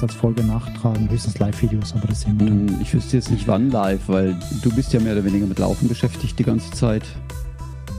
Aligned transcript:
höchstens 0.00 0.02
als 0.02 0.14
Folge 0.14 0.42
nachtragen, 0.44 1.08
höchstens 1.10 1.38
Live-Videos, 1.38 1.92
aber 1.94 2.08
das 2.08 2.22
sehen 2.22 2.38
wir 2.40 2.46
dann. 2.46 2.68
Hm, 2.68 2.80
Ich 2.80 2.94
wüsste 2.94 3.16
jetzt 3.16 3.30
nicht 3.30 3.46
wann 3.46 3.70
live, 3.70 4.00
weil 4.08 4.36
du 4.62 4.70
bist 4.74 4.92
ja 4.92 5.00
mehr 5.00 5.12
oder 5.12 5.24
weniger 5.24 5.46
mit 5.46 5.58
Laufen 5.58 5.88
beschäftigt 5.88 6.38
die 6.38 6.44
ganze 6.44 6.70
Zeit. 6.72 7.02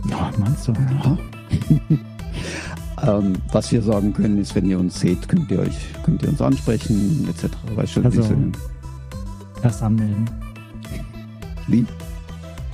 Ja, 0.09 0.31
meinst 0.37 0.67
du? 0.67 0.73
Ja. 0.73 1.17
ähm, 3.19 3.33
was 3.51 3.71
wir 3.71 3.81
sagen 3.81 4.13
können, 4.13 4.39
ist, 4.39 4.55
wenn 4.55 4.65
ihr 4.69 4.79
uns 4.79 4.99
seht, 4.99 5.27
könnt 5.29 5.51
ihr 5.51 5.59
euch, 5.59 5.75
könnt 6.03 6.23
ihr 6.23 6.29
uns 6.29 6.41
ansprechen, 6.41 7.27
etc. 7.29 7.53
Weißt 7.75 7.93
schon, 7.93 8.05
Also- 8.05 8.23
Erst 9.63 9.83
anmelden. 9.83 10.27
wie? 11.67 11.85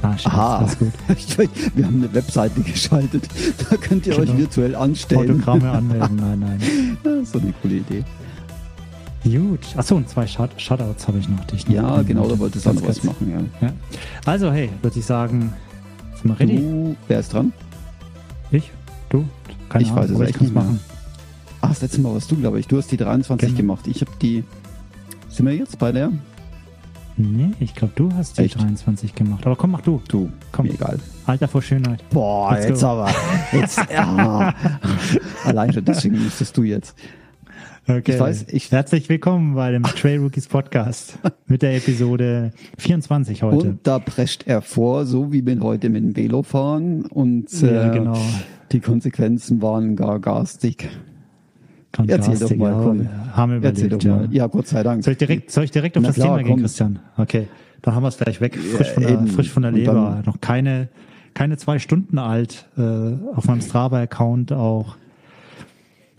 Ah, 0.04 0.16
Scherz, 0.18 0.34
Aha. 0.34 0.68
wir 1.76 1.86
haben 1.86 1.96
eine 2.04 2.14
Webseite 2.14 2.62
geschaltet. 2.62 3.28
Da 3.70 3.76
könnt 3.76 4.06
ihr 4.08 4.14
euch 4.18 4.28
Genau. 4.28 4.38
virtuell 4.38 4.76
anstellen. 4.76 5.32
Autogramme 5.32 5.70
anmelden, 5.72 6.16
nein, 6.16 6.40
nein. 6.40 6.98
Ja, 7.04 7.26
so 7.26 7.40
eine 7.40 7.52
coole 7.62 7.76
Idee. 7.78 8.06
Gut. 9.30 9.60
Achso, 9.76 9.96
und 9.96 10.08
zwei 10.10 10.26
Shout 10.28 10.50
Shoutouts 10.58 11.08
habe 11.08 11.18
ich 11.20 11.28
noch. 11.28 11.44
Die 11.46 11.56
ich 11.56 11.68
Ja, 11.68 12.02
genau, 12.04 12.24
da 12.24 12.30
wollte. 12.30 12.40
wolltest 12.40 12.66
du 12.66 12.74
noch 12.74 12.88
was 12.88 13.04
machen, 13.04 13.50
ja. 13.62 13.68
Ja. 13.68 13.74
Also, 14.26 14.52
hey, 14.52 14.70
würde 14.82 15.00
ich 15.00 15.06
sagen, 15.06 15.54
sind 16.16 16.30
wir 16.30 16.40
ready? 16.40 16.58
Du, 16.58 16.96
wer 17.08 17.20
ist 17.20 17.34
dran? 17.34 17.52
Ich? 18.52 18.72
Du? 19.10 19.26
Keine 19.70 19.84
Ich 19.84 19.92
Ahnung, 19.92 20.04
weiß 20.04 20.10
es 20.12 20.20
echt 20.22 20.42
nicht 20.42 20.54
machen. 20.54 20.80
Ach, 21.62 21.70
das 21.70 21.82
letzte 21.82 22.02
Mal 22.02 22.14
warst 22.14 22.30
du, 22.32 22.36
glaube 22.38 22.60
ich. 22.60 22.68
Du 22.68 22.78
hast 22.78 22.92
die 22.92 22.98
23 22.98 23.50
Genau. 23.50 23.58
gemacht. 23.58 23.88
Ich 23.88 24.02
habe 24.02 24.12
die. 24.22 24.44
Sind 25.30 25.46
wir 25.46 25.54
jetzt 25.56 25.78
bei 25.80 25.92
der? 25.92 26.12
Nee, 27.20 27.50
ich 27.60 27.74
glaube, 27.74 27.94
du 27.96 28.14
hast 28.14 28.38
die 28.38 28.44
Echt? 28.44 28.60
23 28.60 29.16
gemacht. 29.16 29.46
Aber 29.48 29.56
komm, 29.56 29.72
mach 29.72 29.82
du. 29.82 30.02
Du, 30.08 30.30
Komm. 30.52 30.68
mir 30.68 30.74
egal. 30.74 31.00
Alter 31.26 31.48
vor 31.48 31.64
Schönheit. 31.64 32.04
Boah, 32.12 32.54
Let's 32.54 32.68
jetzt 32.68 32.82
go. 32.82 32.88
aber. 32.88 33.10
Jetzt, 33.52 33.80
ja. 33.92 34.54
Allein 35.46 35.74
schon 35.74 35.84
deswegen 35.84 36.24
müsstest 36.24 36.56
du 36.56 36.64
jetzt. 36.64 36.96
Okay. 37.90 38.14
Ich 38.16 38.20
weiß, 38.20 38.46
ich- 38.52 38.72
Herzlich 38.72 39.08
willkommen 39.08 39.56
bei 39.56 39.72
dem 39.72 39.84
Trail 39.96 40.20
Rookies 40.20 40.48
Podcast 40.48 41.20
mit 41.48 41.62
der 41.62 41.78
Episode 41.78 42.52
24 42.78 43.44
heute. 43.44 43.70
Und 43.70 43.88
da 43.88 44.00
prescht 44.00 44.46
er 44.46 44.62
vor, 44.62 45.06
so 45.06 45.32
wie 45.32 45.46
wir 45.46 45.58
heute 45.62 45.88
mit 45.90 46.04
dem 46.04 46.16
Velo 46.18 46.44
fahren. 46.44 47.06
Und 47.06 47.48
äh, 47.64 47.74
ja, 47.74 47.88
genau. 47.94 48.18
die 48.74 48.82
Konsequenzen 48.82 49.62
waren 49.62 49.96
gar 49.96 50.20
garstig. 50.20 50.90
Erzähl 52.08 52.38
doch 52.38 52.54
mal, 52.58 52.72
ja. 52.74 52.82
komm. 52.84 53.10
Haben 53.34 53.62
wir 53.62 53.70
Erzähl 53.70 53.86
überlegt, 53.86 54.06
doch 54.06 54.10
mal. 54.18 54.26
ja. 54.26 54.32
Ja, 54.32 54.48
Gott 54.48 54.68
sei 54.68 54.84
Dank. 54.84 55.04
Soll 55.06 55.14
ich 55.14 55.18
direkt, 55.18 55.52
soll 55.52 55.64
ich 55.64 55.72
direkt 55.72 55.96
auf 55.98 56.04
Na 56.04 56.10
das 56.10 56.16
klar, 56.18 56.28
Thema 56.28 56.38
gehen, 56.40 56.52
komm. 56.56 56.60
Christian? 56.60 57.00
Okay, 57.16 57.48
dann 57.84 57.96
haben 57.96 58.04
wir 58.04 58.10
es 58.10 58.18
gleich 58.18 58.42
weg. 58.42 58.58
Frisch 58.58 58.92
von, 58.92 59.04
der, 59.04 59.28
frisch 59.28 59.50
von 59.50 59.64
der 59.64 59.72
Leber. 59.72 60.22
Noch 60.26 60.42
keine, 60.42 60.90
keine 61.34 61.56
zwei 61.56 61.80
Stunden 61.80 62.18
alt. 62.20 62.68
Äh, 62.78 62.82
auf 63.34 63.48
meinem 63.48 63.62
Strava-Account 63.62 64.52
auch 64.52 64.98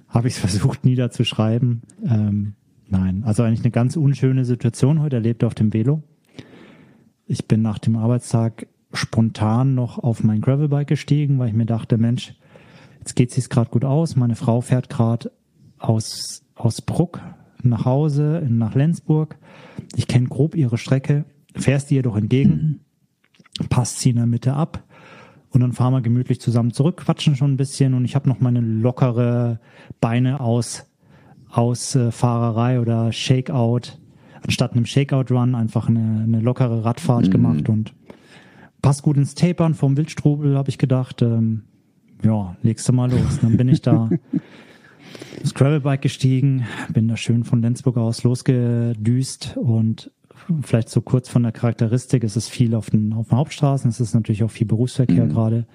habe 0.09 0.29
ich 0.29 0.35
es 0.35 0.41
versucht 0.41 0.85
niederzuschreiben. 0.85 1.83
Ähm, 2.05 2.55
nein, 2.89 3.23
also 3.25 3.43
eigentlich 3.43 3.61
eine 3.61 3.71
ganz 3.71 3.97
unschöne 3.97 4.45
Situation 4.45 5.01
heute 5.01 5.17
erlebt 5.17 5.45
auf 5.45 5.55
dem 5.55 5.73
Velo. 5.73 6.03
Ich 7.27 7.47
bin 7.47 7.63
nach 7.63 7.79
dem 7.79 7.97
Arbeitstag 7.97 8.67
spontan 8.93 9.75
noch 9.75 9.99
auf 9.99 10.25
mein 10.25 10.41
Gravelbike 10.41 10.89
gestiegen, 10.89 11.39
weil 11.39 11.49
ich 11.49 11.55
mir 11.55 11.67
dachte, 11.67 11.99
Mensch, 11.99 12.35
jetzt 13.01 13.15
geht 13.15 13.37
es 13.37 13.51
gerade 13.51 13.71
gut 13.71 13.85
aus. 13.85 14.17
Meine 14.17 14.35
Frau 14.35 14.63
fährt 14.63 14.89
gerade 14.89 15.31
aus, 15.79 16.43
aus 16.55 16.81
Bruck 16.81 17.21
nach 17.63 17.85
Hause, 17.85 18.47
nach 18.49 18.75
Lenzburg. 18.75 19.37
Ich 19.95 20.07
kenne 20.07 20.29
grob 20.29 20.55
ihre 20.55 20.79
Strecke, 20.79 21.25
fährst 21.55 21.91
ihr 21.91 21.97
jedoch 21.97 22.17
entgegen, 22.17 22.81
passt 23.69 24.01
sie 24.01 24.11
in 24.11 24.17
der 24.17 24.27
Mitte 24.27 24.55
ab 24.55 24.85
und 25.51 25.61
dann 25.61 25.73
fahren 25.73 25.93
wir 25.93 26.01
gemütlich 26.01 26.41
zusammen 26.41 26.73
zurück, 26.73 26.99
quatschen 26.99 27.37
schon 27.37 27.53
ein 27.53 27.57
bisschen 27.57 27.95
und 27.95 28.05
ich 28.05 28.15
habe 28.15 28.29
noch 28.29 28.41
meine 28.41 28.61
lockere 28.61 29.61
Beine 30.01 30.41
aus, 30.41 30.87
aus 31.51 31.95
äh, 31.95 32.11
Fahrerei 32.11 32.81
oder 32.81 33.13
Shakeout, 33.13 33.99
anstatt 34.43 34.73
einem 34.73 34.87
Shakeout-Run 34.87 35.55
einfach 35.55 35.89
eine, 35.89 36.23
eine 36.25 36.41
lockere 36.41 36.85
Radfahrt 36.85 37.31
gemacht 37.31 37.69
und 37.69 37.95
passt 38.83 39.03
gut 39.03 39.17
ins 39.17 39.35
Tapern 39.35 39.75
vom 39.75 39.97
Wildstrubel, 39.97 40.57
habe 40.57 40.71
ich 40.71 40.79
gedacht. 40.79 41.23
Ähm, 41.23 41.65
ja, 42.23 42.57
legst 42.63 42.89
du 42.89 42.93
mal 42.93 43.11
los. 43.11 43.39
Dann 43.41 43.57
bin 43.57 43.69
ich 43.69 43.83
da 43.83 44.09
aufs 45.43 45.55
Gravelbike 45.55 46.03
gestiegen, 46.03 46.67
bin 46.93 47.09
da 47.09 47.17
schön 47.17 47.45
von 47.45 47.63
Lenzburg 47.63 47.97
aus 47.97 48.25
losgedüst 48.25 49.57
und 49.57 50.11
vielleicht 50.63 50.89
so 50.89 51.01
kurz 51.01 51.29
von 51.29 51.43
der 51.43 51.53
Charakteristik, 51.53 52.25
es 52.25 52.37
ist 52.37 52.49
viel 52.49 52.75
auf 52.75 52.91
den, 52.91 53.13
auf 53.13 53.29
den 53.29 53.39
Hauptstraßen, 53.39 53.89
es 53.91 54.01
ist 54.01 54.15
natürlich 54.15 54.43
auch 54.45 54.51
viel 54.51 54.67
Berufsverkehr 54.67 55.27
gerade. 55.27 55.67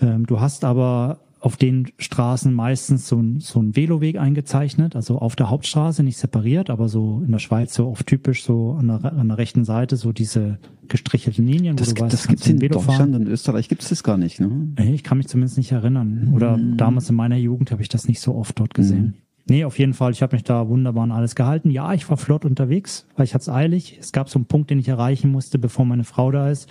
Ähm, 0.00 0.26
du 0.26 0.40
hast 0.40 0.64
aber 0.64 1.20
auf 1.40 1.56
den 1.56 1.88
Straßen 1.98 2.54
meistens 2.54 3.08
so 3.08 3.18
ein, 3.20 3.40
so 3.40 3.60
ein 3.60 3.74
Veloweg 3.74 4.16
eingezeichnet, 4.16 4.94
also 4.94 5.18
auf 5.18 5.34
der 5.34 5.50
Hauptstraße, 5.50 6.04
nicht 6.04 6.16
separiert, 6.16 6.70
aber 6.70 6.88
so 6.88 7.20
in 7.26 7.32
der 7.32 7.40
Schweiz 7.40 7.74
so 7.74 7.88
oft 7.88 8.06
typisch 8.06 8.44
so 8.44 8.72
an 8.78 8.86
der, 8.86 9.12
an 9.12 9.26
der 9.26 9.38
rechten 9.38 9.64
Seite 9.64 9.96
so 9.96 10.12
diese 10.12 10.58
gestrichelten 10.86 11.44
Linien, 11.46 11.74
Das, 11.76 11.90
wo 11.90 11.94
du 11.94 12.02
weißt, 12.02 12.12
das 12.12 12.28
gibt's 12.28 12.46
in 12.46 12.60
Velo 12.60 12.78
fahren. 12.78 13.10
Deutschland 13.10 13.14
und 13.16 13.32
Österreich 13.32 13.68
gibt's 13.68 13.88
das 13.88 14.04
gar 14.04 14.18
nicht, 14.18 14.40
ne? 14.40 14.68
Ich 14.92 15.02
kann 15.02 15.18
mich 15.18 15.26
zumindest 15.26 15.58
nicht 15.58 15.72
erinnern. 15.72 16.30
Oder 16.32 16.56
Mhm. 16.58 16.76
damals 16.76 17.10
in 17.10 17.16
meiner 17.16 17.36
Jugend 17.36 17.72
habe 17.72 17.82
ich 17.82 17.88
das 17.88 18.06
nicht 18.06 18.20
so 18.20 18.36
oft 18.36 18.58
dort 18.60 18.74
gesehen. 18.74 19.14
Nee, 19.48 19.64
auf 19.64 19.78
jeden 19.78 19.92
Fall. 19.94 20.12
Ich 20.12 20.22
habe 20.22 20.36
mich 20.36 20.44
da 20.44 20.68
wunderbar 20.68 21.04
an 21.04 21.12
alles 21.12 21.34
gehalten. 21.34 21.70
Ja, 21.70 21.92
ich 21.94 22.08
war 22.08 22.16
flott 22.16 22.44
unterwegs, 22.44 23.06
weil 23.16 23.24
ich 23.24 23.34
hatte 23.34 23.42
es 23.42 23.48
eilig. 23.48 23.98
Es 24.00 24.12
gab 24.12 24.28
so 24.28 24.38
einen 24.38 24.46
Punkt, 24.46 24.70
den 24.70 24.78
ich 24.78 24.88
erreichen 24.88 25.30
musste, 25.30 25.58
bevor 25.58 25.84
meine 25.84 26.04
Frau 26.04 26.30
da 26.30 26.48
ist, 26.48 26.68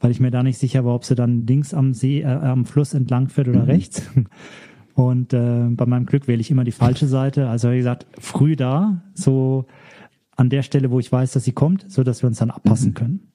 weil 0.00 0.10
ich 0.10 0.20
mir 0.20 0.30
da 0.30 0.42
nicht 0.42 0.58
sicher 0.58 0.84
war, 0.84 0.94
ob 0.94 1.04
sie 1.04 1.14
dann 1.14 1.46
links 1.46 1.74
am 1.74 1.92
See, 1.92 2.20
äh, 2.22 2.26
am 2.26 2.64
Fluss 2.64 2.94
entlang 2.94 3.28
fährt 3.28 3.46
Mhm. 3.48 3.54
oder 3.54 3.66
rechts. 3.68 4.02
Und 4.94 5.32
äh, 5.32 5.66
bei 5.70 5.86
meinem 5.86 6.06
Glück 6.06 6.26
wähle 6.26 6.40
ich 6.40 6.50
immer 6.50 6.64
die 6.64 6.72
falsche 6.72 7.06
Seite. 7.06 7.48
Also 7.48 7.70
wie 7.70 7.76
gesagt, 7.76 8.06
früh 8.18 8.56
da, 8.56 9.02
so 9.14 9.66
an 10.34 10.50
der 10.50 10.62
Stelle, 10.62 10.90
wo 10.90 10.98
ich 10.98 11.12
weiß, 11.12 11.32
dass 11.32 11.44
sie 11.44 11.52
kommt, 11.52 11.84
so 11.88 12.02
dass 12.02 12.22
wir 12.22 12.26
uns 12.28 12.38
dann 12.38 12.50
abpassen 12.50 12.94
können. 12.94 13.28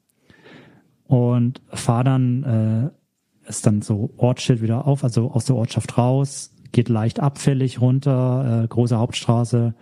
Und 1.06 1.62
fahr 1.70 2.04
dann 2.04 2.44
äh, 2.44 3.50
ist 3.50 3.66
dann 3.68 3.82
so 3.82 4.14
Ortsschild 4.18 4.62
wieder 4.62 4.88
auf, 4.88 5.04
also 5.04 5.32
aus 5.32 5.46
der 5.46 5.56
Ortschaft 5.56 5.98
raus, 5.98 6.53
geht 6.74 6.90
leicht 6.90 7.22
abfällig 7.22 7.80
runter, 7.80 8.64
äh, 8.64 8.68
große 8.68 8.98
Hauptstraße. 8.98 9.74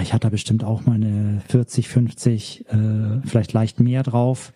Ich 0.00 0.12
hatte 0.12 0.28
da 0.28 0.30
bestimmt 0.30 0.62
auch 0.62 0.86
meine 0.86 1.42
40, 1.48 1.88
50, 1.88 2.66
äh, 2.68 3.20
vielleicht 3.24 3.52
leicht 3.52 3.80
mehr 3.80 4.04
drauf. 4.04 4.52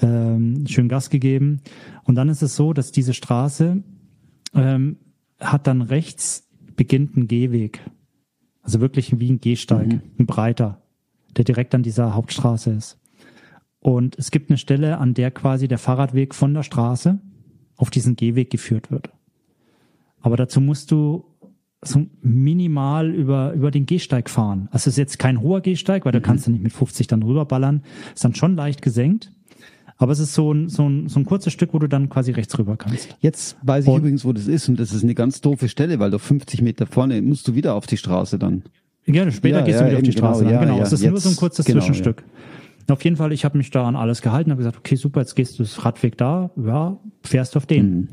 Ähm, 0.00 0.64
schön 0.68 0.88
Gas 0.88 1.10
gegeben. 1.10 1.60
Und 2.04 2.14
dann 2.14 2.28
ist 2.28 2.42
es 2.42 2.54
so, 2.54 2.72
dass 2.72 2.92
diese 2.92 3.12
Straße 3.12 3.82
ähm, 4.54 4.96
hat 5.40 5.66
dann 5.66 5.82
rechts 5.82 6.48
beginnt 6.76 7.16
ein 7.16 7.28
Gehweg. 7.28 7.80
Also 8.62 8.80
wirklich 8.80 9.18
wie 9.18 9.30
ein 9.30 9.40
Gehsteig, 9.40 10.00
ein 10.18 10.26
breiter, 10.26 10.80
der 11.36 11.44
direkt 11.44 11.74
an 11.74 11.82
dieser 11.82 12.14
Hauptstraße 12.14 12.70
ist. 12.70 12.98
Und 13.80 14.16
es 14.16 14.30
gibt 14.30 14.50
eine 14.50 14.58
Stelle, 14.58 14.98
an 14.98 15.14
der 15.14 15.32
quasi 15.32 15.66
der 15.66 15.78
Fahrradweg 15.78 16.34
von 16.34 16.54
der 16.54 16.62
Straße 16.62 17.18
auf 17.76 17.90
diesen 17.90 18.14
Gehweg 18.14 18.50
geführt 18.50 18.92
wird. 18.92 19.10
Aber 20.22 20.36
dazu 20.36 20.60
musst 20.60 20.90
du 20.90 21.24
so 21.84 22.06
minimal 22.22 23.10
über, 23.10 23.52
über 23.54 23.70
den 23.72 23.86
Gehsteig 23.86 24.30
fahren. 24.30 24.68
Also 24.70 24.82
es 24.88 24.94
ist 24.94 24.98
jetzt 24.98 25.18
kein 25.18 25.40
hoher 25.40 25.60
Gehsteig, 25.60 26.04
weil 26.04 26.12
da 26.12 26.20
kannst 26.20 26.46
du 26.46 26.52
nicht 26.52 26.62
mit 26.62 26.72
50 26.72 27.08
dann 27.08 27.22
rüberballern. 27.22 27.82
Ist 28.14 28.24
dann 28.24 28.34
schon 28.36 28.54
leicht 28.56 28.82
gesenkt. 28.82 29.32
Aber 29.98 30.12
es 30.12 30.18
ist 30.20 30.34
so 30.34 30.52
ein, 30.52 30.68
so 30.68 30.88
ein, 30.88 31.08
so 31.08 31.18
ein 31.20 31.24
kurzes 31.26 31.52
Stück, 31.52 31.74
wo 31.74 31.78
du 31.78 31.88
dann 31.88 32.08
quasi 32.08 32.30
rechts 32.32 32.56
rüber 32.58 32.76
kannst. 32.76 33.16
Jetzt 33.20 33.56
weiß 33.62 33.84
ich 33.84 33.90
Und- 33.90 33.98
übrigens, 33.98 34.24
wo 34.24 34.32
das 34.32 34.46
ist 34.46 34.68
und 34.68 34.78
das 34.80 34.92
ist 34.92 35.02
eine 35.02 35.14
ganz 35.14 35.40
doofe 35.40 35.68
Stelle, 35.68 35.98
weil 35.98 36.10
doch 36.10 36.20
50 36.20 36.62
Meter 36.62 36.86
vorne 36.86 37.20
musst 37.22 37.46
du 37.48 37.54
wieder 37.54 37.74
auf 37.74 37.86
die 37.86 37.96
Straße 37.96 38.38
dann. 38.38 38.62
Gerne, 39.04 39.32
später 39.32 39.58
Ja, 39.58 39.64
gehst 39.64 39.80
ja, 39.80 39.84
du 39.86 39.90
wieder 39.90 39.98
auf 39.98 40.02
die 40.04 40.10
genau, 40.12 40.26
Straße. 40.28 40.44
ja, 40.44 40.50
dann. 40.52 40.60
genau, 40.60 40.76
ja, 40.78 40.82
es 40.84 40.92
ist 40.92 41.02
nur 41.02 41.12
jetzt- 41.14 41.22
so 41.24 41.28
ein 41.30 41.36
kurzes 41.36 41.66
genau, 41.66 41.80
Zwischenstück. 41.80 42.24
Auf 42.88 43.02
jeden 43.04 43.16
Fall, 43.16 43.32
ich 43.32 43.44
habe 43.44 43.58
mich 43.58 43.70
da 43.70 43.86
an 43.86 43.94
alles 43.96 44.22
gehalten, 44.22 44.50
habe 44.50 44.58
gesagt, 44.58 44.76
okay, 44.78 44.96
super, 44.96 45.20
jetzt 45.20 45.34
gehst 45.34 45.58
du 45.58 45.62
das 45.64 45.84
Radweg 45.84 46.16
da, 46.18 46.50
ja, 46.56 46.98
fährst 47.22 47.56
auf 47.56 47.66
den. 47.66 47.90
Mhm. 47.90 48.08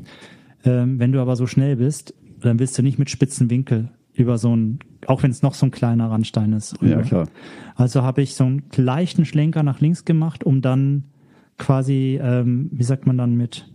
Ähm, 0.64 0.98
wenn 0.98 1.12
du 1.12 1.20
aber 1.20 1.36
so 1.36 1.46
schnell 1.46 1.76
bist, 1.76 2.14
dann 2.40 2.58
willst 2.58 2.76
du 2.78 2.82
nicht 2.82 2.98
mit 2.98 3.10
spitzen 3.10 3.50
Winkel 3.50 3.90
über 4.12 4.38
so 4.38 4.54
ein, 4.54 4.80
auch 5.06 5.22
wenn 5.22 5.30
es 5.30 5.42
noch 5.42 5.54
so 5.54 5.66
ein 5.66 5.70
kleiner 5.70 6.10
Randstein 6.10 6.52
ist. 6.52 6.80
rüber. 6.82 6.96
Ja, 6.96 7.02
klar. 7.02 7.28
Also 7.76 8.02
habe 8.02 8.22
ich 8.22 8.34
so 8.34 8.44
einen 8.44 8.62
leichten 8.76 9.24
Schlenker 9.24 9.62
nach 9.62 9.80
links 9.80 10.04
gemacht, 10.04 10.44
um 10.44 10.60
dann 10.60 11.04
quasi, 11.58 12.18
ähm, 12.22 12.68
wie 12.72 12.82
sagt 12.82 13.06
man 13.06 13.16
dann, 13.16 13.36
mit 13.36 13.70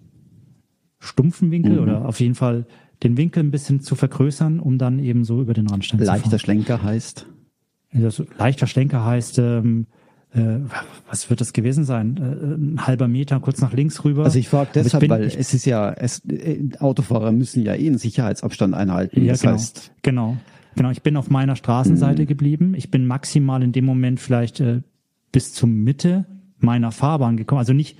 stumpfen 0.99 1.51
Winkel 1.51 1.73
Mhm. 1.73 1.79
oder 1.79 2.05
auf 2.07 2.19
jeden 2.19 2.35
Fall 2.35 2.65
den 3.03 3.17
Winkel 3.17 3.43
ein 3.43 3.51
bisschen 3.51 3.81
zu 3.81 3.95
vergrößern, 3.95 4.59
um 4.59 4.77
dann 4.77 4.99
eben 4.99 5.23
so 5.23 5.41
über 5.41 5.53
den 5.53 5.67
Randstein 5.67 5.99
zu 5.99 6.05
fahren. 6.05 6.17
Leichter 6.21 6.39
Schlenker 6.39 6.81
heißt. 6.83 7.27
Also 7.93 8.25
leichter 8.37 8.67
Schlenker 8.67 9.05
heißt, 9.05 9.39
ähm, 9.39 9.87
äh, 10.35 10.59
was 11.09 11.29
wird 11.29 11.41
das 11.41 11.53
gewesen 11.53 11.83
sein? 11.85 12.17
Äh, 12.17 12.55
ein 12.55 12.85
halber 12.87 13.07
Meter 13.07 13.39
kurz 13.39 13.61
nach 13.61 13.73
links 13.73 14.03
rüber. 14.03 14.23
Also 14.25 14.37
ich 14.39 14.49
frage 14.49 14.69
deshalb, 14.75 15.01
bin- 15.01 15.09
weil 15.09 15.25
ich, 15.25 15.37
es 15.37 15.53
ist 15.53 15.65
ja, 15.65 15.91
es, 15.93 16.19
äh, 16.25 16.59
Autofahrer 16.79 17.31
müssen 17.31 17.63
ja 17.63 17.73
eh 17.75 17.87
einen 17.87 17.97
Sicherheitsabstand 17.97 18.73
einhalten. 18.73 19.23
ja, 19.23 19.33
das 19.33 19.41
genau, 19.41 19.53
heißt, 19.53 19.91
genau, 20.01 20.37
genau. 20.75 20.91
Ich 20.91 21.01
bin 21.01 21.17
auf 21.17 21.29
meiner 21.29 21.55
Straßenseite 21.55 22.23
Mhm. 22.23 22.27
geblieben. 22.27 22.73
Ich 22.75 22.91
bin 22.91 23.05
maximal 23.07 23.63
in 23.63 23.71
dem 23.71 23.85
Moment 23.85 24.19
vielleicht 24.19 24.59
äh, 24.59 24.81
bis 25.31 25.53
zur 25.53 25.69
Mitte 25.69 26.25
meiner 26.59 26.91
Fahrbahn 26.91 27.37
gekommen. 27.37 27.59
Also 27.59 27.73
nicht 27.73 27.97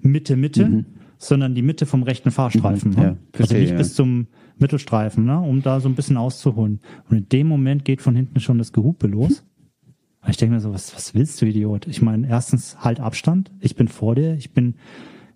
Mitte, 0.00 0.36
Mitte, 0.36 0.84
sondern 1.18 1.54
die 1.54 1.62
Mitte 1.62 1.86
vom 1.86 2.02
rechten 2.02 2.30
Fahrstreifen. 2.30 2.90
Mhm, 2.92 2.96
ja, 2.96 3.02
ne? 3.02 3.08
also 3.10 3.18
verstehe, 3.32 3.60
nicht 3.60 3.70
ja. 3.72 3.76
bis 3.78 3.94
zum 3.94 4.26
Mittelstreifen, 4.58 5.24
ne, 5.24 5.38
um 5.40 5.62
da 5.62 5.80
so 5.80 5.88
ein 5.88 5.94
bisschen 5.94 6.16
auszuholen. 6.16 6.80
Und 7.10 7.16
in 7.16 7.28
dem 7.28 7.46
Moment 7.48 7.84
geht 7.84 8.00
von 8.02 8.14
hinten 8.16 8.40
schon 8.40 8.58
das 8.58 8.72
Gehupe 8.72 9.06
los. 9.06 9.44
Ich 10.28 10.36
denke 10.36 10.54
mir 10.54 10.60
so, 10.60 10.72
was, 10.72 10.94
was 10.94 11.14
willst 11.14 11.40
du, 11.40 11.46
Idiot? 11.46 11.86
Ich 11.86 12.02
meine, 12.02 12.28
erstens 12.28 12.76
halt 12.80 13.00
Abstand. 13.00 13.50
Ich 13.60 13.76
bin 13.76 13.88
vor 13.88 14.14
dir. 14.14 14.34
Ich 14.34 14.52
bin, 14.52 14.74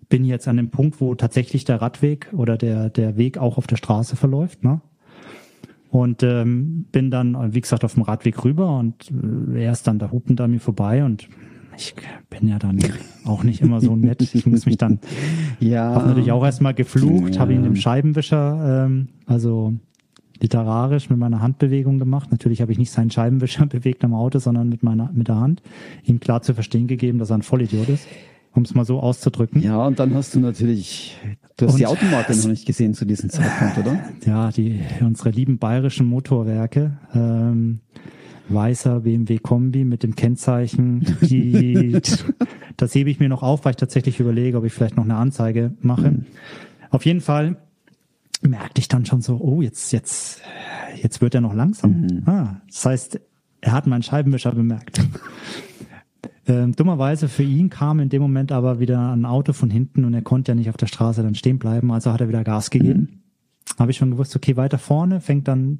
bin 0.09 0.25
jetzt 0.25 0.47
an 0.47 0.57
dem 0.57 0.69
Punkt, 0.69 0.99
wo 1.01 1.15
tatsächlich 1.15 1.63
der 1.65 1.81
Radweg 1.81 2.29
oder 2.33 2.57
der, 2.57 2.89
der 2.89 3.17
Weg 3.17 3.37
auch 3.37 3.57
auf 3.57 3.67
der 3.67 3.77
Straße 3.77 4.15
verläuft, 4.15 4.63
ne? 4.63 4.81
Und 5.89 6.23
ähm, 6.23 6.85
bin 6.93 7.11
dann, 7.11 7.53
wie 7.53 7.59
gesagt, 7.59 7.83
auf 7.83 7.95
dem 7.95 8.03
Radweg 8.03 8.45
rüber 8.45 8.77
und 8.79 9.11
äh, 9.53 9.63
er 9.65 9.73
ist 9.73 9.87
dann 9.87 9.99
da 9.99 10.09
hupen 10.09 10.37
da 10.37 10.47
mir 10.47 10.61
vorbei 10.61 11.03
und 11.03 11.27
ich 11.75 11.95
bin 12.29 12.47
ja 12.47 12.59
dann 12.59 12.79
auch 13.25 13.43
nicht 13.43 13.59
immer 13.61 13.81
so 13.81 13.95
nett. 13.97 14.21
Ich 14.33 14.45
muss 14.45 14.65
mich 14.65 14.77
dann, 14.77 14.99
Ja. 15.59 15.93
habe 15.93 16.07
natürlich 16.07 16.31
auch 16.31 16.45
erstmal 16.45 16.73
geflucht, 16.73 17.35
Ja. 17.35 17.41
habe 17.41 17.53
ihn 17.53 17.65
im 17.65 17.75
Scheibenwischer, 17.75 18.85
ähm, 18.85 19.09
also 19.25 19.73
literarisch 20.41 21.09
mit 21.09 21.19
meiner 21.19 21.41
Handbewegung 21.41 21.99
gemacht. 21.99 22.31
Natürlich 22.31 22.61
habe 22.61 22.71
ich 22.71 22.77
nicht 22.77 22.91
seinen 22.91 23.11
Scheibenwischer 23.11 23.65
bewegt 23.67 24.03
am 24.03 24.13
Auto, 24.13 24.39
sondern 24.39 24.69
mit 24.69 24.83
meiner 24.83 25.09
mit 25.13 25.27
der 25.27 25.37
Hand 25.39 25.61
ihm 26.03 26.19
klar 26.19 26.41
zu 26.41 26.53
verstehen 26.53 26.87
gegeben, 26.87 27.19
dass 27.19 27.29
er 27.29 27.37
ein 27.37 27.43
Vollidiot 27.43 27.89
ist, 27.89 28.07
um 28.53 28.63
es 28.63 28.73
mal 28.73 28.85
so 28.85 28.99
auszudrücken. 28.99 29.61
Ja, 29.61 29.85
und 29.85 29.99
dann 29.99 30.13
hast 30.13 30.35
du 30.35 30.39
natürlich, 30.39 31.17
du 31.57 31.65
hast 31.67 31.73
Und- 31.73 31.79
die 31.79 31.87
Automarke 31.87 32.35
noch 32.35 32.47
nicht 32.47 32.65
gesehen 32.65 32.93
zu 32.93 33.05
diesem 33.05 33.29
Zeitpunkt, 33.29 33.77
oder? 33.77 33.99
Ja, 34.25 34.51
die 34.51 34.79
unsere 35.01 35.29
lieben 35.29 35.57
bayerischen 35.57 36.07
Motorwerke. 36.07 36.97
Ähm, 37.13 37.79
weißer 38.49 39.01
BMW 39.01 39.37
Kombi 39.37 39.85
mit 39.85 40.03
dem 40.03 40.15
Kennzeichen, 40.15 41.05
die, 41.21 41.97
das 42.77 42.93
hebe 42.93 43.09
ich 43.09 43.19
mir 43.19 43.29
noch 43.29 43.43
auf, 43.43 43.63
weil 43.63 43.71
ich 43.71 43.77
tatsächlich 43.77 44.19
überlege, 44.19 44.57
ob 44.57 44.65
ich 44.65 44.73
vielleicht 44.73 44.97
noch 44.97 45.05
eine 45.05 45.15
Anzeige 45.15 45.73
mache. 45.81 46.25
Auf 46.89 47.05
jeden 47.05 47.21
Fall 47.21 47.55
merkte 48.41 48.79
ich 48.79 48.87
dann 48.87 49.05
schon 49.05 49.21
so, 49.21 49.37
oh, 49.37 49.61
jetzt, 49.61 49.91
jetzt, 49.91 50.41
jetzt 51.01 51.21
wird 51.21 51.35
er 51.35 51.41
noch 51.41 51.53
langsam. 51.53 52.23
Ah, 52.25 52.61
das 52.67 52.85
heißt, 52.85 53.21
er 53.61 53.71
hat 53.71 53.87
meinen 53.87 54.03
Scheibenwischer 54.03 54.51
bemerkt. 54.51 55.01
Ähm, 56.47 56.75
dummerweise 56.75 57.27
für 57.27 57.43
ihn 57.43 57.69
kam 57.69 57.99
in 57.99 58.09
dem 58.09 58.21
Moment 58.21 58.51
aber 58.51 58.79
wieder 58.79 59.11
ein 59.13 59.25
Auto 59.25 59.53
von 59.53 59.69
hinten 59.69 60.05
und 60.05 60.13
er 60.15 60.23
konnte 60.23 60.51
ja 60.51 60.55
nicht 60.55 60.69
auf 60.69 60.77
der 60.77 60.87
Straße 60.87 61.21
dann 61.21 61.35
stehen 61.35 61.59
bleiben, 61.59 61.91
also 61.91 62.11
hat 62.11 62.19
er 62.19 62.29
wieder 62.29 62.43
Gas 62.43 62.71
gegeben. 62.71 63.21
Habe 63.77 63.91
ich 63.91 63.97
schon 63.97 64.11
gewusst, 64.11 64.35
okay, 64.35 64.57
weiter 64.57 64.79
vorne 64.79 65.21
fängt 65.21 65.47
dann 65.47 65.79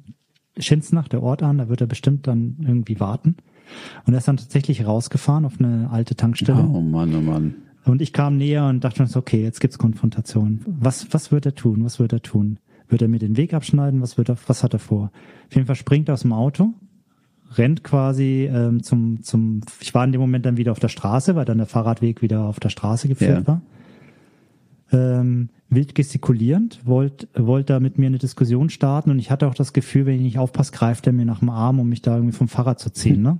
Schinznach, 0.56 1.08
der 1.08 1.22
Ort 1.22 1.42
an, 1.42 1.58
da 1.58 1.68
wird 1.68 1.80
er 1.80 1.88
bestimmt 1.88 2.26
dann 2.26 2.58
irgendwie 2.60 3.00
warten. 3.00 3.36
Und 4.06 4.14
er 4.14 4.18
ist 4.18 4.28
dann 4.28 4.36
tatsächlich 4.36 4.86
rausgefahren 4.86 5.44
auf 5.44 5.58
eine 5.58 5.90
alte 5.90 6.14
Tankstelle. 6.14 6.62
Oh 6.62 6.80
Mann, 6.80 7.14
oh 7.14 7.20
Mann. 7.20 7.54
Und 7.84 8.00
ich 8.00 8.12
kam 8.12 8.36
näher 8.36 8.66
und 8.66 8.84
dachte 8.84 9.02
mir 9.02 9.08
so, 9.08 9.18
okay, 9.18 9.42
jetzt 9.42 9.60
gibt's 9.60 9.78
Konfrontation. 9.78 10.60
Was, 10.66 11.12
was 11.12 11.32
wird 11.32 11.46
er 11.46 11.54
tun? 11.54 11.84
Was 11.84 11.98
wird 11.98 12.12
er 12.12 12.22
tun? 12.22 12.58
Wird 12.88 13.02
er 13.02 13.08
mir 13.08 13.18
den 13.18 13.36
Weg 13.36 13.54
abschneiden? 13.54 14.00
Was 14.02 14.18
wird 14.18 14.28
er, 14.28 14.36
was 14.46 14.62
hat 14.62 14.72
er 14.72 14.78
vor? 14.78 15.10
Auf 15.48 15.54
jeden 15.54 15.66
Fall 15.66 15.76
springt 15.76 16.08
er 16.08 16.14
aus 16.14 16.22
dem 16.22 16.32
Auto, 16.32 16.74
rennt 17.56 17.82
quasi 17.82 18.48
ähm, 18.52 18.82
zum, 18.82 19.22
zum, 19.22 19.62
ich 19.80 19.94
war 19.94 20.04
in 20.04 20.12
dem 20.12 20.20
Moment 20.20 20.46
dann 20.46 20.56
wieder 20.56 20.72
auf 20.72 20.78
der 20.80 20.88
Straße, 20.88 21.34
weil 21.34 21.44
dann 21.44 21.58
der 21.58 21.66
Fahrradweg 21.66 22.22
wieder 22.22 22.44
auf 22.44 22.60
der 22.60 22.68
Straße 22.68 23.08
geführt 23.08 23.40
Ja. 23.40 23.46
war. 23.46 23.62
Ähm, 24.92 25.48
wild 25.70 25.94
gestikulierend, 25.94 26.80
wollte 26.84 27.26
wollt 27.34 27.70
da 27.70 27.80
mit 27.80 27.96
mir 27.98 28.06
eine 28.08 28.18
Diskussion 28.18 28.68
starten 28.68 29.10
und 29.10 29.18
ich 29.18 29.30
hatte 29.30 29.48
auch 29.48 29.54
das 29.54 29.72
Gefühl, 29.72 30.04
wenn 30.04 30.16
ich 30.16 30.20
nicht 30.20 30.38
aufpasse, 30.38 30.70
greift 30.72 31.06
er 31.06 31.14
mir 31.14 31.24
nach 31.24 31.38
dem 31.38 31.48
Arm, 31.48 31.80
um 31.80 31.88
mich 31.88 32.02
da 32.02 32.14
irgendwie 32.16 32.36
vom 32.36 32.48
Fahrrad 32.48 32.78
zu 32.78 32.90
ziehen. 32.92 33.22
Ne? 33.22 33.38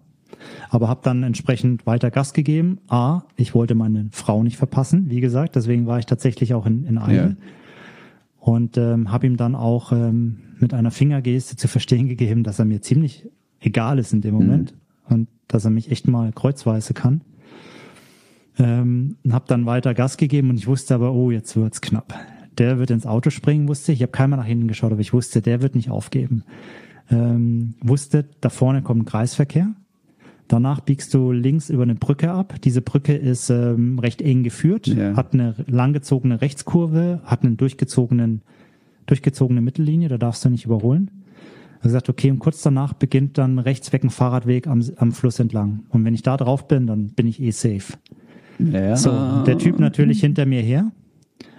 Aber 0.71 0.89
habe 0.89 1.01
dann 1.03 1.23
entsprechend 1.23 1.87
weiter 1.87 2.11
Gas 2.11 2.33
gegeben. 2.33 2.79
A, 2.89 3.23
ich 3.37 3.55
wollte 3.55 3.75
meine 3.75 4.09
Frau 4.13 4.43
nicht 4.43 4.57
verpassen, 4.57 5.11
wie 5.11 5.21
gesagt, 5.21 5.57
deswegen 5.57 5.87
war 5.87 5.99
ich 5.99 6.07
tatsächlich 6.07 6.55
auch 6.55 6.67
in, 6.67 6.85
in 6.85 6.99
Eile. 6.99 7.37
Ja. 7.39 7.47
Und 8.41 8.77
ähm, 8.77 9.13
habe 9.13 9.27
ihm 9.27 9.37
dann 9.37 9.55
auch 9.55 9.93
ähm, 9.93 10.39
mit 10.59 10.75
einer 10.75 10.91
Fingergeste 10.91 11.57
zu 11.57 11.69
verstehen 11.69 12.09
gegeben, 12.09 12.43
dass 12.43 12.59
er 12.59 12.65
mir 12.65 12.81
ziemlich 12.81 13.29
egal 13.61 13.99
ist 13.99 14.13
in 14.13 14.21
dem 14.21 14.35
Moment 14.35 14.75
und 15.09 15.29
dass 15.47 15.65
er 15.65 15.71
mich 15.71 15.91
echt 15.91 16.09
mal 16.09 16.33
kreuzweise 16.33 16.95
kann. 16.95 17.21
Ähm, 18.59 19.17
habe 19.31 19.45
dann 19.49 19.67
weiter 19.67 19.95
Gas 19.95 20.17
gegeben 20.17 20.51
und 20.51 20.57
ich 20.57 20.67
wusste 20.67 20.95
aber, 20.95 21.13
oh, 21.13 21.31
jetzt 21.31 21.57
wird's 21.57 21.81
knapp. 21.81 22.15
Der 22.59 22.79
wird 22.79 22.91
ins 22.91 23.07
Auto 23.07 23.31
springen, 23.31 23.69
wusste 23.69 23.93
ich. 23.93 23.99
Ich 23.99 24.03
habe 24.03 24.13
keiner 24.13 24.37
nach 24.37 24.45
hinten 24.45 24.69
geschaut, 24.69 24.93
aber 24.93 25.01
ich 25.01 25.13
wusste, 25.13 25.41
der 25.41 25.63
wird 25.63 25.75
nicht 25.75 25.91
aufgeben. 25.91 26.45
Ähm, 27.11 27.75
wusste, 27.81 28.27
da 28.41 28.51
vorne 28.51 28.83
kommt 28.83 29.03
ein 29.03 29.07
Kreisverkehr. 29.07 29.73
Danach 30.49 30.81
biegst 30.81 31.15
du 31.15 31.33
links 31.33 31.71
über 31.71 31.83
eine 31.85 31.95
Brücke 31.95 32.31
ab. 32.31 32.57
Diese 32.63 32.83
Brücke 32.83 33.15
ist 33.15 33.49
ähm, 33.49 33.99
recht 33.99 34.21
eng 34.21 34.43
geführt, 34.43 34.87
Ja. 34.87 35.17
hat 35.17 35.33
eine 35.33 35.55
langgezogene 35.67 36.41
Rechtskurve, 36.43 37.21
hat 37.25 37.43
einen 37.45 37.57
durchgezogenen, 37.57 38.43
durchgezogene 39.07 39.61
Mittellinie, 39.63 40.09
da 40.09 40.19
darfst 40.19 40.45
du 40.45 40.51
nicht 40.51 40.67
überholen. 40.67 41.11
Er 41.81 41.85
gesagt, 41.85 42.09
okay, 42.09 42.31
und 42.31 42.39
kurz 42.39 42.63
danach 42.63 42.93
beginnt 42.93 43.39
dann 43.39 43.59
rechts 43.59 43.93
weg 43.93 44.05
ein 44.05 44.11
Fahrradweg 44.11 44.67
am, 44.67 44.83
am 44.97 45.13
Fluss 45.13 45.41
entlang. 45.41 45.85
Und 45.89 46.05
wenn 46.05 46.15
ich 46.15 46.23
da 46.23 46.37
drauf 46.37 46.69
bin, 46.69 46.87
dann 46.87 47.09
bin 47.09 47.27
ich 47.27 47.41
eh 47.41 47.51
safe. 47.51 47.95
Ja. 48.59 48.95
So, 48.97 49.11
der 49.45 49.59
Typ 49.59 49.81
natürlich 49.81 50.21
hinter 50.21 50.47
mir 50.47 50.61
her 50.61 50.93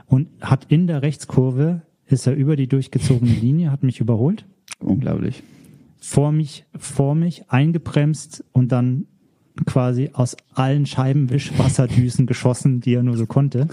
und 0.06 0.28
hat 0.40 0.66
in 0.70 0.88
der 0.88 1.02
Rechtskurve, 1.02 1.82
ist 2.06 2.28
er 2.28 2.36
über 2.36 2.56
die 2.56 2.68
durchgezogene 2.68 3.32
Linie, 3.34 3.72
hat 3.72 3.82
mich 3.84 4.00
überholt, 4.00 4.46
Unglaublich. 4.80 5.42
Vor 6.06 6.34
mich, 6.34 6.66
vor 6.78 7.16
mich 7.16 7.50
eingebremst 7.50 8.44
und 8.52 8.74
dann 8.74 9.06
quasi 9.66 10.10
aus 10.12 10.36
allen 10.54 10.86
Scheibenwischwasserdüsen 10.86 12.26
geschossen, 12.26 12.82
die 12.82 12.94
er 12.96 13.04
nur 13.04 13.16
so 13.16 13.26
konnte. 13.26 13.70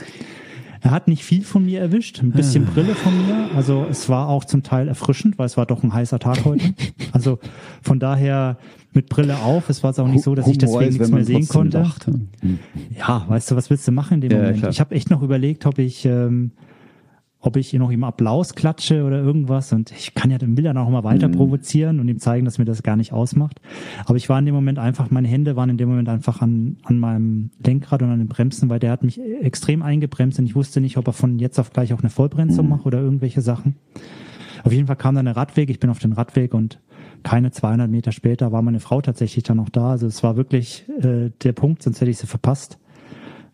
Er 0.80 0.92
hat 0.92 1.08
nicht 1.08 1.24
viel 1.24 1.42
von 1.42 1.66
mir 1.66 1.80
erwischt, 1.80 2.22
ein 2.22 2.30
bisschen 2.30 2.66
Brille 2.66 2.94
von 2.94 3.12
mir. 3.26 3.50
Also 3.56 3.84
es 3.90 4.08
war 4.08 4.28
auch 4.28 4.44
zum 4.44 4.62
Teil 4.62 4.86
erfrischend, 4.86 5.38
weil 5.38 5.46
es 5.46 5.56
war 5.56 5.66
doch 5.66 5.82
ein 5.82 5.92
heißer 5.92 6.20
Tag 6.20 6.44
heute. 6.44 6.72
Also 7.12 7.40
von 7.82 7.98
daher 7.98 8.56
mit 8.92 9.08
Brille 9.08 9.38
auf. 9.40 9.68
Es 9.68 9.82
war 9.82 9.90
jetzt 9.90 9.98
auch 9.98 10.06
nicht 10.06 10.22
so, 10.22 10.36
dass 10.36 10.46
ich 10.46 10.56
deswegen 10.58 10.84
ist, 10.84 10.98
nichts 10.98 11.10
mehr 11.10 11.24
sehen 11.24 11.48
konnte. 11.48 11.78
lacht. 11.80 12.06
Ja, 12.96 13.24
weißt 13.26 13.50
du, 13.50 13.56
was 13.56 13.68
willst 13.70 13.88
du 13.88 13.92
machen 13.92 14.14
in 14.14 14.20
dem 14.20 14.30
Ja, 14.30 14.38
Moment? 14.38 14.58
klar. 14.58 14.70
Ich 14.70 14.78
habe 14.78 14.94
echt 14.94 15.10
noch 15.10 15.22
überlegt, 15.22 15.66
ob 15.66 15.78
ich, 15.80 16.04
ähm, 16.06 16.52
ob 17.42 17.56
ich 17.56 17.72
noch 17.72 17.90
ihm 17.90 18.04
Applaus 18.04 18.54
klatsche 18.54 19.02
oder 19.04 19.18
irgendwas. 19.18 19.72
Und 19.72 19.90
ich 19.92 20.14
kann 20.14 20.30
ja, 20.30 20.36
dann 20.38 20.56
will 20.58 20.66
er 20.66 20.74
noch 20.74 20.88
mal 20.90 21.04
weiter 21.04 21.28
Mhm. 21.28 21.32
provozieren 21.32 21.98
und 22.00 22.08
ihm 22.08 22.18
zeigen, 22.18 22.44
dass 22.44 22.58
mir 22.58 22.66
das 22.66 22.82
gar 22.82 22.96
nicht 22.96 23.12
ausmacht. 23.12 23.60
Aber 24.04 24.16
ich 24.16 24.28
war 24.28 24.38
in 24.38 24.44
dem 24.46 24.54
Moment 24.54 24.78
einfach, 24.78 25.10
meine 25.10 25.26
Hände 25.28 25.56
waren 25.56 25.70
in 25.70 25.78
dem 25.78 25.88
Moment 25.88 26.08
einfach 26.10 26.42
an, 26.42 26.76
an 26.84 26.98
meinem 26.98 27.50
Lenkrad 27.64 28.02
und 28.02 28.10
an 28.10 28.18
den 28.18 28.28
Bremsen, 28.28 28.68
weil 28.68 28.78
der 28.78 28.90
hat 28.92 29.02
mich 29.02 29.18
extrem 29.40 29.82
eingebremst 29.82 30.38
und 30.38 30.44
ich 30.44 30.54
wusste 30.54 30.80
nicht, 30.82 30.96
ob 30.98 31.06
er 31.06 31.12
von 31.14 31.38
jetzt 31.38 31.58
auf 31.58 31.72
gleich 31.72 31.94
auch 31.94 32.00
eine 32.00 32.10
Vollbremsung 32.10 32.66
Mhm. 32.66 32.70
macht 32.70 32.84
oder 32.86 33.00
irgendwelche 33.00 33.40
Sachen. 33.40 33.76
Auf 34.62 34.72
jeden 34.72 34.86
Fall 34.86 34.96
kam 34.96 35.14
dann 35.14 35.24
der 35.24 35.36
Radweg, 35.36 35.70
ich 35.70 35.80
bin 35.80 35.88
auf 35.88 35.98
den 35.98 36.12
Radweg 36.12 36.52
und 36.52 36.78
keine 37.22 37.50
200 37.50 37.90
Meter 37.90 38.12
später 38.12 38.52
war 38.52 38.60
meine 38.62 38.80
Frau 38.80 39.00
tatsächlich 39.00 39.44
dann 39.44 39.56
noch 39.58 39.68
da. 39.70 39.90
Also 39.92 40.06
es 40.06 40.22
war 40.22 40.36
wirklich 40.36 40.84
äh, 41.02 41.30
der 41.42 41.52
Punkt, 41.52 41.82
sonst 41.82 42.00
hätte 42.02 42.10
ich 42.10 42.18
sie 42.18 42.26
verpasst. 42.26 42.78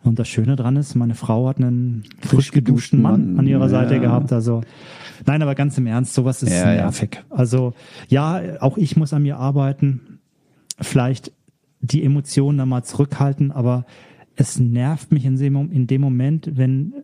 Und 0.02 0.18
das 0.18 0.28
Schöne 0.28 0.54
dran 0.56 0.76
ist, 0.76 0.94
meine 0.94 1.14
Frau 1.14 1.48
hat 1.48 1.56
einen 1.58 2.04
frisch 2.20 2.52
geduschten 2.52 3.02
Mann 3.02 3.30
Mann. 3.34 3.40
an 3.40 3.46
ihrer 3.46 3.68
Seite 3.68 3.94
Ja. 3.94 4.00
gehabt. 4.00 4.32
Also 4.32 4.62
nein, 5.26 5.42
aber 5.42 5.54
ganz 5.54 5.76
im 5.78 5.86
Ernst, 5.86 6.14
sowas 6.14 6.42
ist 6.42 6.52
Ja, 6.52 6.72
ja. 6.72 6.82
nervig. 6.82 7.24
Also 7.30 7.74
ja, 8.08 8.40
auch 8.60 8.76
ich 8.78 8.96
muss 8.96 9.12
an 9.12 9.22
mir 9.22 9.38
arbeiten. 9.38 10.20
Vielleicht 10.80 11.32
die 11.80 12.04
Emotionen 12.04 12.58
da 12.58 12.66
mal 12.66 12.82
zurückhalten, 12.84 13.50
aber 13.50 13.84
es 14.36 14.58
nervt 14.60 15.12
mich 15.12 15.24
in 15.24 15.36
dem, 15.36 15.70
in 15.72 15.86
dem 15.86 16.00
Moment, 16.02 16.52
wenn, 16.56 16.94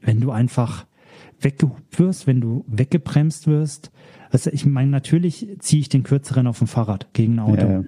wenn 0.00 0.20
du 0.20 0.30
einfach 0.32 0.86
weggehupt 1.40 1.98
wirst, 1.98 2.26
wenn 2.26 2.40
du 2.40 2.64
weggebremst 2.66 3.46
wirst. 3.46 3.90
Also 4.30 4.50
ich 4.52 4.66
meine, 4.66 4.90
natürlich 4.90 5.46
ziehe 5.60 5.80
ich 5.80 5.88
den 5.88 6.02
kürzeren 6.02 6.46
auf 6.46 6.58
dem 6.58 6.66
Fahrrad 6.66 7.12
gegen 7.12 7.34
ein 7.34 7.40
Auto. 7.40 7.66
Ja, 7.66 7.84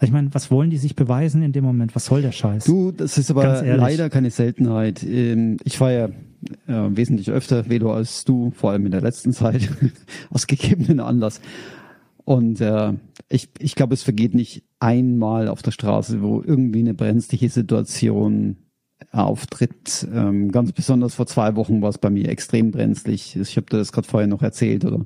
ja. 0.00 0.06
Ich 0.06 0.12
meine, 0.12 0.32
was 0.32 0.50
wollen 0.50 0.70
die 0.70 0.76
sich 0.76 0.96
beweisen 0.96 1.42
in 1.42 1.52
dem 1.52 1.64
Moment? 1.64 1.94
Was 1.94 2.06
soll 2.06 2.22
der 2.22 2.32
Scheiß? 2.32 2.64
Du, 2.64 2.92
das 2.92 3.18
ist 3.18 3.30
aber 3.30 3.62
leider 3.62 4.10
keine 4.10 4.30
Seltenheit. 4.30 5.02
Ähm, 5.02 5.56
Ich 5.64 5.78
fahre 5.78 6.12
ja 6.66 6.84
äh, 6.86 6.96
wesentlich 6.96 7.30
öfter 7.30 7.68
Velo 7.68 7.92
als 7.92 8.24
du, 8.24 8.52
vor 8.52 8.70
allem 8.70 8.86
in 8.86 8.92
der 8.92 9.00
letzten 9.00 9.32
Zeit, 9.32 9.68
aus 10.30 10.46
gegebenen 10.46 11.00
Anlass. 11.00 11.40
Und 12.24 12.60
äh, 12.60 12.92
ich, 13.28 13.48
ich 13.58 13.74
glaube, 13.74 13.94
es 13.94 14.02
vergeht 14.02 14.34
nicht 14.34 14.62
einmal 14.80 15.48
auf 15.48 15.62
der 15.62 15.70
Straße, 15.70 16.22
wo 16.22 16.42
irgendwie 16.42 16.80
eine 16.80 16.94
brenzliche 16.94 17.48
Situation 17.48 18.56
auftritt. 19.12 20.06
Ähm, 20.12 20.52
ganz 20.52 20.72
besonders 20.72 21.14
vor 21.14 21.26
zwei 21.26 21.56
Wochen 21.56 21.80
war 21.80 21.88
es 21.88 21.98
bei 21.98 22.10
mir 22.10 22.28
extrem 22.28 22.70
brenzlig. 22.70 23.36
Ich 23.36 23.56
habe 23.56 23.66
das 23.70 23.92
gerade 23.92 24.06
vorher 24.06 24.26
noch 24.26 24.42
erzählt, 24.42 24.84
oder 24.84 25.04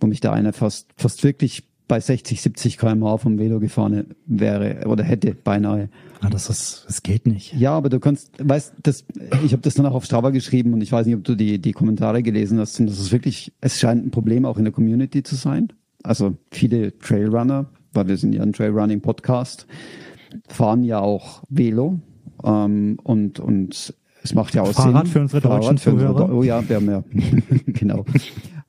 wo 0.00 0.06
mich 0.06 0.20
der 0.20 0.32
eine 0.32 0.52
fast, 0.52 0.90
fast 0.96 1.24
wirklich 1.24 1.64
bei 1.90 1.98
60, 1.98 2.40
70 2.40 2.78
km/h 2.78 3.18
vom 3.18 3.36
Velo 3.40 3.58
gefahren 3.58 4.14
wäre 4.24 4.86
oder 4.86 5.02
hätte 5.02 5.34
beinahe. 5.34 5.88
Ah, 6.20 6.30
das, 6.30 6.48
ist, 6.48 6.84
das 6.86 7.02
geht 7.02 7.26
nicht. 7.26 7.52
Ja, 7.54 7.72
aber 7.72 7.88
du 7.88 7.98
kannst, 7.98 8.30
weißt, 8.38 8.74
das, 8.84 9.04
ich 9.44 9.50
habe 9.52 9.62
das 9.62 9.74
dann 9.74 9.86
auch 9.86 9.94
auf 9.94 10.04
Strava 10.04 10.30
geschrieben 10.30 10.72
und 10.72 10.82
ich 10.82 10.92
weiß 10.92 11.04
nicht, 11.06 11.16
ob 11.16 11.24
du 11.24 11.34
die, 11.34 11.58
die 11.58 11.72
Kommentare 11.72 12.22
gelesen 12.22 12.60
hast. 12.60 12.78
Und 12.78 12.86
das 12.86 13.00
ist 13.00 13.10
wirklich, 13.10 13.52
es 13.60 13.80
scheint 13.80 14.06
ein 14.06 14.12
Problem 14.12 14.44
auch 14.44 14.56
in 14.56 14.62
der 14.62 14.72
Community 14.72 15.24
zu 15.24 15.34
sein. 15.34 15.72
Also 16.04 16.36
viele 16.52 16.96
Trailrunner, 16.96 17.66
weil 17.92 18.06
wir 18.06 18.16
sind 18.16 18.34
ja 18.34 18.42
ein 18.44 18.52
Trailrunning-Podcast, 18.52 19.66
fahren 20.46 20.84
ja 20.84 21.00
auch 21.00 21.42
Velo 21.48 21.98
ähm, 22.44 23.00
und 23.02 23.40
und 23.40 23.94
es 24.22 24.34
macht 24.34 24.54
ja 24.54 24.62
auch 24.62 24.70
Fahrrad 24.70 25.06
Sinn. 25.06 25.12
für 25.12 25.20
unsere 25.22 25.40
deutschen 25.40 25.78
für 25.78 25.90
unsere 25.90 26.14
Zuhörer. 26.14 26.28
Deu- 26.28 26.34
oh 26.34 26.42
ja, 26.44 26.68
wir 26.68 26.76
haben 26.76 26.88
ja, 26.88 27.02
genau. 27.66 28.04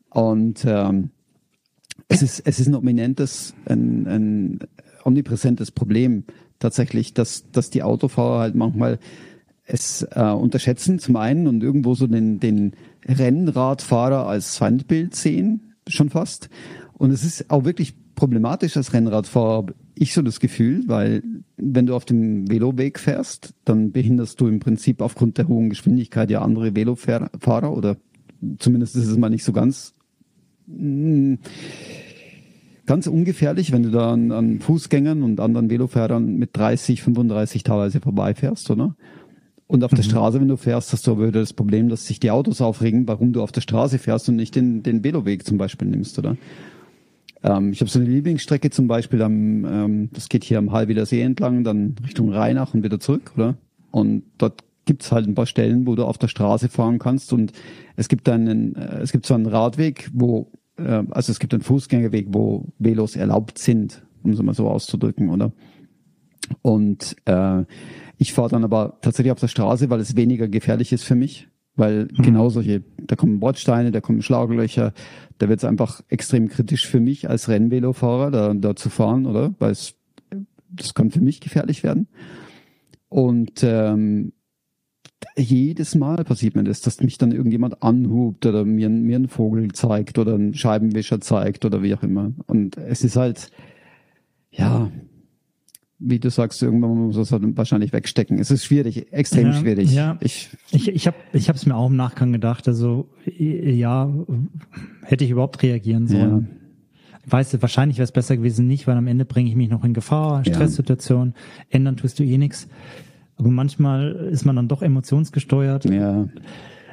Und 0.09 0.65
ähm, 0.65 1.11
es 2.11 2.21
ist, 2.21 2.39
es 2.45 2.59
ist 2.59 2.67
ein 2.67 2.75
ominentes, 2.75 3.53
ein, 3.65 4.07
ein 4.07 4.59
omnipräsentes 5.03 5.71
Problem 5.71 6.25
tatsächlich, 6.59 7.13
dass, 7.13 7.49
dass 7.51 7.69
die 7.69 7.83
Autofahrer 7.83 8.39
halt 8.39 8.55
manchmal 8.55 8.99
es 9.65 10.05
äh, 10.11 10.23
unterschätzen 10.23 10.99
zum 10.99 11.15
einen 11.15 11.47
und 11.47 11.63
irgendwo 11.63 11.95
so 11.95 12.07
den, 12.07 12.39
den 12.39 12.73
Rennradfahrer 13.07 14.27
als 14.27 14.57
Feindbild 14.57 15.15
sehen, 15.15 15.73
schon 15.87 16.09
fast. 16.09 16.49
Und 16.93 17.11
es 17.11 17.23
ist 17.23 17.49
auch 17.49 17.63
wirklich 17.63 17.95
problematisch 18.15 18.77
als 18.77 18.93
Rennradfahrer, 18.93 19.53
habe 19.53 19.75
ich 19.95 20.13
so 20.13 20.21
das 20.21 20.39
Gefühl, 20.39 20.83
weil 20.87 21.23
wenn 21.57 21.85
du 21.85 21.95
auf 21.95 22.05
dem 22.05 22.49
Veloweg 22.49 22.99
fährst, 22.99 23.53
dann 23.65 23.91
behinderst 23.91 24.39
du 24.41 24.47
im 24.47 24.59
Prinzip 24.59 25.01
aufgrund 25.01 25.37
der 25.37 25.47
hohen 25.47 25.69
Geschwindigkeit 25.69 26.29
ja 26.29 26.41
andere 26.41 26.75
Velofahrer 26.75 27.75
oder 27.75 27.97
zumindest 28.59 28.95
ist 28.95 29.07
es 29.07 29.17
mal 29.17 29.29
nicht 29.29 29.43
so 29.43 29.53
ganz 29.53 29.93
mh, 30.67 31.35
mm, 31.35 31.39
ganz 32.85 33.07
ungefährlich, 33.07 33.71
wenn 33.71 33.83
du 33.83 33.91
da 33.91 34.11
an, 34.13 34.31
an 34.31 34.59
Fußgängern 34.59 35.23
und 35.23 35.39
anderen 35.39 35.69
Velofahrern 35.69 36.37
mit 36.37 36.55
30, 36.55 37.01
35 37.01 37.63
teilweise 37.63 37.99
vorbeifährst, 38.01 38.69
oder? 38.71 38.95
Und 39.67 39.83
auf 39.83 39.91
mhm. 39.91 39.97
der 39.97 40.03
Straße, 40.03 40.41
wenn 40.41 40.49
du 40.49 40.57
fährst, 40.57 40.91
hast 40.91 41.07
du 41.07 41.11
aber 41.11 41.27
wieder 41.27 41.39
das 41.39 41.53
Problem, 41.53 41.87
dass 41.87 42.05
sich 42.05 42.19
die 42.19 42.31
Autos 42.31 42.59
aufregen, 42.59 43.07
warum 43.07 43.31
du 43.31 43.41
auf 43.41 43.51
der 43.51 43.61
Straße 43.61 43.99
fährst 43.99 44.27
und 44.27 44.35
nicht 44.35 44.55
den, 44.55 44.83
den 44.83 45.03
Veloweg 45.03 45.45
zum 45.45 45.57
Beispiel 45.57 45.87
nimmst, 45.87 46.19
oder? 46.19 46.35
Ähm, 47.43 47.71
ich 47.71 47.79
habe 47.79 47.89
so 47.89 47.99
eine 47.99 48.09
Lieblingsstrecke 48.09 48.69
zum 48.69 48.87
Beispiel 48.87 49.21
am, 49.21 49.65
ähm, 49.65 50.09
das 50.11 50.29
geht 50.29 50.43
hier 50.43 50.57
am 50.57 50.71
Halwider 50.71 51.05
See 51.05 51.21
entlang, 51.21 51.63
dann 51.63 51.95
Richtung 52.03 52.33
Rheinach 52.33 52.73
und 52.73 52.83
wieder 52.83 52.99
zurück, 52.99 53.31
oder? 53.35 53.55
Und 53.91 54.23
dort 54.37 54.63
gibt's 54.85 55.11
halt 55.11 55.27
ein 55.27 55.35
paar 55.35 55.45
Stellen, 55.45 55.87
wo 55.87 55.95
du 55.95 56.05
auf 56.05 56.17
der 56.17 56.27
Straße 56.27 56.67
fahren 56.69 56.99
kannst 56.99 57.33
und 57.33 57.53
es 57.95 58.09
gibt 58.09 58.27
einen, 58.27 58.75
äh, 58.75 58.99
es 58.99 59.11
gibt 59.11 59.25
so 59.25 59.33
einen 59.33 59.45
Radweg, 59.45 60.09
wo 60.13 60.51
äh, 60.77 61.03
also 61.09 61.31
es 61.31 61.39
gibt 61.39 61.53
einen 61.53 61.63
Fußgängerweg, 61.63 62.27
wo 62.29 62.65
Velos 62.79 63.15
erlaubt 63.15 63.57
sind, 63.57 64.03
um 64.23 64.31
es 64.31 64.41
mal 64.41 64.53
so 64.53 64.67
auszudrücken, 64.69 65.29
oder? 65.29 65.51
Und 66.61 67.15
äh, 67.25 67.63
ich 68.17 68.33
fahre 68.33 68.49
dann 68.49 68.63
aber 68.63 68.97
tatsächlich 69.01 69.31
auf 69.31 69.39
der 69.39 69.47
Straße, 69.47 69.89
weil 69.89 69.99
es 69.99 70.15
weniger 70.15 70.47
gefährlich 70.47 70.91
ist 70.91 71.03
für 71.03 71.15
mich, 71.15 71.47
weil 71.75 72.03
mhm. 72.05 72.23
genau 72.23 72.49
solche, 72.49 72.83
da 72.97 73.15
kommen 73.15 73.39
Bordsteine, 73.39 73.91
da 73.91 74.01
kommen 74.01 74.21
Schlaglöcher, 74.21 74.93
da 75.37 75.49
wird 75.49 75.59
es 75.59 75.65
einfach 75.65 76.01
extrem 76.09 76.49
kritisch 76.49 76.87
für 76.87 76.99
mich 76.99 77.29
als 77.29 77.49
Rennvelofahrer, 77.49 78.31
da, 78.31 78.53
da 78.53 78.75
zu 78.75 78.89
fahren, 78.89 79.25
oder? 79.25 79.53
Weil 79.59 79.71
es, 79.71 79.95
das 80.69 80.93
kann 80.93 81.11
für 81.11 81.21
mich 81.21 81.39
gefährlich 81.39 81.83
werden. 81.83 82.07
Und 83.09 83.63
ähm, 83.63 84.33
jedes 85.37 85.95
Mal 85.95 86.23
passiert 86.23 86.55
mir 86.55 86.63
das, 86.63 86.81
dass 86.81 87.01
mich 87.01 87.17
dann 87.17 87.31
irgendjemand 87.31 87.83
anhubt 87.83 88.45
oder 88.45 88.65
mir, 88.65 88.89
mir 88.89 89.15
einen 89.15 89.27
Vogel 89.27 89.71
zeigt 89.71 90.17
oder 90.17 90.35
einen 90.35 90.53
Scheibenwischer 90.53 91.21
zeigt 91.21 91.65
oder 91.65 91.83
wie 91.83 91.93
auch 91.93 92.03
immer. 92.03 92.31
Und 92.47 92.77
es 92.77 93.03
ist 93.03 93.15
halt, 93.15 93.51
ja, 94.51 94.91
wie 95.99 96.19
du 96.19 96.29
sagst, 96.31 96.63
irgendwann 96.63 96.97
muss 96.97 97.15
man 97.15 97.23
es 97.23 97.31
halt 97.31 97.57
wahrscheinlich 97.57 97.93
wegstecken. 97.93 98.39
Es 98.39 98.49
ist 98.49 98.65
schwierig, 98.65 99.13
extrem 99.13 99.47
ja, 99.47 99.53
schwierig. 99.53 99.93
Ja, 99.93 100.17
ich, 100.19 100.49
ich, 100.71 100.87
ich 100.89 101.07
habe 101.07 101.17
ich 101.31 101.47
es 101.47 101.65
mir 101.65 101.75
auch 101.75 101.89
im 101.89 101.95
Nachgang 101.95 102.31
gedacht. 102.31 102.67
Also 102.67 103.09
ja, 103.25 104.11
hätte 105.03 105.23
ich 105.23 105.29
überhaupt 105.29 105.61
reagieren 105.61 106.07
sollen. 106.07 106.47
Ja. 106.49 106.57
Weißt 107.27 107.53
du, 107.53 107.61
wahrscheinlich 107.61 107.97
wäre 107.97 108.05
es 108.05 108.11
besser 108.11 108.35
gewesen 108.35 108.65
nicht, 108.65 108.87
weil 108.87 108.97
am 108.97 109.05
Ende 109.05 109.25
bringe 109.25 109.47
ich 109.47 109.55
mich 109.55 109.69
noch 109.69 109.83
in 109.83 109.93
Gefahr, 109.93 110.43
Stresssituation, 110.43 111.35
ändern 111.69 111.97
tust 111.97 112.17
du 112.17 112.23
eh 112.23 112.39
nichts. 112.39 112.67
Aber 113.41 113.49
manchmal 113.49 114.11
ist 114.11 114.45
man 114.45 114.55
dann 114.55 114.67
doch 114.67 114.83
emotionsgesteuert. 114.83 115.85
Ja. 115.85 116.27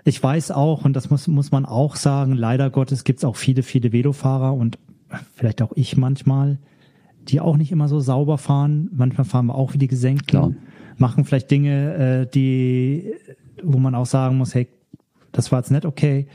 Ich 0.04 0.22
weiß 0.22 0.50
auch, 0.50 0.86
und 0.86 0.94
das 0.94 1.10
muss, 1.10 1.28
muss 1.28 1.52
man 1.52 1.66
auch 1.66 1.94
sagen, 1.94 2.32
leider 2.32 2.70
Gottes 2.70 3.04
gibt 3.04 3.18
es 3.18 3.24
auch 3.26 3.36
viele, 3.36 3.62
viele 3.62 3.92
Velofahrer 3.92 4.54
und 4.54 4.78
vielleicht 5.34 5.60
auch 5.60 5.72
ich 5.74 5.98
manchmal, 5.98 6.56
die 7.28 7.42
auch 7.42 7.58
nicht 7.58 7.70
immer 7.70 7.86
so 7.86 8.00
sauber 8.00 8.38
fahren. 8.38 8.88
Manchmal 8.94 9.26
fahren 9.26 9.44
wir 9.46 9.56
auch 9.56 9.74
wie 9.74 9.78
die 9.78 9.88
Gesenkten. 9.88 10.26
Klar. 10.26 10.54
Machen 10.96 11.26
vielleicht 11.26 11.50
Dinge, 11.50 11.94
äh, 11.94 12.26
die, 12.26 13.12
wo 13.62 13.76
man 13.76 13.94
auch 13.94 14.06
sagen 14.06 14.38
muss, 14.38 14.54
hey, 14.54 14.68
das 15.32 15.52
war 15.52 15.58
jetzt 15.58 15.70
nicht 15.70 15.84
okay 15.84 16.28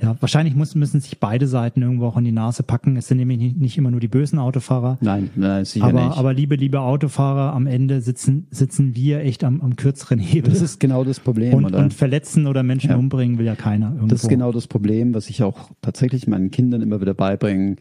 ja, 0.00 0.14
wahrscheinlich 0.20 0.54
muss, 0.54 0.74
müssen 0.74 1.00
sich 1.00 1.18
beide 1.20 1.46
Seiten 1.46 1.80
irgendwo 1.80 2.06
auch 2.06 2.18
in 2.18 2.24
die 2.24 2.32
Nase 2.32 2.62
packen. 2.62 2.96
Es 2.96 3.08
sind 3.08 3.16
nämlich 3.16 3.38
nicht, 3.38 3.56
nicht 3.56 3.78
immer 3.78 3.90
nur 3.90 4.00
die 4.00 4.08
bösen 4.08 4.38
Autofahrer. 4.38 4.98
Nein, 5.00 5.30
nein 5.36 5.64
sicher 5.64 5.86
aber, 5.86 6.04
nicht. 6.04 6.18
Aber 6.18 6.34
liebe, 6.34 6.56
liebe 6.56 6.80
Autofahrer, 6.80 7.54
am 7.54 7.66
Ende 7.66 8.02
sitzen, 8.02 8.46
sitzen 8.50 8.94
wir 8.94 9.20
echt 9.20 9.42
am, 9.42 9.62
am 9.62 9.76
kürzeren 9.76 10.18
Hebel. 10.18 10.52
Das 10.52 10.60
ist 10.60 10.80
genau 10.80 11.02
das 11.02 11.18
Problem. 11.18 11.54
Und, 11.54 11.64
oder? 11.64 11.78
und 11.78 11.94
verletzen 11.94 12.46
oder 12.46 12.62
Menschen 12.62 12.90
ja. 12.90 12.96
umbringen 12.96 13.38
will 13.38 13.46
ja 13.46 13.54
keiner. 13.54 13.86
Irgendwo. 13.86 14.08
Das 14.08 14.22
ist 14.22 14.28
genau 14.28 14.52
das 14.52 14.66
Problem, 14.66 15.14
was 15.14 15.30
ich 15.30 15.42
auch 15.42 15.70
tatsächlich 15.80 16.26
meinen 16.26 16.50
Kindern 16.50 16.82
immer 16.82 17.00
wieder 17.00 17.14
beibringe. 17.14 17.76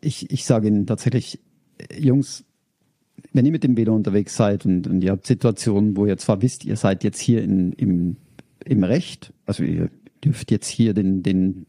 Ich, 0.00 0.30
ich 0.30 0.46
sage 0.46 0.68
ihnen 0.68 0.86
tatsächlich, 0.86 1.38
Jungs, 1.98 2.44
wenn 3.34 3.44
ihr 3.44 3.52
mit 3.52 3.62
dem 3.62 3.76
Velo 3.76 3.94
unterwegs 3.94 4.36
seid 4.36 4.64
und, 4.64 4.86
und 4.86 5.04
ihr 5.04 5.10
habt 5.10 5.26
Situationen, 5.26 5.98
wo 5.98 6.06
ihr 6.06 6.16
zwar 6.16 6.40
wisst, 6.40 6.64
ihr 6.64 6.76
seid 6.76 7.04
jetzt 7.04 7.20
hier 7.20 7.42
in, 7.42 7.72
im, 7.72 8.16
im 8.64 8.84
Recht, 8.84 9.34
also 9.44 9.64
ihr 9.64 9.90
dürft 10.24 10.50
jetzt 10.50 10.68
hier 10.68 10.94
den, 10.94 11.22
den 11.22 11.66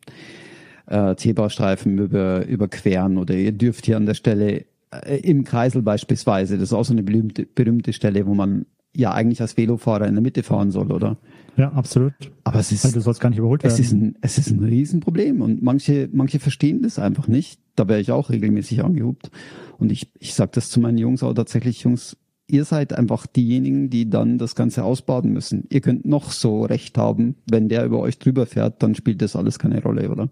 äh, 0.87 1.15
Zebrastreifen 1.15 1.97
über, 1.97 2.45
überqueren 2.45 3.17
oder 3.17 3.35
ihr 3.35 3.51
dürft 3.51 3.85
hier 3.85 3.97
an 3.97 4.05
der 4.05 4.13
Stelle 4.13 4.65
äh, 4.91 5.19
im 5.21 5.43
Kreisel 5.43 5.81
beispielsweise, 5.81 6.57
das 6.57 6.69
ist 6.69 6.73
auch 6.73 6.85
so 6.85 6.93
eine 6.93 7.03
berühmte, 7.03 7.45
berühmte 7.45 7.93
Stelle, 7.93 8.25
wo 8.25 8.33
man 8.33 8.65
ja 8.95 9.11
eigentlich 9.11 9.41
als 9.41 9.57
Velofahrer 9.57 10.07
in 10.07 10.13
der 10.13 10.21
Mitte 10.21 10.43
fahren 10.43 10.71
soll, 10.71 10.91
oder? 10.91 11.17
Ja, 11.57 11.71
absolut. 11.71 12.13
Aber 12.43 12.59
es 12.59 12.71
ist, 12.71 12.83
Weil 12.83 12.91
du 12.91 13.01
sollst 13.01 13.19
gar 13.19 13.29
nicht 13.29 13.39
überholt 13.39 13.63
werden. 13.63 13.73
Es 13.73 13.79
ist 13.79 13.91
ein, 13.91 14.15
es 14.21 14.37
ist 14.37 14.49
ein 14.49 14.63
Riesenproblem 14.63 15.41
und 15.41 15.61
manche, 15.61 16.09
manche 16.11 16.39
verstehen 16.39 16.81
das 16.81 16.99
einfach 16.99 17.27
nicht. 17.27 17.59
Da 17.75 17.87
wäre 17.87 17.99
ich 17.99 18.11
auch 18.11 18.29
regelmäßig 18.29 18.83
angehubt. 18.83 19.31
Und 19.77 19.91
ich, 19.91 20.11
ich 20.19 20.33
sage 20.33 20.51
das 20.53 20.69
zu 20.69 20.79
meinen 20.79 20.97
Jungs 20.97 21.23
auch 21.23 21.33
tatsächlich, 21.33 21.83
Jungs, 21.83 22.17
ihr 22.53 22.65
seid 22.65 22.93
einfach 22.93 23.25
diejenigen, 23.25 23.89
die 23.89 24.09
dann 24.09 24.37
das 24.37 24.53
Ganze 24.53 24.83
ausbaden 24.83 25.33
müssen. 25.33 25.65
Ihr 25.69 25.81
könnt 25.81 26.05
noch 26.05 26.31
so 26.31 26.63
recht 26.63 26.99
haben, 26.99 27.35
wenn 27.49 27.67
der 27.67 27.83
über 27.83 27.99
euch 27.99 28.19
drüber 28.19 28.45
fährt, 28.45 28.83
dann 28.83 28.93
spielt 28.93 29.23
das 29.23 29.35
alles 29.35 29.57
keine 29.57 29.81
Rolle, 29.81 30.09
oder? 30.11 30.29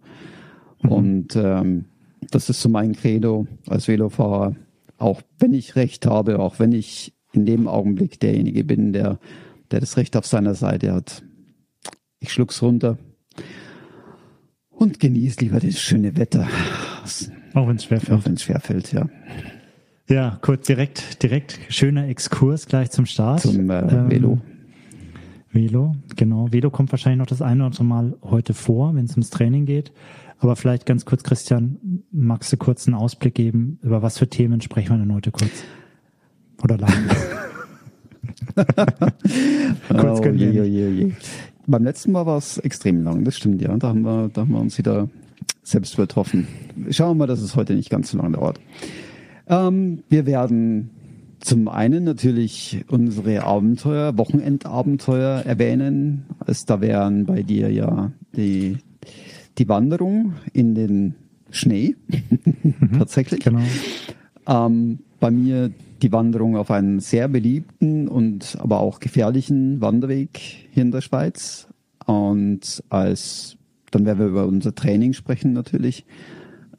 Mhm. 0.83 0.91
Und 0.91 1.35
ähm, 1.35 1.85
das 2.29 2.49
ist 2.49 2.61
so 2.61 2.69
mein 2.69 2.93
Credo 2.93 3.47
als 3.67 3.87
Velofahrer. 3.87 4.55
Auch 4.99 5.23
wenn 5.39 5.53
ich 5.53 5.75
recht 5.75 6.05
habe, 6.05 6.37
auch 6.37 6.59
wenn 6.59 6.73
ich 6.73 7.11
in 7.33 7.47
dem 7.47 7.67
Augenblick 7.67 8.19
derjenige 8.19 8.63
bin, 8.63 8.93
der, 8.93 9.19
der 9.71 9.79
das 9.79 9.97
Recht 9.97 10.15
auf 10.15 10.27
seiner 10.27 10.53
Seite 10.53 10.93
hat. 10.93 11.23
Ich 12.19 12.31
schluck's 12.31 12.61
runter 12.61 12.99
und 14.69 14.99
genieße 14.99 15.39
lieber 15.39 15.59
das 15.59 15.79
schöne 15.79 16.17
Wetter. 16.17 16.47
Auch 17.55 17.67
wenn 17.67 17.77
es 17.77 17.85
schwerfällt. 17.85 18.19
Auch 18.19 18.25
wenn 18.25 18.33
es 18.33 18.43
schwerfällt, 18.43 18.93
ja. 18.93 19.09
Ja, 20.11 20.37
kurz 20.41 20.67
direkt, 20.67 21.23
direkt 21.23 21.57
schöner 21.69 22.09
Exkurs 22.09 22.65
gleich 22.65 22.91
zum 22.91 23.05
Start. 23.05 23.39
Zum 23.39 23.69
äh, 23.69 23.79
ähm, 23.79 24.11
Velo. 24.11 24.39
Velo, 25.53 25.95
genau. 26.17 26.51
Velo 26.51 26.69
kommt 26.69 26.91
wahrscheinlich 26.91 27.19
noch 27.19 27.27
das 27.27 27.41
eine 27.41 27.61
oder 27.61 27.67
andere 27.67 27.85
Mal 27.85 28.17
heute 28.21 28.53
vor, 28.53 28.93
wenn 28.93 29.05
es 29.05 29.11
ums 29.11 29.29
Training 29.29 29.65
geht. 29.65 29.93
Aber 30.39 30.57
vielleicht 30.57 30.85
ganz 30.85 31.05
kurz, 31.05 31.23
Christian, 31.23 32.03
magst 32.11 32.51
du 32.51 32.57
kurz 32.57 32.87
einen 32.87 32.95
Ausblick 32.95 33.35
geben, 33.35 33.79
über 33.83 34.01
was 34.01 34.17
für 34.17 34.27
Themen 34.27 34.59
sprechen 34.59 34.89
wir 34.89 34.97
denn 34.97 35.13
heute 35.13 35.31
kurz? 35.31 35.63
Oder 36.61 36.77
lang? 36.77 36.91
kurz 39.87 40.19
oh, 40.19 40.25
je, 40.25 40.49
je, 40.49 40.89
je. 40.89 41.11
Beim 41.67 41.85
letzten 41.85 42.11
Mal 42.11 42.25
war 42.25 42.37
es 42.37 42.57
extrem 42.57 43.01
lang, 43.05 43.23
das 43.23 43.37
stimmt 43.37 43.61
ja. 43.61 43.77
Da 43.77 43.87
haben 43.87 44.01
wir, 44.01 44.29
da 44.33 44.41
haben 44.41 44.51
wir 44.51 44.59
uns 44.59 44.77
wieder 44.77 45.07
selbst 45.63 45.93
übertroffen. 45.93 46.49
Schauen 46.89 47.11
wir 47.11 47.15
mal, 47.15 47.27
dass 47.27 47.39
es 47.39 47.55
heute 47.55 47.75
nicht 47.75 47.89
ganz 47.89 48.11
so 48.11 48.17
lange 48.17 48.35
dauert. 48.35 48.59
Ähm, 49.51 50.03
wir 50.09 50.25
werden 50.25 50.89
zum 51.41 51.67
einen 51.67 52.05
natürlich 52.05 52.85
unsere 52.87 53.43
Abenteuer, 53.43 54.17
Wochenendabenteuer 54.17 55.41
erwähnen. 55.41 56.25
Also 56.39 56.65
da 56.67 56.81
wären 56.81 57.25
bei 57.25 57.43
dir 57.43 57.69
ja 57.69 58.11
die, 58.35 58.77
die 59.57 59.67
Wanderung 59.67 60.33
in 60.53 60.73
den 60.73 61.15
Schnee, 61.49 61.95
mhm, 62.07 62.91
tatsächlich. 62.97 63.41
Genau. 63.41 63.61
Ähm, 64.47 64.99
bei 65.19 65.29
mir 65.29 65.71
die 66.01 66.11
Wanderung 66.11 66.55
auf 66.55 66.71
einen 66.71 66.99
sehr 66.99 67.27
beliebten 67.27 68.07
und 68.07 68.57
aber 68.59 68.79
auch 68.79 68.99
gefährlichen 68.99 69.81
Wanderweg 69.81 70.39
hier 70.71 70.83
in 70.83 70.91
der 70.91 71.01
Schweiz. 71.01 71.67
Und 72.05 72.83
als, 72.89 73.57
dann 73.91 74.05
werden 74.05 74.19
wir 74.19 74.27
über 74.27 74.45
unser 74.47 74.73
Training 74.73 75.13
sprechen 75.13 75.53
natürlich 75.53 76.05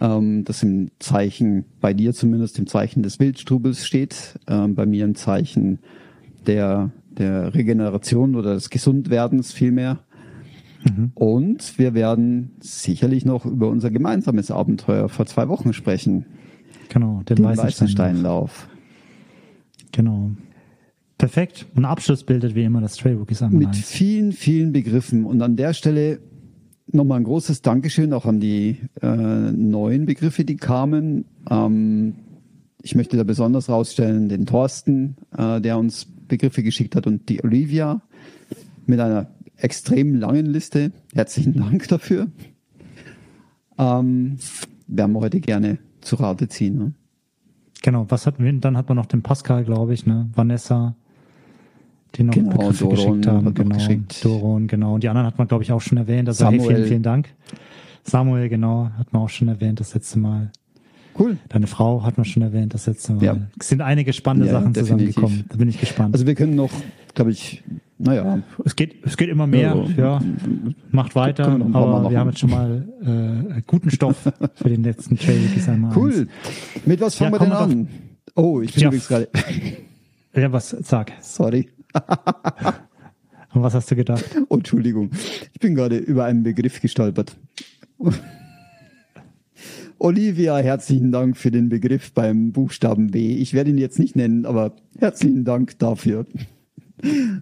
ähm, 0.03 0.45
das 0.45 0.63
im 0.65 0.91
Zeichen, 0.99 1.65
bei 1.81 1.95
dir 1.95 2.13
zumindest 2.13 2.59
im 2.59 2.67
Zeichen 2.67 3.03
des 3.03 3.21
Wildstrubels 3.21 3.87
steht, 3.87 4.39
ähm, 4.49 4.75
bei 4.75 4.85
mir 4.85 5.05
im 5.05 5.15
Zeichen 5.15 5.79
der, 6.47 6.91
der 7.17 7.55
Regeneration 7.55 8.35
oder 8.35 8.55
des 8.55 8.69
Gesundwerdens 8.69 9.53
vielmehr. 9.53 10.01
Mhm. 10.85 11.13
Und 11.15 11.79
wir 11.79 11.95
werden 11.95 12.57
sicherlich 12.59 13.25
noch 13.25 13.47
über 13.47 13.69
unser 13.69 13.93
gemeinsames 13.93 14.51
Abenteuer 14.51 15.09
vor 15.09 15.27
zwei 15.27 15.49
Wochen 15.49 15.73
sprechen. 15.73 16.27
Genau, 16.89 17.23
den, 17.23 17.37
den 17.37 17.45
Weißensteinlauf. 17.45 18.69
Genau. 19.93 20.33
Perfekt. 21.17 21.67
Und 21.77 21.85
Abschluss 21.85 22.25
bildet 22.25 22.57
wie 22.57 22.65
immer 22.65 22.81
das 22.81 22.97
Trailbookies 22.97 23.43
an. 23.43 23.53
Mit 23.53 23.77
vielen, 23.77 24.33
vielen 24.33 24.73
Begriffen. 24.73 25.25
Und 25.25 25.41
an 25.43 25.55
der 25.55 25.73
Stelle 25.73 26.19
nochmal 26.87 27.21
ein 27.21 27.25
großes 27.25 27.63
Dankeschön 27.63 28.13
auch 28.13 28.27
an 28.27 28.41
die 28.41 28.79
äh, 29.01 29.07
neuen 29.07 30.07
Begriffe, 30.07 30.45
die 30.45 30.57
kamen. 30.57 31.25
Ähm, 31.51 32.15
ich 32.83 32.95
möchte 32.95 33.17
da 33.17 33.25
besonders 33.25 33.69
rausstellen 33.69 34.29
den 34.29 34.47
Thorsten, 34.47 35.17
äh, 35.37 35.61
der 35.61 35.79
uns 35.79 36.07
Begriffe 36.29 36.63
geschickt 36.63 36.97
hat 36.97 37.07
und 37.07 37.29
die 37.29 37.43
Olivia 37.45 38.03
mit 38.87 39.01
einer 39.01 39.29
extrem 39.57 40.17
langen 40.17 40.47
Liste. 40.47 40.93
Herzlichen 41.15 41.55
Dank 41.55 41.89
dafür. 41.89 42.29
Ähm, 43.79 44.39
werden 44.87 45.13
wir 45.13 45.21
heute 45.21 45.41
gerne 45.41 45.79
zu 46.01 46.17
Rate 46.17 46.49
ziehen. 46.49 46.77
Ne? 46.77 46.93
Genau, 47.83 48.07
was 48.09 48.27
hatten 48.27 48.45
wir? 48.45 48.53
Dann 48.53 48.77
hat 48.77 48.89
man 48.89 48.97
noch 48.97 49.07
den 49.07 49.23
Pascal, 49.23 49.65
glaube 49.65 49.95
ich, 49.95 50.07
ne? 50.07 50.31
Vanessa, 50.35 50.97
die 52.15 52.23
noch 52.25 52.35
Genau, 52.35 52.51
Doron 52.73 52.91
geschickt 52.91 53.27
haben. 53.27 53.55
Genau, 53.55 53.75
geschickt. 53.77 54.25
Doron, 54.25 54.67
genau. 54.67 54.95
Und 54.95 55.03
die 55.03 55.09
anderen 55.09 55.27
hat 55.27 55.39
man, 55.39 55.49
glaube 55.49 55.65
ich, 55.65 55.73
auch 55.73 55.81
schon 55.81 55.99
erwähnt. 55.99 56.29
Also 56.29 56.47
hey, 56.47 56.59
Samuel. 56.59 56.77
vielen, 56.77 56.89
vielen 56.89 57.03
Dank. 57.03 57.29
Samuel, 58.05 58.49
genau, 58.49 58.91
hat 58.99 59.13
man 59.13 59.23
auch 59.23 59.29
schon 59.31 59.49
erwähnt 59.49 59.81
das 59.81 59.95
letzte 59.95 60.19
Mal. 60.19 60.51
Cool. 61.19 61.37
Deine 61.51 61.67
Frau 61.67 62.03
hat 62.05 62.17
man 62.17 62.25
schon 62.25 62.43
erwähnt 62.43 62.73
das 62.75 62.87
letzte 62.87 63.13
Mal. 63.13 63.23
Ja. 63.25 63.37
Es 63.61 63.69
sind 63.69 63.83
einige 63.83 64.13
spannende 64.13 64.47
Ja, 64.47 64.55
Sachen 64.55 64.73
definitiv. 64.73 65.15
zusammengekommen. 65.15 65.45
Da 65.51 65.57
bin 65.57 65.69
ich 65.69 65.79
gespannt. 65.79 66.15
Also 66.15 66.27
wir 66.27 66.35
können 66.35 66.55
noch, 66.57 66.71
glaube 67.15 67.31
ich, 67.33 67.63
naja, 67.99 68.41
es 68.65 68.75
geht, 68.77 68.97
es 69.05 69.17
geht 69.19 69.29
immer 69.29 69.47
mehr. 69.47 69.77
Ja, 69.97 70.03
Ja, 70.19 70.23
macht 70.91 71.15
weiter. 71.15 71.59
wir 71.59 71.75
Aber 71.77 72.11
wir 72.11 72.19
haben 72.19 72.29
jetzt 72.31 72.41
schon 72.41 72.51
mal 72.51 72.87
äh, 73.57 73.61
guten 73.67 73.91
Stoff 73.91 74.17
für 74.55 74.69
den 74.71 74.83
letzten 74.83 75.17
Trail. 75.19 75.39
einmal 75.69 75.97
cool. 75.97 76.13
eins. 76.13 76.87
Mit 76.87 77.01
was 77.03 77.15
fangen 77.15 77.35
Ja, 77.35 77.41
wir 77.41 77.45
denn 77.47 77.53
an? 77.57 77.89
Oh, 78.35 78.61
ich 78.63 78.73
bin 78.73 78.83
Ja. 78.83 78.89
übrigens 78.89 79.09
gerade, 79.09 79.29
Ja, 80.35 80.51
was 80.51 80.71
sag? 80.71 81.13
sorry. 81.21 81.69
Und 83.55 83.63
was 83.63 83.75
hast 83.75 83.91
du 83.91 83.97
gedacht? 83.97 84.25
Oh, 84.49 84.57
Entschuldigung. 84.57 85.11
Ich 85.53 85.61
bin 85.61 85.75
gerade 85.75 85.99
über 85.99 86.25
einen 86.25 86.43
Begriff 86.43 86.81
gestolpert. 86.81 87.37
Olivia, 89.99 90.59
herzlichen 90.59 91.13
Dank 91.13 91.37
für 91.37 91.51
den 91.51 91.69
Begriff 91.69 92.13
beim 92.13 92.51
Buchstaben 92.53 93.15
W. 93.15 93.37
Ich 93.37 93.55
werde 93.55 93.71
ihn 93.71 93.79
jetzt 93.79 93.99
nicht 94.01 94.17
nennen, 94.17 94.47
aber 94.47 94.75
herzlichen 94.99 95.45
Dank 95.45 95.79
dafür. 95.79 96.27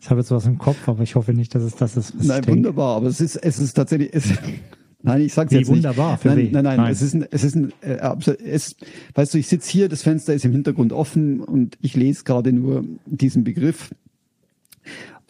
Ich 0.00 0.11
habe 0.11 0.21
jetzt 0.21 0.30
was 0.30 0.47
im 0.47 0.59
Kopf, 0.59 0.88
aber 0.88 1.02
ich 1.02 1.14
hoffe 1.14 1.33
nicht, 1.33 1.54
dass 1.54 1.62
es 1.62 1.76
das 1.76 1.97
ist. 1.97 2.23
Nein, 2.23 2.47
wunderbar, 2.47 2.97
aber 2.97 3.07
es 3.07 3.21
ist, 3.21 3.37
es 3.37 3.59
ist 3.59 3.75
tatsächlich, 3.75 4.11
es, 4.12 4.25
nein, 5.02 5.23
ich 5.23 5.33
sag's 5.33 5.52
Wie 5.52 5.57
jetzt 5.57 5.69
wunderbar, 5.69 6.12
nicht. 6.12 6.23
für 6.23 6.28
nein, 6.28 6.49
nein, 6.52 6.64
nein, 6.64 6.76
Nein. 6.78 6.92
es 6.92 7.00
ist 7.02 7.14
ein, 7.14 7.26
es 7.30 7.45
ist 7.45 7.57
ein, 7.57 7.73
äh, 7.80 7.99
es, 8.45 8.76
weißt 9.14 9.35
du, 9.35 9.38
ich 9.38 9.49
sitze 9.49 9.71
hier, 9.71 9.88
das 9.88 10.02
Fenster 10.02 10.35
ist 10.35 10.45
im 10.45 10.52
Hintergrund 10.52 10.92
offen 10.92 11.40
und 11.40 11.78
ich 11.80 11.95
lese 11.95 12.25
gerade 12.25 12.52
nur 12.52 12.85
diesen 13.07 13.45
Begriff. 13.45 13.90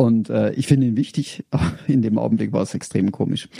Und 0.01 0.31
äh, 0.31 0.53
ich 0.55 0.67
finde 0.67 0.87
ihn 0.87 0.97
wichtig. 0.97 1.45
In 1.87 2.01
dem 2.01 2.17
Augenblick 2.17 2.55
war 2.55 2.63
es 2.63 2.73
extrem 2.73 3.13
komisch. 3.13 3.51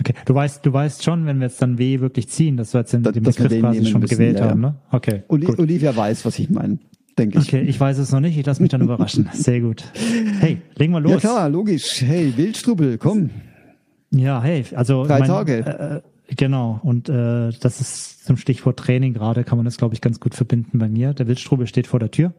Okay, 0.00 0.14
du 0.24 0.34
weißt, 0.34 0.66
du 0.66 0.72
weißt 0.72 1.04
schon, 1.04 1.26
wenn 1.26 1.38
wir 1.38 1.46
jetzt 1.46 1.62
dann 1.62 1.78
W 1.78 2.00
wirklich 2.00 2.26
ziehen, 2.26 2.56
dass 2.56 2.74
wir 2.74 2.80
jetzt 2.80 2.92
den, 2.92 3.04
Da- 3.04 3.12
den 3.12 3.22
Begriff 3.22 3.46
den 3.46 3.60
quasi 3.60 3.86
schon 3.86 4.00
müssen, 4.00 4.16
gewählt 4.16 4.38
ja, 4.38 4.46
ja. 4.46 4.50
haben, 4.50 4.62
ne? 4.62 4.74
Okay, 4.90 5.22
Oli 5.28 5.46
gut. 5.46 5.60
Olivia 5.60 5.94
weiß, 5.94 6.24
was 6.24 6.40
ich 6.40 6.50
meine, 6.50 6.80
denke 7.16 7.38
ich. 7.38 7.46
Okay, 7.46 7.60
ich 7.60 7.78
weiß 7.78 7.98
es 7.98 8.10
noch 8.10 8.18
nicht, 8.18 8.36
ich 8.36 8.44
lasse 8.44 8.60
mich 8.60 8.72
dann 8.72 8.80
überraschen. 8.80 9.28
Sehr 9.32 9.60
gut. 9.60 9.84
Hey, 10.40 10.58
legen 10.74 10.92
wir 10.92 10.98
los. 10.98 11.12
Ja 11.12 11.18
klar, 11.20 11.48
logisch. 11.48 12.02
Hey, 12.02 12.36
Wildstrubel, 12.36 12.98
komm. 12.98 13.30
Ja, 14.10 14.42
hey, 14.42 14.64
also 14.74 15.04
Drei 15.04 15.20
mein, 15.20 15.28
Tage. 15.28 16.02
Äh, 16.28 16.34
genau, 16.34 16.80
und 16.82 17.08
äh, 17.08 17.52
das 17.60 17.80
ist 17.80 18.24
zum 18.24 18.36
Stichwort 18.38 18.76
Training 18.76 19.14
gerade, 19.14 19.44
kann 19.44 19.56
man 19.56 19.66
das, 19.66 19.76
glaube 19.76 19.94
ich, 19.94 20.00
ganz 20.00 20.18
gut 20.18 20.34
verbinden 20.34 20.80
bei 20.80 20.88
mir. 20.88 21.14
Der 21.14 21.28
Wildstrubel 21.28 21.68
steht 21.68 21.86
vor 21.86 22.00
der 22.00 22.10
Tür. 22.10 22.32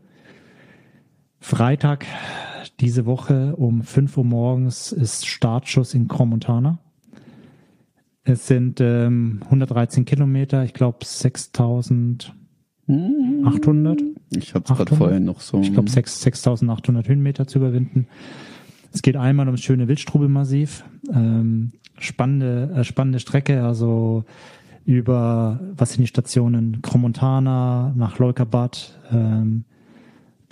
Freitag 1.39 2.05
diese 2.81 3.05
Woche 3.05 3.55
um 3.55 3.83
5 3.83 4.17
Uhr 4.17 4.25
morgens 4.25 4.91
ist 4.91 5.27
Startschuss 5.27 5.93
in 5.93 6.07
Cromontana. 6.07 6.79
Es 8.23 8.47
sind 8.47 8.81
ähm, 8.81 9.41
113 9.45 10.05
Kilometer, 10.05 10.63
ich 10.63 10.73
glaube 10.73 11.05
6800. 11.05 14.01
Ich 14.35 14.53
hatte 14.53 14.71
es 14.71 14.77
gerade 14.77 14.91
800? 14.91 14.97
vorher 14.97 15.19
noch 15.19 15.41
so. 15.41 15.59
ich 15.61 15.73
glaube 15.73 15.89
6800 15.89 17.07
Höhenmeter 17.07 17.47
zu 17.47 17.57
überwinden. 17.59 18.07
Es 18.91 19.01
geht 19.01 19.15
einmal 19.15 19.47
ums 19.47 19.61
schöne 19.61 19.87
Wildstrubelmassiv. 19.87 20.83
Ähm, 21.13 21.71
spannende, 21.97 22.71
äh, 22.75 22.83
spannende 22.83 23.19
Strecke, 23.19 23.63
also 23.63 24.25
über, 24.85 25.61
was 25.77 25.93
sind 25.93 26.01
die 26.01 26.07
Stationen? 26.07 26.81
Cromontana 26.81 27.93
nach 27.95 28.19
Leukerbad, 28.19 28.99
ähm, 29.11 29.63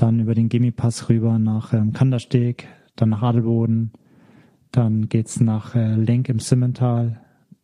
dann 0.02 0.20
über 0.22 0.34
den 0.34 0.48
Gimmipass 0.48 1.10
rüber 1.10 1.40
nach 1.40 1.74
ähm, 1.74 1.92
Kandersteg, 1.92 2.68
dann 2.96 3.10
nach 3.10 3.22
Adelboden, 3.22 3.92
dann 4.72 5.10
geht's 5.10 5.42
nach 5.42 5.76
äh, 5.76 5.96
Lenk 5.96 6.30
im 6.30 6.40
Simmental, 6.40 7.20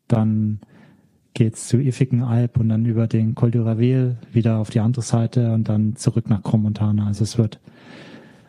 dann 0.07 0.59
geht's 1.33 1.67
zu 1.67 1.77
Iffikenalb 1.77 2.57
und 2.57 2.69
dann 2.69 2.85
über 2.85 3.07
den 3.07 3.35
Col 3.35 3.51
du 3.51 3.65
Ravel 3.65 4.17
wieder 4.33 4.57
auf 4.57 4.69
die 4.69 4.81
andere 4.81 5.01
Seite 5.01 5.53
und 5.53 5.69
dann 5.69 5.95
zurück 5.95 6.29
nach 6.29 6.43
Cromontana. 6.43 7.07
Also 7.07 7.23
es 7.23 7.37
wird 7.37 7.59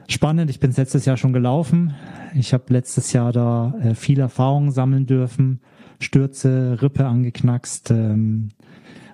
spannend. 0.08 0.50
Ich 0.50 0.60
bin 0.60 0.72
letztes 0.72 1.04
Jahr 1.04 1.16
schon 1.16 1.32
gelaufen. 1.32 1.94
Ich 2.34 2.52
habe 2.52 2.64
letztes 2.72 3.12
Jahr 3.12 3.32
da 3.32 3.74
äh, 3.80 3.94
viel 3.94 4.18
Erfahrung 4.18 4.72
sammeln 4.72 5.06
dürfen. 5.06 5.60
Stürze, 6.00 6.78
Rippe 6.82 7.06
angeknackst, 7.06 7.90
ähm, 7.90 8.48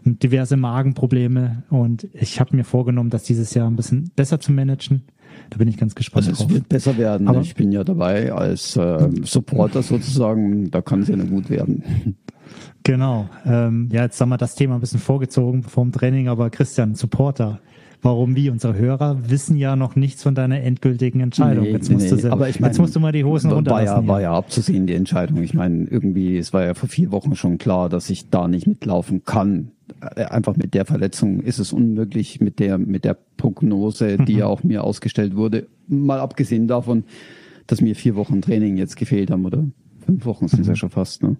diverse 0.04 0.56
Magenprobleme 0.56 1.62
und 1.70 2.08
ich 2.12 2.40
habe 2.40 2.56
mir 2.56 2.64
vorgenommen, 2.64 3.10
das 3.10 3.24
dieses 3.24 3.54
Jahr 3.54 3.68
ein 3.68 3.76
bisschen 3.76 4.10
besser 4.16 4.40
zu 4.40 4.52
managen. 4.52 5.02
Da 5.50 5.56
bin 5.58 5.68
ich 5.68 5.76
ganz 5.78 5.94
gespannt 5.94 6.26
Also 6.28 6.32
es 6.32 6.38
drauf. 6.46 6.52
wird 6.54 6.68
besser 6.68 6.98
werden. 6.98 7.26
Aber- 7.28 7.40
ich 7.40 7.54
bin 7.54 7.72
ja 7.72 7.84
dabei 7.84 8.32
als 8.32 8.76
äh, 8.76 9.08
Supporter 9.22 9.82
sozusagen. 9.82 10.70
Da 10.70 10.82
kann 10.82 11.02
es 11.02 11.08
ja 11.08 11.16
nur 11.16 11.26
gut 11.26 11.50
werden. 11.50 11.82
Genau. 12.84 13.28
Ähm, 13.46 13.88
ja, 13.92 14.02
jetzt 14.02 14.20
haben 14.20 14.30
wir 14.30 14.36
das 14.38 14.56
Thema 14.56 14.74
ein 14.74 14.80
bisschen 14.80 14.98
vorgezogen 14.98 15.62
vorm 15.62 15.92
Training, 15.92 16.26
aber 16.28 16.50
Christian, 16.50 16.96
Supporter. 16.96 17.60
Warum 18.02 18.34
wie? 18.34 18.50
Unsere 18.50 18.74
Hörer 18.74 19.30
wissen 19.30 19.56
ja 19.56 19.76
noch 19.76 19.94
nichts 19.94 20.24
von 20.24 20.34
deiner 20.34 20.60
endgültigen 20.60 21.20
Entscheidung. 21.20 21.62
Nee, 21.64 21.70
jetzt, 21.70 21.90
musst 21.92 22.10
du 22.10 22.16
nee. 22.16 22.22
sie, 22.22 22.32
Aber 22.32 22.48
ich 22.48 22.58
mein, 22.58 22.70
jetzt 22.70 22.78
musst 22.80 22.96
du 22.96 23.00
mal 23.00 23.12
die 23.12 23.22
Hosen 23.22 23.50
war 23.50 23.58
runterlassen. 23.58 24.02
ja, 24.02 24.08
war 24.08 24.20
ja 24.20 24.32
abzusehen, 24.32 24.88
die 24.88 24.94
Entscheidung. 24.94 25.40
Ich 25.44 25.54
meine, 25.54 25.84
irgendwie, 25.84 26.36
es 26.36 26.52
war 26.52 26.64
ja 26.64 26.74
vor 26.74 26.88
vier 26.88 27.12
Wochen 27.12 27.36
schon 27.36 27.58
klar, 27.58 27.88
dass 27.88 28.10
ich 28.10 28.28
da 28.30 28.48
nicht 28.48 28.66
mitlaufen 28.66 29.22
kann. 29.24 29.70
Äh, 30.16 30.24
Einfach 30.24 30.56
mit 30.56 30.74
der 30.74 30.84
Verletzung 30.84 31.40
ist 31.40 31.58
es 31.58 31.72
unmöglich, 31.72 32.40
mit 32.40 32.58
der, 32.58 32.78
mit 32.78 33.04
der 33.04 33.16
Prognose, 33.36 34.16
die 34.18 34.34
ja 34.34 34.46
auch 34.46 34.62
mir 34.62 34.84
ausgestellt 34.84 35.36
wurde. 35.36 35.66
Mal 35.88 36.20
abgesehen 36.20 36.68
davon, 36.68 37.04
dass 37.66 37.80
mir 37.80 37.94
vier 37.94 38.16
Wochen 38.16 38.42
Training 38.42 38.76
jetzt 38.76 38.96
gefehlt 38.96 39.30
haben, 39.30 39.44
oder 39.44 39.64
fünf 40.04 40.24
Wochen 40.26 40.48
sind 40.48 40.60
es 40.60 40.66
ja 40.66 40.76
schon 40.76 40.90
fast, 40.90 41.22
ne? 41.22 41.36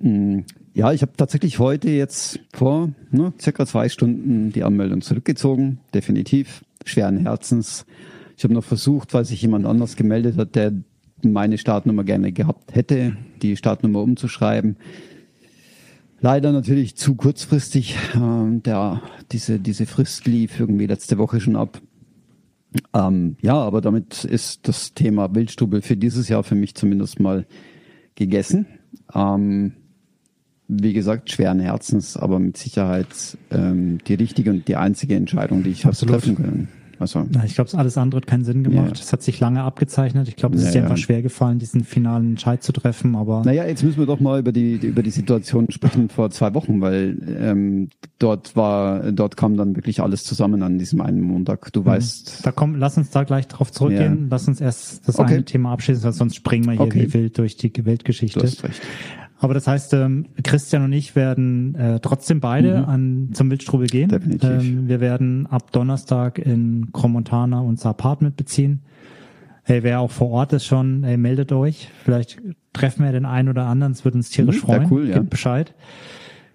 Mm, 0.00 0.44
Ja, 0.74 0.92
ich 0.92 1.02
habe 1.02 1.12
tatsächlich 1.16 1.58
heute 1.58 1.90
jetzt 1.90 2.40
vor 2.54 2.90
ne, 3.10 3.32
circa 3.38 3.66
zwei 3.66 3.88
Stunden 3.90 4.50
die 4.52 4.64
Anmeldung 4.64 5.02
zurückgezogen, 5.02 5.80
definitiv, 5.92 6.64
schweren 6.84 7.18
Herzens. 7.18 7.84
Ich 8.36 8.44
habe 8.44 8.54
noch 8.54 8.64
versucht, 8.64 9.12
weil 9.12 9.24
sich 9.26 9.42
jemand 9.42 9.66
anders 9.66 9.96
gemeldet 9.96 10.38
hat, 10.38 10.54
der 10.56 10.72
meine 11.22 11.58
Startnummer 11.58 12.04
gerne 12.04 12.32
gehabt 12.32 12.74
hätte, 12.74 13.16
die 13.42 13.56
Startnummer 13.56 14.00
umzuschreiben. 14.00 14.76
Leider 16.22 16.52
natürlich 16.52 16.96
zu 16.96 17.16
kurzfristig. 17.16 17.98
Ähm, 18.14 18.62
der, 18.62 19.02
diese, 19.32 19.58
diese 19.58 19.86
Frist 19.86 20.24
lief 20.26 20.60
irgendwie 20.60 20.86
letzte 20.86 21.18
Woche 21.18 21.40
schon 21.40 21.56
ab. 21.56 21.82
Ähm, 22.94 23.36
ja, 23.42 23.54
aber 23.54 23.80
damit 23.80 24.24
ist 24.24 24.68
das 24.68 24.94
Thema 24.94 25.34
Wildstubel 25.34 25.82
für 25.82 25.96
dieses 25.96 26.28
Jahr 26.28 26.44
für 26.44 26.54
mich 26.54 26.76
zumindest 26.76 27.18
mal 27.18 27.44
gegessen. 28.14 28.66
Ähm, 29.12 29.72
wie 30.68 30.92
gesagt, 30.92 31.28
schweren 31.28 31.58
Herzens, 31.58 32.16
aber 32.16 32.38
mit 32.38 32.56
Sicherheit 32.56 33.36
ähm, 33.50 33.98
die 34.06 34.14
richtige 34.14 34.50
und 34.50 34.68
die 34.68 34.76
einzige 34.76 35.16
Entscheidung, 35.16 35.64
die 35.64 35.70
ich 35.70 35.84
habe 35.84 35.96
treffen 35.96 36.36
können. 36.36 36.68
Also 37.02 37.26
Na, 37.30 37.44
ich 37.44 37.54
glaube, 37.54 37.70
alles 37.76 37.98
andere 37.98 38.20
hat 38.22 38.26
keinen 38.26 38.44
Sinn 38.44 38.64
gemacht. 38.64 38.96
Ja. 38.96 39.02
Es 39.02 39.12
hat 39.12 39.22
sich 39.22 39.38
lange 39.40 39.62
abgezeichnet. 39.62 40.28
Ich 40.28 40.36
glaube, 40.36 40.56
es 40.56 40.62
Ja, 40.62 40.68
ist 40.68 40.74
dir 40.74 40.78
ja. 40.78 40.84
einfach 40.84 40.96
schwer 40.96 41.20
gefallen, 41.22 41.58
diesen 41.58 41.84
finalen 41.84 42.30
Entscheid 42.30 42.62
zu 42.62 42.72
treffen, 42.72 43.14
aber 43.16 43.42
Naja, 43.44 43.66
jetzt 43.66 43.82
müssen 43.82 43.98
wir 43.98 44.06
doch 44.06 44.20
mal 44.20 44.38
über 44.40 44.52
die 44.52 44.76
über 44.76 45.02
die 45.02 45.10
Situation 45.10 45.70
sprechen 45.70 46.08
vor 46.08 46.30
zwei 46.30 46.54
Wochen, 46.54 46.80
weil 46.80 47.18
ähm, 47.40 47.90
dort 48.18 48.56
war, 48.56 49.12
dort 49.12 49.36
kam 49.36 49.56
dann 49.56 49.76
wirklich 49.76 50.00
alles 50.00 50.24
zusammen 50.24 50.62
an 50.62 50.78
diesem 50.78 51.00
einen 51.00 51.20
Montag. 51.20 51.72
Du 51.72 51.84
weißt, 51.84 52.46
da 52.46 52.52
komm, 52.52 52.76
lass 52.76 52.96
uns 52.96 53.10
da 53.10 53.24
gleich 53.24 53.48
drauf 53.48 53.70
zurückgehen. 53.72 54.20
Ja. 54.22 54.26
Lass 54.30 54.48
uns 54.48 54.60
erst 54.60 55.06
das 55.08 55.18
Okay. 55.18 55.34
eine 55.34 55.44
Thema 55.44 55.72
abschließen, 55.72 56.04
weil 56.04 56.12
sonst 56.12 56.36
springen 56.36 56.64
wir 56.66 56.72
hier 56.72 56.80
Okay. 56.82 57.08
wie 57.08 57.14
wild 57.14 57.38
durch 57.38 57.56
die 57.56 57.72
Weltgeschichte. 57.84 58.38
du 58.40 58.46
hast 58.46 58.62
recht. 58.64 58.80
Aber 59.42 59.54
das 59.54 59.66
heißt, 59.66 59.92
ähm, 59.94 60.26
Christian 60.44 60.84
und 60.84 60.92
ich 60.92 61.16
werden 61.16 61.74
äh, 61.74 61.98
trotzdem 62.00 62.38
beide 62.40 62.86
an, 62.86 63.30
zum 63.32 63.50
Wildstrubel 63.50 63.88
gehen. 63.88 64.06
Mhm. 64.06 64.10
Definitiv. 64.12 64.50
Ähm, 64.50 64.88
wir 64.88 65.00
werden 65.00 65.46
ab 65.48 65.72
Donnerstag 65.72 66.38
in 66.38 66.90
Cromontana 66.92 67.60
unser 67.60 67.90
Apartment 67.90 68.36
beziehen. 68.36 68.82
Hey, 69.64 69.82
wer 69.82 69.98
auch 70.00 70.12
vor 70.12 70.30
Ort 70.30 70.52
ist 70.52 70.64
schon, 70.64 71.02
hey, 71.02 71.16
meldet 71.16 71.50
euch. 71.52 71.88
Vielleicht 72.04 72.40
treffen 72.72 73.04
wir 73.04 73.10
den 73.10 73.24
einen 73.26 73.48
oder 73.48 73.66
anderen. 73.66 73.92
Es 73.92 74.04
würde 74.04 74.18
uns 74.18 74.30
tierisch 74.30 74.62
Mhm, 74.62 74.66
freuen. 74.66 74.88
cool, 74.92 75.08
ja. 75.08 75.14
Gebt 75.18 75.30
Bescheid. 75.30 75.74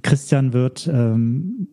Christian 0.02 0.54
wird 0.54 0.90
ähm, 0.92 1.68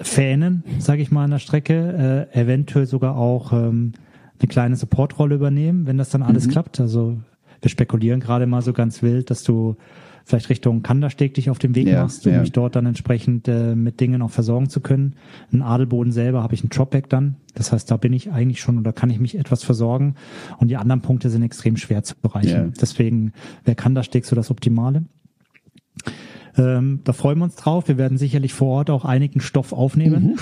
Fähnen, 0.00 0.64
sage 0.80 1.02
ich 1.02 1.12
mal, 1.12 1.24
an 1.24 1.30
der 1.30 1.38
Strecke, 1.38 2.28
äh, 2.32 2.40
eventuell 2.40 2.86
sogar 2.86 3.16
auch 3.16 3.52
ähm, 3.52 3.92
eine 4.40 4.48
kleine 4.48 4.74
Supportrolle 4.76 5.34
übernehmen, 5.36 5.86
wenn 5.86 5.96
das 5.98 6.08
dann 6.10 6.22
alles 6.22 6.46
Mhm. 6.46 6.50
klappt. 6.50 6.80
Also 6.80 7.18
wir 7.60 7.68
spekulieren 7.70 8.18
gerade 8.20 8.46
mal 8.46 8.62
so 8.62 8.72
ganz 8.72 9.02
wild, 9.02 9.30
dass 9.30 9.44
du 9.44 9.76
vielleicht 10.30 10.48
Richtung 10.48 10.82
Kandersteg 10.82 11.34
dich 11.34 11.50
auf 11.50 11.58
den 11.58 11.74
Weg 11.74 11.88
Ja, 11.88 12.02
machst, 12.02 12.26
um 12.26 12.32
ja. 12.32 12.40
mich 12.40 12.52
dort 12.52 12.76
dann 12.76 12.86
entsprechend 12.86 13.48
äh, 13.48 13.74
mit 13.74 14.00
Dingen 14.00 14.22
auch 14.22 14.30
versorgen 14.30 14.70
zu 14.70 14.80
können. 14.80 15.16
In 15.52 15.62
Adelboden 15.62 16.12
selber 16.12 16.42
habe 16.42 16.54
ich 16.54 16.64
ein 16.64 16.70
Dropback 16.70 17.08
dann. 17.08 17.36
Das 17.54 17.72
heißt, 17.72 17.90
da 17.90 17.96
bin 17.96 18.12
ich 18.12 18.30
eigentlich 18.30 18.60
schon 18.60 18.78
oder 18.78 18.92
kann 18.92 19.10
ich 19.10 19.20
mich 19.20 19.36
etwas 19.36 19.62
versorgen. 19.62 20.14
Und 20.58 20.68
die 20.68 20.76
anderen 20.76 21.02
Punkte 21.02 21.28
sind 21.28 21.42
extrem 21.42 21.76
schwer 21.76 22.02
zu 22.02 22.14
erreichen. 22.22 22.48
Ja. 22.48 22.72
Deswegen 22.80 23.32
wäre 23.64 23.74
Kandersteg 23.74 24.24
so 24.24 24.34
das 24.34 24.50
Optimale. 24.50 25.04
Ähm, 26.56 27.00
da 27.04 27.12
freuen 27.12 27.38
wir 27.38 27.44
uns 27.44 27.56
drauf. 27.56 27.88
Wir 27.88 27.98
werden 27.98 28.18
sicherlich 28.18 28.54
vor 28.54 28.68
Ort 28.68 28.90
auch 28.90 29.04
einigen 29.04 29.40
Stoff 29.40 29.72
aufnehmen. 29.72 30.38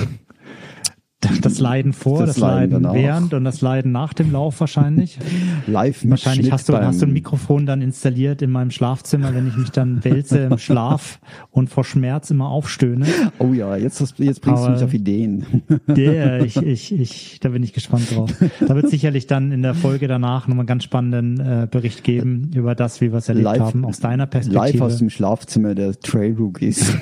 Das 1.42 1.58
Leiden 1.58 1.92
vor, 1.92 2.20
das, 2.20 2.30
Das 2.30 2.38
Leiden 2.38 2.82
Leiden 2.82 2.94
während 3.02 3.34
und 3.34 3.42
das 3.44 3.60
Leiden 3.60 3.90
nach 3.90 4.12
dem 4.14 4.30
Lauf 4.30 4.60
wahrscheinlich. 4.60 5.18
Live 5.66 6.08
Wahrscheinlich 6.08 6.52
hast 6.52 6.68
du, 6.68 6.76
hast 6.78 7.02
du 7.02 7.06
ein 7.06 7.12
Mikrofon 7.12 7.66
dann 7.66 7.82
installiert 7.82 8.40
in 8.40 8.50
meinem 8.52 8.70
Schlafzimmer, 8.70 9.34
wenn 9.34 9.48
ich 9.48 9.56
mich 9.56 9.70
dann 9.70 10.04
wälze 10.04 10.38
im 10.40 10.58
Schlaf 10.58 11.18
und 11.50 11.70
vor 11.70 11.82
Schmerz 11.84 12.30
immer 12.30 12.48
aufstöhne. 12.48 13.06
Oh 13.38 13.52
ja, 13.52 13.74
jetzt, 13.76 14.00
jetzt 14.18 14.40
bringst 14.42 14.46
du 14.46 14.52
Aber- 14.66 14.70
mich 14.74 14.82
auf 14.84 14.94
Ideen. 14.94 15.62
Der, 15.88 16.44
ich, 16.44 16.56
ich, 16.56 16.92
ich, 16.98 17.40
da 17.40 17.48
bin 17.48 17.62
ich 17.64 17.72
gespannt 17.72 18.14
drauf. 18.14 18.30
Da 18.60 18.76
wird 18.76 18.88
sicherlich 18.88 19.26
dann 19.26 19.50
in 19.50 19.62
der 19.62 19.74
Folge 19.74 20.06
danach 20.06 20.46
nochmal 20.46 20.62
einen 20.62 20.66
ganz 20.68 20.84
spannenden 20.84 21.40
äh, 21.40 21.66
Bericht 21.68 22.04
geben 22.04 22.50
über 22.54 22.74
das, 22.76 23.00
wie 23.00 23.10
wir 23.10 23.18
es 23.18 23.28
erlebt 23.28 23.44
Live- 23.44 23.60
haben, 23.60 23.84
aus 23.84 23.98
deiner 23.98 24.24
Live 24.24 24.30
Perspektive. 24.30 24.84
aus 24.84 24.98
dem 24.98 25.10
Schlafzimmer 25.10 25.74
der 25.74 25.98
Trail 25.98 26.34
Rookies. 26.38 26.92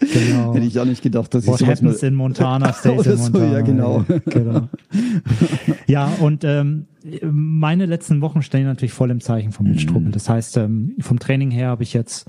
Genau. 0.00 0.54
Hätte 0.54 0.66
ich 0.66 0.78
auch 0.78 0.84
nicht 0.84 1.02
gedacht, 1.02 1.32
dass 1.34 1.44
ich 1.44 1.50
What 1.50 1.58
sowas 1.60 1.78
happens 1.80 2.02
in 2.02 2.14
Montana 2.14 2.72
stays 2.72 3.06
in 3.06 3.16
so, 3.16 3.22
Montana. 3.32 3.52
ja, 3.52 3.60
genau. 3.62 4.04
genau. 4.26 4.68
Ja, 5.86 6.06
und 6.20 6.42
ähm, 6.44 6.86
meine 7.22 7.86
letzten 7.86 8.20
Wochen 8.20 8.42
stehen 8.42 8.64
natürlich 8.64 8.92
voll 8.92 9.10
im 9.10 9.20
Zeichen 9.20 9.52
vom 9.52 9.66
Mhm. 9.66 9.72
Mitstrubbel. 9.72 10.12
Das 10.12 10.28
heißt, 10.28 10.56
ähm, 10.56 10.94
vom 11.00 11.18
Training 11.18 11.50
her 11.50 11.68
habe 11.68 11.82
ich 11.84 11.92
jetzt 11.92 12.28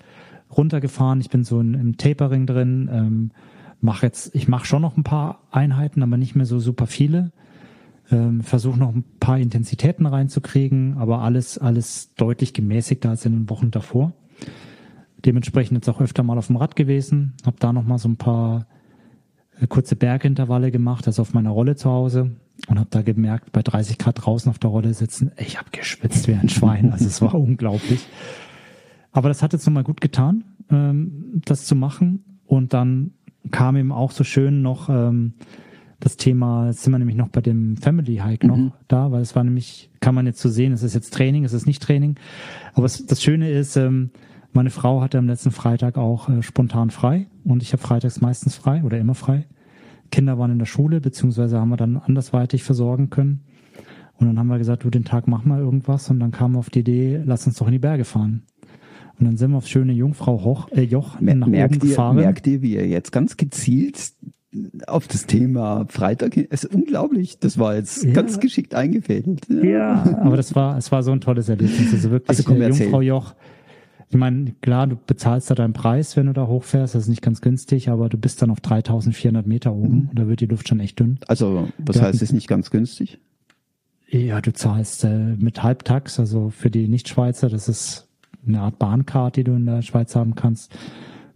runtergefahren. 0.55 1.19
Ich 1.21 1.29
bin 1.29 1.43
so 1.43 1.59
in, 1.59 1.73
im 1.73 1.97
Tapering 1.97 2.45
drin. 2.45 2.89
Ähm, 2.91 3.31
mach 3.81 4.03
jetzt, 4.03 4.33
ich 4.35 4.47
mache 4.47 4.65
schon 4.65 4.81
noch 4.81 4.95
ein 4.97 5.03
paar 5.03 5.39
Einheiten, 5.51 6.03
aber 6.03 6.17
nicht 6.17 6.35
mehr 6.35 6.45
so 6.45 6.59
super 6.59 6.85
viele. 6.87 7.31
Ähm, 8.11 8.41
Versuche 8.41 8.79
noch 8.79 8.93
ein 8.93 9.03
paar 9.19 9.37
Intensitäten 9.39 10.05
reinzukriegen, 10.05 10.97
aber 10.97 11.21
alles, 11.21 11.57
alles 11.57 12.13
deutlich 12.15 12.53
gemäßigter 12.53 13.09
als 13.09 13.25
in 13.25 13.33
den 13.33 13.49
Wochen 13.49 13.71
davor. 13.71 14.13
Dementsprechend 15.27 15.75
jetzt 15.75 15.89
auch 15.89 15.99
öfter 15.99 16.23
mal 16.23 16.37
auf 16.37 16.47
dem 16.47 16.55
Rad 16.55 16.77
gewesen, 16.77 17.33
habe 17.45 17.57
da 17.59 17.73
noch 17.73 17.83
mal 17.83 17.97
so 17.97 18.07
ein 18.07 18.15
paar 18.15 18.65
äh, 19.59 19.67
kurze 19.67 19.97
Bergintervalle 19.97 20.71
gemacht, 20.71 21.05
also 21.05 21.21
auf 21.21 21.33
meiner 21.33 21.49
Rolle 21.49 21.75
zu 21.75 21.89
Hause. 21.89 22.31
Und 22.69 22.79
habe 22.79 22.87
da 22.89 23.01
gemerkt, 23.01 23.51
bei 23.51 23.61
30 23.61 23.97
Grad 23.97 24.25
draußen 24.25 24.49
auf 24.49 24.57
der 24.57 24.69
Rolle 24.69 24.93
sitzen, 24.93 25.31
ich 25.37 25.59
habe 25.59 25.69
geschwitzt 25.71 26.29
wie 26.29 26.33
ein 26.33 26.47
Schwein, 26.47 26.93
also 26.93 27.05
es 27.05 27.21
war 27.21 27.35
unglaublich. 27.39 28.07
Aber 29.11 29.27
das 29.27 29.43
hat 29.43 29.51
jetzt 29.51 29.65
nochmal 29.67 29.83
gut 29.83 29.99
getan, 29.99 30.45
ähm, 30.71 31.41
das 31.43 31.65
zu 31.65 31.75
machen. 31.75 32.23
Und 32.45 32.73
dann 32.73 33.11
kam 33.51 33.75
eben 33.75 33.91
auch 33.91 34.11
so 34.11 34.23
schön 34.23 34.61
noch 34.61 34.87
ähm, 34.87 35.33
das 35.99 36.15
Thema, 36.15 36.67
jetzt 36.67 36.83
sind 36.83 36.93
wir 36.93 36.99
nämlich 36.99 37.17
noch 37.17 37.27
bei 37.27 37.41
dem 37.41 37.75
Family 37.75 38.21
Hike 38.23 38.47
noch 38.47 38.71
da, 38.87 39.11
weil 39.11 39.23
es 39.23 39.35
war 39.35 39.43
nämlich, 39.43 39.89
kann 39.99 40.15
man 40.15 40.25
jetzt 40.25 40.39
so 40.39 40.47
sehen, 40.47 40.71
es 40.71 40.83
ist 40.83 40.93
jetzt 40.93 41.13
Training, 41.13 41.43
es 41.43 41.51
ist 41.51 41.65
nicht 41.65 41.83
Training. 41.83 42.15
Aber 42.75 42.85
es, 42.85 43.05
das 43.05 43.21
Schöne 43.21 43.51
ist, 43.51 43.75
ähm, 43.75 44.11
meine 44.57 44.69
Frau 44.71 45.01
hatte 45.01 45.17
am 45.17 45.27
letzten 45.27 45.51
Freitag 45.51 45.97
auch 45.97 46.29
äh, 46.29 46.41
spontan 46.43 46.89
frei 46.89 47.27
und 47.43 47.61
ich 47.63 47.73
habe 47.73 47.81
freitags 47.81 48.21
meistens 48.21 48.55
frei 48.55 48.83
oder 48.83 48.97
immer 48.97 49.13
frei. 49.15 49.45
Kinder 50.11 50.37
waren 50.39 50.51
in 50.51 50.59
der 50.59 50.65
Schule, 50.65 50.99
beziehungsweise 51.01 51.59
haben 51.59 51.69
wir 51.69 51.77
dann 51.77 51.97
andersweitig 51.97 52.63
versorgen 52.63 53.09
können. 53.09 53.41
Und 54.17 54.25
dann 54.27 54.39
haben 54.39 54.47
wir 54.47 54.57
gesagt, 54.57 54.83
du, 54.83 54.89
den 54.89 55.03
Tag 55.05 55.27
machen 55.27 55.49
wir 55.49 55.59
irgendwas. 55.59 56.09
Und 56.09 56.19
dann 56.19 56.31
kam 56.31 56.55
auf 56.55 56.69
die 56.69 56.79
Idee, 56.79 57.21
lass 57.23 57.45
uns 57.45 57.57
doch 57.57 57.67
in 57.67 57.73
die 57.73 57.79
Berge 57.79 58.03
fahren. 58.03 58.43
Und 59.19 59.25
dann 59.25 59.37
sind 59.37 59.51
wir 59.51 59.57
aufs 59.57 59.69
schöne 59.69 59.93
Jungfrau 59.93 60.43
Hoch, 60.43 60.69
äh, 60.71 60.81
Joch 60.81 61.19
Mer- 61.19 61.35
nach 61.35 61.47
oben 61.47 61.51
merkt, 61.51 61.75
ihr, 61.75 61.79
gefahren. 61.89 62.15
merkt 62.15 62.47
ihr, 62.47 62.61
wie 62.61 62.75
ihr 62.75 62.87
jetzt 62.87 63.11
ganz 63.11 63.37
gezielt 63.37 64.11
auf 64.87 65.07
das 65.07 65.25
Thema 65.27 65.85
Freitag, 65.89 66.33
hin- 66.35 66.47
es 66.49 66.63
ist 66.63 66.73
unglaublich, 66.73 67.37
das 67.39 67.59
war 67.59 67.75
jetzt 67.75 68.03
Ja. 68.05 68.13
ganz 68.13 68.39
geschickt 68.39 68.73
eingefädelt. 68.73 69.45
Ja, 69.49 70.03
aber 70.21 70.35
das 70.37 70.55
war, 70.55 70.77
es 70.77 70.91
war 70.91 71.03
so 71.03 71.11
ein 71.11 71.21
tolles 71.21 71.47
Erlebnis. 71.49 71.93
Also 71.93 72.09
wirklich 72.11 72.29
Also 72.29 72.43
komm, 72.43 72.61
äh. 72.61 72.69
Jungfrau 72.69 73.01
Joch. 73.01 73.35
Ich 74.09 74.15
meine, 74.15 74.53
klar, 74.61 74.87
du 74.87 74.95
bezahlst 74.95 75.51
da 75.51 75.55
deinen 75.55 75.73
Preis, 75.73 76.15
wenn 76.15 76.27
du 76.27 76.33
da 76.33 76.47
hochfährst. 76.47 76.95
Das 76.95 77.03
ist 77.03 77.09
nicht 77.09 77.21
ganz 77.21 77.41
günstig, 77.41 77.89
aber 77.89 78.07
du 78.07 78.17
bist 78.17 78.41
dann 78.41 78.51
auf 78.51 78.61
3400 78.61 79.45
Meter 79.45 79.73
oben. 79.73 80.03
Mhm. 80.03 80.09
Und 80.09 80.19
da 80.19 80.27
wird 80.27 80.39
die 80.39 80.45
Luft 80.45 80.69
schon 80.69 80.79
echt 80.79 80.99
dünn. 80.99 81.19
Also, 81.27 81.67
was 81.77 81.97
Wir 81.97 82.03
heißt, 82.03 82.21
ist 82.21 82.31
nicht 82.31 82.47
ganz 82.47 82.71
günstig? 82.71 83.19
Ja, 84.09 84.39
du 84.39 84.53
zahlst 84.53 85.03
äh, 85.03 85.35
mit 85.37 85.61
Halbtax, 85.63 86.19
also 86.19 86.49
für 86.49 86.69
die 86.69 86.87
Nichtschweizer, 86.87 87.49
das 87.49 87.67
ist 87.67 88.07
eine 88.47 88.61
Art 88.61 88.79
Bahncard, 88.79 89.35
die 89.35 89.43
du 89.43 89.53
in 89.53 89.65
der 89.65 89.81
Schweiz 89.81 90.15
haben 90.15 90.35
kannst. 90.35 90.73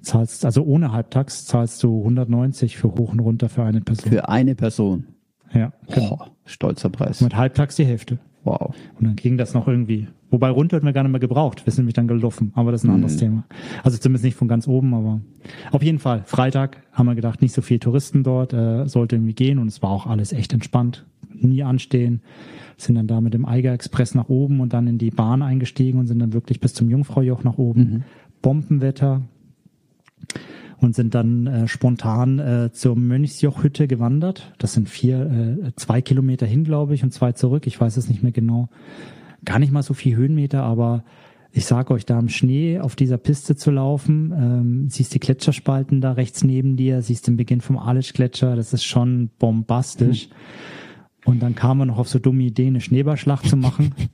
Zahlst, 0.01 0.45
also 0.45 0.63
ohne 0.63 0.93
Halbtax 0.93 1.45
zahlst 1.45 1.83
du 1.83 1.99
190 1.99 2.77
für 2.77 2.87
hoch 2.95 3.11
und 3.11 3.19
runter 3.19 3.49
für 3.49 3.63
eine 3.63 3.81
Person. 3.81 4.11
Für 4.11 4.29
eine 4.29 4.55
Person. 4.55 5.07
ja, 5.53 5.73
genau. 5.89 6.15
Boah, 6.15 6.31
stolzer 6.45 6.89
Preis. 6.89 7.19
Mit 7.19 7.35
Halbtax 7.35 7.75
die 7.75 7.85
Hälfte. 7.85 8.19
Wow. 8.43 8.75
Und 8.97 9.05
dann 9.05 9.15
ging 9.15 9.37
das 9.37 9.53
noch 9.53 9.67
irgendwie. 9.67 10.07
Wobei 10.31 10.49
runter 10.49 10.77
hat 10.77 10.83
mir 10.83 10.93
gar 10.93 11.03
nicht 11.03 11.11
mehr 11.11 11.19
gebraucht. 11.19 11.65
Wir 11.65 11.71
sind 11.71 11.83
nämlich 11.83 11.93
dann 11.93 12.07
gelaufen. 12.07 12.51
Aber 12.55 12.71
das 12.71 12.83
ist 12.83 12.89
ein 12.89 12.95
anderes 12.95 13.17
Thema. 13.17 13.43
Also 13.83 13.97
zumindest 13.97 14.23
nicht 14.23 14.35
von 14.35 14.47
ganz 14.47 14.67
oben, 14.67 14.93
aber 14.93 15.21
auf 15.71 15.83
jeden 15.83 15.99
Fall. 15.99 16.23
Freitag 16.25 16.77
haben 16.91 17.05
wir 17.05 17.15
gedacht, 17.15 17.41
nicht 17.41 17.53
so 17.53 17.61
viel 17.61 17.79
Touristen 17.79 18.23
dort, 18.23 18.53
äh, 18.53 18.87
sollte 18.87 19.17
irgendwie 19.17 19.33
gehen 19.33 19.59
und 19.59 19.67
es 19.67 19.81
war 19.83 19.91
auch 19.91 20.07
alles 20.07 20.33
echt 20.33 20.53
entspannt. 20.53 21.05
Nie 21.33 21.63
anstehen. 21.63 22.21
Sind 22.77 22.95
dann 22.95 23.07
da 23.07 23.21
mit 23.21 23.33
dem 23.33 23.45
Eiger 23.45 23.73
Express 23.73 24.15
nach 24.15 24.29
oben 24.29 24.59
und 24.59 24.73
dann 24.73 24.87
in 24.87 24.97
die 24.97 25.11
Bahn 25.11 25.41
eingestiegen 25.43 25.99
und 25.99 26.07
sind 26.07 26.19
dann 26.19 26.33
wirklich 26.33 26.59
bis 26.59 26.73
zum 26.73 26.89
Jungfraujoch 26.89 27.43
nach 27.43 27.57
oben. 27.57 28.05
Bombenwetter. 28.41 29.21
Und 30.81 30.95
sind 30.95 31.13
dann 31.13 31.47
äh, 31.47 31.67
spontan 31.67 32.39
äh, 32.39 32.71
zur 32.73 32.95
Mönchsjochhütte 32.95 33.87
gewandert. 33.87 34.51
Das 34.57 34.73
sind 34.73 34.89
vier, 34.89 35.61
äh, 35.67 35.71
zwei 35.75 36.01
Kilometer 36.01 36.47
hin, 36.47 36.63
glaube 36.63 36.95
ich, 36.95 37.03
und 37.03 37.13
zwei 37.13 37.31
zurück. 37.33 37.67
Ich 37.67 37.79
weiß 37.79 37.97
es 37.97 38.09
nicht 38.09 38.23
mehr 38.23 38.31
genau 38.31 38.67
gar 39.45 39.59
nicht 39.59 39.71
mal 39.71 39.83
so 39.83 39.93
viel 39.93 40.15
Höhenmeter, 40.15 40.63
aber 40.63 41.03
ich 41.51 41.65
sage 41.65 41.93
euch, 41.93 42.05
da 42.05 42.17
im 42.17 42.29
Schnee 42.29 42.79
auf 42.79 42.95
dieser 42.95 43.17
Piste 43.17 43.55
zu 43.55 43.71
laufen, 43.71 44.33
ähm, 44.35 44.89
siehst 44.89 45.13
die 45.13 45.19
Gletscherspalten 45.19 45.99
da 45.99 46.13
rechts 46.13 46.43
neben 46.43 46.77
dir, 46.77 47.01
siehst 47.01 47.27
den 47.27 47.37
Beginn 47.37 47.61
vom 47.61 47.77
Alisch-Gletscher, 47.77 48.55
das 48.55 48.73
ist 48.73 48.85
schon 48.85 49.29
bombastisch. 49.37 50.29
Und 51.25 51.41
dann 51.43 51.53
kam 51.55 51.77
man 51.77 51.89
noch 51.89 51.97
auf 51.97 52.07
so 52.07 52.19
dumme 52.19 52.43
Idee, 52.43 52.67
eine 52.67 52.81
Schneeballschlacht 52.81 53.47
zu 53.47 53.57
machen. 53.57 53.93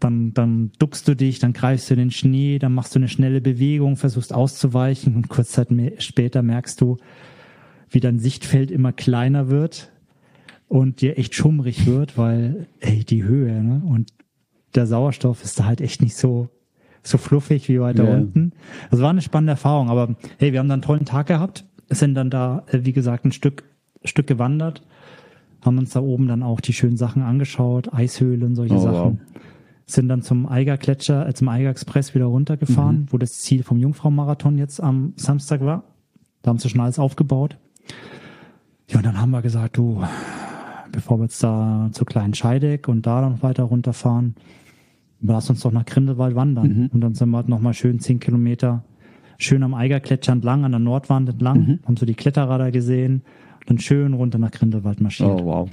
Dann, 0.00 0.34
dann 0.34 0.72
duckst 0.78 1.06
du 1.08 1.14
dich, 1.14 1.38
dann 1.38 1.52
greifst 1.52 1.88
du 1.90 1.94
in 1.94 1.98
den 2.00 2.10
Schnee, 2.10 2.58
dann 2.58 2.74
machst 2.74 2.94
du 2.94 2.98
eine 2.98 3.08
schnelle 3.08 3.40
Bewegung, 3.40 3.96
versuchst 3.96 4.32
auszuweichen 4.34 5.14
und 5.16 5.28
kurz 5.28 5.52
Zeit 5.52 5.68
später 5.98 6.42
merkst 6.42 6.80
du, 6.80 6.96
wie 7.90 8.00
dein 8.00 8.18
Sichtfeld 8.18 8.70
immer 8.70 8.92
kleiner 8.92 9.48
wird 9.48 9.90
und 10.68 11.00
dir 11.00 11.18
echt 11.18 11.34
schummrig 11.34 11.86
wird, 11.86 12.18
weil, 12.18 12.66
ey, 12.80 13.04
die 13.04 13.22
Höhe, 13.22 13.62
ne? 13.62 13.82
Und 13.86 14.12
der 14.74 14.86
Sauerstoff 14.86 15.42
ist 15.44 15.58
da 15.60 15.64
halt 15.64 15.80
echt 15.80 16.02
nicht 16.02 16.16
so, 16.16 16.48
so 17.02 17.16
fluffig 17.18 17.68
wie 17.68 17.80
weiter 17.80 18.04
Ja. 18.04 18.14
unten. 18.16 18.52
Das 18.90 19.00
war 19.00 19.10
eine 19.10 19.22
spannende 19.22 19.52
Erfahrung, 19.52 19.88
aber 19.88 20.16
hey, 20.38 20.52
wir 20.52 20.58
haben 20.58 20.68
dann 20.68 20.80
einen 20.80 20.82
tollen 20.82 21.04
Tag 21.04 21.28
gehabt, 21.28 21.64
sind 21.88 22.14
dann 22.14 22.30
da, 22.30 22.64
äh, 22.70 22.80
wie 22.82 22.92
gesagt, 22.92 23.24
ein 23.24 23.32
Stück, 23.32 23.64
Stück 24.04 24.26
gewandert, 24.26 24.82
haben 25.64 25.78
uns 25.78 25.90
da 25.90 26.00
oben 26.00 26.26
dann 26.28 26.42
auch 26.42 26.60
die 26.60 26.72
schönen 26.72 26.96
Sachen 26.96 27.22
angeschaut, 27.22 27.94
Eishöhle 27.94 28.44
und 28.44 28.56
solche 28.56 28.74
Oh, 28.74 28.80
Sachen. 28.80 28.94
wow. 28.94 29.18
Sind 29.88 30.08
dann 30.08 30.22
zum 30.22 30.46
Eiger 30.48 30.76
Gletscher, 30.76 31.28
äh, 31.28 31.32
zum 31.34 31.48
Eiger 31.48 31.70
Express 31.70 32.14
wieder 32.14 32.24
runtergefahren, 32.26 33.02
Mhm. 33.02 33.06
wo 33.10 33.18
das 33.18 33.40
Ziel 33.40 33.62
vom 33.62 33.78
Jungfrau-Marathon 33.78 34.58
jetzt 34.58 34.82
am 34.82 35.12
Samstag 35.16 35.60
war. 35.60 35.84
Da 36.42 36.50
haben 36.50 36.58
sie 36.58 36.68
schon 36.68 36.80
alles 36.80 36.98
aufgebaut. 36.98 37.56
Ja, 38.88 38.98
und 38.98 39.06
dann 39.06 39.20
haben 39.20 39.30
wir 39.30 39.42
gesagt, 39.42 39.76
du, 39.76 40.02
bevor 40.92 41.18
wir 41.18 41.24
jetzt 41.24 41.42
da 41.42 41.88
zu 41.92 42.04
Kleinen 42.04 42.34
Scheideck 42.34 42.88
und 42.88 43.06
da 43.06 43.28
noch 43.28 43.42
weiter 43.42 43.64
runterfahren, 43.64 44.34
lass 45.20 45.50
uns 45.50 45.60
doch 45.60 45.72
nach 45.72 45.84
Grindelwald 45.84 46.34
wandern. 46.34 46.68
Mhm. 46.68 46.90
Und 46.92 47.00
dann 47.00 47.14
sind 47.14 47.30
wir 47.30 47.36
halt 47.38 47.48
nochmal 47.48 47.74
schön 47.74 48.00
zehn 48.00 48.18
Kilometer 48.20 48.82
schön 49.38 49.62
am 49.62 49.74
Eigergletscher 49.74 50.32
entlang, 50.32 50.64
an 50.64 50.72
der 50.72 50.78
Nordwand 50.80 51.28
entlang, 51.28 51.58
Mhm. 51.60 51.78
haben 51.86 51.96
so 51.96 52.06
die 52.06 52.14
Kletterer 52.14 52.58
da 52.58 52.70
gesehen, 52.70 53.22
dann 53.66 53.78
schön 53.78 54.14
runter 54.14 54.38
nach 54.38 54.50
Grindelwald 54.50 55.00
marschiert. 55.00 55.28
Oh, 55.42 55.44
wow. 55.44 55.70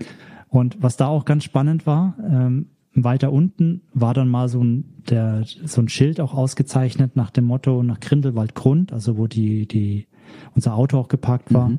Und 0.50 0.84
was 0.84 0.98
da 0.98 1.08
auch 1.08 1.24
ganz 1.26 1.46
spannend 1.46 1.88
war, 1.88 2.16
ähm, 2.30 2.68
weiter 2.96 3.32
unten 3.32 3.82
war 3.94 4.14
dann 4.14 4.30
mal 4.30 4.50
so 4.50 4.64
ein, 4.64 4.86
der, 5.10 5.44
so 5.66 5.82
ein 5.82 5.90
Schild 5.90 6.20
auch 6.20 6.34
ausgezeichnet 6.34 7.16
nach 7.16 7.32
dem 7.32 7.46
Motto 7.46 7.82
nach 7.84 8.00
Grindelwald 8.00 8.56
Grund, 8.56 8.94
also 8.94 9.18
wo 9.18 9.28
die, 9.28 9.68
die, 9.68 10.08
unser 10.56 10.76
Auto 10.76 10.98
auch 10.98 11.08
geparkt 11.08 11.54
war, 11.54 11.72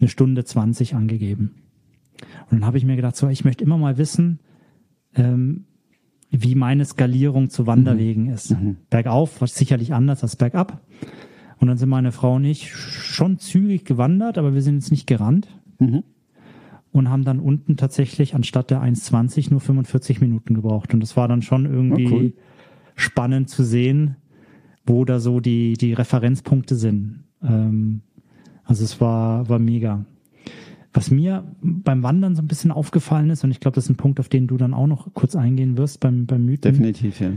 eine 0.00 0.08
Stunde 0.08 0.44
20 0.44 0.94
angegeben. 0.94 1.54
Und 2.50 2.60
dann 2.60 2.66
habe 2.66 2.78
ich 2.78 2.84
mir 2.84 2.96
gedacht, 2.96 3.16
so, 3.16 3.28
ich 3.28 3.44
möchte 3.44 3.64
immer 3.64 3.78
mal 3.78 3.98
wissen, 3.98 4.40
ähm, 5.14 5.64
wie 6.30 6.54
meine 6.54 6.84
Skalierung 6.84 7.50
zu 7.50 7.66
Wanderwegen 7.66 8.28
ist. 8.28 8.54
Bergauf 8.90 9.40
war 9.40 9.48
sicherlich 9.48 9.92
anders 9.92 10.22
als 10.22 10.36
bergab. 10.36 10.80
Und 11.58 11.68
dann 11.68 11.76
sind 11.76 11.90
meine 11.90 12.10
Frau 12.10 12.36
und 12.36 12.44
ich 12.44 12.74
schon 12.74 13.38
zügig 13.38 13.84
gewandert, 13.84 14.38
aber 14.38 14.54
wir 14.54 14.62
sind 14.62 14.76
jetzt 14.76 14.90
nicht 14.90 15.06
gerannt 15.06 15.48
Mhm. 15.82 16.04
Und 16.92 17.08
haben 17.08 17.24
dann 17.24 17.40
unten 17.40 17.76
tatsächlich 17.76 18.34
anstatt 18.34 18.70
der 18.70 18.82
1,20 18.82 19.50
nur 19.50 19.60
45 19.60 20.20
Minuten 20.20 20.54
gebraucht. 20.54 20.92
Und 20.94 21.00
das 21.00 21.16
war 21.16 21.26
dann 21.26 21.42
schon 21.42 21.64
irgendwie 21.66 22.06
Ah, 22.06 22.10
cool. 22.12 22.32
spannend 22.94 23.48
zu 23.48 23.64
sehen, 23.64 24.16
wo 24.86 25.04
da 25.04 25.18
so 25.18 25.40
die, 25.40 25.72
die 25.74 25.94
Referenzpunkte 25.94 26.76
sind. 26.76 27.24
Ähm, 27.42 28.02
also 28.64 28.84
es 28.84 29.00
war, 29.00 29.48
war 29.48 29.58
mega. 29.58 30.04
Was 30.92 31.10
mir 31.10 31.44
beim 31.62 32.02
Wandern 32.02 32.36
so 32.36 32.42
ein 32.42 32.48
bisschen 32.48 32.70
aufgefallen 32.70 33.30
ist, 33.30 33.42
und 33.44 33.50
ich 33.50 33.60
glaube, 33.60 33.74
das 33.76 33.84
ist 33.84 33.90
ein 33.90 33.96
Punkt, 33.96 34.20
auf 34.20 34.28
den 34.28 34.46
du 34.46 34.58
dann 34.58 34.74
auch 34.74 34.86
noch 34.86 35.14
kurz 35.14 35.34
eingehen 35.34 35.78
wirst 35.78 36.00
beim, 36.00 36.26
beim 36.26 36.44
Mythen. 36.44 36.72
Definitiv, 36.72 37.20
ja. 37.20 37.30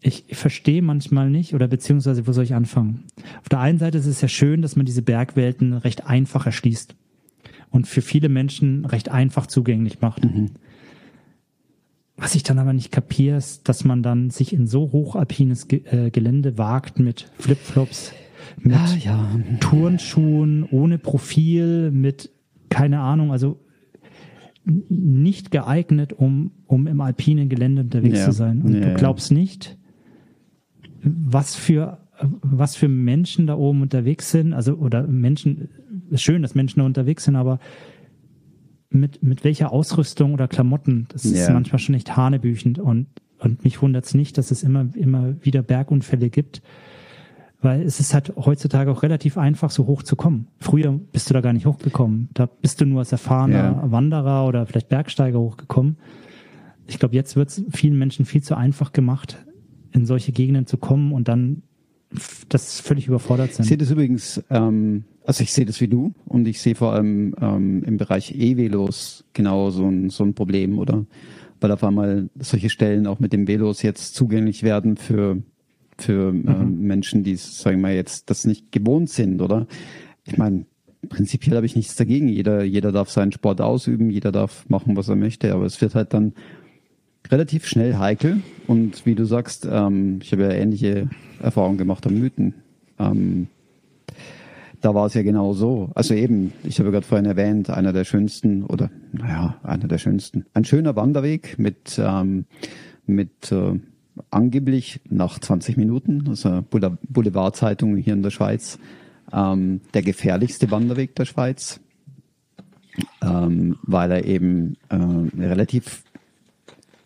Ich 0.00 0.26
verstehe 0.30 0.82
manchmal 0.82 1.28
nicht, 1.30 1.54
oder 1.54 1.66
beziehungsweise, 1.66 2.28
wo 2.28 2.32
soll 2.32 2.44
ich 2.44 2.54
anfangen? 2.54 3.04
Auf 3.40 3.48
der 3.48 3.58
einen 3.58 3.78
Seite 3.78 3.98
ist 3.98 4.06
es 4.06 4.20
ja 4.20 4.28
schön, 4.28 4.62
dass 4.62 4.76
man 4.76 4.86
diese 4.86 5.02
Bergwelten 5.02 5.72
recht 5.72 6.06
einfach 6.06 6.46
erschließt 6.46 6.94
und 7.70 7.86
für 7.86 8.02
viele 8.02 8.28
Menschen 8.28 8.84
recht 8.84 9.10
einfach 9.10 9.46
zugänglich 9.46 10.00
macht. 10.00 10.24
Mhm. 10.24 10.50
Was 12.16 12.34
ich 12.34 12.42
dann 12.42 12.58
aber 12.58 12.72
nicht 12.72 12.92
kapiere, 12.92 13.36
ist, 13.36 13.68
dass 13.68 13.84
man 13.84 14.02
dann 14.02 14.30
sich 14.30 14.52
in 14.54 14.66
so 14.66 14.90
hochalpines 14.92 15.68
Ge 15.68 15.82
äh, 15.84 16.10
Gelände 16.10 16.56
wagt 16.56 16.98
mit 16.98 17.30
Flipflops, 17.38 18.12
mit 18.58 18.72
ja, 18.72 18.96
ja. 18.96 19.40
Turnschuhen, 19.60 20.66
ohne 20.70 20.96
Profil, 20.96 21.90
mit 21.90 22.30
keine 22.70 23.00
Ahnung, 23.00 23.32
also 23.32 23.60
nicht 24.64 25.50
geeignet, 25.50 26.12
um, 26.14 26.52
um 26.66 26.86
im 26.86 27.00
alpinen 27.00 27.48
Gelände 27.48 27.82
unterwegs 27.82 28.20
ja. 28.20 28.24
zu 28.24 28.32
sein. 28.32 28.62
Und 28.62 28.80
du 28.80 28.94
glaubst 28.94 29.30
nicht, 29.30 29.76
was 31.02 31.54
für 31.54 31.98
was 32.20 32.76
für 32.76 32.88
Menschen 32.88 33.46
da 33.46 33.56
oben 33.56 33.82
unterwegs 33.82 34.30
sind, 34.30 34.52
also 34.52 34.74
oder 34.74 35.06
Menschen, 35.06 35.68
ist 36.10 36.22
schön, 36.22 36.42
dass 36.42 36.54
Menschen 36.54 36.80
da 36.80 36.86
unterwegs 36.86 37.24
sind, 37.24 37.36
aber 37.36 37.58
mit, 38.90 39.22
mit 39.22 39.44
welcher 39.44 39.72
Ausrüstung 39.72 40.32
oder 40.34 40.48
Klamotten, 40.48 41.06
das 41.10 41.24
ist 41.24 41.50
manchmal 41.50 41.78
schon 41.78 41.94
echt 41.94 42.16
hanebüchend 42.16 42.78
und, 42.78 43.08
und 43.38 43.64
mich 43.64 43.82
wundert 43.82 44.04
es 44.04 44.14
nicht, 44.14 44.38
dass 44.38 44.50
es 44.50 44.62
immer, 44.62 44.88
immer 44.94 45.34
wieder 45.44 45.62
Bergunfälle 45.62 46.30
gibt, 46.30 46.62
weil 47.60 47.82
es 47.82 48.00
ist 48.00 48.14
halt 48.14 48.34
heutzutage 48.36 48.90
auch 48.90 49.02
relativ 49.02 49.38
einfach, 49.38 49.70
so 49.70 49.86
hoch 49.86 50.02
zu 50.02 50.14
kommen. 50.14 50.48
Früher 50.60 50.92
bist 50.92 51.28
du 51.28 51.34
da 51.34 51.40
gar 51.40 51.52
nicht 51.52 51.66
hochgekommen. 51.66 52.28
Da 52.34 52.46
bist 52.46 52.80
du 52.80 52.86
nur 52.86 53.00
als 53.00 53.12
erfahrener 53.12 53.56
ja. 53.82 53.90
Wanderer 53.90 54.46
oder 54.46 54.66
vielleicht 54.66 54.88
Bergsteiger 54.88 55.40
hochgekommen. 55.40 55.96
Ich 56.86 56.98
glaube, 56.98 57.14
jetzt 57.14 57.34
wird 57.34 57.48
es 57.48 57.64
vielen 57.70 57.98
Menschen 57.98 58.24
viel 58.24 58.42
zu 58.42 58.56
einfach 58.56 58.92
gemacht, 58.92 59.44
in 59.92 60.06
solche 60.06 60.32
Gegenden 60.32 60.66
zu 60.66 60.76
kommen 60.76 61.12
und 61.12 61.28
dann 61.28 61.62
das 62.48 62.80
völlig 62.80 63.08
überfordert 63.08 63.54
sind. 63.54 63.64
Ich 63.64 63.68
sehe 63.68 63.78
das 63.78 63.90
übrigens, 63.90 64.42
ähm, 64.50 65.04
also 65.24 65.42
ich 65.42 65.52
sehe 65.52 65.66
das 65.66 65.80
wie 65.80 65.88
du 65.88 66.12
und 66.26 66.46
ich 66.46 66.60
sehe 66.60 66.74
vor 66.74 66.92
allem 66.92 67.34
ähm, 67.40 67.82
im 67.84 67.96
Bereich 67.96 68.34
E-Velos 68.34 69.24
genau 69.32 69.70
so 69.70 69.86
ein, 69.86 70.10
so 70.10 70.24
ein 70.24 70.34
Problem, 70.34 70.78
oder? 70.78 71.04
Weil 71.60 71.72
auf 71.72 71.82
einmal 71.82 72.28
solche 72.38 72.70
Stellen 72.70 73.06
auch 73.06 73.18
mit 73.18 73.32
dem 73.32 73.48
Velos 73.48 73.82
jetzt 73.82 74.14
zugänglich 74.14 74.62
werden 74.62 74.96
für, 74.96 75.42
für 75.98 76.32
mhm. 76.32 76.48
ähm, 76.48 76.80
Menschen, 76.82 77.24
die, 77.24 77.36
sagen 77.36 77.78
wir 77.78 77.82
mal, 77.82 77.94
jetzt 77.94 78.30
das 78.30 78.44
nicht 78.44 78.70
gewohnt 78.72 79.10
sind, 79.10 79.42
oder? 79.42 79.66
Ich 80.24 80.38
meine, 80.38 80.66
prinzipiell 81.08 81.56
habe 81.56 81.66
ich 81.66 81.76
nichts 81.76 81.96
dagegen. 81.96 82.28
Jeder, 82.28 82.62
jeder 82.62 82.92
darf 82.92 83.10
seinen 83.10 83.32
Sport 83.32 83.60
ausüben, 83.60 84.10
jeder 84.10 84.32
darf 84.32 84.68
machen, 84.68 84.96
was 84.96 85.08
er 85.08 85.16
möchte, 85.16 85.52
aber 85.52 85.64
es 85.64 85.80
wird 85.80 85.94
halt 85.94 86.12
dann 86.12 86.34
relativ 87.30 87.66
schnell 87.66 87.96
heikel. 87.96 88.40
Und 88.66 89.06
wie 89.06 89.14
du 89.14 89.24
sagst, 89.24 89.66
ähm, 89.70 90.20
ich 90.22 90.32
habe 90.32 90.42
ja 90.42 90.50
ähnliche 90.50 91.08
Erfahrungen 91.40 91.78
gemacht 91.78 92.06
am 92.06 92.14
Mythen. 92.14 92.54
Ähm, 92.98 93.48
da 94.80 94.94
war 94.94 95.06
es 95.06 95.14
ja 95.14 95.22
genau 95.22 95.52
so. 95.52 95.90
Also 95.94 96.14
eben, 96.14 96.52
ich 96.62 96.78
habe 96.78 96.90
gerade 96.90 97.06
vorhin 97.06 97.26
erwähnt, 97.26 97.70
einer 97.70 97.92
der 97.92 98.04
schönsten 98.04 98.62
oder 98.62 98.90
naja, 99.12 99.56
einer 99.62 99.88
der 99.88 99.98
schönsten. 99.98 100.46
Ein 100.54 100.64
schöner 100.64 100.96
Wanderweg 100.96 101.58
mit 101.58 101.98
ähm, 101.98 102.44
mit 103.06 103.52
äh, 103.52 103.78
angeblich 104.30 105.00
nach 105.08 105.38
20 105.38 105.76
Minuten, 105.76 106.24
also 106.28 106.62
Boulevardzeitung 106.70 107.96
hier 107.96 108.14
in 108.14 108.22
der 108.22 108.30
Schweiz, 108.30 108.78
ähm, 109.32 109.80
der 109.94 110.02
gefährlichste 110.02 110.70
Wanderweg 110.70 111.14
der 111.14 111.24
Schweiz, 111.24 111.80
ähm, 113.22 113.76
weil 113.82 114.10
er 114.10 114.24
eben 114.24 114.76
äh, 114.88 114.96
relativ 115.40 116.02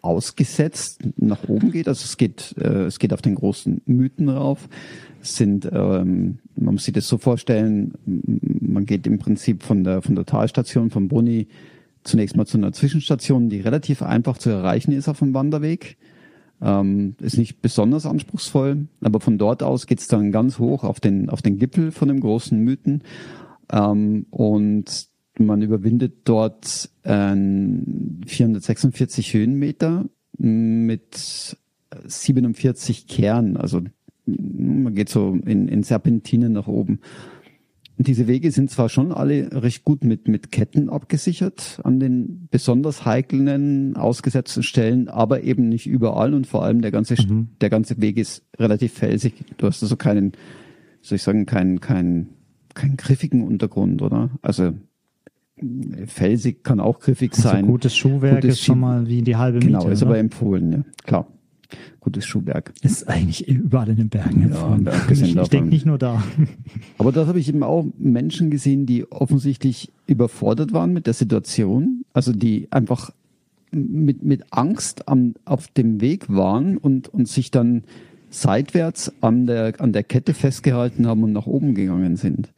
ausgesetzt 0.03 1.01
nach 1.17 1.49
oben 1.49 1.73
geht. 1.73 1.89
Also 1.89 2.05
es 2.05 2.17
geht, 2.17 2.55
äh, 2.59 2.85
es 2.85 2.99
geht 2.99 3.13
auf 3.13 3.23
den 3.23 3.35
großen 3.35 3.83
Mythen 3.87 4.29
rauf. 4.29 4.69
Es 5.23 5.37
sind, 5.37 5.69
ähm, 5.73 6.39
man 6.57 6.75
muss 6.75 6.85
sich 6.85 6.95
das 6.95 7.09
so 7.09 7.19
vorstellen, 7.19 7.95
man 8.07 8.87
geht 8.87 9.07
im 9.07 9.19
Prinzip 9.19 9.63
von 9.63 9.85
der, 9.85 10.03
von 10.03 10.15
der 10.15 10.25
Talstation 10.25 10.91
von 10.91 11.09
Brunni 11.09 11.49
zunächst 12.05 12.37
mal 12.37 12.47
zu 12.47 12.57
einer 12.57 12.73
Zwischenstation, 12.73 13.51
die 13.51 13.61
relativ 13.61 14.03
einfach 14.03 14.39
zu 14.39 14.51
erreichen 14.51 14.93
ist 14.93 15.09
auf 15.09 15.19
dem 15.19 15.35
Wanderweg. 15.35 15.97
Ähm, 16.63 17.15
ist 17.21 17.39
nicht 17.39 17.63
besonders 17.63 18.05
anspruchsvoll, 18.05 18.87
aber 19.01 19.21
von 19.21 19.39
dort 19.39 19.63
aus 19.63 19.87
geht's 19.87 20.09
dann 20.09 20.31
ganz 20.31 20.59
hoch 20.59 20.85
auf 20.85 21.01
den, 21.01 21.31
auf 21.31 21.41
den 21.41 21.59
Gipfel 21.59 21.91
von 21.91 22.09
dem 22.09 22.21
großen 22.21 22.59
Mythen. 22.59 23.03
Ähm, 23.73 24.27
und 24.31 25.10
man 25.41 25.63
überwindet 25.63 26.23
dort 26.25 26.91
äh, 27.03 27.35
446 28.27 29.35
Höhenmeter 29.35 30.07
mit 30.39 31.57
47 32.05 33.07
Kern. 33.07 33.57
Also 33.57 33.83
man 34.27 34.95
geht 34.95 35.09
so 35.09 35.39
in, 35.45 35.69
in 35.69 35.83
Serpentinen 35.83 36.53
nach 36.53 36.69
oben. 36.69 37.01
Und 37.99 38.07
diese 38.07 38.27
Wege 38.27 38.51
sind 38.51 38.71
zwar 38.71 38.89
schon 38.89 39.13
alle 39.13 39.63
recht 39.63 39.85
gut 39.85 40.05
mit, 40.05 40.27
mit 40.27 40.51
Ketten 40.51 40.89
abgesichert 40.89 41.81
an 41.85 42.01
den 42.01 42.49
besonders 42.51 43.05
heiklen, 43.05 43.95
ausgesetzten 43.95 44.63
Stellen, 44.63 45.09
aber 45.09 45.43
eben 45.43 45.69
nicht 45.69 45.87
überall 45.87 46.33
und 46.33 46.47
vor 46.47 46.65
allem 46.65 46.81
der 46.81 46.93
ganze, 46.93 47.15
mhm. 47.15 47.49
der 47.61 47.69
ganze 47.69 48.01
Weg 48.01 48.17
ist 48.17 48.43
relativ 48.59 48.95
felsig. 48.95 49.35
Du 49.59 49.67
hast 49.67 49.83
also 49.83 49.97
keinen, 49.97 50.33
soll 51.03 51.17
ich 51.17 51.23
sagen, 51.23 51.45
keinen, 51.45 51.81
keinen, 51.81 52.31
keinen 52.73 52.97
griffigen 52.97 53.43
Untergrund, 53.43 54.01
oder? 54.01 54.31
Also 54.41 54.73
felsig 56.07 56.63
kann 56.65 56.81
auch 56.81 57.01
griffig 57.01 57.33
also 57.33 57.49
sein. 57.49 57.67
Gutes 57.67 57.97
Schuhwerk 57.97 58.43
gutes 58.43 58.59
ist 58.59 58.65
schon 58.65 58.81
mal 58.81 59.07
wie 59.07 59.23
die 59.23 59.37
halbe 59.37 59.59
genau, 59.59 59.79
Miete. 59.79 59.85
Genau, 59.85 59.93
ist 59.93 60.03
oder? 60.03 60.11
aber 60.11 60.19
empfohlen, 60.19 60.73
ja, 60.73 60.85
klar. 61.05 61.27
Gutes 62.01 62.27
Schuhwerk. 62.27 62.73
Ist 62.83 63.09
eigentlich 63.09 63.47
überall 63.47 63.89
in 63.91 63.97
den 63.97 64.09
Bergen 64.09 64.43
empfohlen. 64.43 64.87
Ja, 64.87 64.93
ich, 65.11 65.37
ich 65.37 65.49
denke 65.51 65.69
nicht 65.69 65.87
nur 65.87 65.99
da. 65.99 66.23
Aber 66.99 67.13
da 67.13 67.27
habe 67.27 67.39
ich 67.39 67.49
eben 67.49 67.63
auch 67.63 67.87
Menschen 67.99 68.51
gesehen, 68.51 68.87
die 68.87 69.11
offensichtlich 69.13 69.93
überfordert 70.07 70.73
waren 70.73 70.93
mit 70.93 71.07
der 71.07 71.15
Situation. 71.15 72.05
Also 72.13 72.33
die 72.33 72.69
einfach 72.71 73.13
mit, 73.71 74.25
mit 74.25 74.45
Angst 74.51 75.09
am, 75.09 75.35
auf 75.45 75.69
dem 75.69 76.01
Weg 76.01 76.29
waren 76.29 76.77
und, 76.77 77.09
und 77.09 77.29
sich 77.29 77.51
dann 77.51 77.85
seitwärts 78.31 79.13
an 79.21 79.47
der, 79.47 79.75
an 79.81 79.93
der 79.93 80.03
Kette 80.03 80.35
festgehalten 80.35 81.07
haben 81.07 81.23
und 81.23 81.33
nach 81.33 81.47
oben 81.47 81.75
gegangen 81.75 82.17
sind. 82.17 82.49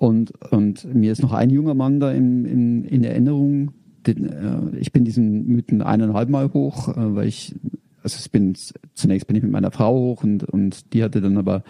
Und, 0.00 0.32
und 0.50 0.94
mir 0.94 1.12
ist 1.12 1.20
noch 1.20 1.34
ein 1.34 1.50
junger 1.50 1.74
Mann 1.74 2.00
da 2.00 2.10
in, 2.10 2.46
in, 2.46 2.84
in 2.86 3.04
Erinnerung. 3.04 3.72
Den, 4.06 4.32
äh, 4.32 4.78
ich 4.78 4.92
bin 4.92 5.04
diesen 5.04 5.46
Mythen 5.46 5.82
eineinhalb 5.82 6.30
Mal 6.30 6.54
hoch, 6.54 6.88
äh, 6.88 7.14
weil 7.14 7.28
ich, 7.28 7.54
also 8.02 8.16
ich 8.18 8.30
bin, 8.30 8.54
zunächst 8.94 9.26
bin 9.26 9.36
ich 9.36 9.42
mit 9.42 9.52
meiner 9.52 9.70
Frau 9.70 9.94
hoch 9.94 10.24
und, 10.24 10.44
und 10.44 10.94
die 10.94 11.04
hatte 11.04 11.20
dann 11.20 11.36
aber, 11.36 11.64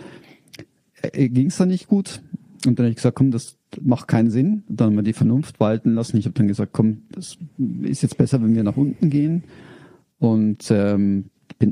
äh, 1.03 1.29
ging 1.29 1.49
es 1.49 1.57
dann 1.57 1.71
nicht 1.71 1.89
gut. 1.89 2.23
Und 2.65 2.79
dann 2.79 2.85
habe 2.85 2.91
ich 2.91 2.97
gesagt, 2.99 3.17
komm, 3.17 3.33
das 3.33 3.57
macht 3.83 4.07
keinen 4.07 4.31
Sinn. 4.31 4.63
Und 4.69 4.81
dann 4.81 4.91
haben 4.91 4.97
wir 4.97 5.03
die 5.03 5.13
Vernunft 5.13 5.59
walten 5.59 5.95
lassen. 5.95 6.17
Ich 6.17 6.27
habe 6.27 6.35
dann 6.35 6.47
gesagt, 6.47 6.73
komm, 6.73 6.99
das 7.11 7.37
ist 7.83 8.03
jetzt 8.03 8.17
besser, 8.17 8.41
wenn 8.41 8.55
wir 8.55 8.63
nach 8.63 8.77
unten 8.77 9.11
gehen. 9.11 9.43
Und 10.21 10.71
ähm, 10.71 11.31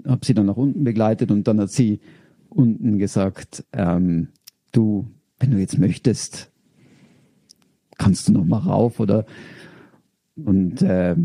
habe 0.09 0.27
sie 0.27 0.35
dann 0.35 0.47
nach 0.47 0.57
unten 0.57 0.83
begleitet 0.83 1.31
und 1.31 1.47
dann 1.47 1.61
hat 1.61 1.71
sie 1.71 2.01
unten 2.49 2.99
gesagt, 2.99 3.65
ähm, 3.73 4.27
du, 4.73 5.07
wenn 5.39 5.51
du 5.51 5.59
jetzt 5.59 5.79
möchtest, 5.79 6.51
kannst 7.97 8.29
du 8.29 8.33
noch 8.33 8.45
mal 8.45 8.59
rauf 8.59 9.01
oder 9.01 9.27
und 10.37 10.83
äh, 10.83 11.17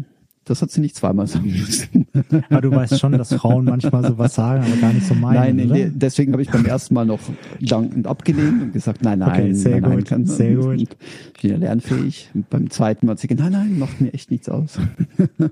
das 0.45 0.61
hat 0.61 0.71
sie 0.71 0.81
nicht 0.81 0.95
zweimal 0.95 1.27
sagen 1.27 1.49
müssen. 1.49 2.07
Aber 2.49 2.61
du 2.61 2.71
weißt 2.71 2.99
schon, 2.99 3.13
dass 3.13 3.33
Frauen 3.33 3.65
manchmal 3.65 4.05
sowas 4.05 4.35
sagen, 4.35 4.63
aber 4.63 4.75
gar 4.75 4.93
nicht 4.93 5.05
so 5.05 5.13
meinen. 5.13 5.55
Nein, 5.55 5.67
nee, 5.67 5.91
deswegen 5.93 6.33
habe 6.33 6.41
ich 6.41 6.49
beim 6.49 6.65
ersten 6.65 6.93
Mal 6.93 7.05
noch 7.05 7.19
dankend 7.61 8.07
abgelehnt 8.07 8.61
und 8.61 8.73
gesagt, 8.73 9.03
nein, 9.03 9.19
nein, 9.19 9.29
okay, 9.29 9.53
sehr 9.53 9.79
nein, 9.79 9.99
gut, 9.99 10.11
nein, 10.11 10.25
sehr 10.25 10.55
gut. 10.55 10.81
Ich 10.81 11.41
bin 11.41 11.51
ja 11.51 11.57
lernfähig. 11.57 12.29
Und 12.33 12.49
beim 12.49 12.69
zweiten 12.69 13.05
Mal 13.05 13.13
hat 13.13 13.19
sie 13.19 13.27
gesagt, 13.27 13.51
nein, 13.51 13.67
nein, 13.67 13.79
macht 13.79 14.01
mir 14.01 14.13
echt 14.13 14.31
nichts 14.31 14.49
aus. 14.49 14.79
okay, 15.17 15.49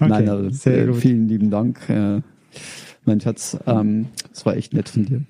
nein, 0.00 0.28
also 0.28 0.48
sehr 0.50 0.88
äh, 0.88 0.94
vielen 0.94 1.28
lieben 1.28 1.50
Dank, 1.50 1.88
äh, 1.90 2.22
mein 3.04 3.20
Schatz. 3.20 3.58
Ähm, 3.66 4.06
das 4.30 4.46
war 4.46 4.56
echt 4.56 4.72
nett 4.72 4.88
von 4.88 5.04
dir. 5.04 5.22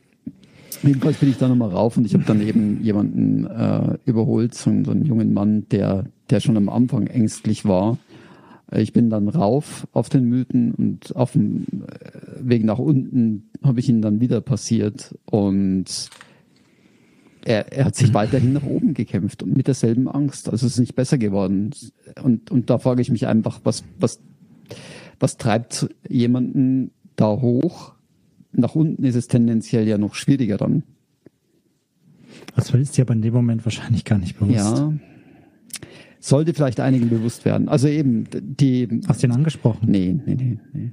Jedenfalls 0.83 1.19
bin 1.19 1.31
ich 1.31 1.39
da 1.39 1.49
nochmal 1.49 1.71
rauf 1.71 1.97
und 1.97 2.05
ich 2.05 2.15
habe 2.15 2.25
dann 2.25 2.41
eben 2.41 2.83
jemanden 2.83 3.47
äh, 3.47 3.99
überholt, 4.05 4.55
so, 4.55 4.71
so 4.85 4.91
einen 4.91 5.05
jungen 5.05 5.33
Mann, 5.33 5.69
der, 5.71 6.05
der 6.31 6.41
schon 6.41 6.57
am 6.57 6.69
Anfang 6.69 7.07
ängstlich 7.07 7.65
war. 7.65 7.99
Ich 8.73 8.93
bin 8.93 9.11
dann 9.11 9.29
rauf 9.29 9.87
auf 9.93 10.09
den 10.09 10.25
Mythen 10.25 10.73
und 10.73 11.15
auf 11.15 11.33
dem 11.33 11.67
äh, 11.89 12.49
Weg 12.49 12.65
nach 12.65 12.79
unten 12.79 13.51
habe 13.63 13.81
ich 13.81 13.89
ihn 13.89 14.03
dann 14.03 14.21
wieder 14.21 14.41
passiert 14.41 15.15
und 15.25 16.11
er, 17.47 17.73
er 17.73 17.85
hat 17.85 17.95
sich 17.95 18.13
weiterhin 18.13 18.53
nach 18.53 18.65
oben 18.65 18.93
gekämpft 18.93 19.43
und 19.43 19.57
mit 19.57 19.69
derselben 19.69 20.09
Angst. 20.09 20.49
Also 20.49 20.67
es 20.67 20.73
ist 20.73 20.81
nicht 20.81 20.97
besser 20.97 21.17
geworden. 21.17 21.71
Und, 22.23 22.51
und 22.51 22.71
da 22.71 22.79
frage 22.79 23.01
ich 23.01 23.11
mich 23.11 23.29
einfach, 23.29 23.61
was, 23.63 23.85
was, 24.01 24.21
was 25.21 25.37
treibt 25.37 25.89
jemanden 26.09 26.91
da 27.15 27.41
hoch, 27.41 27.95
nach 28.57 28.75
unten 28.75 29.05
ist 29.05 29.15
es 29.15 29.29
tendenziell 29.29 29.87
ja 29.87 29.99
noch 29.99 30.15
schwieriger 30.15 30.57
dann. 30.57 30.83
Das 32.55 32.71
ist 32.71 32.97
dir 32.97 33.03
aber 33.03 33.15
in 33.15 33.23
dem 33.23 33.35
Moment 33.35 33.65
wahrscheinlich 33.65 34.05
gar 34.05 34.19
nicht 34.19 34.39
bewusst. 34.39 34.79
Ja. 34.79 34.93
Sollte 36.21 36.55
vielleicht 36.55 36.81
einigen 36.81 37.09
bewusst 37.09 37.45
werden. 37.45 37.69
Also 37.69 37.89
eben, 37.89 38.25
die. 38.33 39.01
Hast 39.07 39.23
du 39.23 39.27
ihn 39.27 39.33
angesprochen? 39.33 39.91
Nee, 39.91 40.19
nee, 40.27 40.35
nee, 40.35 40.59
nee. 40.73 40.93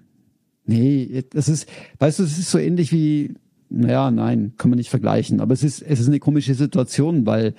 Nee, 0.65 1.23
das 1.31 1.49
ist, 1.49 1.67
weißt 1.99 2.19
du, 2.19 2.23
es 2.23 2.37
ist 2.37 2.51
so 2.51 2.57
ähnlich 2.57 2.93
wie, 2.93 3.33
naja, 3.69 4.11
nein, 4.11 4.53
kann 4.57 4.69
man 4.69 4.77
nicht 4.77 4.89
vergleichen. 4.89 5.41
Aber 5.41 5.53
es 5.53 5.63
ist, 5.63 5.81
es 5.81 5.99
ist 5.99 6.07
eine 6.07 6.19
komische 6.19 6.53
Situation, 6.53 7.25
weil, 7.25 7.53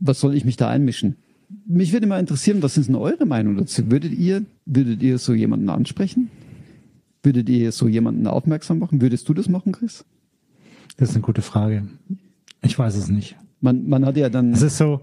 was 0.00 0.18
soll 0.20 0.34
ich 0.34 0.44
mich 0.44 0.56
da 0.56 0.68
einmischen? 0.68 1.16
Mich 1.66 1.92
würde 1.92 2.06
mal 2.06 2.18
interessieren, 2.18 2.62
was 2.62 2.76
ist 2.76 2.88
denn 2.88 2.96
eure 2.96 3.26
Meinung 3.26 3.56
dazu? 3.56 3.90
Würdet 3.90 4.12
ihr, 4.12 4.44
würdet 4.66 5.02
ihr 5.02 5.18
so 5.18 5.34
jemanden 5.34 5.68
ansprechen? 5.68 6.30
Würdet 7.22 7.48
ihr 7.48 7.72
so 7.72 7.86
jemanden 7.86 8.26
aufmerksam 8.26 8.78
machen? 8.78 9.00
Würdest 9.00 9.28
du 9.28 9.34
das 9.34 9.48
machen, 9.48 9.72
Chris? 9.72 10.04
Das 10.96 11.10
ist 11.10 11.16
eine 11.16 11.22
gute 11.22 11.42
Frage. 11.42 11.88
Ich 12.62 12.78
weiß 12.78 12.96
es 12.96 13.08
nicht. 13.08 13.36
Man, 13.60 13.88
man 13.88 14.06
hat 14.06 14.16
ja 14.16 14.28
dann. 14.28 14.52
Es 14.52 14.62
ist 14.62 14.78
so, 14.78 15.00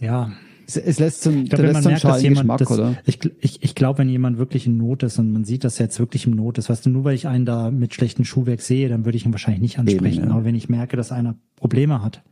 ja. 0.00 0.32
Es, 0.66 0.76
es 0.76 0.98
lässt 0.98 1.22
so, 1.22 1.30
ich 1.30 1.48
glaub, 1.48 1.62
wenn 1.62 1.72
man 1.72 1.84
merkt, 1.84 2.04
dass 2.04 2.22
jemand, 2.22 2.60
das, 2.60 2.70
oder? 2.70 2.96
Ich, 3.04 3.20
ich, 3.40 3.62
ich 3.62 3.74
glaube, 3.76 4.00
wenn 4.00 4.08
jemand 4.08 4.38
wirklich 4.38 4.66
in 4.66 4.76
Not 4.76 5.04
ist 5.04 5.18
und 5.18 5.32
man 5.32 5.44
sieht, 5.44 5.62
dass 5.62 5.78
er 5.78 5.86
jetzt 5.86 6.00
wirklich 6.00 6.26
in 6.26 6.34
Not 6.34 6.58
ist, 6.58 6.68
weißt 6.68 6.86
du, 6.86 6.90
nur 6.90 7.04
weil 7.04 7.14
ich 7.14 7.28
einen 7.28 7.46
da 7.46 7.70
mit 7.70 7.94
schlechtem 7.94 8.24
Schuhwerk 8.24 8.60
sehe, 8.60 8.88
dann 8.88 9.04
würde 9.04 9.16
ich 9.16 9.24
ihn 9.24 9.32
wahrscheinlich 9.32 9.62
nicht 9.62 9.78
ansprechen. 9.78 10.18
Eben, 10.18 10.28
ja. 10.28 10.34
Aber 10.34 10.44
wenn 10.44 10.56
ich 10.56 10.68
merke, 10.68 10.96
dass 10.96 11.12
einer 11.12 11.36
Probleme 11.54 12.02
hat, 12.02 12.22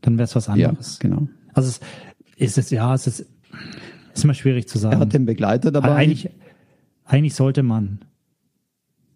dann 0.00 0.16
wäre 0.16 0.24
es 0.24 0.36
was 0.36 0.48
anderes. 0.48 1.00
Ja, 1.02 1.08
genau. 1.08 1.28
Also 1.52 1.68
es 1.68 1.80
ist 2.36 2.58
es, 2.58 2.70
ja, 2.70 2.94
es 2.94 3.08
ist, 3.08 3.26
ist 4.14 4.24
immer 4.24 4.34
schwierig 4.34 4.68
zu 4.68 4.78
sagen. 4.78 4.94
Er 4.94 5.00
hat 5.00 5.12
den 5.12 5.26
Begleiter 5.26 5.72
dabei. 5.72 5.96
Eigentlich, 5.96 6.30
eigentlich 7.10 7.34
sollte 7.34 7.64
man. 7.64 7.98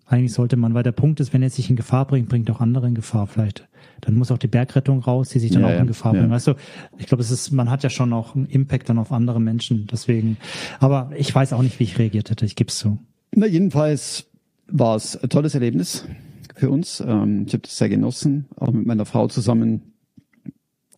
Eigentlich 0.06 0.32
sollte 0.32 0.56
man, 0.56 0.74
weil 0.74 0.82
der 0.82 0.92
Punkt 0.92 1.20
ist, 1.20 1.32
wenn 1.32 1.42
er 1.42 1.48
sich 1.48 1.70
in 1.70 1.76
Gefahr 1.76 2.06
bringt, 2.06 2.28
bringt 2.28 2.50
auch 2.50 2.60
andere 2.60 2.88
in 2.88 2.94
Gefahr 2.94 3.26
vielleicht. 3.26 3.68
Dann 4.00 4.16
muss 4.16 4.32
auch 4.32 4.38
die 4.38 4.48
Bergrettung 4.48 4.98
raus, 4.98 5.28
die 5.30 5.38
sich 5.38 5.52
dann 5.52 5.62
ja, 5.62 5.68
auch 5.68 5.80
in 5.80 5.86
Gefahr 5.86 6.12
ja. 6.12 6.20
bringen. 6.20 6.32
Weißt 6.32 6.48
du, 6.48 6.54
ich 6.98 7.06
glaube, 7.06 7.22
es 7.22 7.30
ist, 7.30 7.52
man 7.52 7.70
hat 7.70 7.84
ja 7.84 7.90
schon 7.90 8.12
auch 8.12 8.34
einen 8.34 8.46
Impact 8.46 8.88
dann 8.88 8.98
auf 8.98 9.12
andere 9.12 9.40
Menschen. 9.40 9.86
Deswegen, 9.90 10.36
aber 10.80 11.12
ich 11.16 11.32
weiß 11.32 11.52
auch 11.52 11.62
nicht, 11.62 11.78
wie 11.78 11.84
ich 11.84 11.98
reagiert 11.98 12.30
hätte. 12.30 12.44
Ich 12.44 12.56
gebe 12.56 12.68
es 12.68 12.78
zu. 12.78 12.98
Na, 13.32 13.46
jedenfalls 13.46 14.26
war 14.66 14.96
es 14.96 15.16
ein 15.16 15.28
tolles 15.28 15.54
Erlebnis 15.54 16.04
für 16.56 16.70
uns. 16.70 17.00
Ähm, 17.00 17.44
ich 17.46 17.52
habe 17.54 17.62
das 17.62 17.76
sehr 17.76 17.88
genossen, 17.88 18.46
auch 18.56 18.72
mit 18.72 18.86
meiner 18.86 19.06
Frau 19.06 19.28
zusammen 19.28 19.93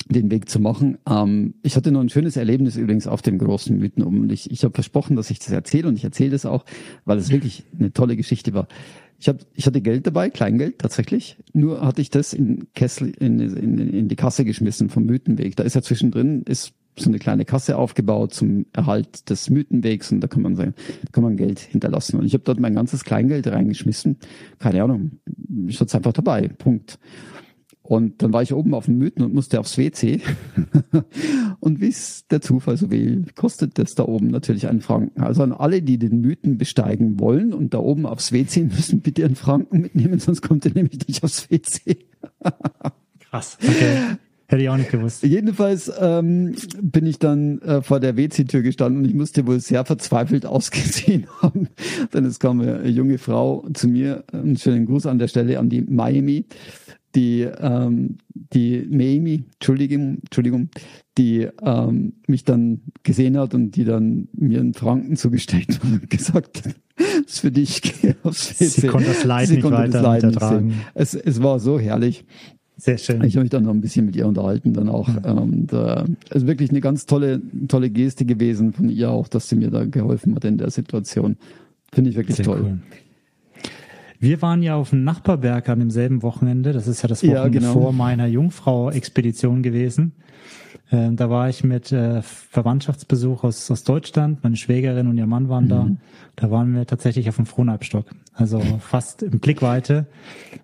den 0.09 0.31
Weg 0.31 0.49
zu 0.49 0.61
machen. 0.61 0.99
Ähm, 1.09 1.55
ich 1.63 1.77
hatte 1.77 1.91
noch 1.91 2.01
ein 2.01 2.09
schönes 2.09 2.37
Erlebnis 2.37 2.77
übrigens 2.77 3.07
auf 3.07 3.23
dem 3.23 3.39
großen 3.39 3.77
Mythen 3.77 4.03
um. 4.03 4.31
Ich, 4.31 4.51
ich 4.51 4.63
habe 4.65 4.75
versprochen, 4.75 5.17
dass 5.17 5.31
ich 5.31 5.39
das 5.39 5.51
erzähle 5.51 5.89
und 5.89 5.97
ich 5.97 6.05
erzähle 6.05 6.31
das 6.31 6.47
auch, 6.47 6.65
weil 7.05 7.19
es 7.19 7.31
wirklich 7.31 7.65
eine 7.79 7.93
tolle 7.93 8.17
Geschichte 8.17 8.55
war. 8.55 8.69
Ich, 9.19 9.29
hab, 9.29 9.39
ich 9.55 9.67
hatte 9.67 9.81
Geld 9.81 10.07
dabei, 10.07 10.31
Kleingeld 10.31 10.79
tatsächlich. 10.79 11.39
Nur 11.53 11.81
hatte 11.81 12.03
ich 12.03 12.11
das 12.11 12.33
in 12.33 12.67
Kessel 12.75 13.11
in, 13.19 13.41
in, 13.41 13.79
in 13.79 14.09
die 14.09 14.17
Kasse 14.17 14.45
geschmissen 14.45 14.91
vom 14.91 15.05
Mythenweg. 15.05 15.57
Da 15.57 15.65
ist 15.65 15.75
ja 15.75 15.83
zwischendrin 15.83 16.43
ist 16.43 16.75
so 16.99 17.11
eine 17.11 17.19
kleine 17.19 17.45
Kasse 17.45 17.77
aufgebaut 17.77 18.33
zum 18.33 18.67
Erhalt 18.73 19.29
des 19.29 19.51
Mythenwegs 19.51 20.13
und 20.13 20.21
da 20.21 20.29
kann 20.29 20.43
man 20.43 20.57
sein, 20.57 20.75
da 21.05 21.11
kann 21.13 21.25
man 21.25 21.37
Geld 21.37 21.59
hinterlassen. 21.59 22.19
Und 22.19 22.27
ich 22.27 22.33
habe 22.33 22.45
dort 22.45 22.59
mein 22.59 22.75
ganzes 22.75 23.05
Kleingeld 23.05 23.47
reingeschmissen. 23.47 24.17
Keine 24.59 24.83
Ahnung, 24.83 25.19
ich 25.67 25.77
hatte 25.77 25.87
es 25.87 25.95
einfach 25.95 26.13
dabei. 26.13 26.49
Punkt. 26.49 26.99
Und 27.87 28.21
dann 28.21 28.33
war 28.33 28.43
ich 28.43 28.53
oben 28.53 28.75
auf 28.75 28.87
dem 28.87 28.99
Mythen 28.99 29.25
und 29.25 29.33
musste 29.33 29.61
aufs 29.61 29.79
WC. 29.79 30.21
und 31.61 31.81
wie 31.81 31.89
es 31.89 32.27
der 32.27 32.41
Zufall 32.41 32.77
so 32.77 32.91
will, 32.91 33.27
kostet 33.37 33.79
das 33.79 33.95
da 33.95 34.03
oben 34.03 34.27
natürlich 34.27 34.67
einen 34.67 34.81
Franken. 34.81 35.23
Also 35.23 35.45
an 35.45 35.53
alle, 35.53 35.83
die 35.83 35.97
den 35.97 36.21
Mythen 36.21 36.59
besteigen 36.59 37.21
wollen 37.21 37.53
und 37.53 37.75
da 37.75 37.79
oben 37.79 38.05
aufs 38.05 38.33
WC 38.33 38.65
müssen, 38.65 39.03
bitte 39.03 39.25
einen 39.25 39.37
Franken 39.37 39.81
mitnehmen, 39.81 40.19
sonst 40.19 40.43
kommt 40.43 40.65
ihr 40.65 40.73
nämlich 40.75 41.07
nicht 41.07 41.23
aufs 41.23 41.49
WC. 41.49 41.99
Krass. 43.31 43.57
Okay. 43.63 44.17
Hätte 44.49 44.63
ich 44.63 44.69
auch 44.69 44.77
nicht 44.77 44.91
gewusst. 44.91 45.25
Jedenfalls 45.25 45.91
ähm, 46.01 46.55
bin 46.81 47.07
ich 47.07 47.19
dann 47.19 47.61
äh, 47.63 47.83
vor 47.83 47.99
der 47.99 48.17
WC-Tür 48.17 48.63
gestanden 48.63 49.03
und 49.03 49.09
ich 49.09 49.15
musste 49.15 49.47
wohl 49.47 49.59
sehr 49.59 49.85
verzweifelt 49.85 50.47
ausgesehen 50.47 51.27
haben. 51.41 51.69
Denn 52.15 52.25
es 52.25 52.39
kam 52.39 52.61
eine 52.61 52.89
junge 52.89 53.19
Frau 53.19 53.65
zu 53.75 53.89
mir, 53.89 54.25
einen 54.33 54.57
schönen 54.57 54.87
Gruß 54.87 55.07
an 55.07 55.19
der 55.19 55.27
Stelle 55.29 55.59
an 55.59 55.69
die 55.69 55.83
Miami 55.83 56.47
die, 57.17 57.41
ähm, 57.43 58.19
die 58.33 58.87
Mamie, 58.89 59.45
Entschuldigung, 59.55 60.19
Entschuldigung, 60.19 60.69
die 61.19 61.49
ähm, 61.63 62.13
mich 62.29 62.45
dann 62.45 62.83
gesehen 63.03 63.39
hat 63.39 63.55
und 63.55 63.73
die 63.73 63.85
dann 63.85 64.29
mir 64.33 64.61
einen 64.61 64.75
Franken 64.75 65.17
zugesteckt 65.17 65.77
hat 65.77 65.85
und 65.91 66.11
gesagt, 66.11 66.63
das 66.67 66.75
ist 67.27 67.41
für 67.41 67.51
dich, 67.51 67.81
geh 67.83 68.15
aufs 68.23 68.61
WC. 68.61 68.81
Sie 68.83 68.87
konnte 68.87 69.09
das 69.09 69.25
Leid 69.25 69.49
Sie 69.49 69.57
nicht 69.57 69.65
weiter 69.65 69.89
das 69.89 70.03
Leid 70.03 70.23
ertragen. 70.23 70.75
Es, 70.95 71.15
es 71.15 71.43
war 71.43 71.59
so 71.59 71.81
herrlich. 71.81 72.25
Sehr 72.79 72.99
schön. 72.99 73.25
Ich 73.25 73.35
habe 73.37 73.45
mich 73.45 73.51
dann 73.51 73.65
noch 73.65 73.73
ein 73.73 73.81
bisschen 73.81 74.05
mit 74.05 74.17
ihr 74.17 74.27
unterhalten 74.27 74.75
dann 74.75 74.91
auch. 74.91 75.09
Mhm. 75.09 75.39
Und 75.39 75.73
äh, 75.73 76.05
es 76.29 76.43
ist 76.43 76.47
wirklich 76.47 76.69
eine 76.71 76.83
ganz 76.83 77.07
tolle, 77.07 77.41
tolle 77.69 77.89
Geste 77.89 78.27
gewesen 78.27 78.75
von 78.75 78.91
ihr 78.91 79.11
auch, 79.11 79.29
dass 79.29 79.49
sie 79.49 79.57
mir 79.57 79.71
da 79.71 79.87
geholfen 79.87 80.35
hat 80.35 80.45
in 80.45 80.59
der 80.59 80.71
Situation. 80.71 81.37
Finde 81.91 82.11
ich 82.11 82.17
wirklich 82.17 82.37
Sehr 82.37 82.45
toll. 82.45 82.61
Cool. 82.63 82.79
Wir 84.19 84.43
waren 84.43 84.63
ja 84.63 84.77
auf 84.77 84.91
dem 84.91 85.05
Nachbarberg 85.05 85.69
an 85.69 85.79
demselben 85.79 86.23
Wochenende. 86.23 86.73
Das 86.73 86.87
ist 86.87 87.03
ja 87.03 87.09
das 87.09 87.23
Wochenende 87.23 87.59
ja, 87.59 87.61
genau. 87.61 87.73
vor 87.73 87.93
meiner 87.93 88.27
Jungfrau-Expedition 88.27 89.63
gewesen. 89.63 90.13
Äh, 90.91 91.13
da 91.13 91.31
war 91.31 91.49
ich 91.49 91.65
mit 91.65 91.91
äh, 91.93 92.23
Verwandtschaftsbesuch 92.23 93.45
aus, 93.45 93.71
aus 93.71 93.85
Deutschland. 93.85 94.43
Meine 94.43 94.57
Schwägerin 94.57 95.09
und 95.09 95.19
ihr 95.19 95.27
Mann 95.27 95.49
waren 95.49 95.65
mhm. 95.65 95.69
da. 95.69 95.91
Da 96.37 96.51
waren 96.51 96.75
wir 96.75 96.87
tatsächlich 96.87 97.29
auf 97.29 97.37
dem 97.37 97.47
Frohnalbstock. 97.47 98.07
Also 98.35 98.61
fast 98.81 99.23
im 99.23 99.41
Blickweite 99.41 100.07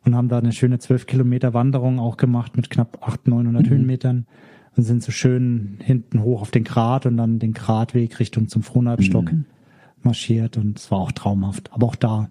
und 0.05 0.15
haben 0.15 0.29
da 0.29 0.39
eine 0.39 0.53
schöne 0.53 0.79
zwölf 0.79 1.07
Kilometer 1.07 1.55
Wanderung 1.55 1.99
auch 1.99 2.17
gemacht 2.17 2.57
mit 2.57 2.71
knapp 2.71 2.99
800, 3.01 3.27
900 3.27 3.67
mhm. 3.67 3.71
Höhenmetern 3.71 4.27
und 4.77 4.83
sind 4.85 5.03
so 5.03 5.13
schön 5.13 5.79
hinten 5.83 6.23
hoch 6.23 6.43
auf 6.43 6.51
den 6.51 6.65
Grat 6.65 7.07
und 7.07 7.17
dann 7.17 7.39
den 7.39 7.53
Gratweg 7.53 8.21
Richtung 8.21 8.49
zum 8.49 8.63
Frohnalbstock 8.63 9.33
mhm. 9.33 9.45
marschiert 10.03 10.57
und 10.57 10.79
es 10.79 10.91
war 10.91 10.99
auch 10.99 11.13
traumhaft. 11.13 11.73
Aber 11.73 11.87
auch 11.87 11.97
da 11.97 12.29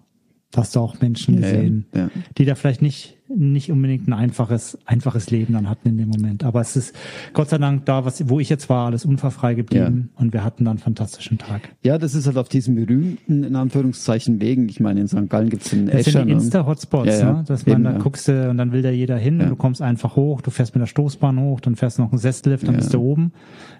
hast 0.56 0.76
du 0.76 0.80
auch 0.80 1.00
Menschen 1.00 1.40
gesehen, 1.40 1.86
ja, 1.94 2.02
ja. 2.02 2.10
die 2.36 2.44
da 2.44 2.54
vielleicht 2.54 2.82
nicht, 2.82 3.16
nicht 3.28 3.72
unbedingt 3.72 4.06
ein 4.06 4.12
einfaches, 4.12 4.78
einfaches 4.84 5.30
Leben 5.30 5.54
dann 5.54 5.68
hatten 5.68 5.88
in 5.88 5.96
dem 5.96 6.10
Moment. 6.10 6.44
Aber 6.44 6.60
es 6.60 6.76
ist 6.76 6.94
Gott 7.32 7.48
sei 7.48 7.58
Dank 7.58 7.86
da, 7.86 8.04
was, 8.04 8.28
wo 8.28 8.38
ich 8.38 8.50
jetzt 8.50 8.68
war, 8.68 8.86
alles 8.86 9.06
unfallfrei 9.06 9.54
geblieben 9.54 10.10
ja. 10.12 10.20
und 10.20 10.32
wir 10.32 10.44
hatten 10.44 10.64
dann 10.64 10.72
einen 10.72 10.78
fantastischen 10.78 11.38
Tag. 11.38 11.62
Ja, 11.82 11.96
das 11.96 12.14
ist 12.14 12.26
halt 12.26 12.36
auf 12.36 12.48
diesen 12.48 12.74
berühmten, 12.74 13.44
in 13.44 13.56
Anführungszeichen, 13.56 14.40
Wegen. 14.40 14.68
Ich 14.68 14.80
meine, 14.80 15.00
in 15.00 15.08
St. 15.08 15.28
Gallen 15.28 15.48
gibt 15.48 15.64
es 15.64 15.70
den. 15.70 15.86
Das 15.86 16.04
sind 16.04 16.26
die 16.26 16.32
Insta-Hotspots, 16.32 17.22
ne? 17.22 17.44
dass 17.46 17.64
man 17.64 17.76
Eben, 17.76 17.84
da 17.84 17.92
guckst 17.92 18.28
du 18.28 18.50
und 18.50 18.58
dann 18.58 18.72
will 18.72 18.82
da 18.82 18.90
jeder 18.90 19.16
hin 19.16 19.40
und 19.40 19.48
du 19.48 19.56
kommst 19.56 19.80
einfach 19.80 20.16
hoch, 20.16 20.42
du 20.42 20.50
fährst 20.50 20.74
mit 20.74 20.82
der 20.82 20.86
Stoßbahn 20.86 21.40
hoch, 21.40 21.60
dann 21.60 21.76
fährst 21.76 21.98
du 21.98 22.02
noch 22.02 22.12
einen 22.12 22.18
Sessellift, 22.18 22.68
dann 22.68 22.76
bist 22.76 22.92
du 22.92 23.00
oben. 23.00 23.32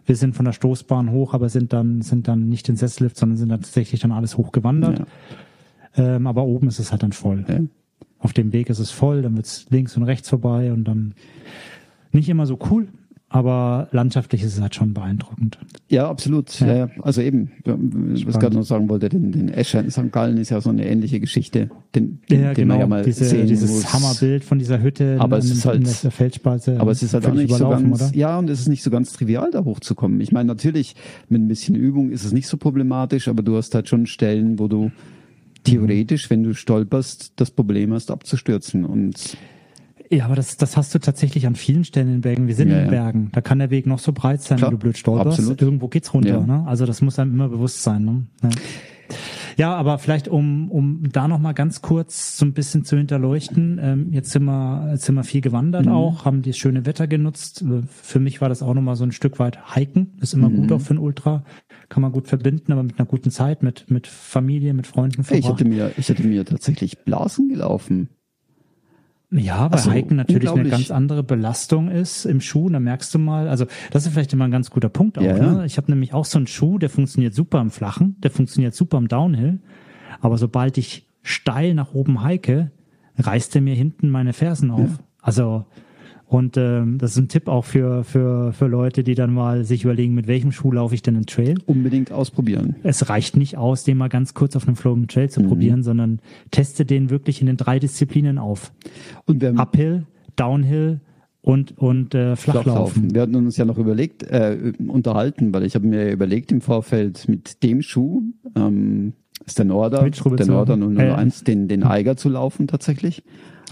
Wir 0.06 0.16
sind 0.16 0.34
von 0.34 0.44
der 0.44 0.52
Stoßbahn 0.52 1.10
hoch, 1.10 1.34
aber 1.34 1.48
sind 1.48 1.72
dann, 1.72 2.00
sind 2.00 2.28
dann 2.28 2.48
nicht 2.48 2.66
den 2.66 2.76
Sessellift, 2.76 3.16
sondern 3.16 3.36
sind 3.36 3.50
dann 3.50 3.60
tatsächlich 3.60 4.00
dann 4.00 4.12
alles 4.12 4.36
hochgewandert. 4.36 5.06
Ähm, 5.96 6.26
aber 6.26 6.44
oben 6.44 6.68
ist 6.68 6.78
es 6.78 6.90
halt 6.90 7.02
dann 7.02 7.12
voll. 7.12 7.44
Ja. 7.48 7.60
Auf 8.18 8.32
dem 8.32 8.52
Weg 8.52 8.70
ist 8.70 8.78
es 8.78 8.90
voll, 8.90 9.22
dann 9.22 9.36
wird's 9.36 9.66
links 9.70 9.96
und 9.96 10.04
rechts 10.04 10.28
vorbei 10.28 10.72
und 10.72 10.84
dann 10.84 11.14
nicht 12.12 12.28
immer 12.28 12.46
so 12.46 12.58
cool, 12.70 12.88
aber 13.32 13.88
landschaftlich 13.92 14.42
ist 14.42 14.54
es 14.54 14.60
halt 14.60 14.74
schon 14.74 14.92
beeindruckend. 14.92 15.58
Ja, 15.88 16.08
absolut. 16.08 16.60
Ja. 16.60 16.76
ja 16.76 16.88
also 17.00 17.22
eben, 17.22 17.50
was 17.64 18.38
gerade 18.38 18.54
noch 18.54 18.62
sagen 18.62 18.90
wollte, 18.90 19.08
den, 19.08 19.32
den 19.32 19.48
Escher 19.48 19.80
in 19.80 19.90
St. 19.90 20.12
Gallen 20.12 20.36
ist 20.36 20.50
ja 20.50 20.60
so 20.60 20.68
eine 20.68 20.86
ähnliche 20.86 21.18
Geschichte, 21.18 21.70
den, 21.94 22.20
den, 22.30 22.42
ja, 22.42 22.48
den 22.48 22.54
genau. 22.54 22.74
man 22.74 22.80
ja 22.80 22.86
mal 22.86 23.02
Diese, 23.02 23.24
sehen 23.24 23.46
Dieses 23.46 23.70
muss. 23.70 23.92
Hammerbild 23.94 24.44
von 24.44 24.58
dieser 24.58 24.82
Hütte 24.82 25.16
aber 25.18 25.38
in, 25.38 25.44
es 25.44 25.50
ist 25.50 25.64
halt, 25.64 26.04
der 26.04 26.10
Feldspalte. 26.10 26.78
Aber 26.78 26.90
es 26.90 27.02
ist 27.02 27.14
halt 27.14 27.26
auch 27.26 27.32
nicht 27.32 27.54
so 27.54 27.70
ganz, 27.70 28.02
oder? 28.02 28.14
ja, 28.14 28.38
und 28.38 28.50
es 28.50 28.60
ist 28.60 28.68
nicht 28.68 28.82
so 28.82 28.90
ganz 28.90 29.14
trivial, 29.14 29.50
da 29.50 29.64
hochzukommen. 29.64 30.20
Ich 30.20 30.30
meine, 30.30 30.46
natürlich, 30.46 30.94
mit 31.30 31.40
ein 31.40 31.48
bisschen 31.48 31.74
Übung 31.74 32.10
ist 32.10 32.24
es 32.24 32.32
nicht 32.32 32.48
so 32.48 32.58
problematisch, 32.58 33.28
aber 33.28 33.42
du 33.42 33.56
hast 33.56 33.74
halt 33.74 33.88
schon 33.88 34.04
Stellen, 34.04 34.58
wo 34.58 34.68
du 34.68 34.92
theoretisch, 35.64 36.30
wenn 36.30 36.42
du 36.42 36.54
stolperst, 36.54 37.34
das 37.36 37.50
Problem 37.50 37.92
hast, 37.92 38.10
abzustürzen. 38.10 38.84
Und 38.84 39.36
ja, 40.10 40.26
aber 40.26 40.36
das, 40.36 40.56
das 40.58 40.76
hast 40.76 40.94
du 40.94 40.98
tatsächlich 40.98 41.46
an 41.46 41.56
vielen 41.56 41.84
Stellen 41.84 42.14
in 42.14 42.20
Bergen. 42.20 42.46
Wir 42.46 42.54
sind 42.54 42.70
ja, 42.70 42.82
in 42.82 42.90
Bergen. 42.90 43.30
Da 43.32 43.40
kann 43.40 43.58
der 43.58 43.70
Weg 43.70 43.86
noch 43.86 43.98
so 43.98 44.12
breit 44.12 44.42
sein, 44.42 44.58
Klar, 44.58 44.70
wenn 44.70 44.78
du 44.78 44.82
blöd 44.82 44.98
stolperst. 44.98 45.38
Absolut. 45.38 45.62
Irgendwo 45.62 45.88
geht's 45.88 46.12
runter. 46.12 46.28
Ja. 46.28 46.40
Ne? 46.40 46.64
Also 46.66 46.84
das 46.84 47.00
muss 47.00 47.18
einem 47.18 47.32
immer 47.32 47.48
bewusst 47.48 47.82
sein. 47.82 48.04
Ne? 48.04 48.26
Ja. 48.42 48.50
Ja, 49.56 49.74
aber 49.74 49.98
vielleicht 49.98 50.28
um, 50.28 50.70
um 50.70 51.02
da 51.10 51.28
nochmal 51.28 51.54
ganz 51.54 51.82
kurz 51.82 52.36
so 52.38 52.46
ein 52.46 52.52
bisschen 52.52 52.84
zu 52.84 52.96
hinterleuchten. 52.96 53.78
Ähm, 53.82 54.06
jetzt 54.10 54.30
sind 54.30 54.44
wir, 54.44 54.88
jetzt 54.92 55.04
sind 55.04 55.14
wir 55.14 55.24
viel 55.24 55.40
gewandert 55.40 55.86
mhm. 55.86 55.92
auch, 55.92 56.24
haben 56.24 56.42
das 56.42 56.56
schöne 56.56 56.86
Wetter 56.86 57.06
genutzt. 57.06 57.64
Für 57.86 58.20
mich 58.20 58.40
war 58.40 58.48
das 58.48 58.62
auch 58.62 58.74
nochmal 58.74 58.96
so 58.96 59.04
ein 59.04 59.12
Stück 59.12 59.38
weit 59.38 59.74
Hiken. 59.74 60.14
Ist 60.20 60.34
immer 60.34 60.48
mhm. 60.48 60.62
gut 60.62 60.72
auch 60.72 60.80
für 60.80 60.94
ein 60.94 60.98
Ultra. 60.98 61.44
Kann 61.92 62.00
man 62.00 62.12
gut 62.12 62.26
verbinden, 62.26 62.72
aber 62.72 62.82
mit 62.82 62.98
einer 62.98 63.04
guten 63.04 63.30
Zeit, 63.30 63.62
mit, 63.62 63.90
mit 63.90 64.06
Familie, 64.06 64.72
mit 64.72 64.86
Freunden 64.86 65.24
verbracht. 65.24 65.44
Ich 65.44 65.46
hatte 65.46 65.64
mir, 65.66 65.92
ich 65.98 66.08
hatte 66.08 66.26
mir 66.26 66.42
tatsächlich 66.46 67.00
Blasen 67.00 67.50
gelaufen. 67.50 68.08
Ja, 69.30 69.70
weil 69.70 69.72
also, 69.72 69.92
Hiken 69.92 70.16
natürlich 70.16 70.48
eine 70.48 70.70
ganz 70.70 70.90
andere 70.90 71.22
Belastung 71.22 71.90
ist 71.90 72.24
im 72.24 72.40
Schuh. 72.40 72.70
Da 72.70 72.80
merkst 72.80 73.14
du 73.14 73.18
mal, 73.18 73.46
also 73.46 73.66
das 73.90 74.06
ist 74.06 74.14
vielleicht 74.14 74.32
immer 74.32 74.46
ein 74.46 74.50
ganz 74.50 74.70
guter 74.70 74.88
Punkt 74.88 75.18
auch. 75.18 75.22
Ja, 75.22 75.36
ne? 75.36 75.66
Ich 75.66 75.76
habe 75.76 75.92
nämlich 75.92 76.14
auch 76.14 76.24
so 76.24 76.38
einen 76.38 76.46
Schuh, 76.46 76.78
der 76.78 76.88
funktioniert 76.88 77.34
super 77.34 77.60
im 77.60 77.70
Flachen, 77.70 78.16
der 78.22 78.30
funktioniert 78.30 78.74
super 78.74 78.96
im 78.96 79.08
Downhill. 79.08 79.60
Aber 80.22 80.38
sobald 80.38 80.78
ich 80.78 81.10
steil 81.20 81.74
nach 81.74 81.92
oben 81.92 82.22
heike, 82.22 82.70
reißt 83.18 83.54
er 83.54 83.60
mir 83.60 83.74
hinten 83.74 84.08
meine 84.08 84.32
Fersen 84.32 84.70
auf. 84.70 84.88
Ja. 84.88 84.98
Also 85.20 85.66
und 86.32 86.56
ähm, 86.56 86.96
das 86.96 87.10
ist 87.10 87.18
ein 87.18 87.28
Tipp 87.28 87.46
auch 87.46 87.66
für, 87.66 88.04
für, 88.04 88.54
für 88.54 88.66
Leute, 88.66 89.04
die 89.04 89.14
dann 89.14 89.34
mal 89.34 89.66
sich 89.66 89.84
überlegen, 89.84 90.14
mit 90.14 90.26
welchem 90.26 90.50
Schuh 90.50 90.72
laufe 90.72 90.94
ich 90.94 91.02
denn 91.02 91.14
einen 91.14 91.26
Trail. 91.26 91.58
Unbedingt 91.66 92.10
ausprobieren. 92.10 92.76
Es 92.82 93.10
reicht 93.10 93.36
nicht 93.36 93.58
aus, 93.58 93.84
den 93.84 93.98
mal 93.98 94.08
ganz 94.08 94.32
kurz 94.32 94.56
auf 94.56 94.66
einem 94.66 94.76
Flogen 94.76 95.08
Trail 95.08 95.28
zu 95.28 95.42
mhm. 95.42 95.48
probieren, 95.48 95.82
sondern 95.82 96.20
teste 96.50 96.86
den 96.86 97.10
wirklich 97.10 97.42
in 97.42 97.48
den 97.48 97.58
drei 97.58 97.78
Disziplinen 97.78 98.38
auf. 98.38 98.72
Und 99.26 99.42
wir 99.42 99.54
Uphill, 99.58 100.06
Downhill 100.34 101.00
und, 101.42 101.76
und 101.76 102.14
äh, 102.14 102.34
Flachlaufen. 102.34 102.62
Flachlaufen. 102.62 103.14
Wir 103.14 103.20
hatten 103.20 103.34
uns 103.34 103.58
ja 103.58 103.66
noch 103.66 103.76
überlegt, 103.76 104.22
äh, 104.22 104.72
unterhalten, 104.88 105.52
weil 105.52 105.64
ich 105.64 105.74
habe 105.74 105.86
mir 105.86 106.10
überlegt 106.10 106.50
im 106.50 106.62
Vorfeld 106.62 107.28
mit 107.28 107.62
dem 107.62 107.82
Schuh, 107.82 108.22
ähm, 108.56 109.12
ist 109.44 109.58
der 109.58 109.66
Norder, 109.66 110.08
der 110.08 110.46
Norder 110.46 110.78
001, 110.78 111.42
äh, 111.42 111.44
den, 111.44 111.68
den 111.68 111.82
Eiger 111.82 112.16
zu 112.16 112.30
laufen 112.30 112.68
tatsächlich. 112.68 113.22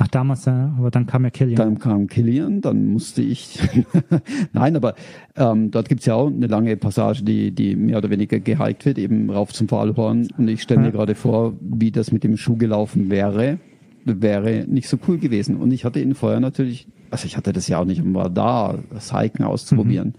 Ach, 0.03 0.09
damals, 0.09 0.47
ja, 0.47 0.75
aber 0.79 0.91
dann 0.91 1.07
kam 1.07 1.25
ja 1.25 1.31
Killian. 1.31 1.57
Dann 1.57 1.79
kam 1.79 2.07
Killian, 2.07 2.63
dann 2.63 2.87
musste 2.87 3.21
ich. 3.21 3.59
Nein, 4.55 4.75
aber 4.75 4.95
ähm, 5.37 5.71
dort 5.71 5.91
gibt's 5.91 6.07
ja 6.07 6.15
auch 6.15 6.29
eine 6.29 6.47
lange 6.47 6.75
Passage, 6.79 7.23
die, 7.23 7.51
die 7.51 7.77
mehr 7.77 7.99
oder 7.99 8.09
weniger 8.09 8.41
gehiked 8.41 8.87
wird, 8.87 8.99
eben 8.99 9.29
rauf 9.29 9.53
zum 9.53 9.69
Pfahlhorn. 9.69 10.29
Und 10.39 10.49
ich 10.49 10.63
stelle 10.63 10.81
ja. 10.81 10.87
mir 10.87 10.93
gerade 10.93 11.15
vor, 11.15 11.53
wie 11.61 11.91
das 11.91 12.13
mit 12.13 12.25
dem 12.25 12.39
Schuh 12.39 12.57
gelaufen 12.57 13.11
wäre. 13.11 13.59
Wäre 14.07 14.65
nicht 14.67 14.89
so 14.89 14.99
cool 15.07 15.19
gewesen. 15.19 15.57
Und 15.57 15.71
ich 15.71 15.85
hatte 15.85 16.01
ihn 16.01 16.15
vorher 16.15 16.41
natürlich, 16.41 16.89
also 17.11 17.27
ich 17.27 17.37
hatte 17.37 17.53
das 17.53 17.69
ja 17.69 17.79
auch 17.79 17.85
nicht, 17.85 18.01
um 18.01 18.15
war 18.15 18.31
da, 18.31 18.79
das 18.91 19.15
Hiken 19.15 19.45
auszuprobieren. 19.45 20.15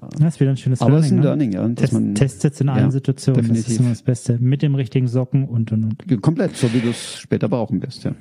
Mhm. 0.00 0.08
Das 0.20 0.34
ist 0.34 0.40
wieder 0.40 0.50
ein 0.50 0.56
schönes 0.56 0.80
Aber 0.80 1.00
Learning. 1.00 1.00
Aber 1.00 1.00
es 1.00 1.06
ist 1.06 1.12
ein 1.12 1.16
ne? 1.16 1.22
Learning, 1.24 1.52
ja. 1.52 1.68
Test, 1.74 1.92
man, 1.92 2.14
Testet 2.14 2.60
in 2.60 2.68
allen 2.68 2.84
ja, 2.84 2.90
Situationen. 2.92 3.40
Definitiv. 3.40 3.64
Das 3.64 3.72
ist 3.72 3.80
immer 3.80 3.88
das 3.88 4.02
Beste. 4.02 4.38
Mit 4.40 4.62
dem 4.62 4.76
richtigen 4.76 5.08
Socken 5.08 5.44
und 5.44 5.72
und 5.72 5.98
und. 6.06 6.22
Komplett, 6.22 6.56
so 6.56 6.72
wie 6.72 6.80
du 6.80 6.90
es 6.90 7.18
später 7.18 7.48
brauchen 7.48 7.82
wirst, 7.82 8.04
ja. 8.04 8.12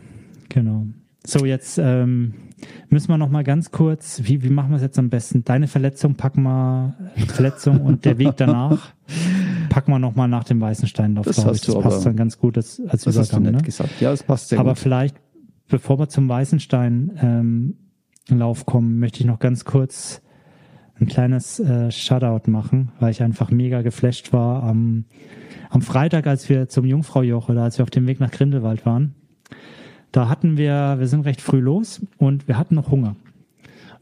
Genau. 0.52 0.86
So, 1.26 1.46
jetzt 1.46 1.78
ähm, 1.78 2.34
müssen 2.90 3.08
wir 3.10 3.18
noch 3.18 3.30
mal 3.30 3.44
ganz 3.44 3.72
kurz, 3.72 4.22
wie, 4.24 4.44
wie 4.44 4.50
machen 4.50 4.72
wir 4.72 4.78
es 4.78 4.82
jetzt 4.82 5.00
am 5.00 5.10
besten? 5.10 5.46
Deine 5.46 5.68
Verletzung 5.68 6.16
packen 6.16 6.44
wir, 6.44 6.96
Verletzung 7.28 7.82
und 7.82 8.06
der 8.06 8.18
Weg 8.18 8.36
danach 8.38 8.94
packen 9.70 9.92
wir 9.92 10.00
noch 10.00 10.16
mal 10.16 10.28
nach 10.28 10.44
dem 10.44 10.60
weißen 10.60 10.88
Steinlauf, 10.88 11.26
das 11.26 11.38
glaube 11.38 11.56
ich. 11.56 11.62
Das 11.62 11.80
passt 11.80 12.06
dann 12.06 12.18
ganz 12.18 12.38
gut 12.38 12.58
als, 12.58 12.82
als 12.88 13.04
das 13.04 13.16
Übergang. 13.16 13.22
Hast 13.22 13.34
du 13.34 13.40
nett 13.40 13.56
ne? 13.56 13.62
gesagt. 13.62 14.02
Ja, 14.02 14.12
es 14.12 14.24
passt 14.24 14.50
sehr 14.50 14.60
Aber 14.60 14.72
gut. 14.72 14.80
vielleicht, 14.80 15.16
bevor 15.70 16.00
wir 16.00 16.10
zum 16.10 16.28
Weißenstein 16.28 17.12
ähm, 17.22 17.76
Lauf 18.28 18.66
kommen, 18.66 19.00
möchte 19.00 19.20
ich 19.20 19.26
noch 19.26 19.40
ganz 19.40 19.64
kurz 19.64 20.22
ein 21.00 21.08
kleines 21.08 21.60
äh, 21.60 21.92
Shutout 21.92 22.50
machen, 22.50 22.92
weil 23.00 23.12
ich 23.12 23.24
einfach 23.24 23.52
mega 23.52 23.84
geflasht 23.84 24.34
war 24.34 24.64
am, 24.64 25.06
am 25.70 25.82
Freitag, 25.82 26.28
als 26.28 26.50
wir 26.50 26.68
zum 26.68 26.86
Jungfraujoch 26.86 27.48
oder 27.48 27.64
als 27.64 27.78
wir 27.78 27.84
auf 27.84 27.90
dem 27.90 28.06
Weg 28.08 28.20
nach 28.20 28.32
Grindelwald 28.32 28.86
waren 28.86 29.16
da 30.12 30.30
hatten 30.30 30.58
wir, 30.58 30.96
wir 31.00 31.08
sind 31.08 31.26
recht 31.26 31.42
früh 31.42 31.60
los 31.60 32.06
und 32.18 32.48
wir 32.48 32.58
hatten 32.58 32.76
noch 32.76 32.92
Hunger. 32.92 33.16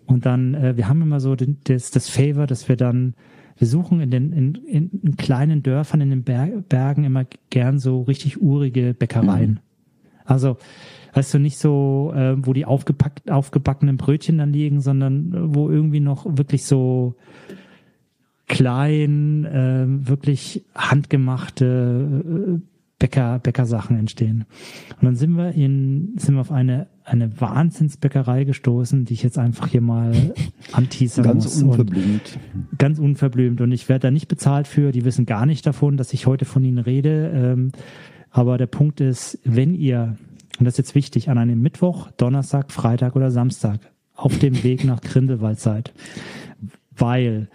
Und 0.06 0.26
dann, 0.26 0.56
äh, 0.56 0.76
wir 0.76 0.90
haben 0.90 1.02
immer 1.02 1.20
so 1.20 1.36
den, 1.36 1.58
das, 1.66 1.92
das 1.92 2.10
Favor, 2.10 2.48
dass 2.48 2.68
wir 2.68 2.76
dann, 2.76 3.14
wir 3.58 3.68
suchen 3.68 4.02
in 4.02 4.10
den 4.10 4.34
in, 4.34 4.56
in, 4.56 4.90
in 5.04 5.18
kleinen 5.18 5.62
Dörfern, 5.62 6.02
in 6.02 6.10
den 6.10 6.24
Ber 6.24 6.48
Bergen 6.68 7.04
immer 7.04 7.26
gern 7.50 7.78
so 7.78 8.02
richtig 8.02 8.42
urige 8.42 8.94
Bäckereien. 8.94 9.52
Mhm. 9.52 9.60
Also, 10.26 10.58
weißt 11.14 11.34
du, 11.34 11.40
nicht 11.40 11.58
so, 11.58 12.12
äh, 12.16 12.36
wo 12.38 12.54
die 12.54 12.66
aufgepackt, 12.66 13.30
aufgebackenen 13.30 13.98
Brötchen 13.98 14.38
dann 14.38 14.54
liegen, 14.54 14.82
sondern 14.82 15.34
äh, 15.34 15.56
wo 15.56 15.70
irgendwie 15.70 16.00
noch 16.00 16.26
wirklich 16.26 16.66
so 16.66 17.16
klein, 18.48 19.46
äh, 19.46 19.86
wirklich 20.08 20.66
handgemachte 20.74 22.58
äh, 22.58 22.79
Bäcker, 23.00 23.40
Bäckersachen 23.40 23.98
entstehen. 23.98 24.46
Und 25.00 25.06
dann 25.06 25.16
sind 25.16 25.32
wir 25.38 25.54
in, 25.54 26.14
sind 26.18 26.36
wir 26.36 26.42
auf 26.42 26.52
eine, 26.52 26.88
eine 27.06 27.40
Wahnsinnsbäckerei 27.40 28.44
gestoßen, 28.44 29.06
die 29.06 29.14
ich 29.14 29.24
jetzt 29.24 29.38
einfach 29.38 29.68
hier 29.68 29.82
mal 29.82 30.14
anteasern 30.74 31.24
ganz 31.24 31.46
muss. 31.46 31.64
Unverblümt. 31.64 32.40
Ganz 32.78 33.00
unverblümt. 33.00 33.62
Und 33.62 33.72
ich 33.72 33.88
werde 33.88 34.08
da 34.08 34.12
nicht 34.12 34.28
bezahlt 34.28 34.68
für. 34.68 34.92
Die 34.92 35.06
wissen 35.06 35.26
gar 35.26 35.46
nicht 35.46 35.66
davon, 35.66 35.96
dass 35.96 36.14
ich 36.14 36.28
heute 36.28 36.44
von 36.44 36.64
ihnen 36.64 36.78
rede. 36.78 37.32
Ähm, 37.34 37.72
aber 38.32 38.58
der 38.58 38.68
Punkt 38.68 39.00
ist, 39.00 39.40
wenn 39.46 39.74
ihr, 39.74 40.18
und 40.60 40.66
das 40.66 40.74
ist 40.74 40.80
jetzt 40.80 40.96
wichtig, 40.96 41.30
an 41.30 41.38
einem 41.38 41.62
Mittwoch, 41.62 42.12
Donnerstag, 42.12 42.72
Freitag 42.72 43.16
oder 43.16 43.32
Samstag 43.32 43.80
auf 44.14 44.38
dem 44.38 44.62
Weg 44.64 44.84
nach 44.84 45.00
Grindelwald 45.00 45.62
seid, 45.62 45.94
weil 46.98 47.48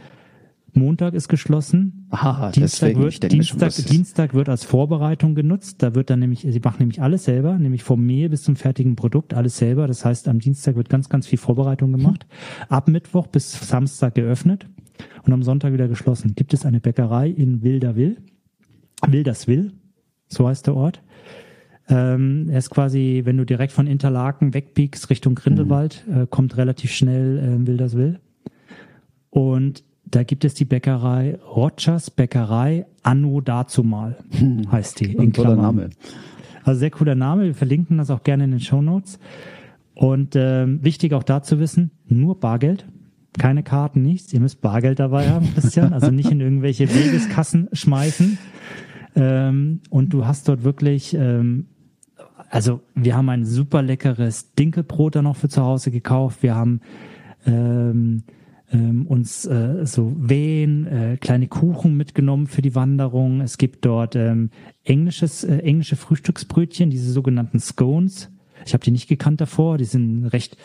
Montag 0.76 1.14
ist 1.14 1.28
geschlossen. 1.28 2.06
Aha, 2.10 2.50
Dienstag, 2.50 2.96
wird, 2.96 3.32
Dienstag, 3.32 3.72
schon, 3.72 3.84
Dienstag 3.84 4.34
wird 4.34 4.48
als 4.48 4.64
Vorbereitung 4.64 5.34
genutzt. 5.34 5.82
Da 5.82 5.94
wird 5.94 6.10
dann 6.10 6.20
nämlich, 6.20 6.46
sie 6.48 6.60
machen 6.60 6.78
nämlich 6.80 7.02
alles 7.02 7.24
selber, 7.24 7.58
nämlich 7.58 7.82
vom 7.82 8.04
Mehl 8.04 8.28
bis 8.28 8.42
zum 8.42 8.56
fertigen 8.56 8.96
Produkt 8.96 9.34
alles 9.34 9.56
selber. 9.58 9.86
Das 9.86 10.04
heißt, 10.04 10.28
am 10.28 10.38
Dienstag 10.38 10.76
wird 10.76 10.88
ganz, 10.88 11.08
ganz 11.08 11.26
viel 11.26 11.38
Vorbereitung 11.38 11.92
gemacht. 11.92 12.26
Ab 12.68 12.88
Mittwoch 12.88 13.26
bis 13.26 13.52
Samstag 13.52 14.14
geöffnet 14.14 14.66
und 15.24 15.32
am 15.32 15.42
Sonntag 15.42 15.72
wieder 15.72 15.88
geschlossen. 15.88 16.34
Gibt 16.34 16.54
es 16.54 16.64
eine 16.66 16.80
Bäckerei 16.80 17.28
in 17.28 17.62
Wilderwill. 17.62 18.18
Wilderswill, 19.06 19.72
so 20.28 20.48
heißt 20.48 20.66
der 20.66 20.76
Ort. 20.76 21.02
Ähm, 21.88 22.48
er 22.48 22.58
ist 22.58 22.70
quasi, 22.70 23.22
wenn 23.24 23.36
du 23.36 23.44
direkt 23.44 23.72
von 23.72 23.86
Interlaken 23.86 24.54
wegbiegst 24.54 25.10
Richtung 25.10 25.34
Grindelwald, 25.34 26.04
mhm. 26.06 26.22
äh, 26.22 26.26
kommt 26.26 26.56
relativ 26.56 26.92
schnell 26.92 27.38
äh, 27.38 27.66
Wilderswill. 27.66 28.20
Und 29.30 29.84
da 30.06 30.22
gibt 30.22 30.44
es 30.44 30.54
die 30.54 30.64
Bäckerei 30.64 31.38
Rogers 31.54 32.10
Bäckerei 32.10 32.86
Anno 33.02 33.40
dazumal, 33.40 34.18
hm. 34.30 34.70
heißt 34.70 35.00
die. 35.00 35.12
In 35.14 35.32
toller 35.32 35.56
Name. 35.56 35.90
Also 36.64 36.80
sehr 36.80 36.90
cooler 36.90 37.14
Name. 37.14 37.44
Wir 37.44 37.54
verlinken 37.54 37.98
das 37.98 38.10
auch 38.10 38.22
gerne 38.22 38.44
in 38.44 38.52
den 38.52 38.60
Show 38.60 38.82
Notes. 38.82 39.18
Und 39.94 40.34
ähm, 40.34 40.82
wichtig 40.82 41.12
auch 41.12 41.22
da 41.22 41.42
zu 41.42 41.60
wissen, 41.60 41.92
nur 42.06 42.40
Bargeld, 42.40 42.86
keine 43.38 43.62
Karten, 43.62 44.02
nichts. 44.02 44.32
Ihr 44.32 44.40
müsst 44.40 44.60
Bargeld 44.60 44.98
dabei 44.98 45.28
haben, 45.30 45.52
Christian. 45.54 45.92
Also 45.92 46.10
nicht 46.10 46.30
in 46.30 46.40
irgendwelche 46.40 46.92
Wegeskassen 46.92 47.68
schmeißen. 47.72 48.38
Ähm, 49.16 49.80
und 49.90 50.12
du 50.12 50.26
hast 50.26 50.48
dort 50.48 50.64
wirklich, 50.64 51.14
ähm, 51.14 51.66
also 52.50 52.80
wir 52.94 53.16
haben 53.16 53.28
ein 53.28 53.44
super 53.44 53.82
leckeres 53.82 54.54
Dinkelbrot 54.54 55.16
da 55.16 55.22
noch 55.22 55.36
für 55.36 55.48
zu 55.48 55.62
Hause 55.62 55.90
gekauft. 55.90 56.42
Wir 56.42 56.54
haben 56.54 56.80
ähm, 57.46 58.24
ähm, 58.74 59.06
uns 59.06 59.46
äh, 59.46 59.86
so 59.86 60.12
Wehen, 60.18 60.86
äh, 60.86 61.16
kleine 61.18 61.46
Kuchen 61.46 61.96
mitgenommen 61.96 62.46
für 62.46 62.60
die 62.60 62.74
Wanderung. 62.74 63.40
Es 63.40 63.56
gibt 63.56 63.84
dort 63.84 64.16
ähm, 64.16 64.50
englisches, 64.82 65.44
äh, 65.44 65.58
englische 65.58 65.96
Frühstücksbrötchen, 65.96 66.90
diese 66.90 67.12
sogenannten 67.12 67.60
Scones. 67.60 68.30
Ich 68.66 68.74
habe 68.74 68.84
die 68.84 68.90
nicht 68.90 69.08
gekannt 69.08 69.40
davor. 69.40 69.78
Die 69.78 69.84
sind 69.84 70.26
recht 70.26 70.56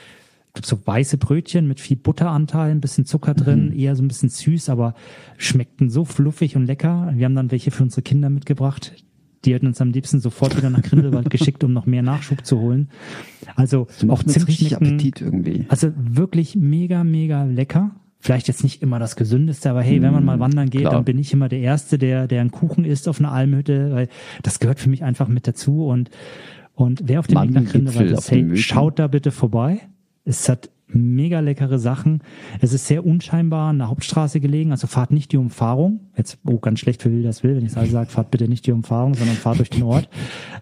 so 0.63 0.79
weiße 0.83 1.17
Brötchen 1.17 1.67
mit 1.67 1.79
viel 1.79 1.95
Butteranteil, 1.97 2.71
ein 2.71 2.81
bisschen 2.81 3.05
Zucker 3.05 3.33
drin, 3.33 3.67
mhm. 3.67 3.79
eher 3.79 3.95
so 3.95 4.03
ein 4.03 4.07
bisschen 4.07 4.29
süß, 4.29 4.69
aber 4.69 4.95
schmeckten 5.37 5.89
so 5.89 6.05
fluffig 6.05 6.55
und 6.55 6.65
lecker. 6.65 7.13
Wir 7.15 7.25
haben 7.25 7.35
dann 7.35 7.51
welche 7.51 7.71
für 7.71 7.83
unsere 7.83 8.01
Kinder 8.01 8.29
mitgebracht. 8.29 8.93
Die 9.45 9.53
hätten 9.53 9.67
uns 9.67 9.79
am 9.81 9.91
liebsten 9.91 10.19
sofort 10.19 10.57
wieder 10.57 10.69
nach 10.69 10.81
Grindelwald 10.81 11.29
geschickt, 11.29 11.63
um 11.63 11.73
noch 11.73 11.85
mehr 11.85 12.01
Nachschub 12.01 12.45
zu 12.45 12.59
holen. 12.59 12.89
Also 13.55 13.87
auch 14.07 14.23
ziemlich 14.23 14.75
Appetit 14.75 15.21
irgendwie. 15.21 15.65
Also 15.69 15.91
wirklich 15.95 16.55
mega, 16.55 17.03
mega 17.03 17.43
lecker. 17.43 17.91
Vielleicht 18.21 18.49
jetzt 18.49 18.63
nicht 18.63 18.81
immer 18.81 18.99
das 18.99 19.15
Gesündeste, 19.15 19.69
aber 19.69 19.81
hey, 19.81 20.01
wenn 20.01 20.11
man 20.11 20.25
mal 20.25 20.35
mm, 20.35 20.41
wandern 20.41 20.69
geht, 20.69 20.81
Klar. 20.81 20.93
dann 20.93 21.05
bin 21.05 21.17
ich 21.17 21.31
immer 21.31 21.47
der 21.47 21.59
Erste, 21.59 21.97
der, 21.97 22.27
der 22.27 22.41
einen 22.41 22.51
Kuchen 22.51 22.83
isst 22.83 23.07
auf 23.07 23.19
einer 23.19 23.31
Almhütte, 23.31 23.93
weil 23.93 24.09
das 24.43 24.59
gehört 24.59 24.81
für 24.81 24.89
mich 24.89 25.05
einfach 25.05 25.29
mit 25.29 25.47
dazu 25.47 25.85
und, 25.87 26.09
und 26.75 27.03
wer 27.05 27.19
auf 27.19 27.27
dem 27.27 27.41
Weg 27.41 27.51
nach 27.51 27.63
Grindelwald 27.63 28.11
ist, 28.11 28.29
hey, 28.29 28.57
schaut 28.57 28.99
da 28.99 29.07
bitte 29.07 29.31
vorbei. 29.31 29.79
Es 30.25 30.49
hat 30.49 30.69
mega 30.89 31.39
leckere 31.39 31.79
Sachen. 31.79 32.21
Es 32.61 32.73
ist 32.73 32.87
sehr 32.87 33.05
unscheinbar 33.05 33.69
an 33.69 33.79
der 33.79 33.89
Hauptstraße 33.89 34.39
gelegen, 34.39 34.71
also 34.71 34.87
fahrt 34.87 35.11
nicht 35.11 35.31
die 35.31 35.37
Umfahrung. 35.37 36.11
Jetzt, 36.17 36.39
oh, 36.45 36.59
ganz 36.59 36.79
schlecht 36.79 37.01
für 37.01 37.09
das 37.21 37.43
will, 37.43 37.55
wenn 37.55 37.65
ich 37.65 37.71
sage, 37.71 37.89
sagt, 37.89 38.11
fahrt 38.11 38.31
bitte 38.31 38.47
nicht 38.47 38.65
die 38.65 38.71
Umfahrung, 38.71 39.13
sondern 39.13 39.35
fahrt 39.35 39.59
durch 39.59 39.69
den 39.69 39.83
Ort. 39.83 40.09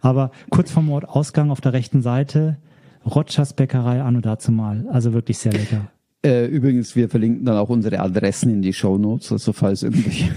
Aber 0.01 0.31
kurz 0.49 0.71
vom 0.71 0.89
Ort 0.89 1.07
Ausgang 1.07 1.51
auf 1.51 1.61
der 1.61 1.73
rechten 1.73 2.01
Seite, 2.01 2.57
Rotschers 3.05 3.53
Bäckerei 3.53 4.01
anno 4.01 4.21
dazu 4.21 4.51
mal. 4.51 4.85
Also 4.91 5.13
wirklich 5.13 5.37
sehr 5.37 5.53
lecker. 5.53 5.89
Äh, 6.25 6.47
übrigens, 6.47 6.95
wir 6.95 7.09
verlinken 7.09 7.45
dann 7.45 7.57
auch 7.57 7.69
unsere 7.69 7.99
Adressen 7.99 8.49
in 8.49 8.61
die 8.61 8.73
Show 8.73 8.97
Notes, 8.97 9.31
also 9.31 9.53
falls 9.53 9.83
irgendwelche 9.83 10.31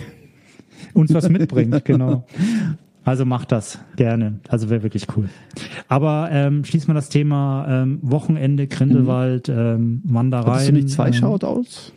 uns 0.94 1.12
was 1.12 1.28
mitbringt, 1.28 1.84
genau. 1.84 2.26
Also 3.04 3.24
macht 3.24 3.50
das 3.50 3.78
gerne. 3.96 4.40
Also 4.48 4.68
wäre 4.68 4.82
wirklich 4.82 5.06
cool. 5.16 5.28
Aber 5.88 6.28
ähm, 6.30 6.64
schließen 6.64 6.88
wir 6.88 6.94
das 6.94 7.08
Thema 7.08 7.66
ähm, 7.68 7.98
Wochenende, 8.02 8.66
Grindelwald, 8.66 9.48
mhm. 9.48 9.54
ähm, 9.58 10.02
Wanderei. 10.04 10.52
Hast 10.52 10.68
du 10.68 10.72
nicht 10.72 10.90
zwei 10.90 11.08
ähm, 11.08 11.14
Shoutouts? 11.14 11.92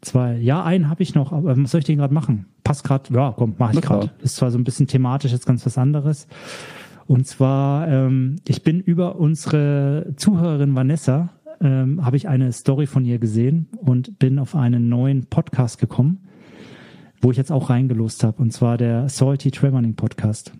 Zwei. 0.00 0.36
Ja, 0.36 0.62
einen 0.62 0.88
habe 0.88 1.02
ich 1.02 1.14
noch, 1.14 1.32
aber 1.32 1.60
was 1.60 1.70
soll 1.72 1.80
ich 1.80 1.84
denn 1.84 1.98
gerade 1.98 2.14
machen? 2.14 2.46
Passt 2.62 2.84
gerade, 2.84 3.12
ja, 3.12 3.34
komm, 3.36 3.56
mach 3.58 3.72
ich 3.74 3.80
gerade. 3.80 4.10
Ist 4.22 4.36
zwar 4.36 4.52
so 4.52 4.58
ein 4.58 4.64
bisschen 4.64 4.86
thematisch, 4.86 5.32
jetzt 5.32 5.46
ganz 5.46 5.66
was 5.66 5.76
anderes. 5.76 6.28
Und 7.08 7.26
zwar, 7.26 7.88
ähm, 7.88 8.36
ich 8.46 8.62
bin 8.62 8.80
über 8.80 9.16
unsere 9.16 10.12
Zuhörerin 10.16 10.76
Vanessa, 10.76 11.30
ähm, 11.60 12.04
habe 12.04 12.16
ich 12.16 12.28
eine 12.28 12.52
Story 12.52 12.86
von 12.86 13.04
ihr 13.04 13.18
gesehen 13.18 13.66
und 13.78 14.20
bin 14.20 14.38
auf 14.38 14.54
einen 14.54 14.88
neuen 14.88 15.26
Podcast 15.26 15.78
gekommen 15.80 16.27
wo 17.20 17.30
ich 17.30 17.36
jetzt 17.36 17.52
auch 17.52 17.70
reingelost 17.70 18.24
habe, 18.24 18.42
und 18.42 18.52
zwar 18.52 18.76
der 18.78 19.08
Salty 19.08 19.50
Tremoning 19.50 19.94
Podcast. 19.94 20.52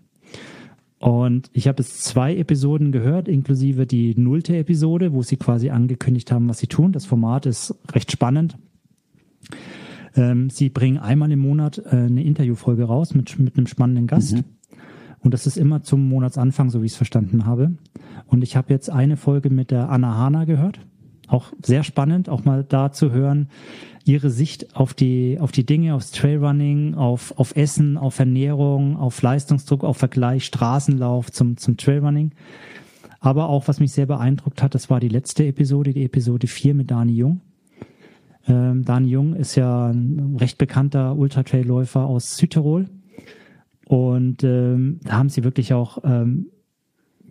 Und 0.99 1.49
ich 1.53 1.67
habe 1.67 1.81
jetzt 1.81 2.03
zwei 2.03 2.35
Episoden 2.35 2.91
gehört, 2.91 3.29
inklusive 3.29 3.87
die 3.87 4.15
nullte 4.19 4.57
Episode, 4.57 5.13
wo 5.13 5.23
sie 5.23 5.37
quasi 5.37 5.69
angekündigt 5.69 6.31
haben, 6.31 6.49
was 6.49 6.59
sie 6.59 6.67
tun. 6.67 6.91
Das 6.91 7.05
Format 7.05 7.45
ist 7.45 7.73
recht 7.93 8.11
spannend. 8.11 8.57
Ähm, 10.15 10.49
sie 10.49 10.69
bringen 10.69 10.97
einmal 10.97 11.31
im 11.31 11.39
Monat 11.39 11.77
äh, 11.77 11.91
eine 11.91 12.23
Interviewfolge 12.23 12.83
raus 12.83 13.15
mit, 13.15 13.39
mit 13.39 13.57
einem 13.57 13.67
spannenden 13.67 14.07
Gast. 14.07 14.35
Mhm. 14.35 14.43
Und 15.19 15.33
das 15.33 15.47
ist 15.47 15.57
immer 15.57 15.83
zum 15.83 16.07
Monatsanfang, 16.07 16.69
so 16.69 16.81
wie 16.81 16.85
ich 16.85 16.93
es 16.93 16.97
verstanden 16.97 17.45
habe. 17.45 17.73
Und 18.25 18.43
ich 18.43 18.57
habe 18.57 18.73
jetzt 18.73 18.89
eine 18.89 19.15
Folge 19.15 19.49
mit 19.49 19.71
der 19.71 19.89
Anna 19.89 20.15
Hana 20.15 20.45
gehört. 20.45 20.79
Auch 21.27 21.53
sehr 21.63 21.83
spannend, 21.83 22.27
auch 22.27 22.43
mal 22.43 22.63
da 22.63 22.91
zu 22.91 23.11
hören, 23.11 23.49
ihre 24.09 24.31
Sicht 24.31 24.75
auf 24.75 24.93
die, 24.93 25.37
auf 25.39 25.51
die 25.51 25.65
Dinge, 25.65 25.93
aufs 25.93 26.11
Trailrunning, 26.11 26.95
auf, 26.95 27.37
auf 27.37 27.55
Essen, 27.55 27.95
auf 27.95 28.17
Ernährung, 28.17 28.97
auf 28.97 29.21
Leistungsdruck, 29.21 29.83
auf 29.83 29.97
Vergleich, 29.97 30.45
Straßenlauf 30.45 31.31
zum, 31.31 31.57
zum 31.57 31.77
Trailrunning. 31.77 32.31
Aber 33.19 33.49
auch, 33.49 33.67
was 33.67 33.79
mich 33.79 33.91
sehr 33.91 34.07
beeindruckt 34.07 34.63
hat, 34.63 34.73
das 34.73 34.89
war 34.89 34.99
die 34.99 35.09
letzte 35.09 35.45
Episode, 35.45 35.93
die 35.93 36.03
Episode 36.03 36.47
4 36.47 36.73
mit 36.73 36.89
Dani 36.89 37.13
Jung. 37.13 37.41
Ähm, 38.47 38.83
Dani 38.83 39.09
Jung 39.09 39.35
ist 39.35 39.55
ja 39.55 39.89
ein 39.89 40.37
recht 40.39 40.57
bekannter 40.57 41.15
Ultra-Trail-Läufer 41.15 42.05
aus 42.05 42.37
Südtirol. 42.37 42.89
Und 43.85 44.43
ähm, 44.43 45.01
da 45.03 45.13
haben 45.13 45.29
sie 45.29 45.43
wirklich 45.43 45.73
auch 45.73 45.99
ähm, 46.03 46.47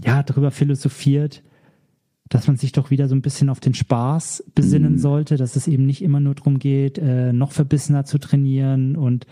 ja 0.05 0.23
darüber 0.23 0.51
philosophiert, 0.53 1.43
dass 2.29 2.47
man 2.47 2.57
sich 2.57 2.73
doch 2.73 2.91
wieder 2.91 3.09
so 3.09 3.15
ein 3.15 3.23
bisschen 3.23 3.49
auf 3.49 3.61
den 3.61 3.75
Spaß 3.75 4.45
besinnen 4.55 4.95
mhm. 4.95 4.99
sollte, 4.99 5.37
dass 5.37 5.57
es 5.57 5.67
eben 5.69 5.87
nicht 5.87 6.03
immer 6.03 6.21
nur 6.21 6.35
darum 6.35 6.59
geht, 6.59 6.99
äh, 6.99 7.33
noch 7.33 7.53
verbissener 7.53 8.05
zu 8.05 8.19
trainieren 8.19 8.97
und, 8.97 9.27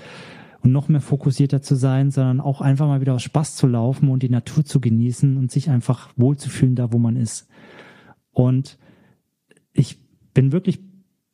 und 0.61 0.73
noch 0.73 0.89
mehr 0.89 1.01
fokussierter 1.01 1.63
zu 1.63 1.75
sein, 1.75 2.11
sondern 2.11 2.41
auch 2.41 2.61
einfach 2.61 2.87
mal 2.87 3.01
wieder 3.01 3.15
aus 3.15 3.23
Spaß 3.23 3.57
zu 3.57 3.67
laufen 3.67 4.09
und 4.09 4.23
die 4.23 4.31
Natur 4.31 4.65
zu 4.65 4.81
genießen 4.81 5.37
und 5.37 5.51
sich 5.51 5.69
einfach 5.71 6.11
wohlzufühlen 6.17 6.75
da, 6.75 6.93
wo 6.93 6.99
man 6.99 7.17
ist. 7.17 7.49
Und 8.31 8.79
ich 9.73 9.99
bin 10.33 10.53
wirklich 10.53 10.81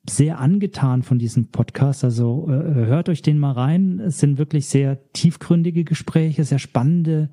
sehr 0.09 0.39
angetan 0.39 1.01
von 1.01 1.17
diesem 1.17 1.47
Podcast. 1.47 2.03
Also 2.03 2.47
äh, 2.49 2.51
hört 2.51 3.07
euch 3.07 3.21
den 3.21 3.39
mal 3.39 3.53
rein. 3.53 3.99
Es 3.99 4.19
sind 4.19 4.37
wirklich 4.37 4.67
sehr 4.67 5.11
tiefgründige 5.13 5.85
Gespräche, 5.85 6.43
sehr 6.43 6.59
spannende 6.59 7.29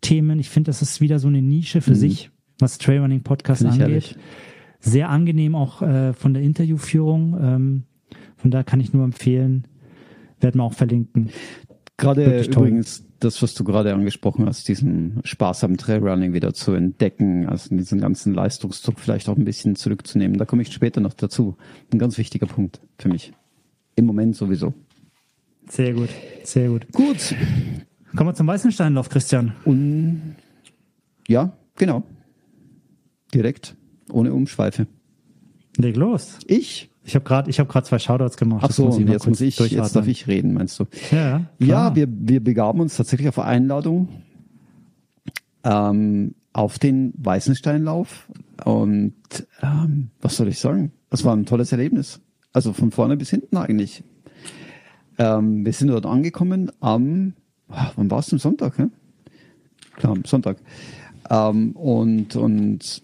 Themen. 0.00 0.38
Ich 0.38 0.50
finde, 0.50 0.68
das 0.68 0.80
ist 0.80 1.00
wieder 1.00 1.18
so 1.18 1.28
eine 1.28 1.42
Nische 1.42 1.80
für 1.80 1.90
mhm. 1.90 1.96
sich 1.96 2.30
was 2.58 2.78
Trailrunning 2.78 3.22
Podcast 3.22 3.64
angeht. 3.64 3.80
Ehrlich. 3.80 4.16
Sehr 4.80 5.08
angenehm 5.08 5.54
auch 5.54 5.82
äh, 5.82 6.12
von 6.12 6.34
der 6.34 6.42
Interviewführung. 6.42 7.36
Ähm, 7.40 7.82
von 8.36 8.50
da 8.50 8.62
kann 8.62 8.80
ich 8.80 8.92
nur 8.92 9.04
empfehlen, 9.04 9.66
werden 10.40 10.60
wir 10.60 10.64
auch 10.64 10.74
verlinken. 10.74 11.30
Gerade 11.96 12.42
übrigens 12.44 13.04
das, 13.20 13.40
was 13.42 13.54
du 13.54 13.64
gerade 13.64 13.94
angesprochen 13.94 14.46
hast, 14.46 14.68
diesen 14.68 15.20
Spaß 15.24 15.64
am 15.64 15.76
Trailrunning 15.76 16.32
wieder 16.32 16.52
zu 16.52 16.72
entdecken, 16.72 17.48
also 17.48 17.74
diesen 17.74 18.00
ganzen 18.00 18.34
Leistungsdruck 18.34 18.98
vielleicht 18.98 19.28
auch 19.28 19.36
ein 19.36 19.44
bisschen 19.44 19.76
zurückzunehmen. 19.76 20.36
Da 20.36 20.44
komme 20.44 20.62
ich 20.62 20.72
später 20.72 21.00
noch 21.00 21.14
dazu. 21.14 21.56
Ein 21.92 21.98
ganz 21.98 22.18
wichtiger 22.18 22.46
Punkt 22.46 22.80
für 22.98 23.08
mich. 23.08 23.32
Im 23.96 24.06
Moment 24.06 24.36
sowieso. 24.36 24.74
Sehr 25.68 25.94
gut, 25.94 26.10
sehr 26.42 26.68
gut. 26.68 26.86
Gut. 26.92 27.34
Kommen 28.14 28.28
wir 28.28 28.34
zum 28.34 28.46
Weißensteinlauf, 28.46 29.08
Christian. 29.08 29.54
Und 29.64 30.36
ja, 31.26 31.56
genau. 31.76 32.02
Direkt, 33.34 33.76
ohne 34.10 34.32
Umschweife. 34.32 34.86
Leg 35.76 35.96
los. 35.96 36.38
Ich? 36.46 36.90
Ich 37.04 37.14
habe 37.14 37.24
gerade, 37.24 37.50
gerade 37.50 37.86
zwei 37.86 37.98
Shoutouts 37.98 38.36
gemacht. 38.36 38.64
Ach 38.66 38.70
so, 38.70 38.86
muss 38.86 38.98
jetzt 38.98 39.26
muss 39.26 39.40
ich, 39.40 39.58
jetzt 39.58 39.96
darf 39.96 40.06
ich 40.06 40.26
reden, 40.26 40.54
meinst 40.54 40.78
du? 40.80 40.86
Ja. 41.10 41.50
Ja, 41.58 41.94
wir 41.94 42.08
wir 42.08 42.42
begaben 42.42 42.80
uns 42.80 42.96
tatsächlich 42.96 43.28
auf 43.28 43.38
Einladung 43.38 44.08
ähm, 45.64 46.34
auf 46.52 46.78
den 46.78 47.12
Weißensteinlauf 47.16 48.28
und 48.64 49.14
ähm, 49.62 50.10
was 50.20 50.36
soll 50.36 50.48
ich 50.48 50.58
sagen? 50.58 50.92
Das 51.10 51.24
war 51.24 51.34
ein 51.34 51.46
tolles 51.46 51.72
Erlebnis. 51.72 52.20
Also 52.52 52.72
von 52.72 52.90
vorne 52.90 53.16
bis 53.16 53.30
hinten 53.30 53.56
eigentlich. 53.56 54.04
Ähm, 55.18 55.64
wir 55.64 55.72
sind 55.72 55.88
dort 55.88 56.06
angekommen 56.06 56.70
am, 56.80 57.34
wann 57.66 58.10
war 58.10 58.20
es? 58.20 58.32
Am 58.32 58.38
Sonntag, 58.38 58.78
ne? 58.78 58.90
Klar, 59.96 60.12
am 60.12 60.24
Sonntag. 60.24 60.58
Ähm, 61.28 61.72
und 61.72 62.36
und 62.36 63.02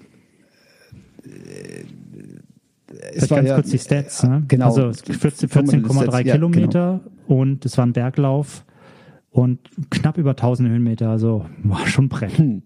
es 3.12 3.30
war 3.30 3.38
ganz 3.38 3.48
ja, 3.48 3.54
kurz 3.56 3.70
die 3.70 3.78
Stats. 3.78 4.22
Ne? 4.22 4.44
Genau. 4.48 4.66
Also 4.66 4.82
14,3 4.82 5.48
14, 5.48 6.32
Kilometer 6.32 7.00
genau. 7.02 7.40
und 7.40 7.64
es 7.64 7.78
war 7.78 7.86
ein 7.86 7.92
Berglauf 7.92 8.64
und 9.30 9.60
knapp 9.90 10.18
über 10.18 10.30
1000 10.30 10.68
Höhenmeter. 10.68 11.08
Also 11.08 11.46
war 11.62 11.86
schon 11.86 12.08
Brett. 12.08 12.38
Hm. 12.38 12.62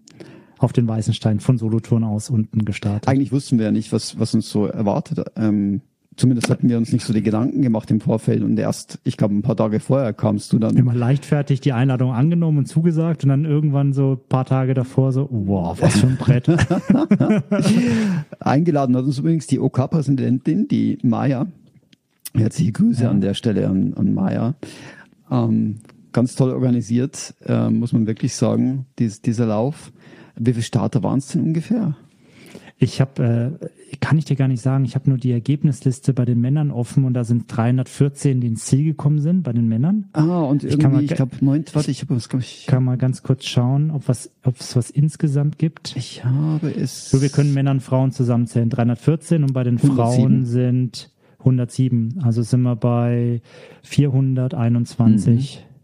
Auf 0.57 0.71
den 0.71 0.87
Weißenstein 0.87 1.41
von 1.41 1.57
Solothurn 1.57 2.05
aus 2.05 2.29
unten 2.29 2.63
gestartet. 2.63 3.09
Eigentlich 3.09 3.33
wussten 3.33 3.57
wir 3.57 3.65
ja 3.65 3.71
nicht, 3.71 3.91
was, 3.91 4.17
was 4.19 4.33
uns 4.33 4.49
so 4.49 4.65
erwartet. 4.65 5.19
Ähm, 5.35 5.81
Zumindest 6.17 6.49
hatten 6.49 6.69
wir 6.69 6.77
uns 6.77 6.93
nicht 6.93 7.05
so 7.05 7.11
die 7.11 7.21
Gedanken 7.21 7.61
gemacht 7.61 7.91
im 7.91 7.99
Vorfeld 7.99 8.41
und 8.41 8.57
erst, 8.57 8.99
ich 9.03 9.17
glaube, 9.17 9.35
ein 9.35 9.41
paar 9.41 9.57
Tage 9.57 9.81
vorher 9.81 10.13
kamst 10.13 10.53
du 10.53 10.59
dann. 10.59 10.77
Immer 10.77 10.95
leichtfertig 10.95 11.59
die 11.59 11.73
Einladung 11.73 12.13
angenommen 12.13 12.59
und 12.59 12.67
zugesagt 12.67 13.23
und 13.25 13.29
dann 13.29 13.43
irgendwann 13.43 13.91
so 13.91 14.13
ein 14.13 14.29
paar 14.29 14.45
Tage 14.45 14.73
davor 14.73 15.11
so, 15.11 15.27
wow, 15.29 15.77
was 15.81 15.99
für 15.99 16.07
ein 16.07 16.15
Brett. 16.15 16.47
Eingeladen 18.39 18.95
hat 18.95 19.03
uns 19.03 19.19
übrigens 19.19 19.47
die 19.47 19.59
OK-Präsidentin, 19.59 20.69
die 20.69 20.99
Maya. 21.03 21.47
Herzliche 22.33 22.71
Grüße 22.71 23.03
ja. 23.03 23.09
an 23.09 23.19
der 23.19 23.33
Stelle 23.33 23.67
an, 23.67 23.93
an 23.95 24.13
Maya. 24.13 24.55
Ähm, 25.29 25.79
ganz 26.13 26.35
toll 26.35 26.51
organisiert, 26.51 27.33
äh, 27.45 27.69
muss 27.69 27.91
man 27.91 28.07
wirklich 28.07 28.35
sagen, 28.35 28.85
dies, 28.99 29.21
dieser 29.21 29.47
Lauf. 29.47 29.91
Wie 30.37 30.53
viele 30.53 30.63
Starter 30.63 31.03
waren 31.03 31.19
es 31.19 31.27
denn 31.27 31.41
ungefähr? 31.41 31.97
Ich 32.77 32.99
habe, 32.99 33.57
äh, 33.61 33.97
kann 34.01 34.17
ich 34.17 34.25
dir 34.25 34.35
gar 34.35 34.49
nicht 34.49 34.61
sagen, 34.61 34.83
ich 34.83 34.95
habe 34.95 35.09
nur 35.09 35.17
die 35.17 35.31
Ergebnisliste 35.31 36.13
bei 36.13 36.25
den 36.25 36.41
Männern 36.41 36.71
offen 36.71 37.05
und 37.05 37.13
da 37.13 37.23
sind 37.23 37.45
314, 37.47 38.41
die 38.41 38.47
ins 38.47 38.65
Ziel 38.65 38.83
gekommen 38.83 39.19
sind 39.19 39.43
bei 39.43 39.53
den 39.53 39.67
Männern. 39.69 40.09
Ah, 40.11 40.41
und 40.41 40.63
ich 40.65 40.73
irgendwie, 40.73 41.05
ich 41.05 41.11
glaube, 41.11 41.37
neun, 41.39 41.63
warte, 41.71 41.89
ich 41.89 42.01
habe 42.01 42.15
was, 42.15 42.27
glaube 42.27 42.43
ich. 42.43 42.65
Kann 42.67 42.83
mal 42.83 42.97
ganz 42.97 43.23
kurz 43.23 43.45
schauen, 43.45 43.91
ob 43.91 44.09
was, 44.09 44.29
ob 44.43 44.59
es 44.59 44.75
was 44.75 44.89
insgesamt 44.89 45.57
gibt. 45.57 45.95
Ich 45.95 46.25
habe 46.25 46.69
es. 46.69 47.09
So, 47.09 47.21
wir 47.21 47.29
können 47.29 47.53
Männer 47.53 47.71
und 47.71 47.79
Frauen 47.81 48.11
zusammenzählen. 48.11 48.69
314 48.69 49.43
und 49.43 49.53
bei 49.53 49.63
den 49.63 49.77
107. 49.77 49.95
Frauen 49.95 50.45
sind 50.45 51.11
107. 51.39 52.19
Also 52.23 52.41
sind 52.41 52.61
wir 52.63 52.75
bei 52.75 53.41
421. 53.83 55.63
Mhm. 55.63 55.75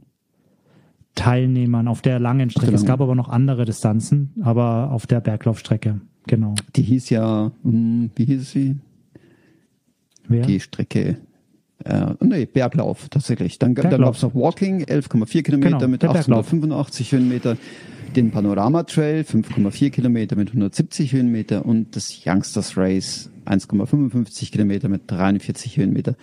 Teilnehmern 1.15 1.87
auf 1.87 2.01
der 2.01 2.19
langen 2.19 2.49
Strecke. 2.49 2.73
Es 2.73 2.85
gab 2.85 3.01
aber 3.01 3.15
noch 3.15 3.29
andere 3.29 3.65
Distanzen, 3.65 4.33
aber 4.41 4.91
auf 4.91 5.07
der 5.07 5.19
Berglaufstrecke. 5.19 6.01
Genau. 6.27 6.55
Die 6.75 6.83
hieß 6.83 7.09
ja, 7.09 7.51
hm, 7.63 8.11
wie 8.15 8.25
hieß 8.25 8.51
sie? 8.51 8.75
Wer? 10.27 10.45
Die 10.45 10.59
Strecke. 10.59 11.17
Äh, 11.83 12.13
nee, 12.19 12.45
Berglauf 12.45 13.09
tatsächlich. 13.09 13.57
Dann, 13.59 13.73
dann 13.73 14.01
gab 14.01 14.15
es 14.15 14.21
noch 14.21 14.35
Walking, 14.35 14.83
11,4 14.83 15.41
Kilometer 15.41 15.77
genau, 15.77 15.87
mit 15.87 16.03
885 16.03 17.11
Höhenmeter. 17.11 17.57
Den 18.15 18.31
Panorama 18.31 18.83
Trail, 18.83 19.21
5,4 19.21 19.89
Kilometer 19.89 20.35
mit 20.35 20.49
170 20.49 21.13
Höhenmeter 21.13 21.65
und 21.65 21.95
das 21.95 22.25
Youngsters 22.25 22.75
Race, 22.75 23.31
1,55 23.45 24.51
Kilometer 24.51 24.89
mit 24.89 25.03
43 25.07 25.77
Höhenmeter. 25.77 26.15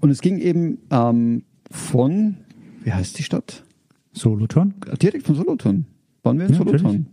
Und 0.00 0.10
es 0.10 0.20
ging 0.20 0.38
eben 0.38 0.78
ähm, 0.90 1.42
von, 1.70 2.36
wie 2.84 2.92
heißt 2.92 3.18
die 3.18 3.24
Stadt? 3.24 3.64
Solothurn? 4.12 4.74
Direkt 5.02 5.26
von 5.26 5.34
Solothurn. 5.34 5.86
Waren 6.22 6.38
wir 6.38 6.46
in 6.46 6.52
ja, 6.52 6.58
Solothurn? 6.58 7.06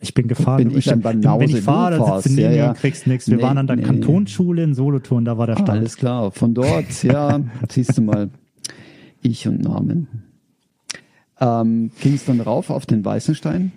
Ich 0.00 0.14
bin 0.14 0.28
gefahren. 0.28 0.58
Bin 0.58 0.78
ich 0.78 0.84
dann 0.84 1.00
Banause, 1.00 1.40
wenn 1.40 1.50
ich 1.50 1.62
fahre, 1.62 1.98
dann 1.98 2.22
sitzt 2.22 2.36
du 2.36 2.40
neben 2.40 2.54
ja, 2.54 2.68
und 2.70 2.76
kriegst 2.76 3.06
nichts. 3.06 3.28
Wir 3.28 3.36
nee, 3.36 3.42
waren 3.42 3.58
an 3.58 3.66
der 3.66 3.76
nee. 3.76 3.82
Kantonsschule 3.82 4.62
in 4.62 4.74
Solothurn, 4.74 5.24
da 5.24 5.38
war 5.38 5.46
der 5.46 5.54
Stand. 5.54 5.70
Alles 5.70 5.96
klar, 5.96 6.30
von 6.30 6.54
dort, 6.54 7.02
ja, 7.02 7.40
siehst 7.68 7.98
du 7.98 8.02
mal, 8.02 8.30
ich 9.22 9.48
und 9.48 9.60
Namen. 9.62 10.06
Ähm, 11.40 11.90
Ging 12.00 12.14
es 12.14 12.24
dann 12.24 12.40
rauf 12.40 12.70
auf 12.70 12.86
den 12.86 13.04
Weißenstein. 13.04 13.72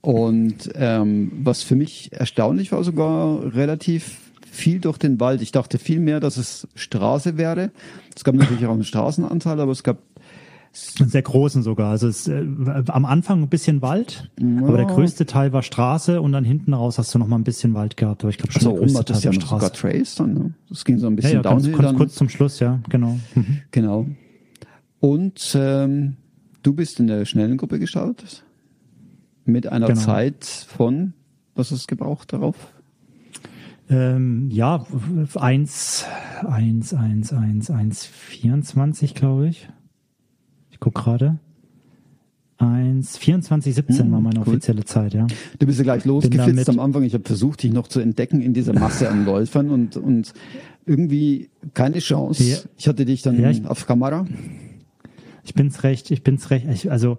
Und 0.00 0.70
ähm, 0.74 1.32
was 1.42 1.62
für 1.62 1.76
mich 1.76 2.12
erstaunlich 2.12 2.72
war, 2.72 2.84
sogar 2.84 3.54
relativ 3.54 4.18
viel 4.50 4.80
durch 4.80 4.98
den 4.98 5.20
Wald. 5.20 5.42
Ich 5.42 5.52
dachte 5.52 5.78
viel 5.78 6.00
mehr, 6.00 6.20
dass 6.20 6.36
es 6.36 6.68
Straße 6.74 7.36
wäre. 7.36 7.70
Es 8.16 8.24
gab 8.24 8.34
natürlich 8.34 8.66
auch 8.66 8.72
einen 8.72 8.84
Straßenanteil, 8.84 9.60
aber 9.60 9.72
es 9.72 9.82
gab 9.82 9.98
sehr 10.72 11.22
großen 11.22 11.62
sogar. 11.62 11.90
Also 11.90 12.08
es, 12.08 12.28
äh, 12.28 12.44
am 12.86 13.04
Anfang 13.04 13.42
ein 13.42 13.48
bisschen 13.48 13.82
Wald, 13.82 14.30
ja. 14.38 14.62
aber 14.62 14.76
der 14.76 14.86
größte 14.86 15.26
Teil 15.26 15.52
war 15.52 15.62
Straße 15.62 16.20
und 16.20 16.32
dann 16.32 16.44
hinten 16.44 16.74
raus 16.74 16.98
hast 16.98 17.14
du 17.14 17.18
noch 17.18 17.26
mal 17.26 17.36
ein 17.36 17.44
bisschen 17.44 17.74
Wald 17.74 17.96
gehabt. 17.96 18.22
Aber 18.22 18.30
ich 18.30 18.38
glaube 18.38 18.52
schon 18.52 18.60
also, 18.60 18.72
der 18.72 18.80
größte 18.80 19.04
Teil 19.04 19.20
ja 19.22 19.26
war 19.28 19.34
Straße. 19.34 19.66
sogar 19.66 19.72
Trace 19.72 20.14
dann. 20.14 20.34
Ne? 20.34 20.54
Das 20.68 20.84
ging 20.84 20.98
so 20.98 21.06
ein 21.06 21.16
bisschen 21.16 21.32
ja, 21.32 21.36
ja, 21.38 21.42
downhill 21.42 21.72
ganz, 21.72 21.84
dann. 21.84 21.96
Kurz 21.96 22.14
zum 22.14 22.28
Schluss, 22.28 22.60
ja, 22.60 22.80
genau. 22.88 23.18
Mhm. 23.34 23.62
Genau. 23.72 24.06
Und 25.00 25.56
ähm, 25.58 26.16
du 26.62 26.74
bist 26.74 27.00
in 27.00 27.08
der 27.08 27.24
schnellen 27.24 27.56
Gruppe 27.56 27.78
gestartet 27.78 28.44
mit 29.44 29.66
einer 29.66 29.88
genau. 29.88 30.00
Zeit 30.00 30.44
von 30.44 31.14
was 31.56 31.72
hast 31.72 31.90
du 31.90 31.96
gebraucht 31.96 32.32
darauf? 32.32 32.56
Ähm, 33.88 34.48
ja, 34.50 34.86
eins, 35.34 36.06
eins, 36.46 36.94
eins, 36.94 37.32
eins, 37.32 37.70
eins, 37.70 38.06
vierundzwanzig, 38.06 39.14
glaube 39.14 39.48
ich. 39.48 39.68
Ich 40.80 40.84
guck 40.84 40.94
gerade. 40.94 41.36
1, 42.56 43.18
24, 43.18 43.74
17 43.74 44.10
war 44.10 44.20
meine 44.22 44.40
cool. 44.40 44.48
offizielle 44.48 44.82
Zeit, 44.86 45.12
ja. 45.12 45.26
Du 45.58 45.66
bist 45.66 45.78
ja 45.78 45.84
gleich 45.84 46.06
losgefitzt 46.06 46.48
damit- 46.48 46.68
am 46.70 46.78
Anfang. 46.80 47.02
Ich 47.02 47.12
habe 47.12 47.24
versucht, 47.24 47.62
dich 47.62 47.70
noch 47.70 47.86
zu 47.86 48.00
entdecken 48.00 48.40
in 48.40 48.54
dieser 48.54 48.72
Masse 48.72 49.10
an 49.10 49.26
Läufern 49.26 49.68
und, 49.70 49.98
und 49.98 50.32
irgendwie 50.86 51.50
keine 51.74 51.98
Chance. 51.98 52.42
Ja. 52.44 52.56
Ich 52.78 52.88
hatte 52.88 53.04
dich 53.04 53.20
dann 53.20 53.38
Ja, 53.38 53.50
ich- 53.50 53.66
auf 53.66 53.86
Kamera. 53.86 54.24
Ich 55.44 55.52
bin's 55.52 55.82
recht, 55.84 56.10
ich 56.10 56.22
bin's 56.22 56.48
recht. 56.50 56.66
Ich, 56.72 56.90
also, 56.90 57.18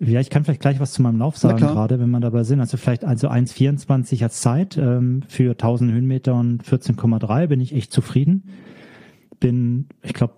ja, 0.00 0.18
ich 0.18 0.30
kann 0.30 0.44
vielleicht 0.44 0.60
gleich 0.60 0.80
was 0.80 0.92
zu 0.92 1.02
meinem 1.02 1.18
Lauf 1.20 1.36
sagen, 1.36 1.58
gerade 1.58 2.00
wenn 2.00 2.10
wir 2.10 2.18
dabei 2.20 2.42
sind. 2.42 2.58
Also 2.58 2.76
vielleicht 2.78 3.04
also 3.04 3.28
1,24 3.28 4.22
als 4.24 4.40
Zeit 4.40 4.76
ähm, 4.76 5.22
für 5.28 5.52
1000 5.52 5.92
Höhenmeter 5.92 6.34
und 6.34 6.64
14,3 6.64 7.46
bin 7.46 7.60
ich 7.60 7.72
echt 7.74 7.92
zufrieden. 7.92 8.42
Bin, 9.38 9.86
ich 10.02 10.14
glaube, 10.14 10.34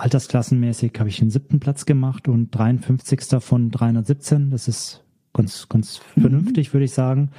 altersklassenmäßig 0.00 0.92
habe 0.98 1.08
ich 1.08 1.18
den 1.18 1.30
siebten 1.30 1.60
Platz 1.60 1.86
gemacht 1.86 2.28
und 2.28 2.50
53. 2.50 3.20
von 3.40 3.70
317. 3.70 4.50
Das 4.50 4.66
ist 4.66 5.04
ganz, 5.32 5.68
ganz 5.68 5.98
vernünftig, 6.18 6.72
würde 6.72 6.84
ich 6.84 6.92
sagen. 6.92 7.30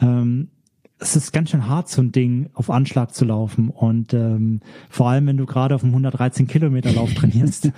Ähm, 0.00 0.48
es 0.98 1.16
ist 1.16 1.32
ganz 1.32 1.50
schön 1.50 1.68
hart, 1.68 1.88
so 1.88 2.00
ein 2.00 2.12
Ding 2.12 2.48
auf 2.54 2.70
Anschlag 2.70 3.14
zu 3.14 3.24
laufen. 3.24 3.68
Und 3.68 4.14
ähm, 4.14 4.60
vor 4.88 5.10
allem, 5.10 5.26
wenn 5.26 5.36
du 5.36 5.46
gerade 5.46 5.74
auf 5.74 5.82
einem 5.82 5.92
113 5.92 6.46
Kilometer 6.46 6.92
Lauf 6.92 7.12
trainierst 7.14 7.70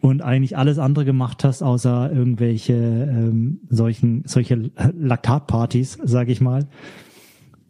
und 0.00 0.22
eigentlich 0.22 0.56
alles 0.56 0.78
andere 0.78 1.04
gemacht 1.04 1.44
hast, 1.44 1.62
außer 1.62 2.10
irgendwelche 2.12 2.74
ähm, 2.74 3.60
solchen 3.68 4.24
solche 4.26 4.72
Laktatpartys, 4.98 5.98
sage 6.02 6.32
ich 6.32 6.40
mal. 6.40 6.66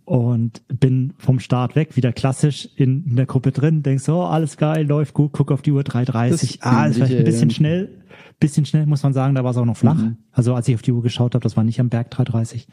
Und 0.04 0.62
bin 0.66 1.12
vom 1.18 1.38
Start 1.38 1.76
weg, 1.76 1.96
wieder 1.96 2.12
klassisch 2.12 2.68
in, 2.76 3.04
in 3.04 3.16
der 3.16 3.26
Gruppe 3.26 3.52
drin, 3.52 3.82
denkst 3.82 4.04
so, 4.04 4.16
oh, 4.16 4.24
alles 4.24 4.56
geil, 4.56 4.84
läuft 4.86 5.14
gut, 5.14 5.30
guck 5.32 5.52
auf 5.52 5.62
die 5.62 5.70
Uhr 5.70 5.82
3.30. 5.82 6.30
Das 6.30 6.58
Ah, 6.60 6.86
ist 6.86 6.96
vielleicht 6.96 7.14
ein 7.14 7.24
bisschen 7.24 7.50
ja. 7.50 7.54
schnell, 7.54 8.02
bisschen 8.40 8.64
schnell, 8.66 8.86
muss 8.86 9.04
man 9.04 9.12
sagen, 9.12 9.36
da 9.36 9.44
war 9.44 9.52
es 9.52 9.56
auch 9.56 9.64
noch 9.64 9.76
flach. 9.76 9.94
Mhm. 9.94 10.16
Also 10.32 10.54
als 10.54 10.66
ich 10.66 10.74
auf 10.74 10.82
die 10.82 10.90
Uhr 10.92 11.02
geschaut 11.02 11.34
habe, 11.34 11.42
das 11.42 11.56
war 11.56 11.62
nicht 11.62 11.78
am 11.78 11.88
Berg 11.88 12.12
3.30. 12.12 12.66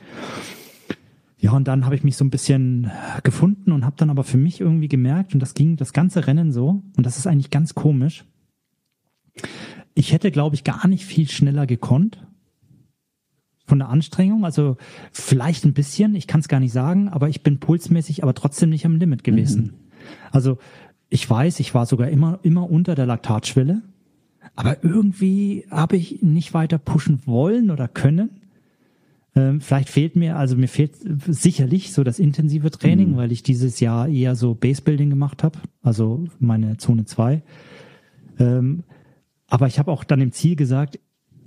Ja, 1.38 1.52
und 1.52 1.68
dann 1.68 1.86
habe 1.86 1.96
ich 1.96 2.04
mich 2.04 2.18
so 2.18 2.26
ein 2.26 2.32
bisschen 2.32 2.92
gefunden 3.24 3.72
und 3.72 3.86
habe 3.86 3.96
dann 3.98 4.10
aber 4.10 4.24
für 4.24 4.38
mich 4.38 4.60
irgendwie 4.60 4.90
gemerkt, 4.90 5.34
und 5.34 5.40
das 5.40 5.54
ging 5.54 5.78
das 5.78 5.94
ganze 5.94 6.28
Rennen 6.28 6.52
so, 6.52 6.82
und 6.98 7.06
das 7.06 7.18
ist 7.18 7.28
eigentlich 7.28 7.52
ganz 7.52 7.76
komisch. 7.76 8.26
Ich 9.94 10.12
hätte, 10.12 10.32
glaube 10.32 10.56
ich, 10.56 10.64
gar 10.64 10.88
nicht 10.88 11.06
viel 11.06 11.30
schneller 11.30 11.66
gekonnt 11.66 12.26
von 13.70 13.80
der 13.80 13.90
Anstrengung. 13.90 14.44
Also 14.44 14.76
vielleicht 15.12 15.64
ein 15.64 15.74
bisschen, 15.74 16.16
ich 16.16 16.28
kann 16.28 16.42
es 16.42 16.50
gar 16.50 16.60
nicht 16.60 16.74
sagen, 16.74 17.08
aber 17.08 17.30
ich 17.30 17.44
bin 17.44 17.60
pulsmäßig, 17.60 18.24
aber 18.24 18.34
trotzdem 18.34 18.70
nicht 18.70 18.86
am 18.86 18.98
Limit 18.98 19.24
gewesen. 19.24 19.74
Also 20.32 20.58
ich 21.10 21.28
weiß, 21.30 21.60
ich 21.60 21.74
war 21.74 21.86
sogar 21.86 22.10
immer, 22.10 22.40
immer 22.44 22.70
unter 22.70 22.96
der 22.96 23.06
Laktatschwelle, 23.06 23.82
aber 24.56 24.84
irgendwie 24.84 25.66
habe 25.72 25.96
ich 25.96 26.22
nicht 26.22 26.54
weiter 26.54 26.78
pushen 26.78 27.22
wollen 27.26 27.72
oder 27.72 27.88
können. 27.88 28.42
Ähm, 29.36 29.62
vielleicht 29.62 29.90
fehlt 29.90 30.16
mir, 30.16 30.38
also 30.38 30.56
mir 30.56 30.68
fehlt 30.68 30.94
sicherlich 31.28 31.94
so 31.94 32.04
das 32.04 32.20
intensive 32.20 32.72
Training, 32.72 33.16
weil 33.16 33.32
ich 33.32 33.44
dieses 33.44 33.80
Jahr 33.80 34.08
eher 34.08 34.36
so 34.36 34.56
Basebuilding 34.56 35.10
gemacht 35.10 35.44
habe, 35.44 35.60
also 35.84 36.26
meine 36.40 36.78
Zone 36.78 37.06
2. 37.06 37.44
Ähm, 38.40 38.84
aber 39.48 39.68
ich 39.68 39.80
habe 39.80 39.92
auch 39.92 40.04
dann 40.04 40.22
im 40.22 40.32
Ziel 40.32 40.56
gesagt, 40.56 41.00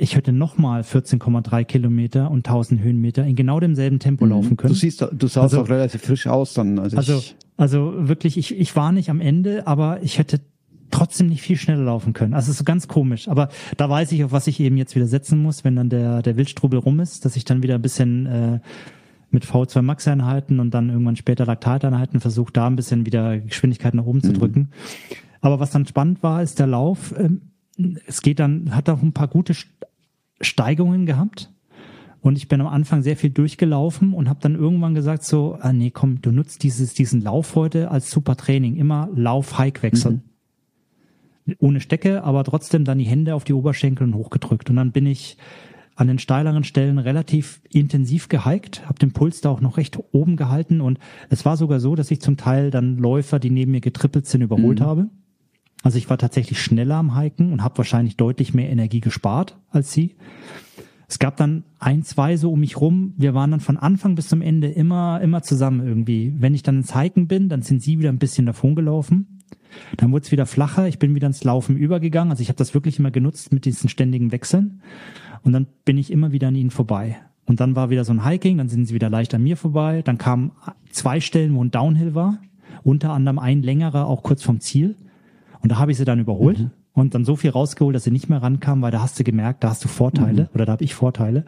ich 0.02 0.16
hätte 0.16 0.32
nochmal 0.32 0.82
14,3 0.82 1.64
Kilometer 1.64 2.30
und 2.30 2.46
1000 2.46 2.82
Höhenmeter 2.82 3.24
in 3.24 3.36
genau 3.36 3.60
demselben 3.60 3.98
Tempo 3.98 4.26
laufen 4.26 4.56
können. 4.56 4.72
Du 4.72 4.78
siehst, 4.78 5.00
du 5.00 5.26
sahst 5.26 5.38
Also- 5.38 5.62
auch 5.62 5.68
relativ 5.68 6.02
frisch 6.02 6.26
aus 6.26 6.54
dann. 6.54 6.78
Also, 6.78 6.96
Also, 6.96 7.22
also 7.56 7.94
wirklich, 8.08 8.36
ich, 8.36 8.56
ich 8.58 8.74
war 8.76 8.92
nicht 8.92 9.10
am 9.10 9.20
Ende, 9.20 9.66
aber 9.66 10.02
ich 10.02 10.18
hätte 10.18 10.40
trotzdem 10.90 11.28
nicht 11.28 11.40
viel 11.40 11.56
schneller 11.56 11.84
laufen 11.84 12.12
können. 12.12 12.34
Also 12.34 12.46
es 12.46 12.50
ist 12.54 12.58
so 12.58 12.64
ganz 12.64 12.86
komisch. 12.88 13.28
Aber 13.28 13.48
da 13.78 13.88
weiß 13.88 14.12
ich, 14.12 14.24
auf 14.24 14.32
was 14.32 14.46
ich 14.46 14.60
eben 14.60 14.76
jetzt 14.76 14.94
wieder 14.94 15.06
setzen 15.06 15.40
muss, 15.40 15.64
wenn 15.64 15.76
dann 15.76 15.88
der, 15.88 16.20
der 16.20 16.36
Wildstrubel 16.36 16.78
rum 16.78 17.00
ist, 17.00 17.24
dass 17.24 17.34
ich 17.36 17.44
dann 17.46 17.62
wieder 17.62 17.76
ein 17.76 17.82
bisschen 17.82 18.26
äh, 18.26 18.60
mit 19.30 19.46
V2 19.46 19.80
Max 19.80 20.06
Einheiten 20.06 20.60
und 20.60 20.72
dann 20.74 20.90
irgendwann 20.90 21.16
später 21.16 21.46
Laktateinheiten 21.46 22.20
versuche, 22.20 22.52
da 22.52 22.66
ein 22.66 22.76
bisschen 22.76 23.06
wieder 23.06 23.38
Geschwindigkeit 23.38 23.94
nach 23.94 24.04
oben 24.04 24.18
Mhm. 24.18 24.22
zu 24.24 24.32
drücken. 24.34 24.68
Aber 25.40 25.60
was 25.60 25.70
dann 25.70 25.86
spannend 25.86 26.22
war, 26.22 26.42
ist 26.42 26.58
der 26.58 26.66
Lauf. 26.66 27.14
Ähm, 27.18 27.40
es 28.06 28.20
geht 28.20 28.38
dann, 28.38 28.76
hat 28.76 28.90
auch 28.90 29.00
ein 29.00 29.12
paar 29.14 29.28
gute 29.28 29.54
Steigungen 30.42 31.06
gehabt. 31.06 31.52
Und 32.20 32.36
ich 32.36 32.46
bin 32.46 32.60
am 32.60 32.68
Anfang 32.68 33.02
sehr 33.02 33.16
viel 33.16 33.30
durchgelaufen 33.30 34.12
und 34.12 34.28
habe 34.28 34.38
dann 34.40 34.54
irgendwann 34.54 34.94
gesagt 34.94 35.24
so, 35.24 35.58
ah 35.60 35.72
nee, 35.72 35.90
komm, 35.90 36.22
du 36.22 36.30
nutzt 36.30 36.62
dieses, 36.62 36.94
diesen 36.94 37.20
Lauf 37.20 37.56
heute 37.56 37.90
als 37.90 38.10
super 38.10 38.36
Training. 38.36 38.76
Immer 38.76 39.08
Lauf-Hike 39.14 39.82
wechseln. 39.82 40.22
Ohne 41.58 41.80
Stecke, 41.80 42.22
aber 42.22 42.44
trotzdem 42.44 42.84
dann 42.84 42.98
die 42.98 43.04
Hände 43.04 43.34
auf 43.34 43.42
die 43.42 43.52
Oberschenkel 43.52 44.06
und 44.06 44.14
hochgedrückt. 44.14 44.70
Und 44.70 44.76
dann 44.76 44.92
bin 44.92 45.06
ich 45.06 45.36
an 45.96 46.06
den 46.06 46.18
steileren 46.18 46.64
Stellen 46.64 46.98
relativ 46.98 47.60
intensiv 47.68 48.28
gehiked, 48.28 48.86
habe 48.86 48.98
den 48.98 49.12
Puls 49.12 49.40
da 49.40 49.50
auch 49.50 49.60
noch 49.60 49.76
recht 49.76 49.98
oben 50.12 50.36
gehalten 50.36 50.80
und 50.80 50.98
es 51.28 51.44
war 51.44 51.56
sogar 51.56 51.80
so, 51.80 51.94
dass 51.94 52.10
ich 52.10 52.20
zum 52.20 52.36
Teil 52.36 52.70
dann 52.70 52.96
Läufer, 52.96 53.38
die 53.38 53.50
neben 53.50 53.72
mir 53.72 53.80
getrippelt 53.80 54.26
sind, 54.26 54.42
überholt 54.42 54.80
habe. 54.80 55.10
Also 55.82 55.98
ich 55.98 56.08
war 56.08 56.18
tatsächlich 56.18 56.60
schneller 56.60 56.96
am 56.96 57.18
Hiken 57.18 57.52
und 57.52 57.62
habe 57.62 57.78
wahrscheinlich 57.78 58.16
deutlich 58.16 58.54
mehr 58.54 58.70
Energie 58.70 59.00
gespart 59.00 59.58
als 59.70 59.92
sie. 59.92 60.16
Es 61.08 61.18
gab 61.18 61.36
dann 61.36 61.64
ein, 61.78 62.04
zwei 62.04 62.38
so 62.38 62.52
um 62.52 62.60
mich 62.60 62.80
rum. 62.80 63.12
Wir 63.18 63.34
waren 63.34 63.50
dann 63.50 63.60
von 63.60 63.76
Anfang 63.76 64.14
bis 64.14 64.28
zum 64.28 64.40
Ende 64.40 64.68
immer, 64.68 65.20
immer 65.20 65.42
zusammen 65.42 65.86
irgendwie. 65.86 66.32
Wenn 66.38 66.54
ich 66.54 66.62
dann 66.62 66.78
ins 66.78 66.96
Hiken 66.98 67.26
bin, 67.26 67.50
dann 67.50 67.60
sind 67.60 67.82
sie 67.82 67.98
wieder 67.98 68.08
ein 68.08 68.18
bisschen 68.18 68.46
davon 68.46 68.74
gelaufen. 68.74 69.40
Dann 69.98 70.10
wurde 70.12 70.24
es 70.24 70.32
wieder 70.32 70.46
flacher. 70.46 70.88
Ich 70.88 70.98
bin 70.98 71.14
wieder 71.14 71.26
ins 71.26 71.44
Laufen 71.44 71.76
übergegangen. 71.76 72.30
Also 72.30 72.40
ich 72.40 72.48
habe 72.48 72.56
das 72.56 72.72
wirklich 72.72 72.98
immer 72.98 73.10
genutzt 73.10 73.52
mit 73.52 73.66
diesen 73.66 73.90
ständigen 73.90 74.32
Wechseln. 74.32 74.80
Und 75.42 75.52
dann 75.52 75.66
bin 75.84 75.98
ich 75.98 76.10
immer 76.10 76.32
wieder 76.32 76.48
an 76.48 76.54
ihnen 76.54 76.70
vorbei. 76.70 77.18
Und 77.44 77.60
dann 77.60 77.76
war 77.76 77.90
wieder 77.90 78.04
so 78.04 78.12
ein 78.12 78.24
Hiking, 78.24 78.56
dann 78.56 78.68
sind 78.68 78.86
sie 78.86 78.94
wieder 78.94 79.10
leicht 79.10 79.34
an 79.34 79.42
mir 79.42 79.56
vorbei. 79.56 80.02
Dann 80.02 80.16
kamen 80.16 80.52
zwei 80.90 81.20
Stellen, 81.20 81.54
wo 81.54 81.62
ein 81.62 81.70
Downhill 81.70 82.14
war. 82.14 82.38
Unter 82.84 83.12
anderem 83.12 83.38
ein 83.38 83.62
längerer, 83.62 84.06
auch 84.06 84.22
kurz 84.22 84.42
vom 84.42 84.60
Ziel. 84.60 84.96
Und 85.62 85.70
da 85.70 85.78
habe 85.78 85.92
ich 85.92 85.98
sie 85.98 86.04
dann 86.04 86.18
überholt 86.20 86.58
und 86.92 87.14
dann 87.14 87.24
so 87.24 87.36
viel 87.36 87.50
rausgeholt, 87.50 87.94
dass 87.94 88.04
sie 88.04 88.10
nicht 88.10 88.28
mehr 88.28 88.42
rankamen, 88.42 88.82
weil 88.82 88.90
da 88.90 89.00
hast 89.00 89.18
du 89.18 89.24
gemerkt, 89.24 89.64
da 89.64 89.70
hast 89.70 89.84
du 89.84 89.88
Vorteile 89.88 90.50
oder 90.54 90.66
da 90.66 90.72
habe 90.72 90.84
ich 90.84 90.94
Vorteile. 90.94 91.44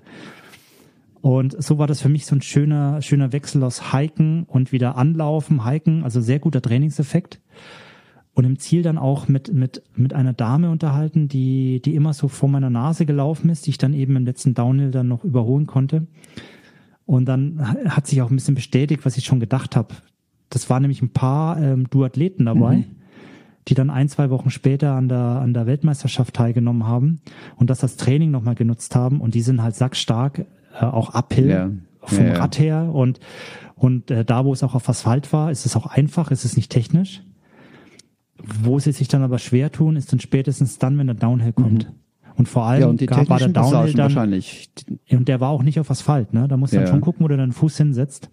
Und 1.21 1.61
so 1.63 1.79
war 1.79 1.87
das 1.87 2.03
für 2.03 2.09
mich 2.11 2.27
so 2.27 2.37
ein 2.37 2.43
schöner, 2.43 3.01
schöner 3.01 3.33
Wechsel 3.33 3.63
aus 3.65 3.93
Hiken 3.93 4.45
und 4.45 4.73
wieder 4.73 4.97
anlaufen, 4.97 5.67
Hiken, 5.67 6.05
also 6.05 6.21
sehr 6.21 6.39
guter 6.39 6.61
Trainingseffekt. 6.61 7.41
Und 8.35 8.45
im 8.45 8.59
Ziel 8.59 8.83
dann 8.83 8.99
auch 8.99 9.27
mit, 9.29 9.53
mit, 9.53 9.83
mit 9.95 10.13
einer 10.13 10.33
Dame 10.33 10.69
unterhalten, 10.69 11.29
die, 11.29 11.81
die 11.81 11.95
immer 11.95 12.13
so 12.13 12.29
vor 12.29 12.49
meiner 12.49 12.69
Nase 12.69 13.07
gelaufen 13.07 13.49
ist, 13.49 13.67
die 13.67 13.71
ich 13.71 13.79
dann 13.79 13.95
eben 13.95 14.17
im 14.17 14.27
letzten 14.27 14.55
Downhill 14.55 14.91
dann 14.91 15.09
noch 15.09 15.25
überholen 15.25 15.67
konnte. 15.67 16.07
Und 17.07 17.27
dann 17.27 17.61
hat 17.89 18.07
sich 18.07 18.21
auch 18.23 18.31
ein 18.31 18.37
bisschen 18.37 18.57
bestätigt, 18.57 19.05
was 19.05 19.17
ich 19.17 19.25
schon 19.25 19.41
gedacht 19.41 19.77
habe. 19.77 19.95
Das 20.51 20.69
waren 20.69 20.83
nämlich 20.83 21.01
ein 21.01 21.11
paar 21.11 21.61
ähm, 21.61 21.89
Duathleten 21.89 22.47
dabei, 22.47 22.85
die 23.69 23.75
dann 23.75 23.91
ein, 23.91 24.09
zwei 24.09 24.31
Wochen 24.31 24.51
später 24.51 24.93
an 24.93 25.09
der, 25.09 25.19
an 25.19 25.55
der 25.55 25.67
Weltmeisterschaft 25.67 26.35
teilgenommen 26.35 26.87
haben 26.87 27.21
und 27.57 27.71
das 27.71 27.83
als 27.83 27.97
Training 27.97 28.31
nochmal 28.31 28.55
genutzt 28.55 28.95
haben. 28.95 29.21
Und 29.21 29.35
die 29.35 29.41
sind 29.41 29.63
halt 29.63 29.75
sackstark, 29.75 30.41
äh, 30.79 30.85
auch 30.85 31.15
uphill 31.15 31.49
Ja. 31.49 31.71
vom 32.03 32.27
Ja. 32.27 32.35
Rad 32.35 32.59
her. 32.59 32.91
Und, 32.93 33.21
und 33.77 34.11
äh, 34.11 34.25
da, 34.25 34.45
wo 34.45 34.53
es 34.53 34.63
auch 34.63 34.75
auf 34.75 34.89
Asphalt 34.89 35.33
war, 35.33 35.51
ist 35.51 35.65
es 35.67 35.77
auch 35.77 35.87
einfach, 35.87 36.31
ist 36.31 36.45
es 36.45 36.57
nicht 36.57 36.71
technisch. 36.71 37.23
Wo 38.63 38.79
sie 38.79 38.93
sich 38.93 39.09
dann 39.09 39.23
aber 39.23 39.39
schwer 39.39 39.73
tun, 39.73 39.97
ist 39.97 40.13
dann 40.13 40.21
spätestens 40.21 40.79
dann, 40.79 40.99
wenn 40.99 41.07
der 41.07 41.17
Downhill 41.17 41.53
kommt. 41.53 41.91
Und 42.37 42.49
vor 42.49 42.65
allem 42.67 42.79
Mhm. 42.79 42.83
ja, 42.83 42.91
und 42.91 43.01
die 43.01 43.07
gab, 43.07 43.29
war 43.29 43.39
der 43.39 43.49
Downhill 43.49 43.93
dann, 43.93 43.99
wahrscheinlich. 44.15 44.71
und 45.11 45.29
der 45.29 45.41
war 45.41 45.51
auch 45.51 45.63
nicht 45.63 45.79
auf 45.81 45.91
Asphalt, 45.91 46.35
ne? 46.35 46.49
Da 46.49 46.57
musst 46.57 46.73
du 46.73 46.77
dann 46.79 46.87
Ja. 46.87 46.91
schon 46.91 47.01
gucken, 47.01 47.25
wo 47.25 47.29
du 47.29 47.37
deinen 47.37 47.53
Fuß 47.53 47.77
hinsetzt. 47.79 48.29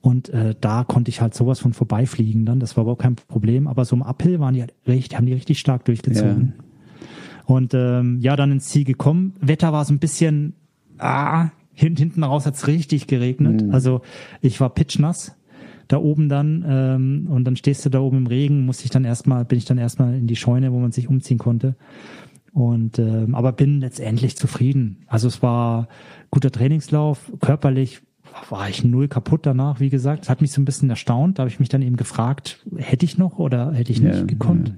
Und 0.00 0.30
äh, 0.30 0.54
da 0.60 0.84
konnte 0.84 1.10
ich 1.10 1.20
halt 1.20 1.34
sowas 1.34 1.58
von 1.58 1.72
vorbeifliegen 1.72 2.46
dann. 2.46 2.58
Das 2.58 2.76
war 2.76 2.82
überhaupt 2.82 3.02
kein 3.02 3.16
Problem. 3.16 3.66
Aber 3.66 3.84
so 3.84 3.94
im 3.96 4.02
Uphill 4.02 4.40
waren 4.40 4.54
die 4.54 4.60
halt 4.60 4.74
richtig, 4.86 5.16
haben 5.16 5.26
die 5.26 5.34
richtig 5.34 5.58
stark 5.58 5.84
durchgezogen. 5.84 6.54
Und 7.44 7.74
ähm, 7.74 8.18
ja, 8.20 8.36
dann 8.36 8.52
ins 8.52 8.68
Ziel 8.68 8.84
gekommen. 8.84 9.34
Wetter 9.40 9.72
war 9.72 9.84
so 9.84 9.92
ein 9.92 9.98
bisschen, 9.98 10.54
ah, 10.98 11.50
hin, 11.74 11.96
hinten 11.96 12.22
raus 12.22 12.46
hat's 12.46 12.66
richtig 12.66 13.08
geregnet. 13.08 13.64
Also 13.72 14.02
ich 14.40 14.60
war 14.60 14.70
pitchnass 14.70 15.36
da 15.90 15.98
oben 15.98 16.28
dann 16.28 16.64
ähm, 16.68 17.26
und 17.28 17.44
dann 17.44 17.56
stehst 17.56 17.84
du 17.84 17.90
da 17.90 17.98
oben 17.98 18.18
im 18.18 18.26
Regen, 18.28 18.64
musste 18.64 18.84
ich 18.84 18.90
dann 18.90 19.04
erstmal, 19.04 19.44
bin 19.44 19.58
ich 19.58 19.64
dann 19.64 19.78
erstmal 19.78 20.14
in 20.14 20.28
die 20.28 20.36
Scheune, 20.36 20.72
wo 20.72 20.78
man 20.78 20.92
sich 20.92 21.08
umziehen 21.08 21.38
konnte. 21.38 21.74
Und 22.52 22.98
ähm, 22.98 23.34
aber 23.34 23.52
bin 23.52 23.80
letztendlich 23.80 24.36
zufrieden. 24.36 25.04
Also 25.06 25.28
es 25.28 25.42
war 25.42 25.88
guter 26.30 26.50
Trainingslauf, 26.50 27.32
körperlich 27.40 28.02
war 28.48 28.68
ich 28.68 28.84
null 28.84 29.08
kaputt 29.08 29.46
danach, 29.46 29.80
wie 29.80 29.90
gesagt. 29.90 30.24
Es 30.24 30.30
hat 30.30 30.40
mich 30.40 30.52
so 30.52 30.60
ein 30.60 30.64
bisschen 30.64 30.90
erstaunt. 30.90 31.38
Da 31.38 31.42
habe 31.42 31.50
ich 31.50 31.60
mich 31.60 31.68
dann 31.68 31.82
eben 31.82 31.96
gefragt, 31.96 32.64
hätte 32.76 33.04
ich 33.04 33.18
noch 33.18 33.38
oder 33.38 33.72
hätte 33.72 33.92
ich 33.92 34.00
nicht 34.00 34.14
Ja, 34.18 34.24
gekonnt. 34.24 34.74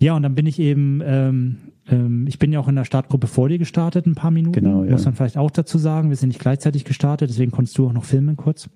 Ja. 0.00 0.14
und 0.16 0.22
dann 0.22 0.34
bin 0.34 0.46
ich 0.46 0.58
eben, 0.58 1.00
ähm, 1.04 1.56
ähm, 1.88 2.26
ich 2.26 2.38
bin 2.38 2.52
ja 2.52 2.60
auch 2.60 2.68
in 2.68 2.76
der 2.76 2.84
Startgruppe 2.84 3.26
vor 3.26 3.48
dir 3.48 3.58
gestartet, 3.58 4.06
ein 4.06 4.14
paar 4.14 4.30
Minuten. 4.30 4.52
Genau, 4.60 4.84
ja. 4.84 4.92
Muss 4.92 5.04
man 5.04 5.14
vielleicht 5.14 5.36
auch 5.38 5.50
dazu 5.50 5.78
sagen. 5.78 6.08
Wir 6.10 6.16
sind 6.16 6.28
nicht 6.28 6.40
gleichzeitig 6.40 6.84
gestartet, 6.84 7.30
deswegen 7.30 7.50
konntest 7.52 7.76
du 7.78 7.86
auch 7.86 7.92
noch 7.92 8.04
filmen 8.04 8.36
kurz. 8.36 8.68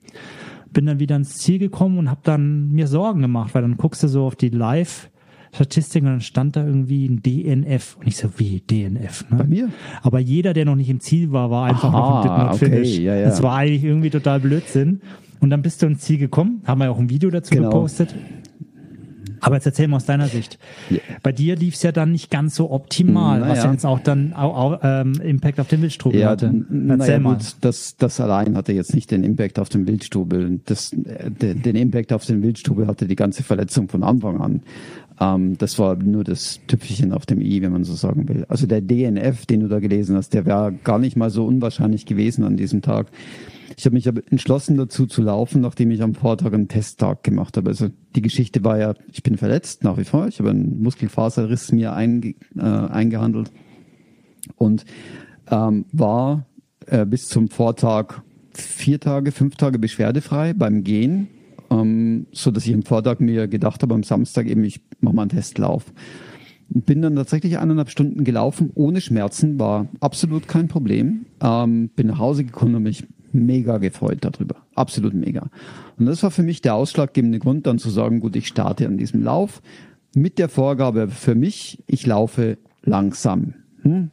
Bin 0.72 0.86
dann 0.86 0.98
wieder 1.00 1.16
ins 1.16 1.36
Ziel 1.36 1.58
gekommen 1.58 1.98
und 1.98 2.10
habe 2.10 2.20
dann 2.24 2.70
mir 2.72 2.86
Sorgen 2.86 3.20
gemacht, 3.22 3.54
weil 3.54 3.62
dann 3.62 3.76
guckst 3.76 4.02
du 4.02 4.08
so 4.08 4.24
auf 4.26 4.36
die 4.36 4.48
Live- 4.50 5.10
Statistik 5.56 6.02
und 6.04 6.08
dann 6.10 6.20
stand 6.20 6.54
da 6.56 6.64
irgendwie 6.64 7.06
ein 7.06 7.22
DNF. 7.22 7.96
Und 7.98 8.06
ich 8.06 8.16
so, 8.16 8.28
wie 8.36 8.60
DNF? 8.60 9.28
Ne? 9.30 9.36
Bei 9.38 9.44
mir? 9.44 9.68
Aber 10.02 10.20
jeder, 10.20 10.52
der 10.54 10.64
noch 10.64 10.76
nicht 10.76 10.88
im 10.88 11.00
Ziel 11.00 11.32
war, 11.32 11.50
war 11.50 11.66
einfach 11.66 11.92
Aha, 11.92 11.98
noch 11.98 12.16
im 12.16 12.22
Did 12.22 12.38
Not 12.38 12.54
okay, 12.54 12.82
Finish. 12.82 12.98
ja, 12.98 13.16
ja. 13.16 13.24
Das 13.26 13.42
war 13.42 13.56
eigentlich 13.56 13.84
irgendwie 13.84 14.10
total 14.10 14.40
Blödsinn. 14.40 15.00
Und 15.40 15.50
dann 15.50 15.62
bist 15.62 15.82
du 15.82 15.86
ins 15.86 16.00
Ziel 16.00 16.18
gekommen, 16.18 16.62
haben 16.64 16.80
wir 16.80 16.90
auch 16.90 16.98
ein 16.98 17.10
Video 17.10 17.28
dazu 17.30 17.54
Genau. 17.54 17.68
gepostet. 17.70 18.14
Aber 19.40 19.56
jetzt 19.56 19.66
erzähl 19.66 19.86
mal 19.86 19.96
aus 19.98 20.06
deiner 20.06 20.28
Sicht. 20.28 20.58
Ja. 20.88 20.98
Bei 21.22 21.30
dir 21.30 21.56
lief 21.56 21.74
es 21.74 21.82
ja 21.82 21.92
dann 21.92 22.10
nicht 22.10 22.30
ganz 22.30 22.54
so 22.56 22.70
optimal, 22.70 23.42
was 23.42 23.48
Naja. 23.50 23.64
ja 23.66 23.72
jetzt 23.72 23.84
auch 23.86 24.00
dann 24.00 24.32
auch, 24.32 24.56
auch, 24.56 24.80
ähm, 24.82 25.20
Impact 25.22 25.60
auf 25.60 25.68
den 25.68 25.82
Wildstrubel 25.82 26.18
Ja, 26.20 26.30
hatte. 26.30 26.46
Erzähl 26.46 26.96
naja, 26.96 27.18
mal. 27.18 27.34
gut, 27.34 27.54
das, 27.60 27.96
das 27.96 28.18
allein 28.20 28.56
hatte 28.56 28.72
jetzt 28.72 28.94
nicht 28.94 29.10
den 29.10 29.22
Impact 29.24 29.58
auf 29.58 29.68
den 29.68 29.86
Wildstubel. 29.86 30.60
Das, 30.64 30.92
äh, 30.94 31.30
den, 31.30 31.62
den 31.62 31.76
Impact 31.76 32.12
auf 32.14 32.24
den 32.24 32.42
Wildstubel 32.42 32.86
hatte 32.86 33.06
die 33.06 33.14
ganze 33.14 33.42
Verletzung 33.42 33.88
von 33.88 34.02
Anfang 34.02 34.40
an. 34.40 34.62
Ähm, 35.20 35.56
das 35.58 35.78
war 35.78 35.96
nur 35.96 36.24
das 36.24 36.60
Tüpfelchen 36.66 37.12
auf 37.12 37.26
dem 37.26 37.40
i, 37.40 37.62
wenn 37.62 37.72
man 37.72 37.84
so 37.84 37.94
sagen 37.94 38.28
will. 38.28 38.44
Also 38.48 38.66
der 38.66 38.80
DNF, 38.80 39.46
den 39.46 39.60
du 39.60 39.68
da 39.68 39.78
gelesen 39.78 40.16
hast, 40.16 40.34
der 40.34 40.46
wäre 40.46 40.74
gar 40.84 40.98
nicht 40.98 41.16
mal 41.16 41.30
so 41.30 41.46
unwahrscheinlich 41.46 42.06
gewesen 42.06 42.44
an 42.44 42.56
diesem 42.56 42.82
Tag. 42.82 43.08
Ich 43.78 43.84
habe 43.84 43.94
mich 43.94 44.06
entschlossen 44.06 44.76
dazu 44.76 45.06
zu 45.06 45.22
laufen, 45.22 45.60
nachdem 45.60 45.90
ich 45.90 46.02
am 46.02 46.14
Vortag 46.14 46.52
einen 46.52 46.68
Testtag 46.68 47.22
gemacht 47.22 47.56
habe. 47.56 47.68
Also 47.70 47.88
die 48.14 48.22
Geschichte 48.22 48.64
war 48.64 48.78
ja, 48.78 48.94
ich 49.12 49.22
bin 49.22 49.36
verletzt 49.36 49.84
nach 49.84 49.98
wie 49.98 50.04
vor. 50.04 50.28
Ich 50.28 50.38
habe 50.38 50.50
einen 50.50 50.82
Muskelfaserriss 50.82 51.72
mir 51.72 51.92
einge, 51.92 52.34
äh, 52.56 52.62
eingehandelt 52.62 53.50
und 54.56 54.84
ähm, 55.50 55.84
war 55.92 56.46
äh, 56.86 57.04
bis 57.04 57.28
zum 57.28 57.48
Vortag 57.48 58.22
vier 58.54 58.98
Tage, 59.00 59.32
fünf 59.32 59.56
Tage 59.56 59.78
beschwerdefrei 59.78 60.54
beim 60.54 60.82
Gehen, 60.82 61.28
ähm, 61.70 62.26
so 62.32 62.50
dass 62.50 62.66
ich 62.66 62.74
am 62.74 62.82
Vortag 62.82 63.20
mir 63.20 63.48
gedacht 63.48 63.82
habe, 63.82 63.94
am 63.94 64.02
Samstag 64.02 64.46
eben, 64.46 64.64
ich 64.64 64.80
mache 65.00 65.14
mal 65.14 65.22
einen 65.22 65.30
Testlauf. 65.30 65.84
Bin 66.68 67.02
dann 67.02 67.14
tatsächlich 67.14 67.58
eineinhalb 67.58 67.90
Stunden 67.90 68.24
gelaufen, 68.24 68.70
ohne 68.74 69.00
Schmerzen, 69.00 69.58
war 69.58 69.86
absolut 70.00 70.48
kein 70.48 70.68
Problem. 70.68 71.26
Ähm, 71.40 71.90
bin 71.94 72.08
nach 72.08 72.18
Hause 72.18 72.44
gekommen 72.44 72.74
und 72.74 72.82
mich 72.82 73.06
mega 73.32 73.78
gefreut 73.78 74.18
darüber. 74.22 74.56
Absolut 74.74 75.14
mega. 75.14 75.48
Und 75.98 76.06
das 76.06 76.22
war 76.22 76.30
für 76.30 76.42
mich 76.42 76.62
der 76.62 76.74
ausschlaggebende 76.74 77.38
Grund, 77.38 77.66
dann 77.66 77.78
zu 77.78 77.90
sagen, 77.90 78.20
gut, 78.20 78.34
ich 78.34 78.48
starte 78.48 78.86
an 78.86 78.98
diesem 78.98 79.22
Lauf 79.22 79.62
mit 80.16 80.38
der 80.38 80.48
Vorgabe 80.48 81.08
für 81.08 81.34
mich, 81.34 81.84
ich 81.86 82.06
laufe 82.06 82.56
langsam. 82.82 83.54
Hm? 83.82 84.10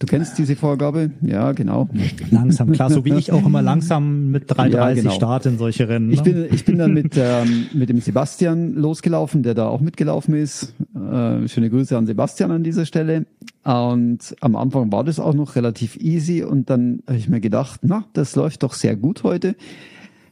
Du 0.00 0.06
kennst 0.06 0.38
diese 0.38 0.56
Vorgabe? 0.56 1.10
Ja, 1.20 1.52
genau. 1.52 1.90
Langsam, 2.30 2.72
klar, 2.72 2.88
so 2.88 3.04
wie 3.04 3.12
ich 3.12 3.32
auch 3.32 3.44
immer 3.44 3.60
langsam 3.60 4.30
mit 4.30 4.50
3,30 4.50 4.70
Ja, 4.72 4.94
genau. 4.94 5.10
starte 5.10 5.50
in 5.50 5.58
solche 5.58 5.90
Rennen. 5.90 6.10
Ich 6.10 6.24
ne? 6.24 6.32
bin, 6.32 6.54
ich 6.54 6.64
bin 6.64 6.78
dann 6.78 6.94
mit, 6.94 7.18
ähm, 7.18 7.66
mit 7.74 7.90
dem 7.90 8.00
Sebastian 8.00 8.72
losgelaufen, 8.72 9.42
der 9.42 9.52
da 9.52 9.68
auch 9.68 9.82
mitgelaufen 9.82 10.32
ist. 10.32 10.74
Äh, 10.94 11.46
schöne 11.48 11.68
Grüße 11.68 11.98
an 11.98 12.06
Sebastian 12.06 12.50
an 12.50 12.64
dieser 12.64 12.86
Stelle. 12.86 13.26
Und 13.62 14.34
am 14.40 14.56
Anfang 14.56 14.90
war 14.90 15.04
das 15.04 15.20
auch 15.20 15.34
noch 15.34 15.54
relativ 15.54 15.96
easy 15.96 16.42
und 16.42 16.70
dann 16.70 17.02
habe 17.06 17.18
ich 17.18 17.28
mir 17.28 17.40
gedacht, 17.40 17.80
na, 17.82 18.06
das 18.14 18.34
läuft 18.36 18.62
doch 18.62 18.72
sehr 18.72 18.96
gut 18.96 19.22
heute. 19.22 19.54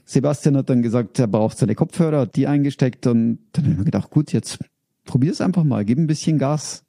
Sebastian 0.07 0.57
hat 0.57 0.71
dann 0.71 0.81
gesagt, 0.81 1.19
er 1.19 1.27
braucht 1.27 1.59
seine 1.59 1.75
Kopfhörer, 1.75 2.21
hat 2.21 2.37
die 2.37 2.47
eingesteckt 2.47 3.07
und 3.07 3.41
dann 3.53 3.65
habe 3.65 3.73
ich 3.73 3.79
mir 3.81 3.85
gedacht, 3.85 4.09
gut, 4.09 4.33
jetzt 4.33 4.61
probier 5.05 5.33
es 5.33 5.43
einfach 5.43 5.65
mal, 5.65 5.85
gib 5.85 5.99
ein 5.99 6.07
bisschen 6.07 6.39
Gas. 6.39 6.87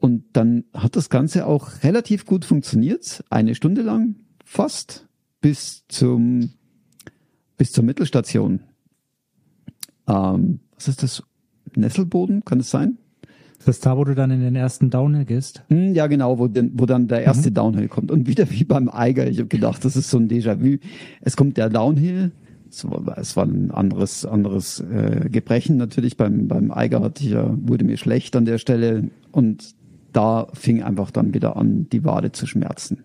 Und 0.00 0.24
dann 0.32 0.64
hat 0.74 0.96
das 0.96 1.10
Ganze 1.10 1.46
auch 1.46 1.82
relativ 1.82 2.24
gut 2.24 2.44
funktioniert, 2.44 3.22
eine 3.28 3.54
Stunde 3.54 3.82
lang 3.82 4.16
fast 4.44 5.06
bis 5.40 5.84
zum 5.88 6.50
bis 7.56 7.72
zur 7.72 7.84
Mittelstation. 7.84 8.60
Ähm, 10.08 10.60
was 10.74 10.88
ist 10.88 11.02
das? 11.02 11.22
Nesselboden, 11.76 12.44
kann 12.44 12.60
es 12.60 12.70
sein? 12.70 12.98
Das 13.58 13.76
ist 13.76 13.84
da, 13.86 13.96
wo 13.96 14.04
du 14.04 14.14
dann 14.14 14.30
in 14.30 14.40
den 14.40 14.56
ersten 14.56 14.88
Downhill 14.88 15.26
gehst. 15.26 15.62
Hm, 15.68 15.94
ja, 15.94 16.06
genau, 16.06 16.38
wo, 16.38 16.48
denn, 16.48 16.72
wo 16.74 16.86
dann 16.86 17.08
der 17.08 17.22
erste 17.22 17.52
Downhill 17.52 17.88
kommt. 17.88 18.10
Und 18.10 18.26
wieder 18.26 18.50
wie 18.50 18.64
beim 18.64 18.88
Eiger, 18.88 19.28
ich 19.28 19.38
habe 19.38 19.48
gedacht, 19.48 19.84
das 19.84 19.96
ist 19.96 20.10
so 20.10 20.18
ein 20.18 20.28
Déjà-vu. 20.28 20.78
Es 21.20 21.36
kommt 21.36 21.58
der 21.58 21.68
Downhill, 21.68 22.32
es 22.70 22.88
war, 22.88 23.18
es 23.18 23.36
war 23.36 23.44
ein 23.44 23.70
anderes, 23.70 24.24
anderes 24.24 24.80
äh, 24.80 25.28
Gebrechen 25.30 25.76
natürlich. 25.76 26.16
Beim, 26.16 26.48
beim 26.48 26.70
Eiger 26.70 27.02
hatte 27.02 27.22
ich 27.22 27.30
ja, 27.30 27.54
wurde 27.60 27.84
mir 27.84 27.98
schlecht 27.98 28.34
an 28.34 28.46
der 28.46 28.58
Stelle 28.58 29.10
und 29.30 29.74
da 30.12 30.48
fing 30.52 30.82
einfach 30.82 31.10
dann 31.10 31.34
wieder 31.34 31.56
an, 31.56 31.88
die 31.90 32.04
Wade 32.04 32.32
zu 32.32 32.46
schmerzen. 32.46 33.04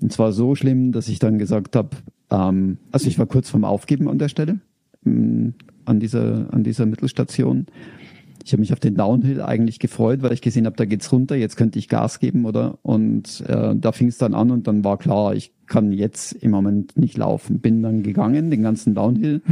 Und 0.00 0.12
zwar 0.12 0.32
so 0.32 0.54
schlimm, 0.54 0.92
dass 0.92 1.08
ich 1.08 1.18
dann 1.18 1.38
gesagt 1.38 1.76
habe, 1.76 1.90
ähm, 2.30 2.78
also 2.92 3.08
ich 3.08 3.18
war 3.18 3.26
kurz 3.26 3.50
vorm 3.50 3.64
Aufgeben 3.64 4.08
an 4.08 4.18
der 4.18 4.28
Stelle, 4.28 4.60
mh, 5.02 5.52
an 5.84 6.00
dieser, 6.00 6.52
an 6.52 6.62
dieser 6.62 6.86
Mittelstation. 6.86 7.66
Ich 8.44 8.52
habe 8.52 8.60
mich 8.60 8.72
auf 8.72 8.80
den 8.80 8.94
Downhill 8.94 9.42
eigentlich 9.42 9.78
gefreut, 9.78 10.22
weil 10.22 10.32
ich 10.32 10.40
gesehen 10.40 10.66
habe, 10.66 10.76
da 10.76 10.84
geht's 10.84 11.12
runter, 11.12 11.36
jetzt 11.36 11.56
könnte 11.56 11.78
ich 11.78 11.88
Gas 11.88 12.18
geben, 12.18 12.44
oder? 12.44 12.78
Und 12.82 13.42
äh, 13.46 13.74
da 13.74 13.92
fing 13.92 14.08
es 14.08 14.18
dann 14.18 14.34
an 14.34 14.50
und 14.50 14.66
dann 14.66 14.84
war 14.84 14.96
klar, 14.96 15.34
ich 15.34 15.52
kann 15.66 15.92
jetzt 15.92 16.32
im 16.32 16.52
Moment 16.52 16.96
nicht 16.96 17.16
laufen. 17.18 17.60
Bin 17.60 17.82
dann 17.82 18.02
gegangen, 18.02 18.50
den 18.50 18.62
ganzen 18.62 18.94
Downhill. 18.94 19.42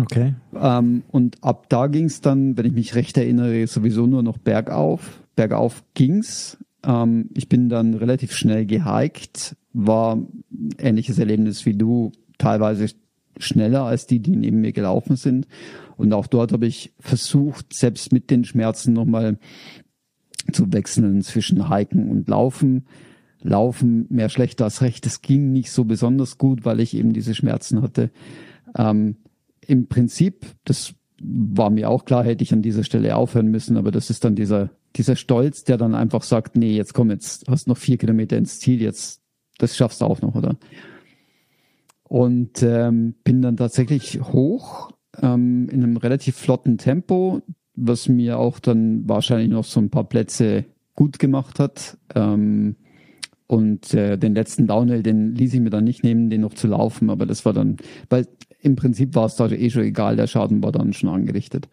Okay. 0.00 0.34
Ähm, 0.58 1.02
und 1.08 1.36
ab 1.42 1.68
da 1.68 1.88
ging's 1.88 2.20
dann, 2.20 2.56
wenn 2.56 2.64
ich 2.64 2.72
mich 2.72 2.94
recht 2.94 3.18
erinnere, 3.18 3.66
sowieso 3.66 4.06
nur 4.06 4.22
noch 4.22 4.38
bergauf. 4.38 5.21
Bergauf 5.36 5.84
ging's. 5.94 6.58
Ähm, 6.84 7.30
ich 7.34 7.48
bin 7.48 7.68
dann 7.68 7.94
relativ 7.94 8.32
schnell 8.32 8.66
gehiked, 8.66 9.56
war 9.72 10.18
ähnliches 10.78 11.18
Erlebnis 11.18 11.64
wie 11.66 11.74
du, 11.74 12.12
teilweise 12.38 12.88
schneller 13.38 13.84
als 13.84 14.06
die, 14.06 14.20
die 14.20 14.36
neben 14.36 14.60
mir 14.60 14.72
gelaufen 14.72 15.16
sind. 15.16 15.46
Und 15.96 16.12
auch 16.12 16.26
dort 16.26 16.52
habe 16.52 16.66
ich 16.66 16.92
versucht, 16.98 17.74
selbst 17.74 18.12
mit 18.12 18.30
den 18.30 18.44
Schmerzen 18.44 18.92
nochmal 18.92 19.38
zu 20.52 20.72
wechseln 20.72 21.22
zwischen 21.22 21.72
Hiken 21.72 22.08
und 22.08 22.28
Laufen. 22.28 22.86
Laufen 23.40 24.06
mehr 24.08 24.28
schlecht 24.28 24.62
als 24.62 24.82
recht. 24.82 25.06
Es 25.06 25.20
ging 25.20 25.52
nicht 25.52 25.70
so 25.70 25.84
besonders 25.84 26.38
gut, 26.38 26.64
weil 26.64 26.80
ich 26.80 26.94
eben 26.94 27.12
diese 27.12 27.34
Schmerzen 27.34 27.82
hatte. 27.82 28.10
Ähm, 28.76 29.16
Im 29.66 29.88
Prinzip, 29.88 30.46
das 30.64 30.94
war 31.20 31.70
mir 31.70 31.88
auch 31.90 32.04
klar, 32.04 32.24
hätte 32.24 32.42
ich 32.42 32.52
an 32.52 32.62
dieser 32.62 32.84
Stelle 32.84 33.16
aufhören 33.16 33.48
müssen, 33.48 33.76
aber 33.76 33.90
das 33.90 34.10
ist 34.10 34.24
dann 34.24 34.34
dieser, 34.34 34.70
dieser 34.96 35.16
Stolz, 35.16 35.64
der 35.64 35.76
dann 35.76 35.94
einfach 35.94 36.22
sagt, 36.22 36.56
nee, 36.56 36.76
jetzt 36.76 36.94
komm, 36.94 37.10
jetzt 37.10 37.48
hast 37.48 37.68
noch 37.68 37.78
vier 37.78 37.98
Kilometer 37.98 38.36
ins 38.36 38.60
Ziel, 38.60 38.80
jetzt, 38.80 39.22
das 39.58 39.76
schaffst 39.76 40.00
du 40.00 40.04
auch 40.04 40.20
noch, 40.22 40.34
oder? 40.34 40.56
Und 42.04 42.62
ähm, 42.62 43.14
bin 43.24 43.40
dann 43.40 43.56
tatsächlich 43.56 44.20
hoch 44.20 44.90
ähm, 45.20 45.68
in 45.70 45.82
einem 45.82 45.96
relativ 45.96 46.36
flotten 46.36 46.78
Tempo, 46.78 47.40
was 47.74 48.08
mir 48.08 48.38
auch 48.38 48.58
dann 48.58 49.08
wahrscheinlich 49.08 49.48
noch 49.48 49.64
so 49.64 49.80
ein 49.80 49.90
paar 49.90 50.04
Plätze 50.04 50.66
gut 50.94 51.18
gemacht 51.18 51.58
hat. 51.58 51.96
Ähm, 52.14 52.76
und 53.46 53.92
äh, 53.92 54.16
den 54.16 54.34
letzten 54.34 54.66
Downhill, 54.66 55.02
den 55.02 55.34
ließ 55.34 55.54
ich 55.54 55.60
mir 55.60 55.70
dann 55.70 55.84
nicht 55.84 56.04
nehmen, 56.04 56.30
den 56.30 56.40
noch 56.40 56.54
zu 56.54 56.68
laufen, 56.68 57.10
aber 57.10 57.26
das 57.26 57.44
war 57.44 57.52
dann, 57.52 57.76
weil 58.08 58.26
im 58.60 58.76
Prinzip 58.76 59.14
war 59.14 59.26
es 59.26 59.36
da 59.36 59.48
eh 59.48 59.70
schon 59.70 59.82
egal, 59.82 60.16
der 60.16 60.26
Schaden 60.26 60.62
war 60.62 60.72
dann 60.72 60.92
schon 60.92 61.10
angerichtet. 61.10 61.68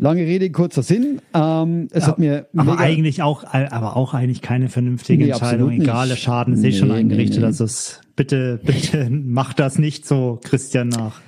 Lange 0.00 0.22
Rede, 0.22 0.50
kurzer 0.50 0.82
Sinn. 0.82 1.20
Ähm, 1.34 1.88
es 1.90 2.04
Ja, 2.04 2.08
hat 2.08 2.18
mir 2.18 2.46
Aber 2.56 2.78
eigentlich 2.78 3.22
auch, 3.22 3.44
aber 3.52 3.96
auch 3.96 4.14
eigentlich 4.14 4.42
keine 4.42 4.68
vernünftige 4.68 5.24
Nee, 5.24 5.30
Entscheidung. 5.30 5.72
Egal, 5.72 6.08
der 6.08 6.16
Schaden 6.16 6.54
ist 6.54 6.64
eh 6.64 6.72
schon 6.72 6.88
Nee, 6.88 6.94
eingerichtet. 6.94 7.40
nee. 7.40 7.46
Also 7.46 7.64
es, 7.64 8.00
bitte, 8.14 8.60
bitte 8.64 9.08
mach 9.10 9.52
das 9.54 9.78
nicht 9.78 10.06
so, 10.06 10.38
Christian, 10.44 10.88
nach. 10.88 11.20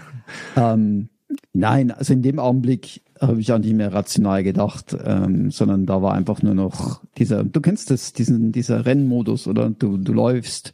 Ähm, 0.56 1.08
nein, 1.52 1.90
also 1.90 2.12
in 2.12 2.22
dem 2.22 2.38
Augenblick 2.38 3.02
habe 3.20 3.40
ich 3.40 3.52
auch 3.52 3.58
nicht 3.58 3.74
mehr 3.74 3.92
rational 3.92 4.42
gedacht, 4.44 4.96
ähm, 5.04 5.50
sondern 5.50 5.84
da 5.84 6.00
war 6.00 6.14
einfach 6.14 6.42
nur 6.42 6.54
noch 6.54 7.02
dieser, 7.18 7.44
du 7.44 7.60
kennst 7.60 7.90
das, 7.90 8.12
diesen, 8.12 8.52
dieser 8.52 8.86
Rennmodus 8.86 9.46
oder 9.46 9.68
du, 9.68 9.98
du 9.98 10.12
läufst 10.12 10.72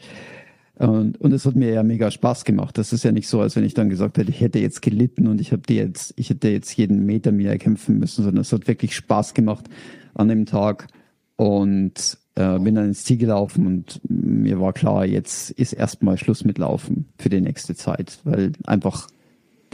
und, 0.79 1.19
und 1.21 1.33
es 1.33 1.47
hat 1.47 1.57
mir 1.57 1.73
ja 1.73 1.83
mega 1.83 2.11
Spaß 2.11 2.45
gemacht. 2.45 2.77
Das 2.77 2.93
ist 2.93 3.03
ja 3.03 3.13
nicht 3.13 3.29
so, 3.29 3.41
als 3.41 3.57
wenn 3.57 3.65
ich 3.65 3.75
dann 3.75 3.89
gesagt 3.89 4.19
hätte, 4.19 4.31
ich 4.31 4.41
hätte 4.41 4.59
jetzt 4.59 4.83
gelitten 4.83 5.27
und 5.27 5.41
ich 5.41 5.53
habe 5.53 5.63
jetzt, 5.73 6.13
ich 6.17 6.31
hätte 6.31 6.49
jetzt 6.49 6.77
jeden 6.77 7.07
Meter 7.07 7.33
mir 7.33 7.51
erkämpfen 7.51 7.99
müssen, 7.99 8.23
sondern 8.25 8.43
es 8.43 8.53
hat 8.53 8.69
wirklich 8.69 8.95
Spaß 8.95 9.33
gemacht 9.33 9.67
an 10.15 10.29
dem 10.29 10.45
Tag 10.45 10.89
und 11.37 12.19
äh, 12.35 12.59
bin 12.59 12.75
dann 12.75 12.87
ins 12.87 13.05
Ziel 13.05 13.17
gelaufen 13.17 13.67
und 13.67 14.01
mir 14.09 14.61
war 14.61 14.75
klar, 14.75 15.07
jetzt 15.07 15.51
ist 15.53 15.73
erstmal 15.73 16.19
Schluss 16.19 16.45
mit 16.45 16.59
Laufen 16.59 17.07
für 17.19 17.31
die 17.31 17.41
nächste 17.41 17.75
Zeit, 17.75 18.19
weil 18.25 18.53
einfach 18.67 19.09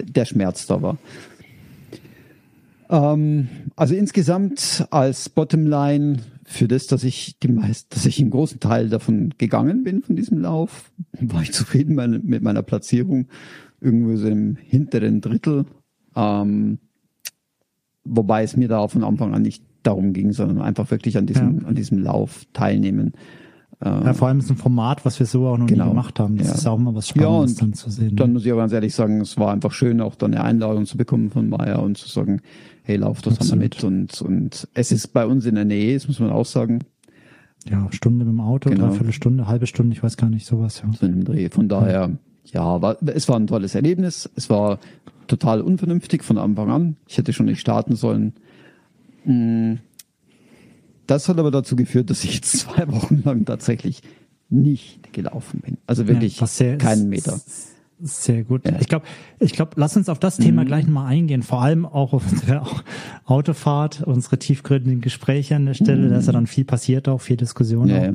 der 0.00 0.24
Schmerz 0.24 0.66
da 0.66 0.82
war. 0.82 0.98
Ähm, 2.90 3.48
also 3.74 3.94
insgesamt 3.96 4.86
als 4.90 5.28
Bottomline 5.28 6.18
für 6.52 6.68
das, 6.68 6.86
dass 6.86 7.02
ich 7.02 7.38
die 7.38 7.48
meist, 7.48 7.94
dass 7.94 8.06
ich 8.06 8.20
einen 8.20 8.30
großen 8.30 8.60
Teil 8.60 8.88
davon 8.88 9.34
gegangen 9.38 9.84
bin 9.84 10.02
von 10.02 10.16
diesem 10.16 10.38
Lauf, 10.38 10.92
war 11.20 11.42
ich 11.42 11.52
zufrieden 11.52 11.94
meine, 11.94 12.18
mit 12.18 12.42
meiner 12.42 12.62
Platzierung 12.62 13.26
irgendwo 13.80 14.16
so 14.16 14.28
im 14.28 14.56
hinteren 14.56 15.20
Drittel. 15.20 15.64
Ähm, 16.14 16.78
wobei 18.04 18.42
es 18.42 18.56
mir 18.56 18.68
da 18.68 18.86
von 18.86 19.02
Anfang 19.02 19.34
an 19.34 19.42
nicht 19.42 19.64
darum 19.82 20.12
ging, 20.12 20.32
sondern 20.32 20.60
einfach 20.60 20.90
wirklich 20.90 21.16
an 21.16 21.26
diesem, 21.26 21.64
an 21.66 21.74
diesem 21.74 21.98
Lauf 21.98 22.44
teilnehmen. 22.52 23.12
Äh, 23.84 23.88
ja, 23.88 24.12
vor 24.14 24.28
allem 24.28 24.38
ist 24.38 24.48
ein 24.50 24.56
Format, 24.56 25.04
was 25.04 25.18
wir 25.18 25.26
so 25.26 25.46
auch 25.48 25.58
noch 25.58 25.66
Genau. 25.66 25.84
nie 25.84 25.90
gemacht 25.90 26.20
haben. 26.20 26.36
Das 26.36 26.48
Ja. 26.48 26.54
ist 26.54 26.66
auch 26.66 26.78
mal 26.78 26.94
was 26.94 27.08
Ja, 27.14 27.22
Spannendes 27.22 27.52
und 27.54 27.62
dann 27.62 27.72
zu 27.74 27.90
sehen. 27.90 28.14
Dann 28.16 28.28
ne? 28.28 28.32
muss 28.34 28.44
ich 28.46 28.52
aber 28.52 28.60
ganz 28.60 28.72
ehrlich 28.72 28.94
sagen, 28.94 29.20
es 29.20 29.36
war 29.38 29.52
einfach 29.52 29.72
schön, 29.72 30.00
auch 30.00 30.14
dann 30.14 30.34
eine 30.34 30.44
Einladung 30.44 30.86
zu 30.86 30.96
bekommen 30.96 31.30
von 31.30 31.48
Maya 31.48 31.78
und 31.78 31.98
zu 31.98 32.08
sagen, 32.08 32.40
hey, 32.84 32.96
lauf 32.96 33.22
das 33.22 33.40
einmal 33.40 33.58
mit. 33.58 33.82
Und, 33.82 34.22
und 34.22 34.68
es 34.74 34.92
ist 34.92 35.08
bei 35.08 35.26
uns 35.26 35.46
in 35.46 35.56
der 35.56 35.64
Nähe, 35.64 35.94
das 35.94 36.06
muss 36.06 36.20
man 36.20 36.30
auch 36.30 36.46
sagen, 36.46 36.80
ja, 37.68 37.86
Stunde 37.92 38.24
mit 38.24 38.32
dem 38.34 38.40
Auto, 38.40 38.70
Genau. 38.70 38.86
dreiviertel 38.88 39.12
Stunde, 39.12 39.46
halbe 39.46 39.66
Stunde, 39.66 39.94
ich 39.96 40.02
weiß 40.02 40.16
gar 40.16 40.28
nicht, 40.30 40.46
sowas, 40.46 40.82
ja. 40.84 40.90
so 40.92 41.06
in 41.06 41.12
dem 41.12 41.24
Dreh. 41.24 41.48
Von 41.48 41.68
daher, 41.68 42.10
ja, 42.52 42.82
war, 42.82 42.96
es 43.06 43.28
war 43.28 43.36
ein 43.36 43.46
tolles 43.46 43.74
Erlebnis. 43.74 44.28
Es 44.36 44.50
war 44.50 44.78
total 45.28 45.60
unvernünftig 45.60 46.22
von 46.24 46.38
Anfang 46.38 46.70
an. 46.70 46.96
Ich 47.06 47.18
hätte 47.18 47.32
schon 47.32 47.46
nicht 47.46 47.60
starten 47.60 47.94
sollen. 47.96 48.32
Mm. 49.24 49.74
Das 51.06 51.28
hat 51.28 51.38
aber 51.38 51.50
dazu 51.50 51.76
geführt, 51.76 52.10
dass 52.10 52.24
ich 52.24 52.34
jetzt 52.34 52.52
zwei 52.60 52.88
Wochen 52.88 53.22
lang 53.24 53.44
tatsächlich 53.44 54.02
nicht 54.48 55.12
gelaufen 55.12 55.60
bin. 55.60 55.78
Also 55.86 56.06
wirklich 56.06 56.40
Ja, 56.40 56.46
sehr- 56.46 56.78
keinen 56.78 57.08
Meter. 57.08 57.40
Sehr 58.04 58.42
gut. 58.42 58.64
Ja. 58.64 58.72
Mhm. 58.72 58.78
Ich 58.80 58.88
glaube, 58.88 59.06
ich 59.38 59.52
glaub, 59.52 59.74
lass 59.76 59.96
uns 59.96 60.08
auf 60.08 60.18
das 60.18 60.36
Thema 60.36 60.64
gleich 60.64 60.88
mal 60.88 61.06
eingehen. 61.06 61.42
Vor 61.44 61.62
allem 61.62 61.86
auch 61.86 62.12
auf 62.12 62.24
unsere 62.32 62.62
Autofahrt, 63.24 64.02
unsere 64.02 64.38
tiefgründigen 64.38 65.00
Gespräche 65.00 65.54
an 65.56 65.66
der 65.66 65.74
Stelle. 65.74 66.08
Da 66.08 66.16
ist 66.18 66.26
ja 66.26 66.32
dann 66.32 66.48
viel 66.48 66.64
passiert, 66.64 67.08
auch 67.08 67.20
viel 67.20 67.36
Diskussion. 67.36 67.84
Mhm. 67.84 67.90
Ja, 67.90 68.10
auch. 68.10 68.14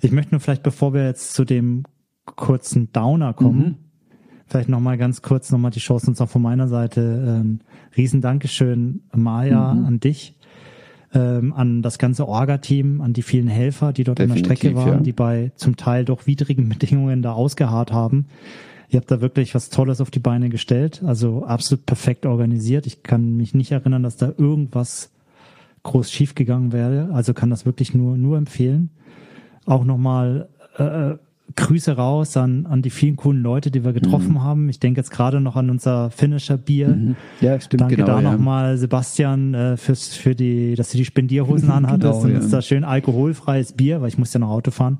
Ich 0.00 0.10
möchte 0.10 0.32
nur 0.34 0.40
vielleicht, 0.40 0.62
bevor 0.64 0.92
wir 0.92 1.04
jetzt 1.06 1.34
zu 1.34 1.44
dem 1.44 1.84
kurzen 2.24 2.92
Downer 2.92 3.32
kommen, 3.32 3.58
Mhm. 3.64 3.74
vielleicht 4.46 4.68
noch 4.68 4.80
mal 4.80 4.98
ganz 4.98 5.22
kurz 5.22 5.50
noch 5.52 5.58
mal 5.58 5.70
die 5.70 5.78
Chance 5.80 6.08
uns 6.08 6.20
auch 6.20 6.28
von 6.28 6.42
meiner 6.42 6.66
Seite. 6.68 7.40
Ähm, 7.40 7.60
riesen 7.96 8.20
Dankeschön, 8.20 9.02
Maya, 9.14 9.72
Mhm. 9.74 9.86
an 9.86 10.00
dich. 10.00 10.34
Ähm, 11.14 11.54
an 11.54 11.80
das 11.80 11.98
ganze 11.98 12.28
Orga-Team, 12.28 13.00
an 13.00 13.14
die 13.14 13.22
vielen 13.22 13.48
Helfer, 13.48 13.94
die 13.94 14.04
dort 14.04 14.20
an 14.20 14.28
der 14.28 14.36
Definitiv, 14.36 14.58
Strecke 14.58 14.76
waren, 14.76 14.98
ja. 14.98 15.00
die 15.00 15.12
bei 15.12 15.52
zum 15.56 15.76
Teil 15.76 16.04
doch 16.04 16.26
widrigen 16.26 16.68
Bedingungen 16.68 17.22
da 17.22 17.32
ausgeharrt 17.32 17.92
haben. 17.92 18.26
Ihr 18.90 19.00
habt 19.00 19.10
da 19.10 19.20
wirklich 19.20 19.54
was 19.54 19.70
Tolles 19.70 20.00
auf 20.00 20.10
die 20.10 20.18
Beine 20.18 20.50
gestellt, 20.50 21.02
also 21.04 21.44
absolut 21.44 21.86
perfekt 21.86 22.26
organisiert. 22.26 22.86
Ich 22.86 23.02
kann 23.02 23.36
mich 23.36 23.54
nicht 23.54 23.72
erinnern, 23.72 24.02
dass 24.02 24.16
da 24.16 24.32
irgendwas 24.36 25.10
groß 25.82 26.10
schiefgegangen 26.10 26.72
wäre. 26.72 27.10
Also 27.12 27.32
kann 27.32 27.50
das 27.50 27.64
wirklich 27.64 27.94
nur 27.94 28.16
nur 28.16 28.36
empfehlen. 28.36 28.90
Auch 29.64 29.84
nochmal 29.84 30.48
äh, 30.78 31.14
Grüße 31.56 31.96
raus 31.96 32.36
an, 32.36 32.66
an 32.66 32.82
die 32.82 32.90
vielen 32.90 33.16
coolen 33.16 33.42
Leute, 33.42 33.70
die 33.70 33.84
wir 33.84 33.92
getroffen 33.92 34.34
Mhm. 34.34 34.42
haben. 34.42 34.68
Ich 34.68 34.78
denke 34.80 35.00
jetzt 35.00 35.10
gerade 35.10 35.40
noch 35.40 35.56
an 35.56 35.70
unser 35.70 36.10
Finisher 36.10 36.56
Bier. 36.56 37.14
Ja, 37.40 37.58
stimmt, 37.60 37.80
Danke 37.80 37.96
genau. 37.96 38.06
da 38.08 38.20
ja. 38.20 38.32
nochmal, 38.32 38.76
Sebastian, 38.76 39.54
äh, 39.54 39.76
fürs, 39.76 40.08
für 40.14 40.34
die, 40.34 40.74
dass 40.74 40.90
du 40.92 40.98
die 40.98 41.04
Spendierhosen 41.04 41.70
anhattest 41.72 42.20
Genau, 42.20 42.24
und 42.24 42.30
ja. 42.32 42.36
uns 42.38 42.50
da 42.50 42.62
schön 42.62 42.84
alkoholfreies 42.84 43.72
Bier, 43.72 44.00
weil 44.00 44.08
ich 44.08 44.18
musste 44.18 44.38
ja 44.38 44.40
noch 44.46 44.50
Auto 44.50 44.70
fahren, 44.70 44.98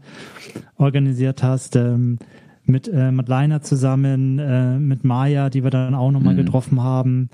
organisiert 0.77 1.43
hast. 1.43 1.77
Ähm, 1.77 2.19
mit 2.65 2.87
äh, 2.87 3.11
mit 3.13 3.29
Leiner 3.29 3.63
zusammen, 3.63 4.39
äh, 4.39 4.79
mit 4.79 5.03
Maya, 5.03 5.49
die 5.49 5.65
wir 5.65 5.71
dann 5.71 5.95
auch 5.95 6.11
nochmal 6.11 6.35
Mhm. 6.35 6.39
getroffen 6.39 6.83
haben. 6.83 7.31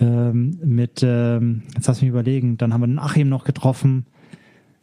Ähm, 0.00 0.58
mit, 0.64 1.02
ähm, 1.04 1.62
jetzt 1.76 1.86
lass 1.86 2.00
mich 2.02 2.10
überlegen, 2.10 2.56
dann 2.58 2.72
haben 2.72 2.80
wir 2.80 2.88
den 2.88 2.98
Achim 2.98 3.28
noch 3.28 3.44
getroffen. 3.44 4.06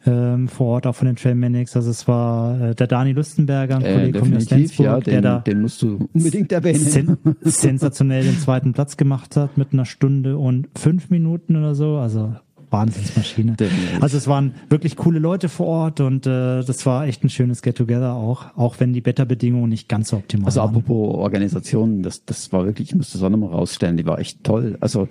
Ähm, 0.06 0.48
vor 0.48 0.68
Ort 0.68 0.86
auch 0.86 0.94
von 0.94 1.06
den 1.06 1.16
Trailmanics. 1.16 1.76
Also 1.76 1.90
es 1.90 2.08
war 2.08 2.58
äh, 2.70 2.74
der 2.74 2.86
Dani 2.86 3.12
Lustenberger, 3.12 3.76
ein 3.76 3.84
Äh, 3.84 3.94
Kollege 3.94 4.18
von 4.20 4.32
Lenzburg, 4.32 4.86
ja, 4.86 5.00
der 5.00 5.14
den, 5.14 5.22
da 5.22 5.38
den 5.40 5.60
musst 5.60 5.82
du 5.82 6.08
unbedingt 6.14 6.52
erwähnen. 6.52 6.80
sen 6.80 7.18
sensationell 7.42 8.24
den 8.24 8.38
zweiten 8.38 8.72
Platz 8.72 8.96
gemacht 8.96 9.36
hat 9.36 9.58
mit 9.58 9.74
einer 9.74 9.84
Stunde 9.84 10.38
und 10.38 10.68
fünf 10.74 11.10
Minuten 11.10 11.54
oder 11.56 11.74
so. 11.74 11.96
Also 11.98 12.34
Wahnsinnsmaschine. 12.70 13.56
Definitiv. 13.56 14.02
Also 14.02 14.16
es 14.16 14.26
waren 14.26 14.54
wirklich 14.70 14.96
coole 14.96 15.18
Leute 15.18 15.48
vor 15.48 15.66
Ort 15.66 16.00
und 16.00 16.26
äh, 16.26 16.62
das 16.62 16.86
war 16.86 17.06
echt 17.06 17.22
ein 17.24 17.28
schönes 17.28 17.62
Get-Together 17.62 18.14
auch, 18.14 18.56
auch 18.56 18.76
wenn 18.78 18.92
die 18.92 19.04
Wetterbedingungen 19.04 19.68
nicht 19.68 19.88
ganz 19.88 20.10
so 20.10 20.16
optimal 20.16 20.46
Also 20.46 20.60
waren. 20.60 20.70
apropos 20.70 21.16
Organisation, 21.16 22.02
das, 22.02 22.24
das 22.24 22.52
war 22.52 22.64
wirklich, 22.64 22.90
ich 22.90 22.94
muss 22.94 23.12
das 23.12 23.22
auch 23.22 23.28
nochmal 23.28 23.50
rausstellen, 23.50 23.96
die 23.96 24.06
war 24.06 24.18
echt 24.18 24.44
toll. 24.44 24.78
Also 24.80 25.08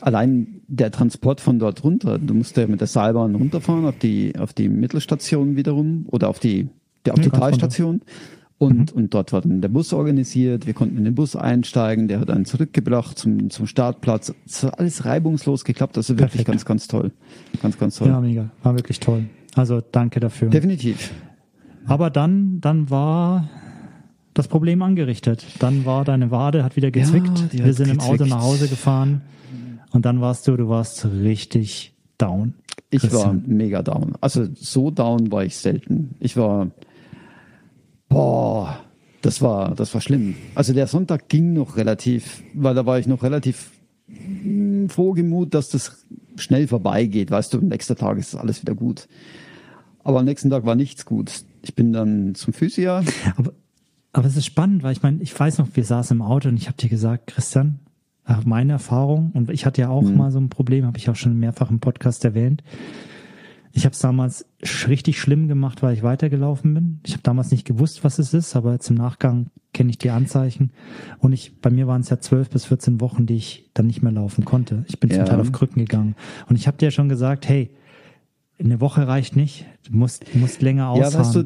allein 0.00 0.55
der 0.68 0.90
Transport 0.90 1.40
von 1.40 1.58
dort 1.58 1.84
runter, 1.84 2.18
du 2.18 2.34
musst 2.34 2.56
ja 2.56 2.66
mit 2.66 2.80
der 2.80 2.88
Seilbahn 2.88 3.34
runterfahren 3.34 3.86
auf 3.86 3.98
die, 3.98 4.36
auf 4.38 4.52
die 4.52 4.68
Mittelstation 4.68 5.56
wiederum 5.56 6.06
oder 6.08 6.28
auf 6.28 6.38
die, 6.38 6.68
der, 7.04 7.12
auf 7.14 7.18
Ja, 7.18 7.22
die 7.24 7.28
runter. 7.28 7.40
Talstation. 7.40 8.00
Und, 8.58 8.90
und 8.92 9.12
dort 9.12 9.34
war 9.34 9.42
dann 9.42 9.60
der 9.60 9.68
Bus 9.68 9.92
organisiert, 9.92 10.66
wir 10.66 10.72
konnten 10.72 10.96
in 10.96 11.04
den 11.04 11.14
Bus 11.14 11.36
einsteigen, 11.36 12.08
der 12.08 12.20
hat 12.20 12.30
einen 12.30 12.46
zurückgebracht 12.46 13.18
zum, 13.18 13.50
zum 13.50 13.66
Startplatz. 13.66 14.32
Es 14.46 14.62
hat 14.62 14.78
alles 14.78 15.04
reibungslos 15.04 15.64
geklappt, 15.64 15.98
also 15.98 16.14
wirklich 16.14 16.44
Perfekt. 16.44 16.46
ganz, 16.46 16.64
ganz 16.64 16.88
toll. 16.88 17.12
Ganz, 17.60 17.78
ganz 17.78 17.96
toll. 17.96 18.08
Ja, 18.08 18.18
mega. 18.20 18.50
War 18.62 18.74
wirklich 18.74 18.98
toll. 18.98 19.26
Also 19.54 19.82
danke 19.92 20.20
dafür. 20.20 20.48
Definitiv. 20.48 21.12
Aber 21.86 22.08
dann, 22.08 22.60
dann 22.62 22.88
war 22.88 23.50
das 24.32 24.48
Problem 24.48 24.80
angerichtet. 24.80 25.46
Dann 25.58 25.84
war 25.84 26.04
deine 26.04 26.30
Wade, 26.30 26.64
hat 26.64 26.76
wieder 26.76 26.90
gezwickt. 26.90 27.52
die 27.52 27.62
Wir 27.62 27.74
sind 27.74 27.90
im 27.90 28.00
Auto 28.00 28.12
gezwickt. 28.12 28.30
nach 28.30 28.42
Hause 28.42 28.68
gefahren 28.68 29.20
und 29.92 30.04
dann 30.04 30.20
warst 30.20 30.48
du, 30.48 30.56
du 30.56 30.68
warst 30.68 31.04
richtig 31.04 31.94
down. 32.18 32.54
Ich 32.90 33.12
war 33.12 33.32
mega 33.32 33.82
down. 33.82 34.14
Also 34.20 34.46
so 34.54 34.90
down 34.90 35.30
war 35.32 35.44
ich 35.44 35.56
selten. 35.56 36.14
Ich 36.20 36.36
war, 36.36 36.70
boah, 38.08 38.78
das 39.22 39.42
war, 39.42 39.74
das 39.74 39.92
war 39.92 40.00
schlimm. 40.00 40.36
Also 40.54 40.72
der 40.72 40.86
Sonntag 40.86 41.28
ging 41.28 41.52
noch 41.52 41.76
relativ, 41.76 42.42
weil 42.54 42.74
da 42.74 42.86
war 42.86 42.98
ich 42.98 43.06
noch 43.06 43.22
relativ 43.22 43.70
frohgemut, 44.88 45.52
dass 45.54 45.70
das 45.70 46.06
schnell 46.36 46.68
vorbeigeht. 46.68 47.30
Weißt 47.30 47.52
du, 47.52 47.58
am 47.58 47.68
nächsten 47.68 47.96
Tag 47.96 48.18
ist 48.18 48.34
alles 48.34 48.62
wieder 48.62 48.74
gut. 48.74 49.08
Aber 50.04 50.20
am 50.20 50.24
nächsten 50.24 50.50
Tag 50.50 50.64
war 50.64 50.76
nichts 50.76 51.04
gut. 51.04 51.32
Ich 51.62 51.74
bin 51.74 51.92
dann 51.92 52.34
zum 52.36 52.52
Physio. 52.52 53.00
Aber, 53.36 53.52
aber 54.12 54.26
es 54.26 54.36
ist 54.36 54.46
spannend, 54.46 54.84
weil 54.84 54.92
ich 54.92 55.02
meine, 55.02 55.20
ich 55.22 55.38
weiß 55.38 55.58
noch, 55.58 55.68
wir 55.74 55.84
saßen 55.84 56.16
im 56.16 56.22
Auto 56.22 56.48
und 56.48 56.56
ich 56.56 56.68
habe 56.68 56.76
dir 56.76 56.88
gesagt, 56.88 57.26
Christian, 57.26 57.80
nach 58.26 58.44
meiner 58.44 58.74
Erfahrung, 58.74 59.30
und 59.34 59.50
ich 59.50 59.66
hatte 59.66 59.80
ja 59.82 59.88
auch 59.88 60.02
Mhm. 60.02 60.16
mal 60.16 60.30
so 60.30 60.38
ein 60.40 60.48
Problem, 60.48 60.84
habe 60.84 60.98
ich 60.98 61.08
auch 61.08 61.16
schon 61.16 61.38
mehrfach 61.38 61.70
im 61.70 61.80
Podcast 61.80 62.24
erwähnt. 62.24 62.62
Ich 63.72 63.84
habe 63.84 63.92
es 63.92 63.98
damals 63.98 64.46
richtig 64.88 65.20
schlimm 65.20 65.48
gemacht, 65.48 65.82
weil 65.82 65.92
ich 65.94 66.02
weitergelaufen 66.02 66.72
bin. 66.72 67.00
Ich 67.04 67.12
habe 67.12 67.22
damals 67.22 67.50
nicht 67.50 67.66
gewusst, 67.66 68.04
was 68.04 68.18
es 68.18 68.32
ist, 68.32 68.56
aber 68.56 68.72
jetzt 68.72 68.88
im 68.88 68.96
Nachgang 68.96 69.50
kenne 69.74 69.90
ich 69.90 69.98
die 69.98 70.08
Anzeichen. 70.08 70.70
Und 71.18 71.34
ich, 71.34 71.60
bei 71.60 71.68
mir 71.68 71.86
waren 71.86 72.00
es 72.00 72.08
ja 72.08 72.18
zwölf 72.18 72.48
bis 72.48 72.64
14 72.64 73.02
Wochen, 73.02 73.26
die 73.26 73.36
ich 73.36 73.70
dann 73.74 73.86
nicht 73.86 74.02
mehr 74.02 74.12
laufen 74.12 74.46
konnte. 74.46 74.84
Ich 74.88 74.98
bin 74.98 75.10
Ja. 75.10 75.16
zum 75.16 75.26
Teil 75.26 75.40
auf 75.40 75.52
Krücken 75.52 75.80
gegangen. 75.84 76.14
Und 76.48 76.56
ich 76.56 76.66
habe 76.66 76.78
dir 76.78 76.90
schon 76.90 77.10
gesagt, 77.10 77.46
hey, 77.48 77.70
eine 78.58 78.80
Woche 78.80 79.06
reicht 79.06 79.36
nicht. 79.36 79.66
Du 79.88 79.96
musst, 79.96 80.24
musst 80.34 80.62
länger 80.62 80.82
Ja, 80.84 80.88
ausharren. 81.08 81.18
weißt 81.26 81.34
du, 81.36 81.40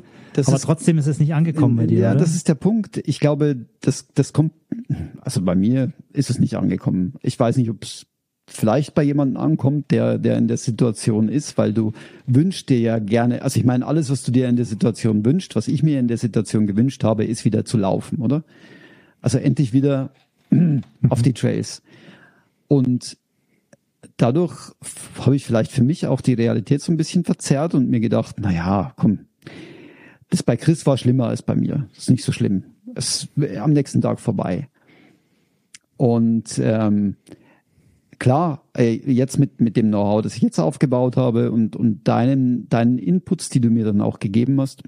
aber 0.46 0.56
ist- 0.56 0.64
trotzdem 0.64 0.98
ist 0.98 1.06
es 1.06 1.18
nicht 1.18 1.34
angekommen 1.34 1.76
bei 1.76 1.86
dir, 1.86 1.98
Ja, 1.98 2.10
oder? 2.12 2.20
das 2.20 2.34
ist 2.34 2.48
der 2.48 2.54
Punkt. 2.54 2.98
Ich 3.04 3.18
glaube, 3.20 3.66
das, 3.80 4.06
das 4.14 4.32
kommt, 4.32 4.52
also 5.20 5.42
bei 5.42 5.54
mir 5.54 5.92
ist 6.12 6.30
es 6.30 6.38
nicht 6.38 6.56
angekommen. 6.56 7.14
Ich 7.22 7.38
weiß 7.38 7.56
nicht, 7.56 7.68
ob 7.70 7.82
es 7.82 8.06
vielleicht 8.48 8.94
bei 8.94 9.02
jemandem 9.02 9.36
ankommt, 9.36 9.90
der, 9.92 10.18
der 10.18 10.36
in 10.38 10.48
der 10.48 10.56
Situation 10.56 11.28
ist, 11.28 11.56
weil 11.58 11.72
du 11.72 11.92
wünschst 12.26 12.68
dir 12.68 12.80
ja 12.80 12.98
gerne, 12.98 13.42
also 13.42 13.58
ich 13.60 13.64
meine, 13.66 13.86
alles, 13.86 14.10
was 14.10 14.22
du 14.24 14.32
dir 14.32 14.48
in 14.48 14.56
der 14.56 14.64
Situation 14.64 15.24
wünschst, 15.24 15.54
was 15.56 15.68
ich 15.68 15.82
mir 15.82 16.00
in 16.00 16.08
der 16.08 16.16
Situation 16.18 16.66
gewünscht 16.66 17.04
habe, 17.04 17.24
ist 17.24 17.44
wieder 17.44 17.64
zu 17.64 17.76
laufen, 17.78 18.18
oder? 18.18 18.42
Also 19.20 19.38
endlich 19.38 19.72
wieder 19.72 20.10
auf 21.08 21.22
die 21.22 21.32
Trails. 21.32 21.82
Und 22.68 23.16
dadurch 24.20 24.72
habe 25.18 25.36
ich 25.36 25.44
vielleicht 25.44 25.72
für 25.72 25.82
mich 25.82 26.06
auch 26.06 26.20
die 26.20 26.34
Realität 26.34 26.82
so 26.82 26.92
ein 26.92 26.96
bisschen 26.96 27.24
verzerrt 27.24 27.74
und 27.74 27.88
mir 27.88 28.00
gedacht, 28.00 28.36
na 28.38 28.52
ja, 28.52 28.92
komm, 28.96 29.26
das 30.28 30.42
bei 30.42 30.56
Chris 30.56 30.86
war 30.86 30.96
schlimmer 30.96 31.26
als 31.26 31.42
bei 31.42 31.54
mir. 31.54 31.88
Das 31.90 32.04
ist 32.04 32.10
nicht 32.10 32.24
so 32.24 32.32
schlimm. 32.32 32.64
Es 32.94 33.28
ist 33.36 33.58
am 33.58 33.72
nächsten 33.72 34.00
Tag 34.00 34.20
vorbei. 34.20 34.68
Und 35.96 36.58
ähm, 36.62 37.16
klar, 38.18 38.64
jetzt 38.76 39.38
mit, 39.38 39.60
mit 39.60 39.76
dem 39.76 39.88
Know-how, 39.88 40.22
das 40.22 40.36
ich 40.36 40.42
jetzt 40.42 40.58
aufgebaut 40.58 41.16
habe 41.16 41.50
und, 41.50 41.76
und 41.76 42.06
deinen, 42.06 42.68
deinen 42.68 42.98
Inputs, 42.98 43.48
die 43.48 43.60
du 43.60 43.70
mir 43.70 43.84
dann 43.84 44.00
auch 44.00 44.18
gegeben 44.18 44.60
hast, 44.60 44.82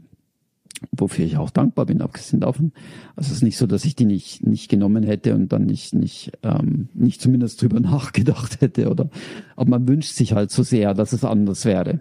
wofür 0.90 1.24
ich 1.24 1.36
auch 1.36 1.50
dankbar 1.50 1.86
bin, 1.86 2.02
abgesehen 2.02 2.40
davon. 2.40 2.72
Also 3.14 3.28
es 3.28 3.36
ist 3.36 3.42
nicht 3.42 3.56
so, 3.56 3.66
dass 3.66 3.84
ich 3.84 3.94
die 3.94 4.04
nicht, 4.04 4.44
nicht 4.46 4.68
genommen 4.68 5.04
hätte 5.04 5.34
und 5.34 5.52
dann 5.52 5.64
nicht, 5.64 5.94
nicht, 5.94 6.32
ähm, 6.42 6.88
nicht 6.94 7.20
zumindest 7.20 7.62
drüber 7.62 7.80
nachgedacht 7.80 8.60
hätte 8.60 8.90
oder, 8.90 9.08
aber 9.56 9.70
man 9.70 9.88
wünscht 9.88 10.14
sich 10.14 10.32
halt 10.32 10.50
so 10.50 10.62
sehr, 10.62 10.94
dass 10.94 11.12
es 11.12 11.24
anders 11.24 11.64
wäre. 11.64 12.00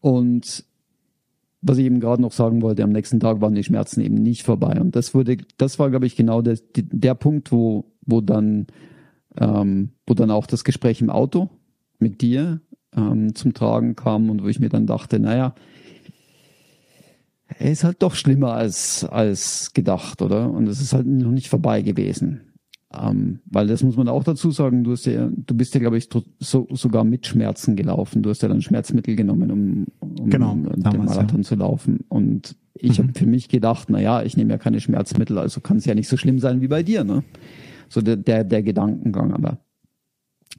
Und 0.00 0.64
was 1.62 1.78
ich 1.78 1.84
eben 1.84 2.00
gerade 2.00 2.20
noch 2.20 2.32
sagen 2.32 2.60
wollte, 2.60 2.82
am 2.82 2.90
nächsten 2.90 3.20
Tag 3.20 3.40
waren 3.40 3.54
die 3.54 3.62
Schmerzen 3.62 4.00
eben 4.00 4.16
nicht 4.16 4.42
vorbei. 4.42 4.80
Und 4.80 4.96
das 4.96 5.14
wurde, 5.14 5.36
das 5.58 5.78
war, 5.78 5.90
glaube 5.90 6.06
ich, 6.06 6.16
genau 6.16 6.42
der, 6.42 6.58
der 6.74 7.14
Punkt, 7.14 7.52
wo, 7.52 7.84
wo 8.04 8.20
dann, 8.20 8.66
ähm, 9.38 9.90
wo 10.06 10.14
dann 10.14 10.32
auch 10.32 10.46
das 10.46 10.64
Gespräch 10.64 11.00
im 11.00 11.10
Auto 11.10 11.50
mit 12.00 12.20
dir 12.20 12.60
ähm, 12.96 13.36
zum 13.36 13.54
Tragen 13.54 13.94
kam 13.94 14.28
und 14.28 14.42
wo 14.42 14.48
ich 14.48 14.58
mir 14.58 14.70
dann 14.70 14.86
dachte, 14.86 15.20
naja, 15.20 15.54
ist 17.58 17.84
halt 17.84 18.02
doch 18.02 18.14
schlimmer 18.14 18.52
als, 18.52 19.04
als 19.04 19.72
gedacht, 19.74 20.22
oder? 20.22 20.50
Und 20.50 20.68
es 20.68 20.80
ist 20.80 20.92
halt 20.92 21.06
noch 21.06 21.30
nicht 21.30 21.48
vorbei 21.48 21.82
gewesen. 21.82 22.52
Ähm, 22.94 23.40
weil 23.46 23.66
das 23.66 23.82
muss 23.82 23.96
man 23.96 24.08
auch 24.08 24.22
dazu 24.22 24.50
sagen, 24.50 24.84
du 24.84 24.92
hast 24.92 25.06
ja, 25.06 25.30
du 25.34 25.54
bist 25.54 25.74
ja, 25.74 25.80
glaube 25.80 25.96
ich, 25.96 26.10
so, 26.40 26.66
sogar 26.70 27.04
mit 27.04 27.26
Schmerzen 27.26 27.74
gelaufen. 27.74 28.22
Du 28.22 28.28
hast 28.28 28.42
ja 28.42 28.48
dann 28.48 28.60
Schmerzmittel 28.60 29.16
genommen, 29.16 29.50
um, 29.50 29.86
um 30.00 30.28
genau, 30.28 30.54
den 30.54 31.04
Marathon 31.04 31.40
ja. 31.40 31.42
zu 31.42 31.54
laufen. 31.54 32.00
Und 32.08 32.54
ich 32.74 32.98
mhm. 32.98 33.04
habe 33.04 33.18
für 33.18 33.26
mich 33.26 33.48
gedacht, 33.48 33.88
na 33.88 34.00
ja, 34.00 34.22
ich 34.22 34.36
nehme 34.36 34.50
ja 34.50 34.58
keine 34.58 34.80
Schmerzmittel, 34.80 35.38
also 35.38 35.60
kann 35.60 35.78
es 35.78 35.86
ja 35.86 35.94
nicht 35.94 36.08
so 36.08 36.18
schlimm 36.18 36.38
sein 36.38 36.60
wie 36.60 36.68
bei 36.68 36.82
dir, 36.82 37.04
ne? 37.04 37.24
So 37.88 38.02
der, 38.02 38.16
der, 38.16 38.44
der 38.44 38.62
Gedankengang 38.62 39.32
aber. 39.32 39.58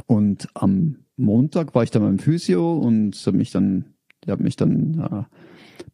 Und 0.07 0.47
am 0.55 0.97
Montag 1.17 1.75
war 1.75 1.83
ich 1.83 1.91
dann 1.91 2.01
beim 2.01 2.19
Physio 2.19 2.77
und 2.77 3.15
habe 3.25 3.37
mich 3.37 3.51
dann, 3.51 3.85
der 4.25 4.33
hat 4.33 4.39
mich 4.39 4.55
dann 4.55 4.99
äh, 4.99 5.23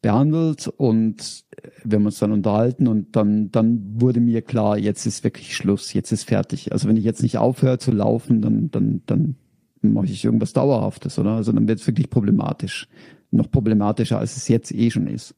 behandelt 0.01 0.67
und 0.67 1.43
wir 1.83 1.97
haben 1.97 2.05
uns 2.05 2.19
dann 2.19 2.31
unterhalten 2.31 2.87
und 2.87 3.15
dann, 3.15 3.51
dann 3.51 4.01
wurde 4.01 4.19
mir 4.19 4.41
klar, 4.41 4.77
jetzt 4.77 5.05
ist 5.05 5.23
wirklich 5.23 5.55
Schluss, 5.55 5.93
jetzt 5.93 6.11
ist 6.11 6.23
fertig. 6.23 6.71
Also 6.71 6.87
wenn 6.87 6.97
ich 6.97 7.03
jetzt 7.03 7.23
nicht 7.23 7.37
aufhöre 7.37 7.79
zu 7.79 7.91
laufen, 7.91 8.41
dann, 8.41 8.71
dann, 8.71 9.01
dann 9.05 9.35
mache 9.81 10.05
ich 10.05 10.23
irgendwas 10.23 10.53
Dauerhaftes, 10.53 11.19
oder? 11.19 11.31
Also 11.31 11.51
dann 11.51 11.67
wird 11.67 11.79
es 11.79 11.87
wirklich 11.87 12.09
problematisch. 12.09 12.87
Noch 13.31 13.51
problematischer, 13.51 14.17
als 14.19 14.37
es 14.37 14.47
jetzt 14.47 14.73
eh 14.73 14.89
schon 14.89 15.07
ist. 15.07 15.35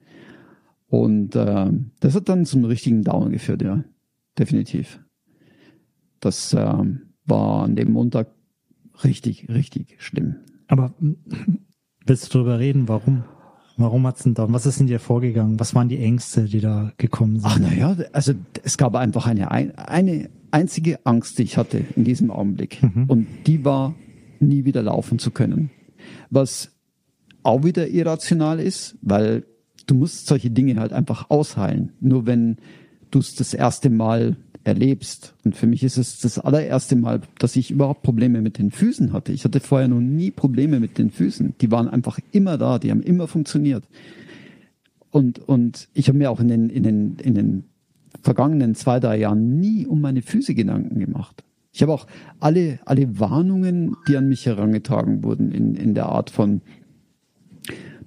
Und 0.88 1.36
äh, 1.36 1.70
das 2.00 2.16
hat 2.16 2.30
dann 2.30 2.46
zum 2.46 2.66
richtigen 2.66 3.04
Down 3.04 3.32
geführt, 3.32 3.62
ja. 3.62 3.84
Definitiv. 4.38 5.00
Das 6.20 6.54
äh, 6.54 6.84
war 7.26 7.64
an 7.64 7.76
dem 7.76 7.92
Montag 7.92 8.34
richtig, 9.04 9.50
richtig 9.50 9.96
schlimm. 10.00 10.36
Aber 10.68 10.94
willst 12.06 12.34
du 12.34 12.40
darüber 12.40 12.60
reden, 12.60 12.88
warum? 12.88 13.24
Warum 13.82 14.06
hat's 14.08 14.24
denn 14.24 14.34
da? 14.34 14.52
Was 14.52 14.66
ist 14.66 14.80
in 14.80 14.88
dir 14.88 15.00
vorgegangen? 15.00 15.60
Was 15.60 15.76
waren 15.76 15.90
die 15.90 16.00
Ängste, 16.00 16.46
die 16.46 16.60
da 16.60 16.92
gekommen 16.98 17.40
sind? 17.40 17.46
Ach 17.46 17.60
naja, 17.60 17.96
also 18.14 18.34
es 18.64 18.78
gab 18.78 18.96
einfach 18.96 19.26
eine, 19.26 19.52
eine 19.52 20.30
einzige 20.52 21.06
Angst, 21.06 21.40
die 21.40 21.44
ich 21.44 21.58
hatte 21.58 21.86
in 21.96 22.04
diesem 22.04 22.32
Augenblick. 22.32 22.82
Mhm. 22.84 23.06
Und 23.08 23.28
die 23.48 23.66
war, 23.66 23.96
nie 24.40 24.66
wieder 24.66 24.82
laufen 24.82 25.20
zu 25.20 25.32
können. 25.32 25.70
Was 26.30 26.72
auch 27.44 27.64
wieder 27.64 27.88
irrational 27.88 28.60
ist, 28.60 28.98
weil 29.02 29.46
du 29.88 29.96
musst 29.96 30.28
solche 30.28 30.50
Dinge 30.50 30.80
halt 30.80 30.94
einfach 30.94 31.30
ausheilen. 31.30 31.94
Nur 32.00 32.26
wenn 32.26 32.58
du 33.12 33.20
es 33.20 33.36
das 33.36 33.54
erste 33.54 33.90
Mal 33.90 34.38
erlebst. 34.64 35.34
Und 35.44 35.56
für 35.56 35.68
mich 35.68 35.84
ist 35.84 35.98
es 35.98 36.20
das 36.20 36.40
allererste 36.40 36.96
Mal, 36.96 37.22
dass 37.40 37.56
ich 37.56 37.72
überhaupt 37.72 38.04
Probleme 38.04 38.42
mit 38.42 38.58
den 38.58 38.72
Füßen 38.72 39.14
hatte. 39.14 39.32
Ich 39.32 39.44
hatte 39.44 39.60
vorher 39.60 39.88
noch 39.88 40.00
nie 40.00 40.32
Probleme 40.32 40.80
mit 40.80 40.98
den 40.98 41.10
Füßen. 41.10 41.56
Die 41.62 41.72
waren 41.72 41.88
einfach 41.88 42.20
immer 42.32 42.58
da, 42.58 42.80
die 42.80 42.92
haben 42.92 43.02
immer 43.02 43.28
funktioniert. 43.28 43.84
Und, 45.10 45.40
und 45.40 45.90
ich 45.94 46.08
habe 46.08 46.18
mir 46.18 46.32
auch 46.32 46.40
in 46.40 46.48
den, 46.48 46.70
in, 46.70 46.84
den, 46.84 47.18
in 47.18 47.36
den 47.36 47.64
vergangenen 48.22 48.76
zwei, 48.76 49.00
drei 49.00 49.18
Jahren 49.18 49.60
nie 49.60 49.86
um 49.86 50.02
meine 50.02 50.22
Füße 50.22 50.54
Gedanken 50.56 51.00
gemacht. 51.00 51.44
Ich 51.74 51.82
habe 51.82 51.94
auch 51.94 52.08
alle, 52.40 52.80
alle 52.86 53.20
Warnungen, 53.20 53.96
die 54.08 54.18
an 54.18 54.28
mich 54.28 54.46
herangetragen 54.46 55.24
wurden, 55.24 55.52
in, 55.52 55.76
in 55.76 55.94
der 55.94 56.08
Art 56.08 56.30
von, 56.30 56.62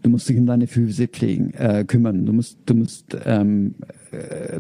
du 0.03 0.11
musst 0.11 0.29
dich 0.29 0.37
um 0.37 0.47
deine 0.47 0.67
Füße 0.67 1.09
pflegen, 1.09 1.55
äh, 1.55 1.85
kümmern, 1.87 2.27
du 2.27 2.33
musst, 2.33 2.59
du 2.67 2.75
musst 2.75 3.17
ähm, 3.25 3.75
äh, 3.81 3.93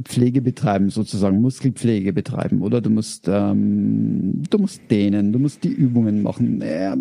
Pflege 0.04 0.42
betreiben, 0.42 0.90
sozusagen 0.90 1.40
Muskelpflege 1.40 2.12
betreiben, 2.12 2.62
oder 2.62 2.80
du 2.80 2.90
musst, 2.90 3.28
ähm, 3.28 4.42
du 4.48 4.58
musst 4.58 4.82
dehnen, 4.90 5.32
du 5.32 5.38
musst 5.38 5.64
die 5.64 5.72
Übungen 5.72 6.22
machen. 6.22 6.60
Äh, 6.60 6.96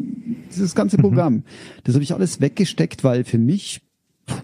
dieses 0.49 0.75
ganze 0.75 0.97
mhm. 0.97 1.01
Programm, 1.01 1.33
mhm. 1.33 1.43
das 1.83 1.95
habe 1.95 2.03
ich 2.03 2.13
alles 2.13 2.41
weggesteckt, 2.41 3.03
weil 3.03 3.23
für 3.23 3.37
mich 3.37 3.81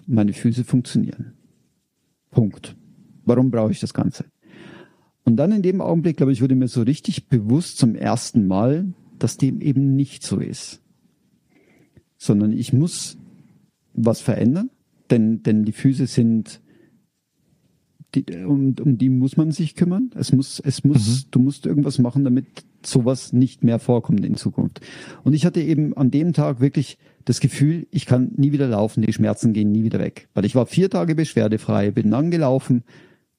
meine 0.06 0.32
Füße 0.32 0.64
funktionieren. 0.64 1.32
Punkt. 2.30 2.76
Warum 3.24 3.50
brauche 3.50 3.72
ich 3.72 3.80
das 3.80 3.94
Ganze? 3.94 4.24
Und 5.24 5.36
dann 5.36 5.52
in 5.52 5.62
dem 5.62 5.80
Augenblick, 5.80 6.16
glaube 6.16 6.32
ich, 6.32 6.42
wurde 6.42 6.54
mir 6.54 6.68
so 6.68 6.82
richtig 6.82 7.28
bewusst 7.28 7.78
zum 7.78 7.94
ersten 7.94 8.46
Mal, 8.46 8.92
dass 9.18 9.36
dem 9.36 9.60
eben 9.60 9.94
nicht 9.94 10.22
so 10.22 10.38
ist. 10.38 10.80
Sondern 12.16 12.52
ich 12.52 12.72
muss 12.72 13.18
was 13.94 14.20
verändern, 14.20 14.70
denn, 15.10 15.42
denn 15.42 15.64
die 15.64 15.72
Füße 15.72 16.06
sind 16.06 16.60
die, 18.14 18.24
um, 18.44 18.74
um 18.80 18.98
die 18.98 19.08
muss 19.08 19.36
man 19.36 19.52
sich 19.52 19.74
kümmern. 19.74 20.10
Es 20.14 20.32
muss, 20.32 20.60
es 20.60 20.84
muss, 20.84 21.24
mhm. 21.24 21.30
du 21.30 21.38
musst 21.40 21.66
irgendwas 21.66 21.98
machen, 21.98 22.24
damit 22.24 22.46
sowas 22.84 23.32
nicht 23.32 23.62
mehr 23.62 23.78
vorkommt 23.78 24.24
in 24.24 24.36
Zukunft. 24.36 24.80
Und 25.22 25.34
ich 25.34 25.44
hatte 25.44 25.60
eben 25.60 25.96
an 25.96 26.10
dem 26.10 26.32
Tag 26.32 26.60
wirklich 26.60 26.98
das 27.24 27.40
Gefühl, 27.40 27.86
ich 27.90 28.06
kann 28.06 28.32
nie 28.36 28.52
wieder 28.52 28.66
laufen, 28.66 29.02
die 29.02 29.12
Schmerzen 29.12 29.52
gehen 29.52 29.70
nie 29.70 29.84
wieder 29.84 29.98
weg. 29.98 30.28
Weil 30.34 30.44
ich 30.44 30.54
war 30.54 30.66
vier 30.66 30.90
Tage 30.90 31.14
beschwerdefrei, 31.14 31.90
bin 31.90 32.10
dann 32.10 32.30
gelaufen. 32.30 32.82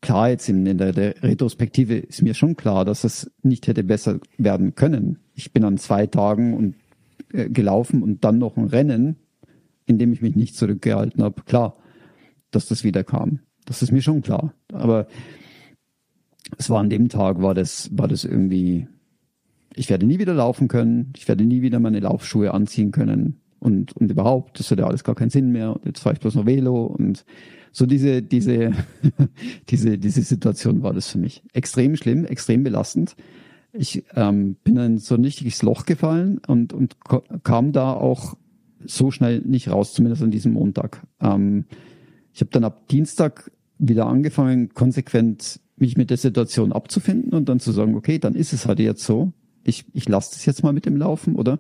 Klar, 0.01 0.30
jetzt 0.30 0.47
in, 0.49 0.65
in 0.65 0.78
der, 0.78 0.93
der 0.93 1.22
Retrospektive 1.24 1.97
ist 1.97 2.22
mir 2.22 2.34
schon 2.34 2.55
klar, 2.55 2.86
dass 2.86 3.03
es 3.03 3.32
nicht 3.43 3.67
hätte 3.67 3.84
besser 3.84 4.19
werden 4.38 4.76
können. 4.76 5.19
Ich 5.36 5.51
bin 5.51 5.63
an 5.63 5.78
zwei 5.78 6.07
Tagen 6.07 6.53
und 6.53 6.76
äh, 7.34 7.49
gelaufen 7.49 8.03
und 8.03 8.24
dann 8.24 8.38
noch 8.38 8.57
ein 8.57 8.65
Rennen, 8.65 9.17
in 9.86 9.97
dem 9.97 10.13
ich 10.13 10.22
mich 10.22 10.36
nicht 10.36 10.55
zurückgehalten 10.55 11.24
habe. 11.24 11.41
Klar, 11.43 11.76
dass 12.51 12.67
das 12.67 12.84
wieder 12.84 13.03
kam. 13.03 13.39
Das 13.72 13.82
ist 13.82 13.93
mir 13.93 14.01
schon 14.01 14.22
klar. 14.22 14.53
Aber 14.74 15.07
es 16.57 16.69
war 16.69 16.82
an 16.82 16.89
dem 16.89 17.07
Tag, 17.07 17.41
war 17.41 17.53
das, 17.53 17.89
war 17.93 18.09
das 18.09 18.26
irgendwie, 18.26 18.86
ich 19.74 19.89
werde 19.89 20.05
nie 20.05 20.19
wieder 20.19 20.34
laufen 20.34 20.67
können, 20.67 21.13
ich 21.15 21.30
werde 21.30 21.45
nie 21.45 21.61
wieder 21.61 21.80
meine 21.80 22.01
Laufschuhe 22.01 22.53
anziehen 22.53 22.91
können 22.91 23.39
und, 23.59 23.95
und 23.95 24.11
überhaupt, 24.11 24.59
das 24.59 24.69
hat 24.72 24.80
ja 24.80 24.88
alles 24.88 25.05
gar 25.05 25.15
keinen 25.15 25.30
Sinn 25.30 25.53
mehr. 25.53 25.80
Jetzt 25.86 26.01
fahre 26.01 26.15
ich 26.15 26.19
bloß 26.19 26.36
noch 26.36 26.45
Velo 26.45 26.84
und 26.84 27.24
so 27.72 27.86
diese, 27.86 28.22
diese, 28.22 28.74
diese, 29.69 29.97
diese 29.97 30.22
Situation 30.22 30.84
war 30.84 30.91
das 30.91 31.07
für 31.07 31.17
mich. 31.17 31.41
Extrem 31.53 31.95
schlimm, 31.95 32.26
extrem 32.26 32.65
belastend. 32.65 33.15
Ich 33.72 34.03
ähm, 34.17 34.57
bin 34.65 34.76
in 34.76 34.97
so 34.97 35.15
ein 35.15 35.24
richtiges 35.24 35.61
Loch 35.61 35.86
gefallen 35.86 36.41
und, 36.45 36.74
und 36.74 36.97
kam 37.43 37.72
da 37.72 37.93
auch 37.93 38.36
so 38.84 39.11
schnell 39.11 39.39
nicht 39.45 39.69
raus, 39.69 39.93
zumindest 39.93 40.24
an 40.24 40.32
diesem 40.32 40.51
Montag. 40.51 41.07
Ähm, 41.22 41.63
ich 42.34 42.41
habe 42.41 42.51
dann 42.51 42.63
ab 42.63 42.88
Dienstag 42.88 43.51
wieder 43.82 44.05
angefangen, 44.05 44.69
konsequent 44.69 45.59
mich 45.75 45.97
mit 45.97 46.11
der 46.11 46.17
Situation 46.17 46.71
abzufinden 46.71 47.34
und 47.34 47.49
dann 47.49 47.59
zu 47.59 47.71
sagen, 47.71 47.95
okay, 47.95 48.19
dann 48.19 48.36
ist 48.36 48.53
es 48.53 48.67
halt 48.67 48.79
jetzt 48.79 49.03
so. 49.03 49.34
Ich, 49.63 49.86
ich 49.93 50.07
lasse 50.07 50.32
das 50.34 50.45
jetzt 50.45 50.63
mal 50.63 50.73
mit 50.73 50.86
dem 50.86 50.95
Laufen, 50.95 51.36
oder? 51.36 51.59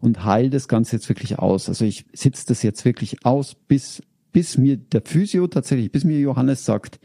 Und 0.00 0.24
heil 0.24 0.50
das 0.50 0.68
Ganze 0.68 0.96
jetzt 0.96 1.08
wirklich 1.08 1.38
aus. 1.38 1.68
Also 1.68 1.84
ich 1.84 2.04
sitze 2.12 2.46
das 2.46 2.62
jetzt 2.62 2.84
wirklich 2.84 3.24
aus, 3.24 3.54
bis, 3.54 4.02
bis 4.32 4.58
mir 4.58 4.76
der 4.76 5.02
Physio 5.04 5.46
tatsächlich, 5.46 5.90
bis 5.90 6.04
mir 6.04 6.20
Johannes 6.20 6.64
sagt, 6.64 7.00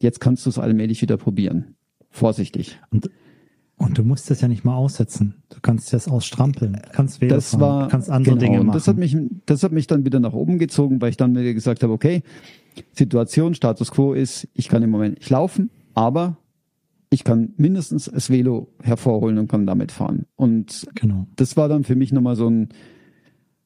jetzt 0.00 0.20
kannst 0.20 0.46
du 0.46 0.50
es 0.50 0.58
allmählich 0.58 1.02
wieder 1.02 1.18
probieren. 1.18 1.76
Vorsichtig. 2.10 2.80
Und 2.90 3.10
und 3.78 3.98
du 3.98 4.04
musst 4.04 4.30
das 4.30 4.40
ja 4.40 4.48
nicht 4.48 4.64
mal 4.64 4.74
aussetzen. 4.74 5.34
Du 5.50 5.58
kannst 5.60 5.92
das 5.92 6.08
ausstrampeln. 6.08 6.80
Du 6.82 6.92
kannst 6.92 7.20
Velo 7.20 7.34
das 7.34 7.50
fahren, 7.50 7.60
war, 7.60 7.88
kannst 7.88 8.08
andere 8.08 8.34
genau, 8.34 8.46
Dinge 8.46 8.64
machen. 8.64 8.74
Das 8.74 8.88
hat 8.88 8.96
mich, 8.96 9.14
das 9.44 9.62
hat 9.62 9.72
mich 9.72 9.86
dann 9.86 10.06
wieder 10.06 10.18
nach 10.18 10.32
oben 10.32 10.58
gezogen, 10.58 11.02
weil 11.02 11.10
ich 11.10 11.18
dann 11.18 11.36
wieder 11.36 11.52
gesagt 11.52 11.82
habe, 11.82 11.92
okay, 11.92 12.22
Situation, 12.92 13.54
Status 13.54 13.90
quo 13.90 14.12
ist, 14.12 14.48
ich 14.54 14.68
kann 14.68 14.82
im 14.82 14.90
Moment 14.90 15.18
nicht 15.18 15.30
laufen, 15.30 15.70
aber 15.94 16.36
ich 17.10 17.24
kann 17.24 17.54
mindestens 17.56 18.10
das 18.12 18.30
Velo 18.30 18.68
hervorholen 18.82 19.38
und 19.38 19.48
kann 19.48 19.66
damit 19.66 19.92
fahren. 19.92 20.26
Und 20.36 20.86
genau. 20.94 21.26
das 21.36 21.56
war 21.56 21.68
dann 21.68 21.84
für 21.84 21.96
mich 21.96 22.12
nochmal 22.12 22.36
so 22.36 22.48
ein, 22.48 22.68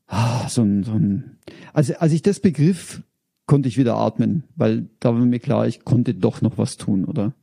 ah, 0.07 0.49
so 0.49 0.63
ein, 0.63 0.85
so 0.85 0.93
ein, 0.93 1.39
also 1.73 1.95
als 1.95 2.13
ich 2.13 2.23
das 2.23 2.41
begriff, 2.41 3.03
konnte 3.47 3.69
ich 3.69 3.79
wieder 3.79 3.97
atmen, 3.97 4.45
weil 4.55 4.89
da 5.01 5.13
war 5.13 5.25
mir 5.25 5.41
klar, 5.41 5.67
ich 5.67 5.85
konnte 5.85 6.15
doch 6.15 6.41
noch 6.41 6.57
was 6.57 6.77
tun, 6.77 7.05
oder? 7.05 7.35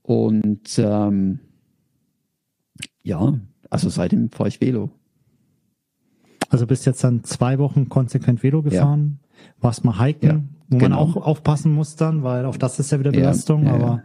Und 0.00 0.78
ähm, 0.78 1.40
ja, 3.02 3.38
also 3.68 3.90
seitdem 3.90 4.30
fahre 4.30 4.48
ich 4.48 4.60
Velo. 4.60 4.90
Also 6.48 6.66
bist 6.66 6.86
jetzt 6.86 7.04
dann 7.04 7.24
zwei 7.24 7.58
Wochen 7.58 7.88
konsequent 7.88 8.42
Velo 8.42 8.62
gefahren, 8.62 9.18
ja. 9.36 9.62
warst 9.62 9.84
mal 9.84 10.04
hiken, 10.04 10.28
ja, 10.28 10.40
wo 10.68 10.78
genau. 10.78 11.06
man 11.06 11.14
auch 11.14 11.16
aufpassen 11.16 11.72
muss 11.72 11.96
dann, 11.96 12.22
weil 12.22 12.44
auf 12.44 12.58
das 12.58 12.78
ist 12.78 12.92
ja 12.92 12.98
wieder 12.98 13.12
Belastung, 13.12 13.66
ja, 13.66 13.74
aber 13.74 14.02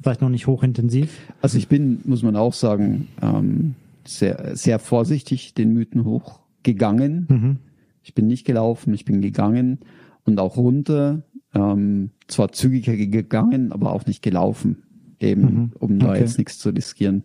vielleicht 0.00 0.20
noch 0.20 0.28
nicht 0.28 0.46
hochintensiv. 0.46 1.18
Also 1.42 1.58
ich 1.58 1.68
bin, 1.68 2.00
muss 2.04 2.22
man 2.22 2.36
auch 2.36 2.54
sagen, 2.54 3.08
ähm, 3.22 3.74
sehr, 4.04 4.56
sehr 4.56 4.78
vorsichtig 4.78 5.54
den 5.54 5.72
Mythen 5.72 6.04
hochgegangen. 6.04 7.26
Mhm. 7.28 7.56
Ich 8.02 8.14
bin 8.14 8.26
nicht 8.26 8.46
gelaufen, 8.46 8.94
ich 8.94 9.04
bin 9.04 9.20
gegangen 9.20 9.80
und 10.24 10.40
auch 10.40 10.56
runter, 10.56 11.22
ähm, 11.54 12.10
zwar 12.28 12.52
zügiger 12.52 12.96
gegangen, 12.96 13.72
aber 13.72 13.92
auch 13.92 14.06
nicht 14.06 14.22
gelaufen, 14.22 14.82
eben, 15.18 15.42
mhm. 15.42 15.72
um 15.78 15.98
da 15.98 16.10
okay. 16.10 16.20
jetzt 16.20 16.38
nichts 16.38 16.58
zu 16.58 16.70
riskieren 16.70 17.24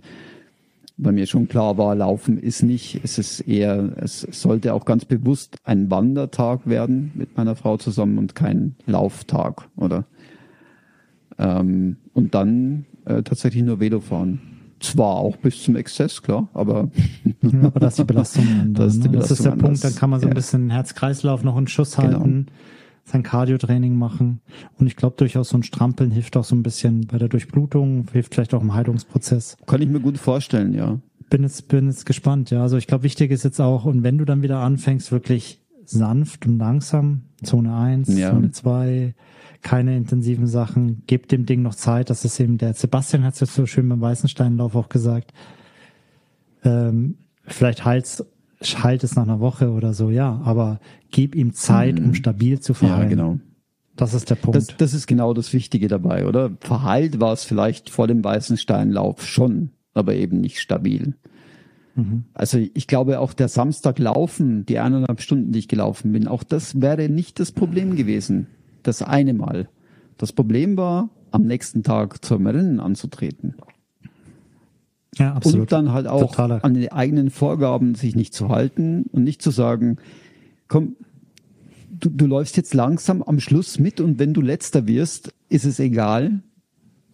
weil 0.97 1.11
mir 1.11 1.27
schon 1.27 1.47
klar 1.47 1.77
war, 1.77 1.93
Laufen 1.95 2.37
ist 2.37 2.63
nicht, 2.63 3.01
es 3.03 3.17
ist 3.17 3.41
eher, 3.41 3.91
es 3.97 4.21
sollte 4.21 4.73
auch 4.73 4.85
ganz 4.85 5.05
bewusst 5.05 5.57
ein 5.63 5.91
Wandertag 5.91 6.67
werden 6.67 7.11
mit 7.15 7.35
meiner 7.35 7.55
Frau 7.55 7.77
zusammen 7.77 8.17
und 8.17 8.35
kein 8.35 8.75
Lauftag, 8.85 9.67
oder? 9.75 10.05
Ähm, 11.37 11.97
und 12.13 12.33
dann 12.33 12.85
äh, 13.05 13.23
tatsächlich 13.23 13.63
nur 13.63 13.79
Velo 13.79 13.99
fahren. 13.99 14.39
Zwar 14.79 15.15
auch 15.15 15.37
bis 15.37 15.63
zum 15.63 15.75
Exzess, 15.75 16.21
klar, 16.21 16.47
aber. 16.53 16.89
aber 17.41 17.79
das 17.79 17.93
ist 17.93 17.99
die 17.99 18.03
Belastung. 18.03 18.47
Andere, 18.61 18.85
das, 18.85 18.95
ist 18.95 19.03
die 19.03 19.09
Belastung 19.09 19.11
ne? 19.11 19.19
das 19.19 19.31
ist 19.31 19.45
der 19.45 19.51
anders. 19.53 19.67
Punkt, 19.67 19.83
dann 19.83 19.95
kann 19.95 20.09
man 20.09 20.19
so 20.21 20.27
ein 20.27 20.33
bisschen 20.33 20.69
Herz-Kreislauf 20.69 21.43
noch 21.43 21.57
in 21.57 21.67
Schuss 21.67 21.95
genau. 21.95 22.19
halten. 22.19 22.47
Sein 23.05 23.23
Cardio-Training 23.23 23.95
machen. 23.97 24.41
Und 24.77 24.87
ich 24.87 24.95
glaube 24.95 25.15
durchaus 25.17 25.49
so 25.49 25.57
ein 25.57 25.63
Strampeln 25.63 26.11
hilft 26.11 26.35
auch 26.37 26.43
so 26.43 26.55
ein 26.55 26.63
bisschen 26.63 27.07
bei 27.07 27.17
der 27.17 27.29
Durchblutung, 27.29 28.07
hilft 28.11 28.33
vielleicht 28.33 28.53
auch 28.53 28.61
im 28.61 28.73
Heilungsprozess. 28.73 29.57
Kann 29.67 29.81
ich 29.81 29.87
mir 29.89 29.99
gut 29.99 30.17
vorstellen, 30.17 30.73
ja. 30.73 30.99
Bin 31.29 31.43
jetzt, 31.43 31.67
bin 31.67 31.87
jetzt 31.87 32.05
gespannt, 32.05 32.49
ja. 32.49 32.61
Also 32.63 32.77
ich 32.77 32.87
glaube, 32.87 33.03
wichtig 33.03 33.31
ist 33.31 33.43
jetzt 33.43 33.61
auch, 33.61 33.85
und 33.85 34.03
wenn 34.03 34.17
du 34.17 34.25
dann 34.25 34.41
wieder 34.41 34.59
anfängst, 34.59 35.11
wirklich 35.11 35.61
sanft 35.85 36.47
und 36.47 36.57
langsam, 36.57 37.21
Zone 37.43 37.75
1, 37.75 38.17
Ja. 38.17 38.31
Zone 38.31 38.51
2, 38.51 39.13
keine 39.61 39.95
intensiven 39.95 40.47
Sachen, 40.47 41.03
gebt 41.05 41.31
dem 41.31 41.45
Ding 41.45 41.61
noch 41.61 41.75
Zeit, 41.75 42.09
das 42.09 42.25
ist 42.25 42.39
eben 42.39 42.57
der 42.57 42.73
Sebastian 42.73 43.23
hat 43.23 43.35
es 43.35 43.39
jetzt 43.39 43.55
so 43.55 43.65
schön 43.67 43.87
beim 43.87 44.01
Weißensteinlauf 44.01 44.75
auch 44.75 44.89
gesagt. 44.89 45.31
Ähm, 46.63 47.17
vielleicht 47.45 47.85
heilt's, 47.85 48.25
heilt 48.83 49.03
es 49.03 49.15
nach 49.15 49.23
einer 49.23 49.39
Woche 49.39 49.71
oder 49.71 49.93
so, 49.93 50.09
ja, 50.09 50.41
aber 50.43 50.79
gib 51.11 51.35
ihm 51.35 51.53
Zeit, 51.53 51.99
um 51.99 52.13
stabil 52.13 52.59
zu 52.59 52.73
Mhm. 52.73 52.87
Ja, 52.87 53.03
genau. 53.05 53.39
Das 53.95 54.13
ist 54.13 54.29
der 54.29 54.35
Punkt. 54.35 54.57
Das, 54.57 54.67
das 54.77 54.93
ist 54.93 55.07
genau 55.07 55.33
das 55.33 55.53
Wichtige 55.53 55.87
dabei, 55.87 56.27
oder? 56.27 56.51
Verheilt 56.59 57.19
war 57.21 57.31
es 57.31 57.45
vielleicht 57.45 57.89
vor 57.89 58.07
dem 58.07 58.23
weißen 58.23 58.57
Steinlauf 58.57 59.25
schon, 59.25 59.69
aber 59.93 60.15
eben 60.15 60.41
nicht 60.41 60.59
stabil. 60.59 61.15
Also 62.33 62.57
ich 62.57 62.87
glaube 62.87 63.19
auch 63.21 63.33
der 63.33 63.47
Samstag 63.47 63.99
laufen, 63.99 64.65
die 64.65 64.79
eineinhalb 64.79 65.21
Stunden, 65.21 65.53
die 65.53 65.59
ich 65.59 65.69
gelaufen 65.69 66.11
bin, 66.11 66.27
auch 66.27 66.43
das 66.43 66.81
wäre 66.81 67.07
nicht 67.07 67.39
das 67.39 67.53
Problem 67.53 67.95
gewesen. 67.95 68.47
Das 68.83 69.01
eine 69.01 69.33
Mal. 69.33 69.69
Das 70.17 70.33
Problem 70.33 70.75
war, 70.75 71.09
am 71.31 71.43
nächsten 71.43 71.83
Tag 71.83 72.23
zum 72.23 72.47
Rennen 72.47 72.81
anzutreten. 72.81 73.55
Ja, 75.17 75.33
absolut. 75.33 75.61
Und 75.61 75.71
dann 75.71 75.91
halt 75.93 76.07
auch 76.07 76.31
Totaler. 76.31 76.63
an 76.63 76.73
den 76.73 76.91
eigenen 76.91 77.29
Vorgaben 77.29 77.95
sich 77.95 78.15
nicht 78.15 78.33
zu 78.33 78.49
halten 78.49 79.03
und 79.11 79.23
nicht 79.23 79.41
zu 79.41 79.51
sagen, 79.51 79.97
komm, 80.67 80.95
du, 81.89 82.09
du 82.09 82.25
läufst 82.25 82.57
jetzt 82.57 82.73
langsam 82.73 83.23
am 83.23 83.39
Schluss 83.39 83.79
mit 83.79 84.01
und 84.01 84.19
wenn 84.19 84.33
du 84.33 84.41
letzter 84.41 84.87
wirst, 84.87 85.33
ist 85.49 85.65
es 85.65 85.79
egal, 85.79 86.41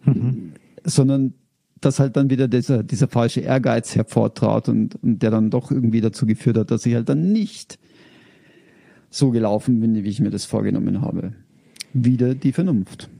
Mhm. 0.04 0.52
sondern 0.82 1.34
dass 1.80 2.00
halt 2.00 2.16
dann 2.16 2.28
wieder 2.28 2.48
dieser, 2.48 2.82
dieser 2.82 3.06
falsche 3.06 3.40
Ehrgeiz 3.40 3.94
hervortrat 3.94 4.68
und, 4.68 4.96
und 5.02 5.22
der 5.22 5.30
dann 5.30 5.50
doch 5.50 5.70
irgendwie 5.70 6.00
dazu 6.00 6.26
geführt 6.26 6.56
hat, 6.56 6.70
dass 6.72 6.84
ich 6.86 6.94
halt 6.94 7.08
dann 7.08 7.32
nicht 7.32 7.78
so 9.10 9.30
gelaufen 9.30 9.80
bin, 9.80 9.94
wie 10.02 10.08
ich 10.08 10.20
mir 10.20 10.30
das 10.30 10.44
vorgenommen 10.44 11.02
habe. 11.02 11.34
Wieder 11.92 12.34
die 12.34 12.52
Vernunft. 12.52 13.10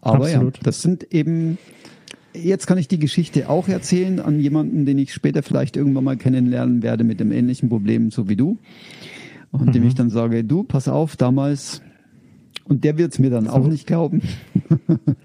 Aber 0.00 0.24
Absolut. 0.26 0.56
ja, 0.56 0.62
das 0.64 0.80
sind 0.82 1.12
eben, 1.12 1.58
jetzt 2.34 2.66
kann 2.66 2.78
ich 2.78 2.88
die 2.88 2.98
Geschichte 2.98 3.48
auch 3.48 3.68
erzählen 3.68 4.20
an 4.20 4.40
jemanden, 4.40 4.86
den 4.86 4.98
ich 4.98 5.12
später 5.12 5.42
vielleicht 5.42 5.76
irgendwann 5.76 6.04
mal 6.04 6.16
kennenlernen 6.16 6.82
werde 6.82 7.04
mit 7.04 7.20
dem 7.20 7.32
ähnlichen 7.32 7.68
Problem, 7.68 8.10
so 8.10 8.28
wie 8.28 8.36
du. 8.36 8.58
Und 9.50 9.74
dem 9.74 9.86
ich 9.86 9.94
dann 9.94 10.08
sage, 10.08 10.44
du, 10.44 10.64
pass 10.64 10.88
auf, 10.88 11.16
damals, 11.16 11.82
und 12.64 12.84
der 12.84 12.96
wird 12.96 13.12
es 13.12 13.18
mir 13.18 13.30
dann 13.30 13.48
auch 13.48 13.66
nicht 13.66 13.86
glauben. 13.86 14.22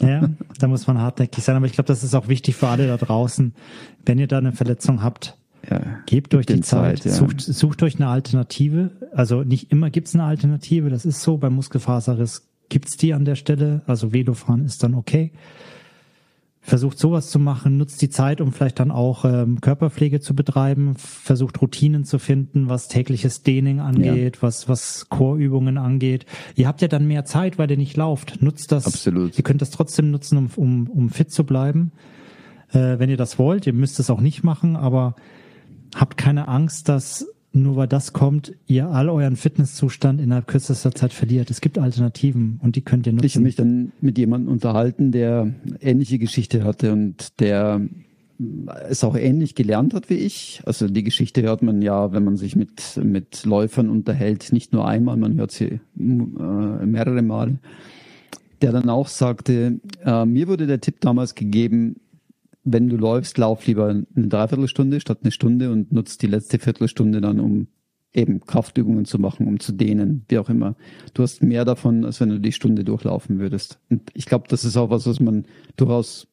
Ja, 0.01 0.29
da 0.59 0.67
muss 0.67 0.87
man 0.87 0.99
hartnäckig 0.99 1.43
sein. 1.43 1.55
Aber 1.55 1.65
ich 1.65 1.73
glaube, 1.73 1.87
das 1.87 2.03
ist 2.03 2.13
auch 2.13 2.27
wichtig 2.27 2.55
für 2.55 2.67
alle 2.67 2.87
da 2.87 2.97
draußen. 2.97 3.53
Wenn 4.05 4.19
ihr 4.19 4.27
da 4.27 4.37
eine 4.37 4.51
Verletzung 4.51 5.01
habt, 5.01 5.37
Ja, 5.69 5.81
gebt 6.05 6.33
euch 6.35 6.45
die 6.45 6.61
Zeit, 6.61 6.99
Zeit, 6.99 7.05
ja. 7.05 7.11
sucht, 7.11 7.41
sucht 7.41 7.83
euch 7.83 7.95
eine 7.95 8.07
Alternative. 8.07 8.91
Also 9.13 9.43
nicht 9.43 9.71
immer 9.71 9.89
gibt's 9.89 10.13
eine 10.13 10.23
Alternative, 10.23 10.89
das 10.89 11.05
ist 11.05 11.21
so. 11.21 11.37
Beim 11.37 11.55
Muskelfaserriss 11.55 12.47
gibt's 12.69 12.95
die 12.97 13.13
an 13.13 13.25
der 13.25 13.35
Stelle. 13.35 13.81
Also 13.87 14.13
Velofahren 14.13 14.63
ist 14.65 14.83
dann 14.83 14.93
okay. 14.93 15.31
Versucht 16.67 16.99
sowas 16.99 17.29
zu 17.29 17.39
machen, 17.39 17.77
nutzt 17.77 18.01
die 18.01 18.09
Zeit, 18.09 18.41
um 18.41 18.51
vielleicht 18.51 18.79
dann 18.79 18.91
auch 18.91 19.23
ähm, 19.23 19.61
Körperpflege 19.61 20.19
zu 20.19 20.35
betreiben, 20.35 20.95
versucht 20.97 21.61
Routinen 21.61 22.03
zu 22.03 22.19
finden, 22.19 22.67
was 22.67 22.89
tägliches 22.89 23.41
Dehning 23.41 23.79
angeht, 23.79 24.43
was, 24.43 24.67
was 24.67 25.07
Chorübungen 25.09 25.77
angeht. 25.77 26.25
Ihr 26.55 26.67
habt 26.67 26.81
ja 26.81 26.89
dann 26.89 27.07
mehr 27.07 27.23
Zeit, 27.23 27.57
weil 27.57 27.71
ihr 27.71 27.77
nicht 27.77 27.95
lauft. 27.95 28.41
Nutzt 28.41 28.73
das. 28.73 28.85
Absolut. 28.85 29.37
Ihr 29.37 29.43
könnt 29.43 29.61
das 29.61 29.71
trotzdem 29.71 30.11
nutzen, 30.11 30.37
um, 30.37 30.49
um, 30.55 30.89
um 30.89 31.09
fit 31.09 31.31
zu 31.31 31.45
bleiben 31.45 31.91
äh, 32.71 32.99
wenn 32.99 33.09
ihr 33.09 33.17
das 33.17 33.39
wollt. 33.39 33.65
Ihr 33.67 33.73
müsst 33.73 33.99
es 33.99 34.09
auch 34.09 34.21
nicht 34.21 34.43
machen, 34.43 34.75
aber 34.75 35.15
habt 35.95 36.17
keine 36.17 36.47
Angst, 36.47 36.89
dass 36.89 37.27
nur 37.63 37.75
weil 37.75 37.87
das 37.87 38.13
kommt, 38.13 38.53
ihr 38.65 38.87
all 38.89 39.09
euren 39.09 39.35
Fitnesszustand 39.35 40.21
innerhalb 40.21 40.47
kürzester 40.47 40.91
Zeit 40.93 41.13
verliert. 41.13 41.49
Es 41.49 41.61
gibt 41.61 41.77
Alternativen 41.77 42.59
und 42.63 42.75
die 42.75 42.81
könnt 42.81 43.07
ihr 43.07 43.13
Ich 43.13 43.17
habe 43.17 43.25
nutzen. 43.25 43.43
mich 43.43 43.55
dann 43.55 43.91
mit 44.01 44.17
jemandem 44.17 44.51
unterhalten, 44.51 45.11
der 45.11 45.53
ähnliche 45.81 46.19
Geschichte 46.19 46.63
hatte 46.63 46.93
und 46.93 47.39
der 47.39 47.81
es 48.87 49.03
auch 49.03 49.15
ähnlich 49.15 49.55
gelernt 49.55 49.93
hat 49.93 50.09
wie 50.09 50.15
ich. 50.15 50.61
Also 50.65 50.87
die 50.87 51.03
Geschichte 51.03 51.41
hört 51.41 51.63
man 51.63 51.81
ja, 51.81 52.11
wenn 52.11 52.23
man 52.23 52.37
sich 52.37 52.55
mit, 52.55 52.99
mit 53.03 53.45
Läufern 53.45 53.89
unterhält, 53.89 54.53
nicht 54.53 54.73
nur 54.73 54.87
einmal, 54.87 55.17
man 55.17 55.37
hört 55.37 55.51
sie 55.51 55.65
äh, 55.65 55.79
mehrere 55.97 57.21
Mal. 57.21 57.57
Der 58.61 58.71
dann 58.71 58.89
auch 58.89 59.07
sagte, 59.07 59.79
äh, 60.03 60.25
mir 60.25 60.47
wurde 60.47 60.67
der 60.67 60.81
Tipp 60.81 61.01
damals 61.01 61.35
gegeben, 61.35 61.97
wenn 62.69 62.89
du 62.89 62.97
läufst, 62.97 63.37
lauf 63.37 63.65
lieber 63.65 63.87
eine 63.87 64.27
Dreiviertelstunde 64.27 64.99
statt 64.99 65.19
eine 65.23 65.31
Stunde 65.31 65.71
und 65.71 65.93
nutzt 65.93 66.21
die 66.21 66.27
letzte 66.27 66.59
Viertelstunde 66.59 67.21
dann, 67.21 67.39
um 67.39 67.67
eben 68.13 68.41
Kraftübungen 68.41 69.05
zu 69.05 69.19
machen, 69.19 69.47
um 69.47 69.59
zu 69.59 69.71
dehnen, 69.71 70.25
wie 70.27 70.37
auch 70.37 70.49
immer. 70.49 70.75
Du 71.13 71.23
hast 71.23 71.41
mehr 71.43 71.65
davon, 71.65 72.03
als 72.03 72.19
wenn 72.19 72.29
du 72.29 72.39
die 72.39 72.51
Stunde 72.51 72.83
durchlaufen 72.83 73.39
würdest. 73.39 73.79
Und 73.89 74.09
ich 74.13 74.25
glaube, 74.25 74.47
das 74.49 74.65
ist 74.65 74.75
auch 74.75 74.89
was, 74.89 75.07
was 75.07 75.19
man 75.19 75.45
durchaus 75.77 76.27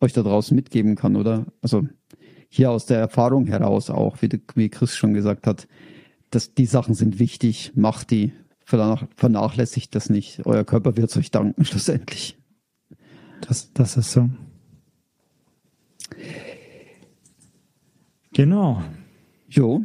euch 0.00 0.12
da 0.12 0.22
draußen 0.22 0.54
mitgeben 0.54 0.94
kann, 0.94 1.16
oder? 1.16 1.46
Also 1.60 1.86
hier 2.48 2.70
aus 2.70 2.86
der 2.86 2.98
Erfahrung 2.98 3.46
heraus 3.46 3.90
auch, 3.90 4.22
wie, 4.22 4.28
wie 4.54 4.68
Chris 4.68 4.96
schon 4.96 5.14
gesagt 5.14 5.46
hat, 5.46 5.66
dass 6.30 6.54
die 6.54 6.66
Sachen 6.66 6.94
sind 6.94 7.18
wichtig, 7.18 7.72
macht 7.74 8.10
die, 8.10 8.32
vernach- 8.64 9.08
vernachlässigt 9.16 9.94
das 9.94 10.10
nicht. 10.10 10.46
Euer 10.46 10.64
Körper 10.64 10.96
wird 10.96 11.10
es 11.10 11.16
euch 11.16 11.30
danken, 11.30 11.64
schlussendlich. 11.64 12.38
Das, 13.40 13.72
das 13.72 13.96
ist 13.96 14.12
so. 14.12 14.28
Genau. 18.32 18.82
Jo, 19.48 19.84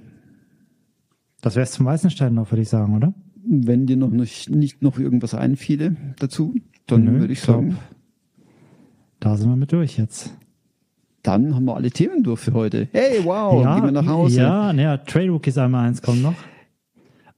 Das 1.42 1.56
wär's 1.56 1.72
zum 1.72 1.86
Weißensteinlauf, 1.86 2.52
würde 2.52 2.62
ich 2.62 2.70
sagen, 2.70 2.96
oder? 2.96 3.14
wenn 3.48 3.86
dir 3.86 3.96
noch 3.96 4.10
nicht, 4.10 4.50
nicht 4.50 4.82
noch 4.82 4.98
irgendwas 4.98 5.36
einfiele 5.36 5.96
dazu, 6.18 6.56
dann 6.88 7.04
Nö, 7.04 7.20
würde 7.20 7.34
ich 7.34 7.42
sagen, 7.42 7.78
Da 9.20 9.38
sind 9.38 9.50
wir 9.50 9.56
mit 9.56 9.72
durch 9.72 9.98
jetzt. 10.00 10.36
dann 11.22 11.54
haben 11.54 11.66
wir 11.66 11.76
alle 11.76 11.92
Themen 11.92 12.24
durch 12.24 12.40
für 12.40 12.54
heute. 12.54 12.88
Hey, 12.92 13.20
wow, 13.24 13.62
gehen 13.64 13.84
wir 13.84 13.92
nach 13.92 14.08
Hause. 14.08 14.40
Ja, 14.42 14.74
naja, 14.74 14.98
Trail 14.98 15.30
Rookies 15.30 15.58
einmal 15.60 15.88
eins 15.88 16.02
kommt 16.02 16.24
noch. 16.24 16.34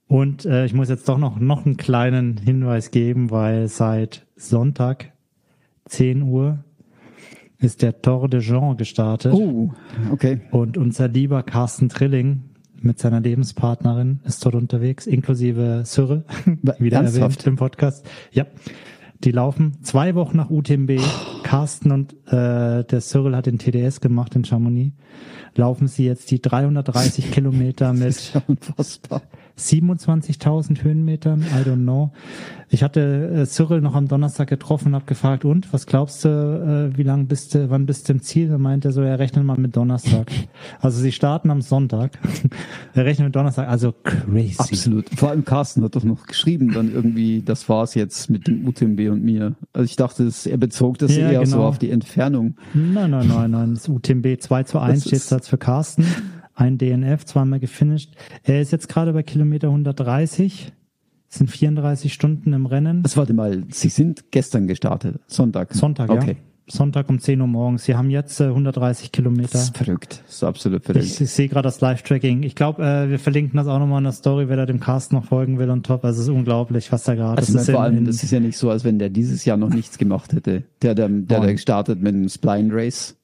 Und 0.08 0.46
äh, 0.46 0.66
ich 0.66 0.74
muss 0.74 0.88
jetzt 0.88 1.10
doch 1.10 1.18
noch, 1.18 1.40
noch 1.40 1.66
einen 1.66 1.76
kleinen 1.76 2.38
Hinweis 2.38 2.92
geben, 2.92 3.30
weil 3.32 3.68
seit 3.68 4.26
Sonntag 4.38 5.12
10 5.86 6.22
Uhr 6.22 6.64
ist 7.60 7.82
der 7.82 8.02
Tour 8.02 8.30
de 8.30 8.40
Jean 8.40 8.78
gestartet. 8.78 9.34
Oh, 9.34 9.72
okay. 10.12 10.42
Und 10.52 10.78
unser 10.78 11.08
lieber 11.08 11.44
Carsten 11.44 11.90
Trilling 11.90 12.44
mit 12.80 13.00
seiner 13.00 13.20
Lebenspartnerin 13.20 14.20
ist 14.24 14.46
dort 14.46 14.56
unterwegs, 14.56 15.08
inklusive 15.08 15.84
Cyril, 15.86 16.24
wieder 16.80 16.98
Ernsthaft? 16.98 17.22
erwähnt 17.22 17.48
im 17.48 17.56
Podcast. 17.56 18.06
Ja, 18.32 18.46
die 19.24 19.32
laufen 19.32 19.78
zwei 19.82 20.14
Wochen 20.14 20.38
nach 20.38 20.50
UTMB. 20.50 21.00
Carsten 21.44 21.92
und 21.92 22.14
äh, 22.28 22.84
der 22.84 23.02
Cyril 23.02 23.36
hat 23.36 23.48
den 23.48 23.58
TDS 23.58 24.02
gemacht 24.02 24.36
in 24.36 24.46
Chamonix. 24.46 24.94
Laufen 25.56 25.88
sie 25.88 26.06
jetzt 26.06 26.30
die 26.30 26.42
330 26.42 27.32
Kilometer 27.32 27.88
Das 27.94 28.00
mit 28.00 28.08
ist 28.10 28.34
ja 28.36 28.44
unfassbar. 28.48 29.24
27.000 29.58 30.84
Höhenmetern, 30.84 31.42
I 31.42 31.68
don't 31.68 31.84
know. 31.84 32.12
Ich 32.70 32.84
hatte 32.84 33.30
äh, 33.34 33.46
Cyril 33.46 33.80
noch 33.80 33.96
am 33.96 34.08
Donnerstag 34.08 34.50
getroffen 34.50 34.90
und 34.90 34.96
habe 34.96 35.06
gefragt, 35.06 35.46
und, 35.46 35.72
was 35.72 35.86
glaubst 35.86 36.26
du, 36.26 36.92
äh, 36.94 36.98
wie 36.98 37.04
lang 37.04 37.28
bist 37.28 37.56
du, 37.56 37.70
wann 37.70 37.86
bist 37.86 38.10
du 38.10 38.14
im 38.14 38.22
Ziel? 38.22 38.50
Da 38.50 38.58
meinte 38.58 38.90
er 38.90 38.92
so, 38.92 39.02
er 39.02 39.20
rechnet 39.20 39.46
mal 39.46 39.58
mit 39.58 39.76
Donnerstag. 39.76 40.32
Also 40.80 41.00
sie 41.00 41.12
starten 41.12 41.50
am 41.50 41.62
Sonntag. 41.62 42.20
er 42.94 43.06
rechnet 43.06 43.28
mit 43.28 43.36
Donnerstag, 43.36 43.68
also 43.68 43.94
crazy. 44.04 44.56
Absolut. 44.58 45.10
Vor 45.10 45.30
allem 45.30 45.46
Carsten 45.46 45.84
hat 45.84 45.96
doch 45.96 46.04
noch 46.04 46.26
geschrieben, 46.26 46.74
dann 46.74 46.92
irgendwie, 46.92 47.42
das 47.42 47.68
war's 47.70 47.96
jetzt 47.96 48.30
mit 48.30 48.48
dem 48.48 48.68
UTMB 48.68 49.00
und 49.12 49.24
mir. 49.24 49.56
Also 49.74 49.86
ich 49.86 49.96
dachte, 49.96 50.24
es, 50.24 50.46
er 50.46 50.58
bezog 50.58 50.98
das 50.98 51.16
Ja, 51.16 51.32
eher 51.32 51.46
so 51.46 51.58
genau. 51.58 51.68
auf 51.68 51.80
die 51.80 51.90
Entfernung. 51.90 52.56
Nein, 52.74 53.12
nein, 53.12 53.28
nein, 53.28 53.52
nein. 53.52 53.74
Das 53.74 53.88
UTMB 53.88 54.40
2 54.40 54.64
zu 54.64 54.80
1 54.80 55.04
Das 55.04 55.22
steht 55.22 55.32
jetzt 55.32 55.50
für 55.50 55.58
Carsten. 55.58 56.06
Ein 56.60 56.80
DNF, 56.80 57.24
zweimal 57.26 57.60
gefinisht. 57.60 58.16
Er 58.44 58.60
ist 58.62 58.72
jetzt 58.72 58.90
gerade 58.90 59.14
bei 59.14 59.22
Kilometer 59.22 59.68
130. 59.68 60.74
Es 61.30 61.38
sind 61.38 61.52
34 61.52 62.12
Stunden 62.12 62.52
im 62.54 62.66
Rennen. 62.66 63.02
Also 63.04 63.18
warte 63.18 63.34
mal, 63.34 63.64
Sie 63.70 63.90
sind 63.90 64.32
gestern 64.32 64.66
gestartet, 64.66 65.20
Sonntag. 65.28 65.74
Sonntag, 65.76 66.10
okay. 66.10 66.32
ja. 66.32 66.36
Sonntag 66.70 67.10
um 67.10 67.20
10 67.20 67.40
Uhr 67.40 67.48
morgens. 67.48 67.86
Sie 67.86 67.96
haben 67.96 68.10
jetzt 68.10 68.42
äh, 68.42 68.46
130 68.46 69.12
Kilometer. 69.12 69.50
Das 69.54 69.66
ist 69.66 69.78
verrückt. 69.78 70.24
Das 70.26 70.36
ist 70.38 70.44
absolut 70.44 70.84
verrückt. 70.84 71.06
Ich, 71.06 71.22
ich 71.22 71.30
sehe 71.30 71.48
gerade 71.48 71.68
das 71.68 71.80
Live-Tracking. 71.80 72.42
Ich 72.42 72.56
glaube, 72.56 72.84
äh, 72.84 73.10
wir 73.10 73.20
verlinken 73.20 73.56
das 73.56 73.68
auch 73.68 73.78
nochmal 73.80 74.00
in 74.00 74.06
der 74.06 74.12
Story, 74.14 74.50
wer 74.50 74.58
da 74.58 74.66
dem 74.66 74.80
Cast 74.80 75.14
noch 75.14 75.26
folgen 75.26 75.60
will 75.60 75.70
und 75.70 75.86
top. 75.86 76.04
Also 76.04 76.22
es 76.24 76.28
ist 76.28 76.34
unglaublich, 76.34 76.92
was 76.92 77.04
da 77.04 77.14
gerade. 77.14 77.38
Also 77.38 77.54
das 77.54 77.62
ist 77.68 77.70
vor 77.72 77.84
allem, 77.84 78.00
in- 78.00 78.06
das 78.06 78.24
ist 78.24 78.32
ja 78.32 78.40
nicht 78.40 78.58
so, 78.58 78.70
als 78.72 78.84
wenn 78.84 78.98
der 79.00 79.10
dieses 79.10 79.46
Jahr 79.46 79.58
noch 79.58 79.70
nichts 79.70 79.98
gemacht 80.00 80.34
hätte. 80.34 80.64
Der, 80.82 80.96
der, 80.96 81.08
der, 81.08 81.20
der 81.20 81.40
Nein. 81.40 81.52
gestartet 81.52 82.02
mit 82.02 82.16
dem 82.16 82.28
Spine 82.30 82.70
Race. 82.74 83.16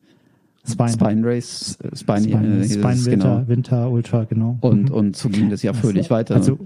Spine, 0.65 0.89
Spine 0.89 1.21
Race. 1.27 1.77
Spine, 1.93 2.21
Spine, 2.21 2.59
äh, 2.59 2.69
Spine 2.69 3.05
Winter, 3.05 3.09
genau. 3.11 3.47
Winter, 3.47 3.89
Ultra, 3.91 4.23
genau. 4.23 4.57
Und, 4.61 4.89
Mhm. 4.89 4.95
und 4.95 5.15
so 5.17 5.29
ging 5.29 5.49
das 5.49 5.61
ja 5.61 5.73
fröhlich 5.73 6.09
weiter. 6.09 6.35
Also 6.35 6.57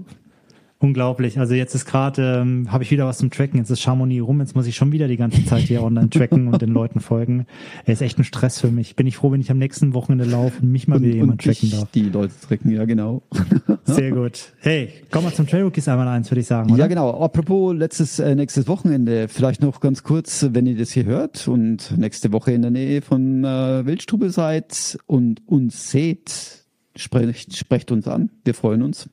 Unglaublich. 0.80 1.40
Also 1.40 1.54
jetzt 1.54 1.74
ist 1.74 1.86
gerade, 1.86 2.40
ähm, 2.42 2.70
habe 2.70 2.84
ich 2.84 2.92
wieder 2.92 3.04
was 3.04 3.18
zum 3.18 3.30
Tracken. 3.30 3.58
Jetzt 3.58 3.70
ist 3.70 3.80
Chamonix 3.80 4.24
rum. 4.24 4.38
Jetzt 4.38 4.54
muss 4.54 4.66
ich 4.68 4.76
schon 4.76 4.92
wieder 4.92 5.08
die 5.08 5.16
ganze 5.16 5.44
Zeit 5.44 5.62
hier 5.62 5.82
online 5.82 6.08
tracken 6.08 6.46
und 6.46 6.62
den 6.62 6.68
Leuten 6.68 7.00
folgen. 7.00 7.46
Er 7.84 7.94
ist 7.94 8.00
echt 8.00 8.16
ein 8.16 8.22
Stress 8.22 8.60
für 8.60 8.70
mich. 8.70 8.94
Bin 8.94 9.08
ich 9.08 9.16
froh, 9.16 9.32
wenn 9.32 9.40
ich 9.40 9.50
am 9.50 9.58
nächsten 9.58 9.92
Wochenende 9.92 10.24
laufe 10.24 10.62
und 10.62 10.70
mich 10.70 10.86
mal 10.86 10.96
Und, 10.96 11.02
wieder 11.02 11.16
jemand 11.16 11.42
tracken 11.42 11.70
darf. 11.72 11.90
die 11.90 12.02
Leute 12.08 12.32
tracken, 12.46 12.70
ja 12.70 12.84
genau. 12.84 13.22
Sehr 13.84 14.12
gut. 14.12 14.52
Hey, 14.60 14.90
komm 15.10 15.24
mal 15.24 15.32
zum 15.34 15.48
Trail 15.48 15.64
Rookies 15.64 15.88
einmal 15.88 16.06
eins, 16.06 16.30
würde 16.30 16.42
ich 16.42 16.46
sagen, 16.46 16.70
oder? 16.70 16.78
Ja, 16.78 16.86
genau. 16.86 17.10
Apropos 17.22 17.74
letztes, 17.74 18.20
äh, 18.20 18.36
nächstes 18.36 18.68
Wochenende, 18.68 19.26
vielleicht 19.26 19.62
noch 19.62 19.80
ganz 19.80 20.04
kurz, 20.04 20.46
wenn 20.52 20.66
ihr 20.66 20.76
das 20.76 20.92
hier 20.92 21.06
hört 21.06 21.48
und 21.48 21.98
nächste 21.98 22.30
Woche 22.32 22.52
in 22.52 22.62
der 22.62 22.70
Nähe 22.70 23.02
von 23.02 23.42
äh, 23.42 23.84
Wildstube 23.84 24.30
seid 24.30 24.96
und 25.06 25.42
uns 25.48 25.90
seht, 25.90 26.66
sprecht, 26.94 27.56
sprecht 27.56 27.90
uns 27.90 28.06
an. 28.06 28.30
Wir 28.44 28.54
freuen 28.54 28.82
uns. 28.82 29.08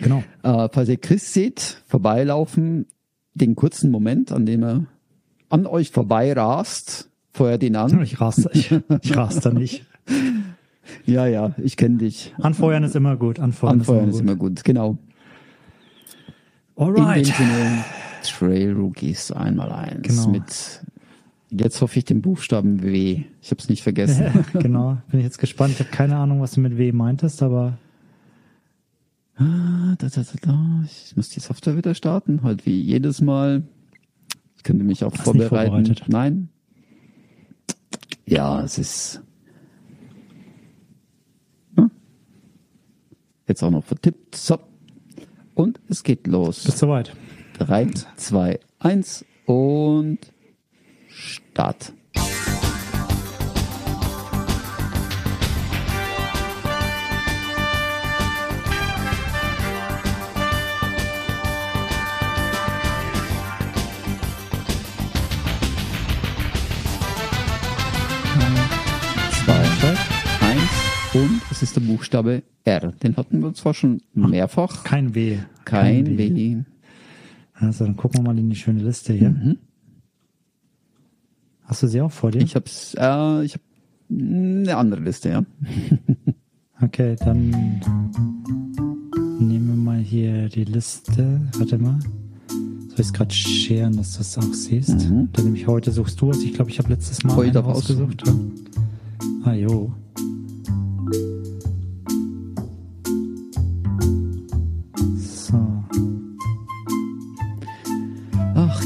Genau. 0.00 0.22
Äh, 0.42 0.68
falls 0.72 0.88
ihr 0.88 0.96
Chris 0.98 1.32
seht, 1.32 1.82
vorbeilaufen, 1.86 2.86
den 3.34 3.54
kurzen 3.54 3.90
Moment, 3.90 4.32
an 4.32 4.46
dem 4.46 4.62
er 4.62 4.84
an 5.48 5.66
euch 5.66 5.90
vorbei 5.90 6.32
rast, 6.32 7.08
feuert 7.32 7.62
ihn 7.62 7.76
an. 7.76 8.02
Ich 8.02 8.20
raste, 8.20 8.50
ich, 8.52 8.74
ich 9.02 9.16
raste 9.16 9.52
nicht. 9.54 9.84
Ja, 11.04 11.26
ja, 11.26 11.52
ich 11.62 11.76
kenne 11.76 11.96
dich. 11.96 12.32
Anfeuern 12.40 12.84
ist 12.84 12.94
immer 12.94 13.16
gut. 13.16 13.40
Anfeuern, 13.40 13.80
Anfeuern 13.80 14.08
ist 14.08 14.14
ist 14.16 14.20
immer 14.20 14.32
immer 14.32 14.38
gut, 14.38 14.62
genau. 14.62 14.90
gut. 14.92 14.98
In 16.88 16.94
dem 16.94 17.04
Alright. 17.04 17.26
Sinne, 17.26 17.84
Trail 18.22 18.72
Rookies 18.72 19.32
einmal 19.32 19.72
eins 19.72 20.02
Genau. 20.06 20.28
mit, 20.28 20.80
jetzt 21.50 21.80
hoffe 21.80 21.98
ich 21.98 22.04
den 22.04 22.22
Buchstaben 22.22 22.84
W. 22.84 23.24
Ich 23.42 23.50
habe 23.50 23.60
es 23.60 23.68
nicht 23.68 23.82
vergessen. 23.82 24.44
genau. 24.52 24.98
Bin 25.10 25.18
ich 25.18 25.24
jetzt 25.24 25.38
gespannt. 25.38 25.72
Ich 25.74 25.80
habe 25.80 25.90
keine 25.90 26.16
Ahnung, 26.16 26.40
was 26.40 26.52
du 26.52 26.60
mit 26.60 26.78
W 26.78 26.92
meintest, 26.92 27.42
aber 27.42 27.64
Ah, 27.64 27.72
da, 27.72 27.72
da, 27.72 27.72
da, 27.72 27.72
da. 27.72 29.24
Ich 29.38 31.16
muss 31.16 31.28
die 31.28 31.40
Software 31.40 31.76
wieder 31.76 31.94
starten, 31.94 32.42
halt 32.42 32.64
wie 32.64 32.80
jedes 32.80 33.20
Mal. 33.20 33.64
Ich 34.56 34.62
könnte 34.62 34.84
mich 34.84 35.04
auch 35.04 35.14
vorbereiten. 35.14 35.94
Nein. 36.08 36.48
Ja, 38.26 38.62
es 38.62 38.78
ist 38.78 39.22
Hm? 41.76 41.90
jetzt 43.46 43.62
auch 43.62 43.70
noch 43.70 43.84
vertippt. 43.84 44.34
So. 44.34 44.58
Und 45.54 45.80
es 45.88 46.02
geht 46.02 46.26
los. 46.26 46.64
bist 46.64 46.78
soweit. 46.78 47.14
Drei, 47.58 47.86
zwei, 48.16 48.58
eins 48.78 49.24
und 49.46 50.18
Start. 51.08 51.92
Buchstabe 71.96 72.42
R. 72.64 72.92
Den 73.02 73.16
hatten 73.16 73.42
wir 73.42 73.54
zwar 73.54 73.74
schon 73.74 74.02
mehrfach. 74.12 74.84
Kein 74.84 75.14
W. 75.14 75.38
Kein 75.64 76.18
W. 76.18 76.56
Also 77.54 77.84
dann 77.84 77.96
gucken 77.96 78.20
wir 78.20 78.24
mal 78.24 78.38
in 78.38 78.50
die 78.50 78.56
schöne 78.56 78.82
Liste 78.82 79.12
hier. 79.14 79.56
Hast 81.64 81.82
du 81.82 81.86
sie 81.86 82.00
auch 82.00 82.12
vor 82.12 82.30
dir? 82.30 82.42
Ich 82.42 82.54
hab's, 82.54 82.94
äh, 82.98 83.44
ich 83.44 83.54
hab 83.54 83.60
eine 84.10 84.76
andere 84.76 85.00
Liste, 85.00 85.30
ja. 85.30 85.44
Okay, 86.82 87.16
dann 87.16 87.80
nehmen 89.40 89.68
wir 89.68 89.76
mal 89.76 89.98
hier 89.98 90.50
die 90.50 90.64
Liste. 90.64 91.40
Warte 91.56 91.78
mal. 91.78 91.98
Soll 92.50 93.00
ich 93.00 93.06
es 93.06 93.12
gerade 93.14 93.34
scheren, 93.34 93.96
dass 93.96 94.12
du 94.12 94.20
es 94.20 94.36
auch 94.36 94.52
siehst? 94.52 95.08
Mhm. 95.08 95.30
Dann 95.32 95.44
nämlich 95.46 95.66
heute 95.66 95.90
suchst 95.90 96.20
du 96.20 96.30
es. 96.30 96.42
Ich 96.42 96.52
glaube, 96.52 96.70
ich 96.70 96.78
habe 96.78 96.90
letztes 96.90 97.24
Mal 97.24 97.34
Heute. 97.34 97.62
Ja? 98.26 99.50
Ah, 99.50 99.54
jo. 99.54 99.94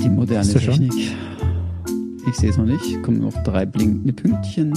Die 0.03 0.09
moderne 0.09 0.53
du 0.53 0.61
schon? 0.61 0.75
Technik. 0.75 1.17
Ich 2.29 2.37
sehe 2.37 2.51
es 2.51 2.57
noch 2.57 2.67
nicht. 2.67 3.03
Kommen 3.03 3.19
noch 3.19 3.35
drei 3.43 3.67
blinkende 3.67 4.13
Pünktchen. 4.13 4.73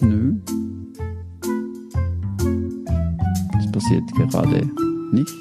Nö. 0.00 0.34
Es 3.58 3.72
passiert 3.72 4.02
gerade 4.12 4.68
nichts. 5.12 5.32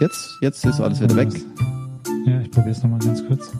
Jetzt, 0.00 0.38
jetzt 0.40 0.64
ist 0.64 0.80
alles 0.80 1.00
wieder 1.00 1.16
weg. 1.16 1.28
Ja, 2.24 2.40
ich 2.40 2.50
probiere 2.50 2.70
es 2.70 2.82
nochmal 2.82 3.00
ganz 3.00 3.26
kurz. 3.26 3.50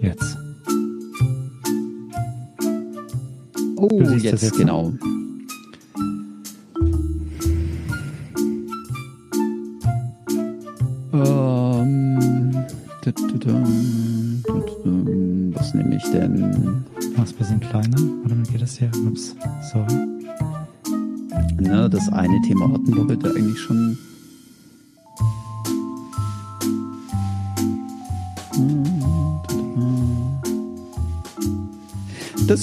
Jetzt. 0.00 0.36
Oh, 3.76 4.00
jetzt, 4.00 4.42
jetzt, 4.42 4.56
genau. 4.56 4.88
Ähm, 5.02 5.19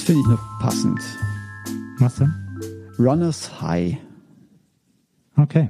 finde 0.07 0.21
ich 0.21 0.27
noch 0.27 0.59
passend. 0.59 1.01
Was 1.99 2.15
denn? 2.15 2.33
Runners 2.97 3.61
High. 3.61 3.97
Okay. 5.35 5.69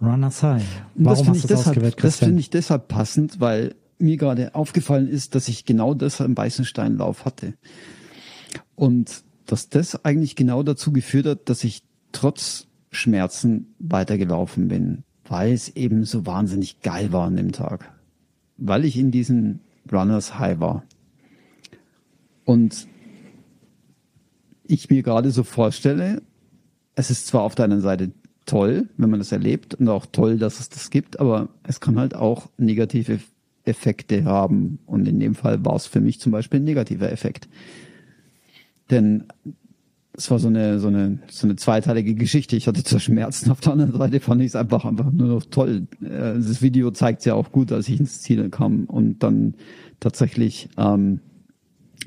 Runners 0.00 0.42
High. 0.42 0.64
Das 0.96 1.04
Warum 1.04 1.16
finde 1.18 1.30
hast 1.30 1.36
ich, 1.36 1.42
du 1.42 1.48
das 1.48 1.58
deshalb, 1.60 1.76
ausgewählt, 1.76 1.96
das 2.02 2.16
finde 2.16 2.40
ich 2.40 2.50
deshalb 2.50 2.88
passend, 2.88 3.38
weil 3.38 3.76
mir 3.98 4.16
gerade 4.16 4.56
aufgefallen 4.56 5.06
ist, 5.06 5.36
dass 5.36 5.46
ich 5.46 5.66
genau 5.66 5.94
das 5.94 6.18
im 6.18 6.36
Weißensteinlauf 6.36 7.26
hatte. 7.26 7.54
Und 8.74 9.22
dass 9.46 9.68
das 9.68 10.04
eigentlich 10.04 10.34
genau 10.34 10.64
dazu 10.64 10.90
geführt 10.90 11.26
hat, 11.26 11.48
dass 11.48 11.62
ich 11.62 11.84
trotz 12.10 12.66
Schmerzen 12.90 13.72
weitergelaufen 13.78 14.66
bin, 14.66 15.04
weil 15.28 15.52
es 15.52 15.68
eben 15.76 16.04
so 16.04 16.26
wahnsinnig 16.26 16.80
geil 16.80 17.12
war 17.12 17.28
an 17.28 17.36
dem 17.36 17.52
Tag. 17.52 17.92
Weil 18.56 18.84
ich 18.84 18.98
in 18.98 19.12
diesem 19.12 19.60
Runners 19.92 20.40
High 20.40 20.58
war. 20.58 20.82
Und 22.44 22.86
ich 24.64 24.90
mir 24.90 25.02
gerade 25.02 25.30
so 25.30 25.42
vorstelle, 25.42 26.22
es 26.94 27.10
ist 27.10 27.26
zwar 27.26 27.42
auf 27.42 27.54
der 27.54 27.66
einen 27.66 27.80
Seite 27.80 28.12
toll, 28.46 28.88
wenn 28.96 29.10
man 29.10 29.20
das 29.20 29.32
erlebt 29.32 29.74
und 29.74 29.88
auch 29.88 30.06
toll, 30.06 30.38
dass 30.38 30.60
es 30.60 30.68
das 30.68 30.90
gibt, 30.90 31.20
aber 31.20 31.48
es 31.62 31.80
kann 31.80 31.98
halt 31.98 32.14
auch 32.14 32.50
negative 32.58 33.20
Effekte 33.64 34.24
haben. 34.24 34.78
Und 34.86 35.06
in 35.06 35.20
dem 35.20 35.34
Fall 35.34 35.64
war 35.64 35.76
es 35.76 35.86
für 35.86 36.00
mich 36.00 36.20
zum 36.20 36.32
Beispiel 36.32 36.60
ein 36.60 36.64
negativer 36.64 37.10
Effekt. 37.12 37.48
Denn 38.90 39.24
es 40.14 40.30
war 40.30 40.38
so 40.38 40.48
eine, 40.48 40.78
so 40.78 40.88
eine, 40.88 41.20
so 41.30 41.46
eine 41.46 41.56
zweiteilige 41.56 42.14
Geschichte. 42.14 42.56
Ich 42.56 42.66
hatte 42.66 42.84
zwar 42.84 43.00
Schmerzen, 43.00 43.50
auf 43.50 43.60
der 43.60 43.72
anderen 43.72 43.92
Seite 43.92 44.20
fand 44.20 44.42
ich 44.42 44.48
es 44.48 44.56
einfach, 44.56 44.84
einfach 44.84 45.10
nur 45.10 45.28
noch 45.28 45.44
toll. 45.46 45.86
Äh, 46.02 46.34
Das 46.34 46.60
Video 46.60 46.90
zeigt 46.90 47.20
es 47.20 47.24
ja 47.24 47.34
auch 47.34 47.52
gut, 47.52 47.72
als 47.72 47.88
ich 47.88 47.98
ins 47.98 48.20
Ziel 48.20 48.50
kam 48.50 48.84
und 48.84 49.22
dann 49.22 49.54
tatsächlich, 50.00 50.68
ähm, 50.76 51.20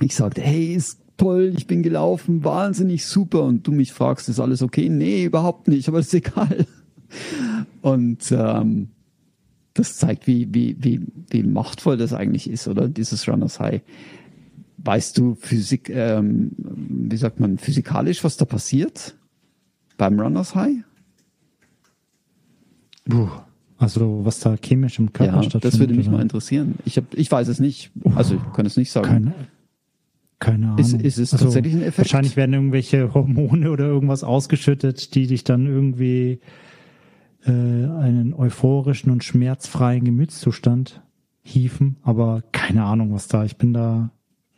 ich 0.02 0.16
sagte, 0.16 0.41
hey, 0.41 0.74
ist 0.74 0.99
toll, 1.18 1.53
ich 1.56 1.68
bin 1.68 1.84
gelaufen, 1.84 2.44
wahnsinnig 2.44 3.06
super 3.06 3.44
und 3.44 3.66
du 3.66 3.72
mich 3.72 3.94
fragst, 3.94 4.28
ist 4.30 4.40
alles 4.40 4.62
okay? 4.62 4.90
Nee, 4.90 5.26
überhaupt 5.26 5.68
nicht, 5.68 5.88
aber 5.88 5.99
ist 5.99 6.14
egal. 6.14 6.66
Und 7.82 8.32
ähm, 8.32 8.90
das 9.74 9.98
zeigt, 9.98 10.28
wie, 10.28 10.53
wie, 10.53 10.76
wie, 10.80 11.02
wie 11.30 11.44
machtvoll 11.44 11.98
das 11.98 12.14
eigentlich 12.14 12.49
ist, 12.49 12.68
oder? 12.68 12.90
Dieses 12.90 13.28
Runners 13.28 13.60
High. 13.60 13.82
Weißt 14.80 15.18
du 15.18 15.36
Physik, 15.36 15.90
ähm, 15.90 16.52
wie 16.57 17.16
sagt 17.18 17.40
man, 17.40 17.57
physikalisch, 17.57 18.24
was 18.24 18.38
da 18.38 18.45
passiert 18.45 19.16
beim 19.98 20.20
Runners 20.20 20.56
High? 20.56 20.78
Puh. 23.07 23.30
Also 23.78 24.22
was 24.24 24.40
da 24.40 24.56
chemisch 24.56 24.99
im 24.99 25.12
Körper 25.12 25.36
Ja, 25.36 25.44
stattfindet. 25.44 25.74
das 25.74 25.80
würde 25.80 25.94
mich 25.94 26.07
oder? 26.07 26.18
mal 26.18 26.22
interessieren. 26.24 26.76
Ich 26.86 26.98
hab, 26.98 27.14
ich 27.14 27.30
weiß 27.32 27.48
es 27.49 27.60
nicht. 27.60 27.91
Also 28.16 28.36
ich 28.36 28.53
kann 28.53 28.66
es 28.66 28.78
nicht 28.78 28.91
sagen. 28.91 29.07
Keine, 29.07 29.34
keine 30.40 30.66
Ahnung. 30.68 30.80
Ist- 30.80 30.94
ist 31.02 31.18
es 31.18 31.30
tatsächlich 31.32 31.74
ein 31.74 31.82
Effekt? 31.82 31.98
Wahrscheinlich 31.99 32.36
werden 32.36 32.53
irgendwelche 32.53 33.14
Hormone 33.14 33.72
oder 33.72 33.86
irgendwas 33.86 34.24
ausgeschüttet, 34.24 35.16
die 35.16 35.28
dich 35.28 35.44
dann 35.44 35.66
irgendwie 35.68 36.40
äh, 37.45 37.52
einen 37.52 38.34
euphorischen 38.34 39.12
und 39.12 39.24
schmerzfreien 39.24 40.03
Gemütszustand 40.03 41.02
hieven. 41.41 41.98
Aber 42.03 42.44
keine 42.52 42.84
Ahnung, 42.84 43.14
was 43.14 43.28
da. 43.28 43.45
Ich 43.45 43.57
bin 43.57 43.72
da 43.74 44.10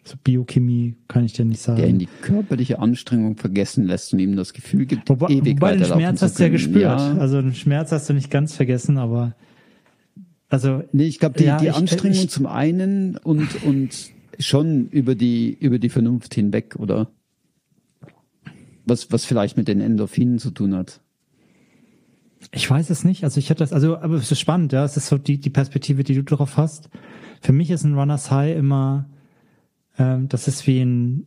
So 0.04 0.16
Biochemie 0.24 0.96
kann 1.10 1.26
ich 1.26 1.34
dir 1.34 1.44
nicht 1.46 1.62
sagen. 1.62 1.78
Der 1.80 1.88
in 1.90 2.00
die 2.00 2.08
körperliche 2.22 2.80
Anstrengung 2.80 3.36
vergessen 3.36 3.86
lässt 3.86 4.14
und 4.14 4.20
ihm 4.20 4.36
das 4.38 4.54
Gefühl 4.54 4.86
gibt, 4.86 5.10
wobei, 5.10 5.28
ewig 5.28 5.58
wobei 5.58 5.76
den 5.76 5.86
Schmerz 5.86 6.20
zu 6.20 6.26
hast 6.26 6.40
du 6.40 6.44
ja 6.44 6.50
gespürt. 6.50 6.82
Ja. 6.84 7.18
Also 7.18 7.42
den 7.42 7.54
Schmerz 7.54 7.92
hast 7.92 8.10
du 8.10 8.14
nicht 8.14 8.32
ganz 8.32 8.56
vergessen, 8.56 8.98
aber 8.98 9.36
also 10.50 10.82
Nee, 10.94 11.04
ich 11.08 11.20
glaube, 11.20 11.38
die, 11.38 11.44
Ja, 11.44 11.58
die 11.58 11.72
Anstrengung 11.72 12.18
ich- 12.24 12.30
zum 12.30 12.46
einen 12.46 13.18
und, 13.18 13.64
und 13.66 13.90
schon 14.40 14.90
über 14.90 15.16
die, 15.16 15.58
über 15.60 15.80
die 15.80 15.90
Vernunft 15.90 16.34
hinweg, 16.34 16.76
oder? 16.78 17.10
Was, 18.86 19.12
was 19.12 19.26
vielleicht 19.26 19.58
mit 19.58 19.68
den 19.68 19.82
Endorphinen 19.82 20.40
zu 20.40 20.52
tun 20.52 20.76
hat. 20.76 21.02
Ich 22.52 22.70
weiß 22.70 22.90
es 22.90 23.04
nicht. 23.04 23.24
Also 23.24 23.40
ich 23.40 23.50
hätte 23.50 23.60
das, 23.60 23.74
also, 23.74 23.98
aber 23.98 24.16
es 24.16 24.32
ist 24.32 24.40
spannend, 24.40 24.72
ja. 24.72 24.86
Es 24.86 24.96
ist 24.96 25.08
so 25.08 25.18
die, 25.18 25.40
die 25.40 25.50
Perspektive, 25.50 26.04
die 26.04 26.16
du 26.16 26.24
darauf 26.24 26.58
hast. 26.58 26.90
Für 27.42 27.54
mich 27.54 27.72
ist 27.72 27.84
ein 27.84 27.96
Runners 27.96 28.32
High 28.32 28.58
immer, 28.58 29.10
ähm, 29.98 30.30
das 30.30 30.48
ist 30.48 30.68
wie 30.68 30.80
ein, 30.80 31.26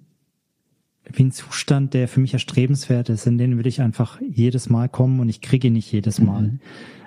wie 1.04 1.24
ein 1.24 1.32
Zustand, 1.32 1.94
der 1.94 2.08
für 2.08 2.20
mich 2.20 2.32
erstrebenswert 2.32 3.08
ist, 3.08 3.26
in 3.26 3.38
den 3.38 3.58
will 3.58 3.66
ich 3.66 3.80
einfach 3.80 4.20
jedes 4.20 4.70
Mal 4.70 4.88
kommen 4.88 5.20
und 5.20 5.28
ich 5.28 5.40
kriege 5.40 5.68
ihn 5.68 5.72
nicht 5.72 5.90
jedes 5.90 6.20
Mal. 6.20 6.58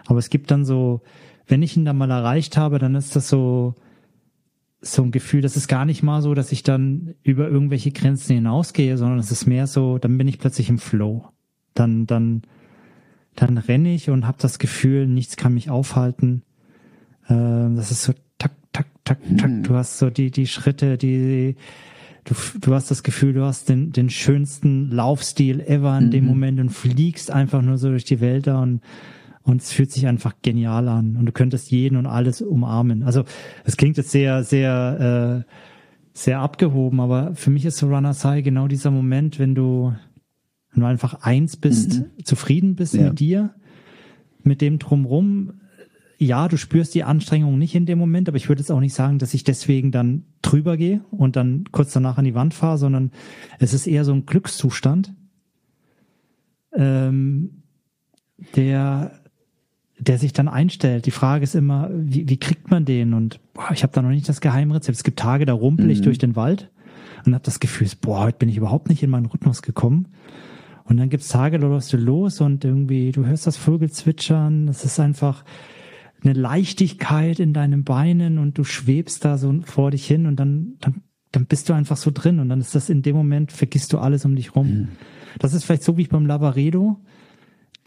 Aber 0.05 0.19
es 0.19 0.29
gibt 0.29 0.51
dann 0.51 0.65
so, 0.65 1.01
wenn 1.47 1.61
ich 1.61 1.77
ihn 1.77 1.85
dann 1.85 1.97
mal 1.97 2.11
erreicht 2.11 2.57
habe, 2.57 2.79
dann 2.79 2.95
ist 2.95 3.15
das 3.15 3.29
so, 3.29 3.75
so 4.85 5.01
ein 5.01 5.11
Gefühl, 5.11 5.41
das 5.41 5.55
ist 5.55 5.67
gar 5.67 5.85
nicht 5.85 6.03
mal 6.03 6.21
so, 6.21 6.33
dass 6.33 6.51
ich 6.51 6.61
dann 6.61 7.15
über 7.23 7.47
irgendwelche 7.47 7.91
Grenzen 7.91 8.35
hinausgehe, 8.35 8.97
sondern 8.97 9.19
es 9.19 9.31
ist 9.31 9.45
mehr 9.45 9.65
so, 9.65 9.97
dann 9.97 10.17
bin 10.17 10.27
ich 10.27 10.39
plötzlich 10.39 10.69
im 10.69 10.77
Flow. 10.77 11.29
Dann, 11.73 12.05
dann, 12.05 12.43
dann 13.35 13.57
renne 13.57 13.93
ich 13.93 14.09
und 14.09 14.27
habe 14.27 14.37
das 14.41 14.59
Gefühl, 14.59 15.07
nichts 15.07 15.37
kann 15.37 15.53
mich 15.53 15.69
aufhalten. 15.69 16.43
Ähm, 17.29 17.75
das 17.77 17.91
ist 17.91 18.03
so 18.03 18.13
tak, 18.37 18.51
tak, 18.73 18.87
tak, 19.05 19.19
tak. 19.37 19.63
Du 19.63 19.73
hast 19.73 19.99
so 19.99 20.09
die, 20.09 20.31
die 20.31 20.47
Schritte, 20.47 20.97
die, 20.97 21.55
du, 22.25 22.35
du 22.59 22.73
hast 22.73 22.91
das 22.91 23.03
Gefühl, 23.03 23.33
du 23.33 23.43
hast 23.43 23.69
den, 23.69 23.93
den 23.93 24.09
schönsten 24.09 24.91
Laufstil 24.91 25.61
ever 25.61 25.97
in 25.97 26.11
dem 26.11 26.25
Moment 26.25 26.59
und 26.59 26.69
fliegst 26.69 27.31
einfach 27.31 27.61
nur 27.61 27.77
so 27.77 27.89
durch 27.89 28.05
die 28.05 28.19
Wälder 28.19 28.61
und, 28.61 28.81
und 29.43 29.61
es 29.61 29.71
fühlt 29.71 29.91
sich 29.91 30.07
einfach 30.07 30.33
genial 30.41 30.87
an 30.87 31.17
und 31.17 31.25
du 31.25 31.31
könntest 31.31 31.69
jeden 31.71 31.97
und 31.97 32.05
alles 32.05 32.41
umarmen. 32.41 33.03
Also 33.03 33.23
es 33.65 33.77
klingt 33.77 33.97
jetzt 33.97 34.11
sehr, 34.11 34.43
sehr, 34.43 35.43
äh, 35.45 35.51
sehr 36.13 36.39
abgehoben, 36.39 36.99
aber 36.99 37.35
für 37.35 37.49
mich 37.49 37.65
ist 37.65 37.77
so 37.77 37.87
Runners 37.87 38.23
High 38.23 38.43
genau 38.43 38.67
dieser 38.67 38.91
Moment, 38.91 39.39
wenn 39.39 39.55
du, 39.55 39.93
wenn 40.71 40.81
du 40.81 40.87
einfach 40.87 41.21
eins 41.21 41.57
bist, 41.57 42.03
zufrieden 42.23 42.75
bist 42.75 42.93
Ja. 42.93 43.03
mit 43.09 43.19
dir, 43.19 43.53
mit 44.43 44.61
dem 44.61 44.79
drumrum. 44.79 45.53
Ja, 46.19 46.47
du 46.47 46.55
spürst 46.57 46.95
die 46.95 47.03
Anstrengung 47.03 47.57
nicht 47.57 47.75
in 47.75 47.85
dem 47.85 47.99
Moment, 47.99 48.29
aber 48.29 48.37
ich 48.37 48.47
würde 48.47 48.61
jetzt 48.61 48.71
auch 48.71 48.79
nicht 48.79 48.93
sagen, 48.93 49.17
dass 49.19 49.33
ich 49.33 49.43
deswegen 49.43 49.91
dann 49.91 50.23
drüber 50.41 50.77
gehe 50.77 51.01
und 51.11 51.35
dann 51.35 51.65
kurz 51.71 51.91
danach 51.91 52.17
an 52.17 52.23
die 52.25 52.35
Wand 52.35 52.53
fahre, 52.53 52.77
sondern 52.77 53.11
es 53.59 53.73
ist 53.73 53.87
eher 53.87 54.05
so 54.05 54.13
ein 54.13 54.25
Glückszustand, 54.25 55.13
ähm, 56.73 57.63
der, 58.55 59.19
der 60.03 60.17
sich 60.17 60.33
dann 60.33 60.47
einstellt. 60.47 61.05
Die 61.05 61.11
Frage 61.11 61.43
ist 61.43 61.55
immer, 61.55 61.89
wie, 61.93 62.27
wie 62.29 62.37
kriegt 62.37 62.71
man 62.71 62.85
den? 62.85 63.13
Und 63.13 63.39
boah, 63.53 63.71
ich 63.73 63.83
habe 63.83 63.93
da 63.93 64.01
noch 64.01 64.09
nicht 64.09 64.27
das 64.27 64.41
Geheimrezept. 64.41 64.97
Es 64.97 65.03
gibt 65.03 65.19
Tage, 65.19 65.45
da 65.45 65.53
rumpel 65.53 65.89
ich 65.89 66.01
durch 66.01 66.17
den 66.17 66.35
Wald 66.35 66.69
und 67.25 67.33
habe 67.33 67.43
das 67.43 67.59
Gefühl, 67.59 67.87
boah, 68.01 68.21
heute 68.21 68.37
bin 68.37 68.49
ich 68.49 68.57
überhaupt 68.57 68.89
nicht 68.89 69.03
in 69.03 69.09
meinen 69.09 69.25
Rhythmus 69.25 69.61
gekommen. 69.61 70.07
Und 70.85 70.97
dann 70.97 71.09
gibt's 71.09 71.29
Tage, 71.29 71.59
da 71.59 71.67
läufst 71.67 71.93
du 71.93 71.97
los 71.97 72.41
und 72.41 72.65
irgendwie, 72.65 73.11
du 73.11 73.25
hörst 73.25 73.47
das 73.47 73.55
Vögel 73.55 73.89
zwitschern, 73.89 74.67
das 74.67 74.83
ist 74.83 74.99
einfach 74.99 75.45
eine 76.23 76.33
Leichtigkeit 76.33 77.39
in 77.39 77.53
deinen 77.53 77.83
Beinen 77.83 78.37
und 78.37 78.57
du 78.57 78.63
schwebst 78.63 79.23
da 79.23 79.37
so 79.37 79.53
vor 79.63 79.91
dich 79.91 80.05
hin 80.05 80.25
und 80.25 80.37
dann, 80.37 80.73
dann, 80.79 81.01
dann 81.31 81.45
bist 81.45 81.69
du 81.69 81.73
einfach 81.73 81.97
so 81.97 82.11
drin 82.13 82.39
und 82.39 82.49
dann 82.49 82.59
ist 82.59 82.75
das 82.75 82.89
in 82.89 83.01
dem 83.01 83.15
Moment, 83.15 83.51
vergisst 83.51 83.93
du 83.93 83.97
alles 83.97 84.25
um 84.25 84.35
dich 84.35 84.55
rum. 84.55 84.89
Das 85.39 85.53
ist 85.53 85.63
vielleicht 85.63 85.83
so, 85.83 85.97
wie 85.97 86.03
ich 86.03 86.09
beim 86.09 86.25
Lavaredo 86.25 86.99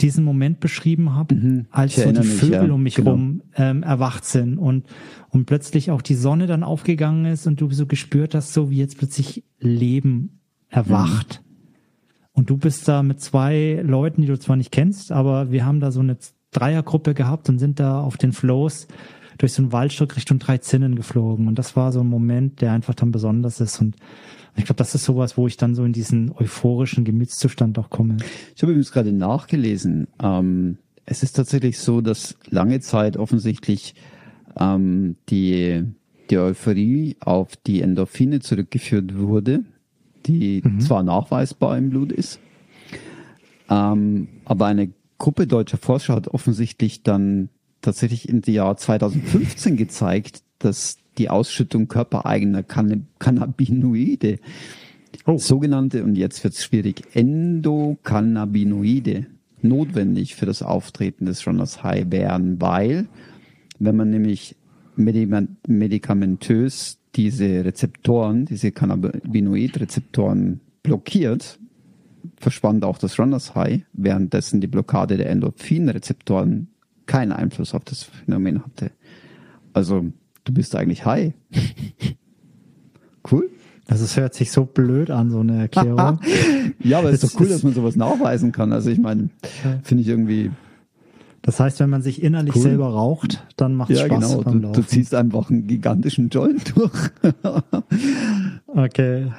diesen 0.01 0.25
Moment 0.25 0.61
beschrieben 0.61 1.15
habe, 1.15 1.67
als 1.71 1.93
Ich 1.93 2.05
so 2.05 2.11
die 2.11 2.17
erinnere 2.17 2.25
mich, 2.25 2.41
Vögel 2.41 2.69
ja, 2.69 2.75
um 2.75 2.83
mich 2.83 2.95
genau. 2.97 3.11
rum 3.13 3.43
ähm, 3.55 3.83
erwacht 3.83 4.25
sind 4.25 4.59
und, 4.59 4.85
und 5.31 5.47
plötzlich 5.47 5.91
auch 5.91 6.03
die 6.03 6.15
Sonne 6.15 6.47
dann 6.47 6.63
aufgegangen 6.63 7.25
ist 7.27 7.47
und 7.47 7.61
du 7.61 7.71
so 7.71 7.87
gespürt 7.87 8.35
hast, 8.35 8.53
so 8.53 8.71
wie 8.71 8.77
jetzt 8.77 8.99
plötzlich 8.99 9.45
Leben 9.59 10.41
erwacht. 10.69 11.43
Und 12.33 12.51
du 12.51 12.59
bist 12.59 12.87
da 12.87 13.03
mit 13.03 13.21
zwei 13.21 13.81
Leuten, 13.83 14.21
die 14.21 14.29
du 14.29 14.39
zwar 14.39 14.57
nicht 14.57 14.71
kennst, 14.71 15.11
aber 15.11 15.51
wir 15.51 15.65
haben 15.65 15.81
da 15.81 15.91
so 15.91 16.01
eine 16.01 16.19
Dreiergruppe 16.51 17.15
gehabt 17.15 17.49
und 17.49 17.59
sind 17.59 17.81
da 17.81 18.01
auf 18.01 18.19
den 18.19 18.33
Flows 18.33 18.89
durch 19.39 19.53
so 19.53 19.63
ein 19.63 19.73
Waldstück 19.73 20.17
Richtung 20.17 20.39
drei 20.39 20.59
Zinnen 20.59 20.97
geflogen. 20.97 21.49
Und 21.49 21.59
das 21.59 21.77
war 21.77 21.93
so 21.93 22.01
ein 22.01 22.09
Moment, 22.09 22.61
der 22.61 22.73
einfach 22.73 22.95
dann 22.95 23.13
besonders 23.13 23.61
ist. 23.61 23.81
Und 23.81 23.97
ich 24.57 24.65
glaube, 24.65 24.79
das 24.79 24.95
ist 24.95 25.05
sowas, 25.05 25.37
wo 25.37 25.47
ich 25.47 25.57
dann 25.57 25.75
so 25.75 25.85
in 25.85 25.93
diesen 25.93 26.33
euphorischen 26.33 27.05
Gemütszustand 27.05 27.79
auch 27.79 27.91
komme. 27.91 28.17
Ich 28.55 28.63
habe 28.63 28.73
übrigens 28.73 28.93
gerade 28.93 29.13
nachgelesen. 29.13 30.09
Ähm, 30.23 30.79
es 31.05 31.23
ist 31.23 31.33
tatsächlich 31.33 31.79
so, 31.79 32.01
dass 32.01 32.37
lange 32.49 32.81
Zeit 32.81 33.17
offensichtlich 33.17 33.95
ähm, 34.59 35.17
die, 35.29 35.85
die 36.31 36.39
Euphorie 36.39 37.17
auf 37.21 37.57
die 37.57 37.83
Endorphine 37.83 38.41
zurückgeführt 38.41 39.17
wurde, 39.17 39.65
die 40.27 40.63
zwar 40.81 41.03
nachweisbar 41.03 41.79
im 41.79 41.91
Blut 41.91 42.11
ist, 42.11 42.41
ähm, 43.69 44.29
aber 44.45 44.67
eine 44.67 44.91
Gruppe 45.19 45.47
deutscher 45.47 45.79
Forscher 45.79 46.15
hat 46.15 46.29
offensichtlich 46.29 47.03
dann 47.03 47.49
tatsächlich 47.81 48.29
im 48.29 48.43
Jahr 48.47 48.77
2015 48.77 49.77
gezeigt, 49.77 50.43
dass 50.59 50.99
die 51.19 51.31
Ausschüttung 51.31 51.89
körpereigener 51.89 52.63
Cann 52.63 53.07
Cannabinoide 53.19 54.39
Oh. 55.25 55.39
sogenannte, 55.39 56.05
und 56.05 56.17
jetzt 56.17 56.45
wird's 56.45 56.63
schwierig, 56.63 57.03
Endokannabinoide 57.15 59.25
notwendig 59.63 60.37
für 60.37 60.45
das 60.47 60.63
Auftreten 60.63 61.27
des 61.27 61.45
Runners 61.47 61.83
High 61.83 62.11
wären, 62.11 62.59
weil 62.61 63.07
wenn 63.79 63.97
man 63.97 64.11
nämlich 64.11 64.57
medikamentös 64.97 66.99
diese 67.17 67.65
Rezeptoren, 67.65 68.47
diese 68.47 68.73
Cannabinoid-Rezeptoren 68.73 70.61
blockiert, 70.83 71.59
verschwand 72.37 72.85
auch 72.85 72.99
das 72.99 73.19
Runners 73.19 73.55
High, 73.55 73.83
währenddessen 73.93 74.61
die 74.61 74.69
Blockade 74.69 75.17
der 75.17 75.31
Endorphin-Rezeptoren 75.31 76.69
keinen 77.07 77.33
Einfluss 77.33 77.75
auf 77.75 77.85
das 77.85 78.03
Phänomen 78.05 78.65
hatte. 78.65 78.93
Also, 79.73 80.07
du 80.47 80.53
bist 80.55 80.75
eigentlich 80.75 81.05
high. 81.05 81.33
cool. 83.31 83.51
Also 83.89 84.05
es 84.05 84.17
hört 84.17 84.35
sich 84.35 84.51
so 84.51 84.65
blöd 84.65 85.11
an, 85.11 85.31
so 85.31 85.41
eine 85.41 85.61
Erklärung. 85.61 86.19
Ja, 86.83 86.99
aber 86.99 87.11
es 87.11 87.23
ist 87.23 87.35
doch 87.35 87.41
cool, 87.41 87.49
dass 87.49 87.63
man 87.63 87.73
sowas 87.73 87.97
nachweisen 87.97 88.51
kann. 88.53 88.73
Also 88.73 88.91
ich 88.91 88.99
meine, 88.99 89.29
finde 89.83 90.03
ich 90.03 90.09
irgendwie, 90.09 90.51
Das 91.43 91.59
heißt, 91.61 91.79
wenn 91.81 91.91
man 91.91 92.03
sich 92.03 92.23
innerlich 92.23 92.55
Cool. 92.57 92.63
selber 92.63 92.89
raucht, 92.89 93.45
dann 93.57 93.75
macht 93.75 93.91
es 93.91 94.01
ja 94.01 94.07
Spaß 94.07 94.29
genau, 94.29 94.43
beim 94.43 94.61
du, 94.63 94.67
Laufen. 94.69 94.83
du 94.83 94.87
ziehst 94.87 95.15
einfach 95.15 95.51
einen 95.51 95.67
gigantischen 95.67 96.29
Joint 96.29 96.75
durch. 96.77 97.11
Okay. 98.67 99.31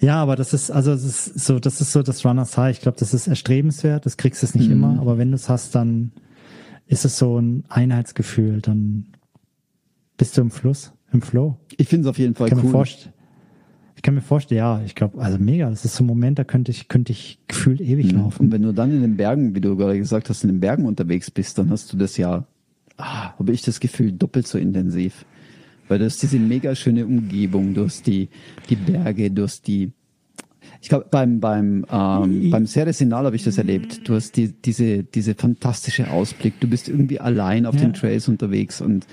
Ja, 0.00 0.16
aber 0.22 0.36
das 0.36 0.52
ist, 0.52 0.70
also 0.70 0.90
das 0.92 1.04
ist 1.04 1.46
so, 1.46 1.58
das 1.58 1.80
ist 1.80 1.92
so 1.92 2.02
das 2.02 2.24
Runners 2.24 2.56
High. 2.58 2.76
Ich 2.76 2.82
glaube, 2.82 2.98
das 2.98 3.14
ist 3.14 3.26
erstrebenswert, 3.26 4.04
das 4.06 4.16
kriegst 4.16 4.42
du 4.42 4.46
es 4.46 4.54
nicht 4.54 4.66
Mhm. 4.68 4.72
immer, 4.74 5.00
aber 5.00 5.16
wenn 5.18 5.30
du 5.30 5.34
es 5.36 5.48
hast, 5.48 5.74
dann 5.74 6.12
ist 6.86 7.04
es 7.06 7.16
so 7.18 7.38
ein 7.40 7.64
Einheitsgefühl, 7.68 8.60
dann 8.60 9.06
bist 10.16 10.36
du 10.36 10.42
im 10.42 10.50
Fluss, 10.50 10.92
im 11.12 11.22
Flow. 11.22 11.56
Ich 11.76 11.88
finde 11.88 12.06
es 12.06 12.10
auf 12.10 12.18
jeden 12.18 12.34
Fall 12.34 12.48
Ich 12.48 12.54
cool. 12.62 12.84
ich 13.96 14.02
kann 14.02 14.14
mir 14.14 14.20
vorstellen, 14.20 14.58
ja, 14.58 14.82
ich 14.84 14.94
glaube, 14.94 15.20
also 15.20 15.38
mega, 15.38 15.68
das 15.70 15.84
ist 15.84 15.96
so 15.96 16.04
ein 16.04 16.06
Moment, 16.06 16.38
da 16.38 16.44
könnte 16.44 16.70
ich, 16.70 16.88
könnte 16.88 17.12
ich 17.12 17.38
gefühlt 17.48 17.80
ewig 17.80 18.12
Und 18.12 18.18
laufen. 18.20 18.52
wenn 18.52 18.62
du 18.62 18.72
dann 18.72 18.90
in 18.92 19.02
den 19.02 19.16
Bergen, 19.16 19.54
wie 19.54 19.60
du 19.60 19.76
gerade 19.76 19.98
gesagt 19.98 20.28
hast, 20.30 20.44
in 20.44 20.50
den 20.50 20.60
Bergen 20.60 20.86
unterwegs 20.86 21.30
bist, 21.30 21.58
dann 21.58 21.70
hast 21.70 21.92
du 21.92 21.96
das 21.96 22.16
ja, 22.16 22.44
ah, 22.96 23.32
habe 23.38 23.52
ich 23.52 23.62
das 23.62 23.80
Gefühl, 23.80 24.12
doppelt 24.12 24.46
so 24.46 24.58
intensiv. 24.58 25.24
Weil 25.88 25.98
du 25.98 26.06
hast 26.06 26.22
diese 26.22 26.38
mega 26.38 26.74
schöne 26.74 27.04
Umgebung, 27.04 27.74
du 27.74 27.84
hast 27.84 28.06
die, 28.06 28.28
die 28.70 28.76
Berge, 28.76 29.30
du 29.30 29.42
hast 29.42 29.66
die, 29.66 29.92
ich 30.80 30.88
glaube, 30.88 31.06
beim, 31.10 31.40
beim, 31.40 31.84
ähm, 31.90 32.50
beim 32.50 32.66
Ceresinal 32.66 33.26
habe 33.26 33.36
ich 33.36 33.44
das 33.44 33.58
erlebt. 33.58 34.08
Du 34.08 34.14
hast 34.14 34.36
die, 34.36 34.52
diese, 34.52 35.02
diese 35.04 35.34
fantastische 35.34 36.10
Ausblick. 36.10 36.58
Du 36.60 36.68
bist 36.68 36.88
irgendwie 36.88 37.20
allein 37.20 37.66
auf 37.66 37.74
Ja. 37.74 37.82
den 37.82 37.92
Trails 37.92 38.28
unterwegs 38.28 38.80
und 38.80 39.06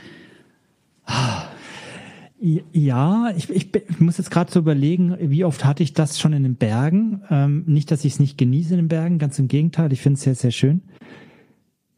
Ja, 2.43 3.31
ich, 3.37 3.51
ich, 3.51 3.75
ich 3.75 3.99
muss 3.99 4.17
jetzt 4.17 4.31
gerade 4.31 4.51
so 4.51 4.59
überlegen, 4.59 5.15
wie 5.19 5.45
oft 5.45 5.63
hatte 5.63 5.83
ich 5.83 5.93
das 5.93 6.19
schon 6.19 6.33
in 6.33 6.41
den 6.41 6.55
Bergen. 6.55 7.21
Ähm, 7.29 7.63
nicht, 7.67 7.91
dass 7.91 8.03
ich 8.03 8.13
es 8.13 8.19
nicht 8.19 8.37
genieße 8.39 8.71
in 8.71 8.77
den 8.77 8.87
Bergen, 8.87 9.19
ganz 9.19 9.37
im 9.37 9.47
Gegenteil, 9.47 9.93
ich 9.93 10.01
finde 10.01 10.15
es 10.15 10.23
sehr, 10.23 10.33
sehr 10.33 10.49
schön. 10.49 10.81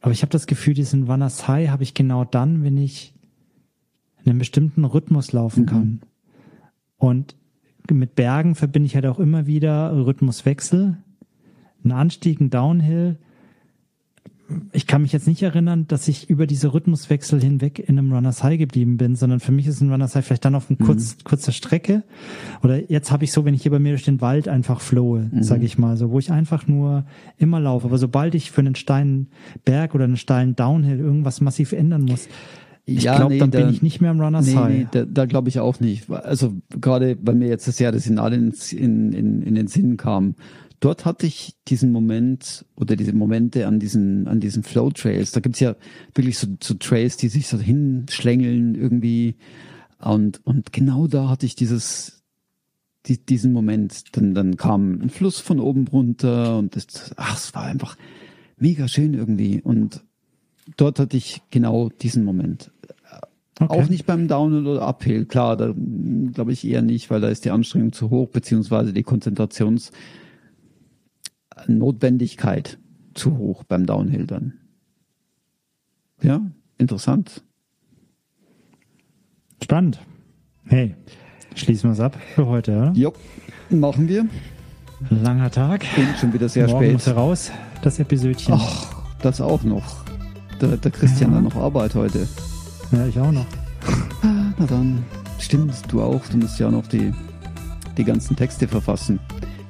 Aber 0.02 0.12
ich 0.12 0.20
habe 0.20 0.30
das 0.30 0.46
Gefühl, 0.46 0.74
diesen 0.74 1.08
High 1.08 1.70
habe 1.70 1.82
ich 1.82 1.94
genau 1.94 2.26
dann, 2.26 2.62
wenn 2.62 2.76
ich 2.76 3.14
in 4.22 4.30
einem 4.30 4.38
bestimmten 4.38 4.84
Rhythmus 4.84 5.32
laufen 5.32 5.64
kann. 5.64 6.00
Und 6.98 7.36
mit 7.90 8.14
Bergen 8.14 8.54
verbinde 8.54 8.86
ich 8.86 8.94
halt 8.94 9.06
auch 9.06 9.18
immer 9.18 9.46
wieder 9.46 9.94
Rhythmuswechsel, 10.06 10.98
einen 11.82 11.92
Anstieg, 11.92 12.40
einen 12.40 12.50
Downhill. 12.50 13.18
Ich 14.72 14.86
kann 14.86 15.02
mich 15.02 15.12
jetzt 15.12 15.26
nicht 15.26 15.42
erinnern, 15.42 15.86
dass 15.88 16.08
ich 16.08 16.28
über 16.30 16.46
diese 16.46 16.72
Rhythmuswechsel 16.74 17.40
hinweg 17.40 17.78
in 17.78 17.98
einem 17.98 18.12
Runners 18.12 18.42
High 18.42 18.58
geblieben 18.58 18.96
bin, 18.96 19.16
sondern 19.16 19.40
für 19.40 19.52
mich 19.52 19.66
ist 19.66 19.80
ein 19.80 19.90
Runners 19.90 20.14
High 20.14 20.24
vielleicht 20.24 20.44
dann 20.44 20.54
auf 20.54 20.70
eine 20.70 20.78
Mhm. 20.80 20.84
kurz, 20.86 21.16
kurzer 21.24 21.52
Strecke. 21.52 22.02
Oder 22.62 22.90
jetzt 22.90 23.10
habe 23.12 23.24
ich 23.24 23.32
so, 23.32 23.44
wenn 23.44 23.54
ich 23.54 23.62
hier 23.62 23.70
bei 23.70 23.78
mir 23.78 23.90
durch 23.90 24.04
den 24.04 24.20
Wald 24.20 24.48
einfach 24.48 24.80
flowe, 24.80 25.28
Mhm. 25.32 25.42
sage 25.42 25.64
ich 25.64 25.78
mal, 25.78 25.96
so, 25.96 26.10
wo 26.10 26.18
ich 26.18 26.30
einfach 26.32 26.66
nur 26.66 27.04
immer 27.38 27.60
laufe. 27.60 27.86
Aber 27.86 27.98
sobald 27.98 28.34
ich 28.34 28.50
für 28.50 28.60
einen 28.60 28.74
steilen 28.74 29.28
Berg 29.64 29.94
oder 29.94 30.04
einen 30.04 30.16
steilen 30.16 30.56
Downhill 30.56 30.98
irgendwas 30.98 31.40
massiv 31.40 31.72
ändern 31.72 32.02
muss, 32.02 32.28
ich 32.86 33.04
Ja, 33.04 33.16
glaube, 33.16 33.32
nee, 33.32 33.38
dann 33.40 33.50
da- 33.50 33.60
bin 33.60 33.70
ich 33.70 33.80
nicht 33.80 34.02
mehr 34.02 34.10
im 34.10 34.20
Runners 34.20 34.46
Nee, 34.46 34.54
High. 34.56 34.74
nee, 34.80 34.86
da, 34.90 35.04
da 35.06 35.24
glaube 35.24 35.48
ich 35.48 35.58
auch 35.58 35.80
nicht. 35.80 36.10
Also 36.10 36.52
gerade 36.80 37.16
weil 37.22 37.34
mir 37.34 37.48
jetzt 37.48 37.66
das 37.66 37.78
Jahr 37.78 37.92
das 37.92 38.04
Finale 38.04 38.36
ins, 38.36 38.74
in, 38.74 39.12
in, 39.14 39.40
in 39.40 39.54
den 39.54 39.68
Sinn 39.68 39.96
kam. 39.96 40.34
Dort 40.84 41.06
hatte 41.06 41.26
ich 41.26 41.54
diesen 41.66 41.92
Moment 41.92 42.66
oder 42.76 42.94
diese 42.94 43.14
Momente 43.14 43.66
an 43.66 43.80
diesen, 43.80 44.28
an 44.28 44.40
diesen 44.40 44.62
Flow 44.62 44.90
Trails. 44.90 45.32
Da 45.32 45.40
gibt's 45.40 45.60
ja 45.60 45.76
wirklich 46.14 46.36
so, 46.36 46.46
so 46.62 46.74
Trails, 46.74 47.16
die 47.16 47.28
sich 47.28 47.46
so 47.48 47.58
hinschlängeln 47.58 48.74
irgendwie. 48.74 49.36
Und, 49.98 50.46
und 50.46 50.74
genau 50.74 51.06
da 51.06 51.30
hatte 51.30 51.46
ich 51.46 51.56
dieses, 51.56 52.22
die, 53.06 53.16
diesen 53.16 53.54
Moment. 53.54 54.14
Dann, 54.14 54.34
dann 54.34 54.58
kam 54.58 55.00
ein 55.00 55.08
Fluss 55.08 55.40
von 55.40 55.58
oben 55.58 55.88
runter 55.88 56.58
und 56.58 56.76
das, 56.76 57.14
ach, 57.16 57.38
es 57.38 57.54
war 57.54 57.62
einfach 57.62 57.96
mega 58.58 58.86
schön 58.86 59.14
irgendwie. 59.14 59.62
Und 59.62 60.04
dort 60.76 60.98
hatte 60.98 61.16
ich 61.16 61.40
genau 61.48 61.88
diesen 61.88 62.24
Moment. 62.24 62.70
Okay. 63.58 63.72
Auch 63.72 63.88
nicht 63.88 64.04
beim 64.04 64.28
Downhill 64.28 64.66
oder 64.66 64.86
Uphill, 64.86 65.24
klar, 65.24 65.56
da 65.56 65.72
glaube 66.34 66.52
ich 66.52 66.62
eher 66.66 66.82
nicht, 66.82 67.08
weil 67.08 67.22
da 67.22 67.28
ist 67.28 67.46
die 67.46 67.52
Anstrengung 67.52 67.94
zu 67.94 68.10
hoch, 68.10 68.28
beziehungsweise 68.28 68.92
die 68.92 69.02
Konzentrationsnotwendigkeit 71.64 72.78
zu 73.14 73.36
hoch 73.38 73.64
beim 73.64 73.86
Downhill 73.86 74.26
dann. 74.26 74.54
Ja, 76.22 76.40
interessant. 76.78 77.42
Spannend. 79.62 80.00
Hey, 80.66 80.94
schließen 81.54 81.90
wir 81.90 81.92
es 81.94 82.00
ab 82.00 82.16
für 82.34 82.46
heute, 82.46 82.72
oder? 82.76 82.92
Jo, 82.94 83.12
machen 83.70 84.08
wir. 84.08 84.26
Langer 85.10 85.50
Tag. 85.50 85.84
Und 85.96 86.16
schon 86.18 86.32
wieder 86.32 86.48
sehr 86.48 86.66
Morgen 86.68 86.92
muss 86.92 87.02
spät. 87.02 87.14
heraus, 87.14 87.50
das 87.82 87.98
Episödchen. 87.98 88.54
Ach, 88.56 89.04
das 89.20 89.40
auch 89.40 89.62
noch. 89.64 90.04
Der, 90.60 90.76
der 90.76 90.90
Christian 90.90 91.30
Ja. 91.32 91.36
hat 91.38 91.44
noch 91.44 91.56
Arbeit 91.56 91.94
heute. 91.94 92.26
Ja, 92.92 93.06
ich 93.06 93.18
auch 93.18 93.32
noch. 93.32 93.46
Ah, 94.22 94.52
na 94.58 94.66
dann. 94.66 95.04
Stimmt, 95.38 95.74
du 95.88 96.00
auch. 96.00 96.24
Du 96.28 96.38
musst 96.38 96.58
ja 96.58 96.70
noch 96.70 96.86
die, 96.86 97.12
die 97.98 98.04
ganzen 98.04 98.36
Texte 98.36 98.66
verfassen. 98.68 99.18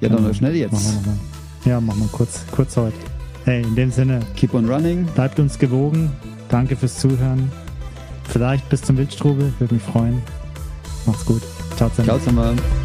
Ja, 0.01 0.09
dann 0.09 0.23
mal 0.23 0.35
schnell 0.35 0.53
Machen 0.53 0.71
wir 0.73 0.79
jetzt. 0.79 0.95
nochmal. 1.05 1.17
Ja, 1.65 1.81
machen 1.81 2.01
wir 2.01 2.09
kurz, 2.09 2.45
kurz 2.51 2.77
heute. 2.77 2.97
Hey, 3.45 3.63
in 3.63 3.75
dem 3.75 3.91
Sinne, 3.91 4.21
Keep 4.37 4.55
on 4.55 4.69
running. 4.69 5.07
bleibt 5.15 5.39
uns 5.39 5.59
gewogen. 5.59 6.13
Danke 6.49 6.77
fürs 6.77 6.99
Zuhören. 6.99 7.51
Vielleicht 8.29 8.69
bis 8.69 8.83
zum 8.83 8.97
Wildstrubel, 8.97 9.53
würde 9.59 9.75
mich 9.75 9.83
freuen. 9.83 10.23
Macht's 11.07 11.25
gut. 11.25 11.43
Ciao 11.77 11.89
zusammen. 11.91 12.07
Ciao 12.07 12.19
zusammen. 12.19 12.84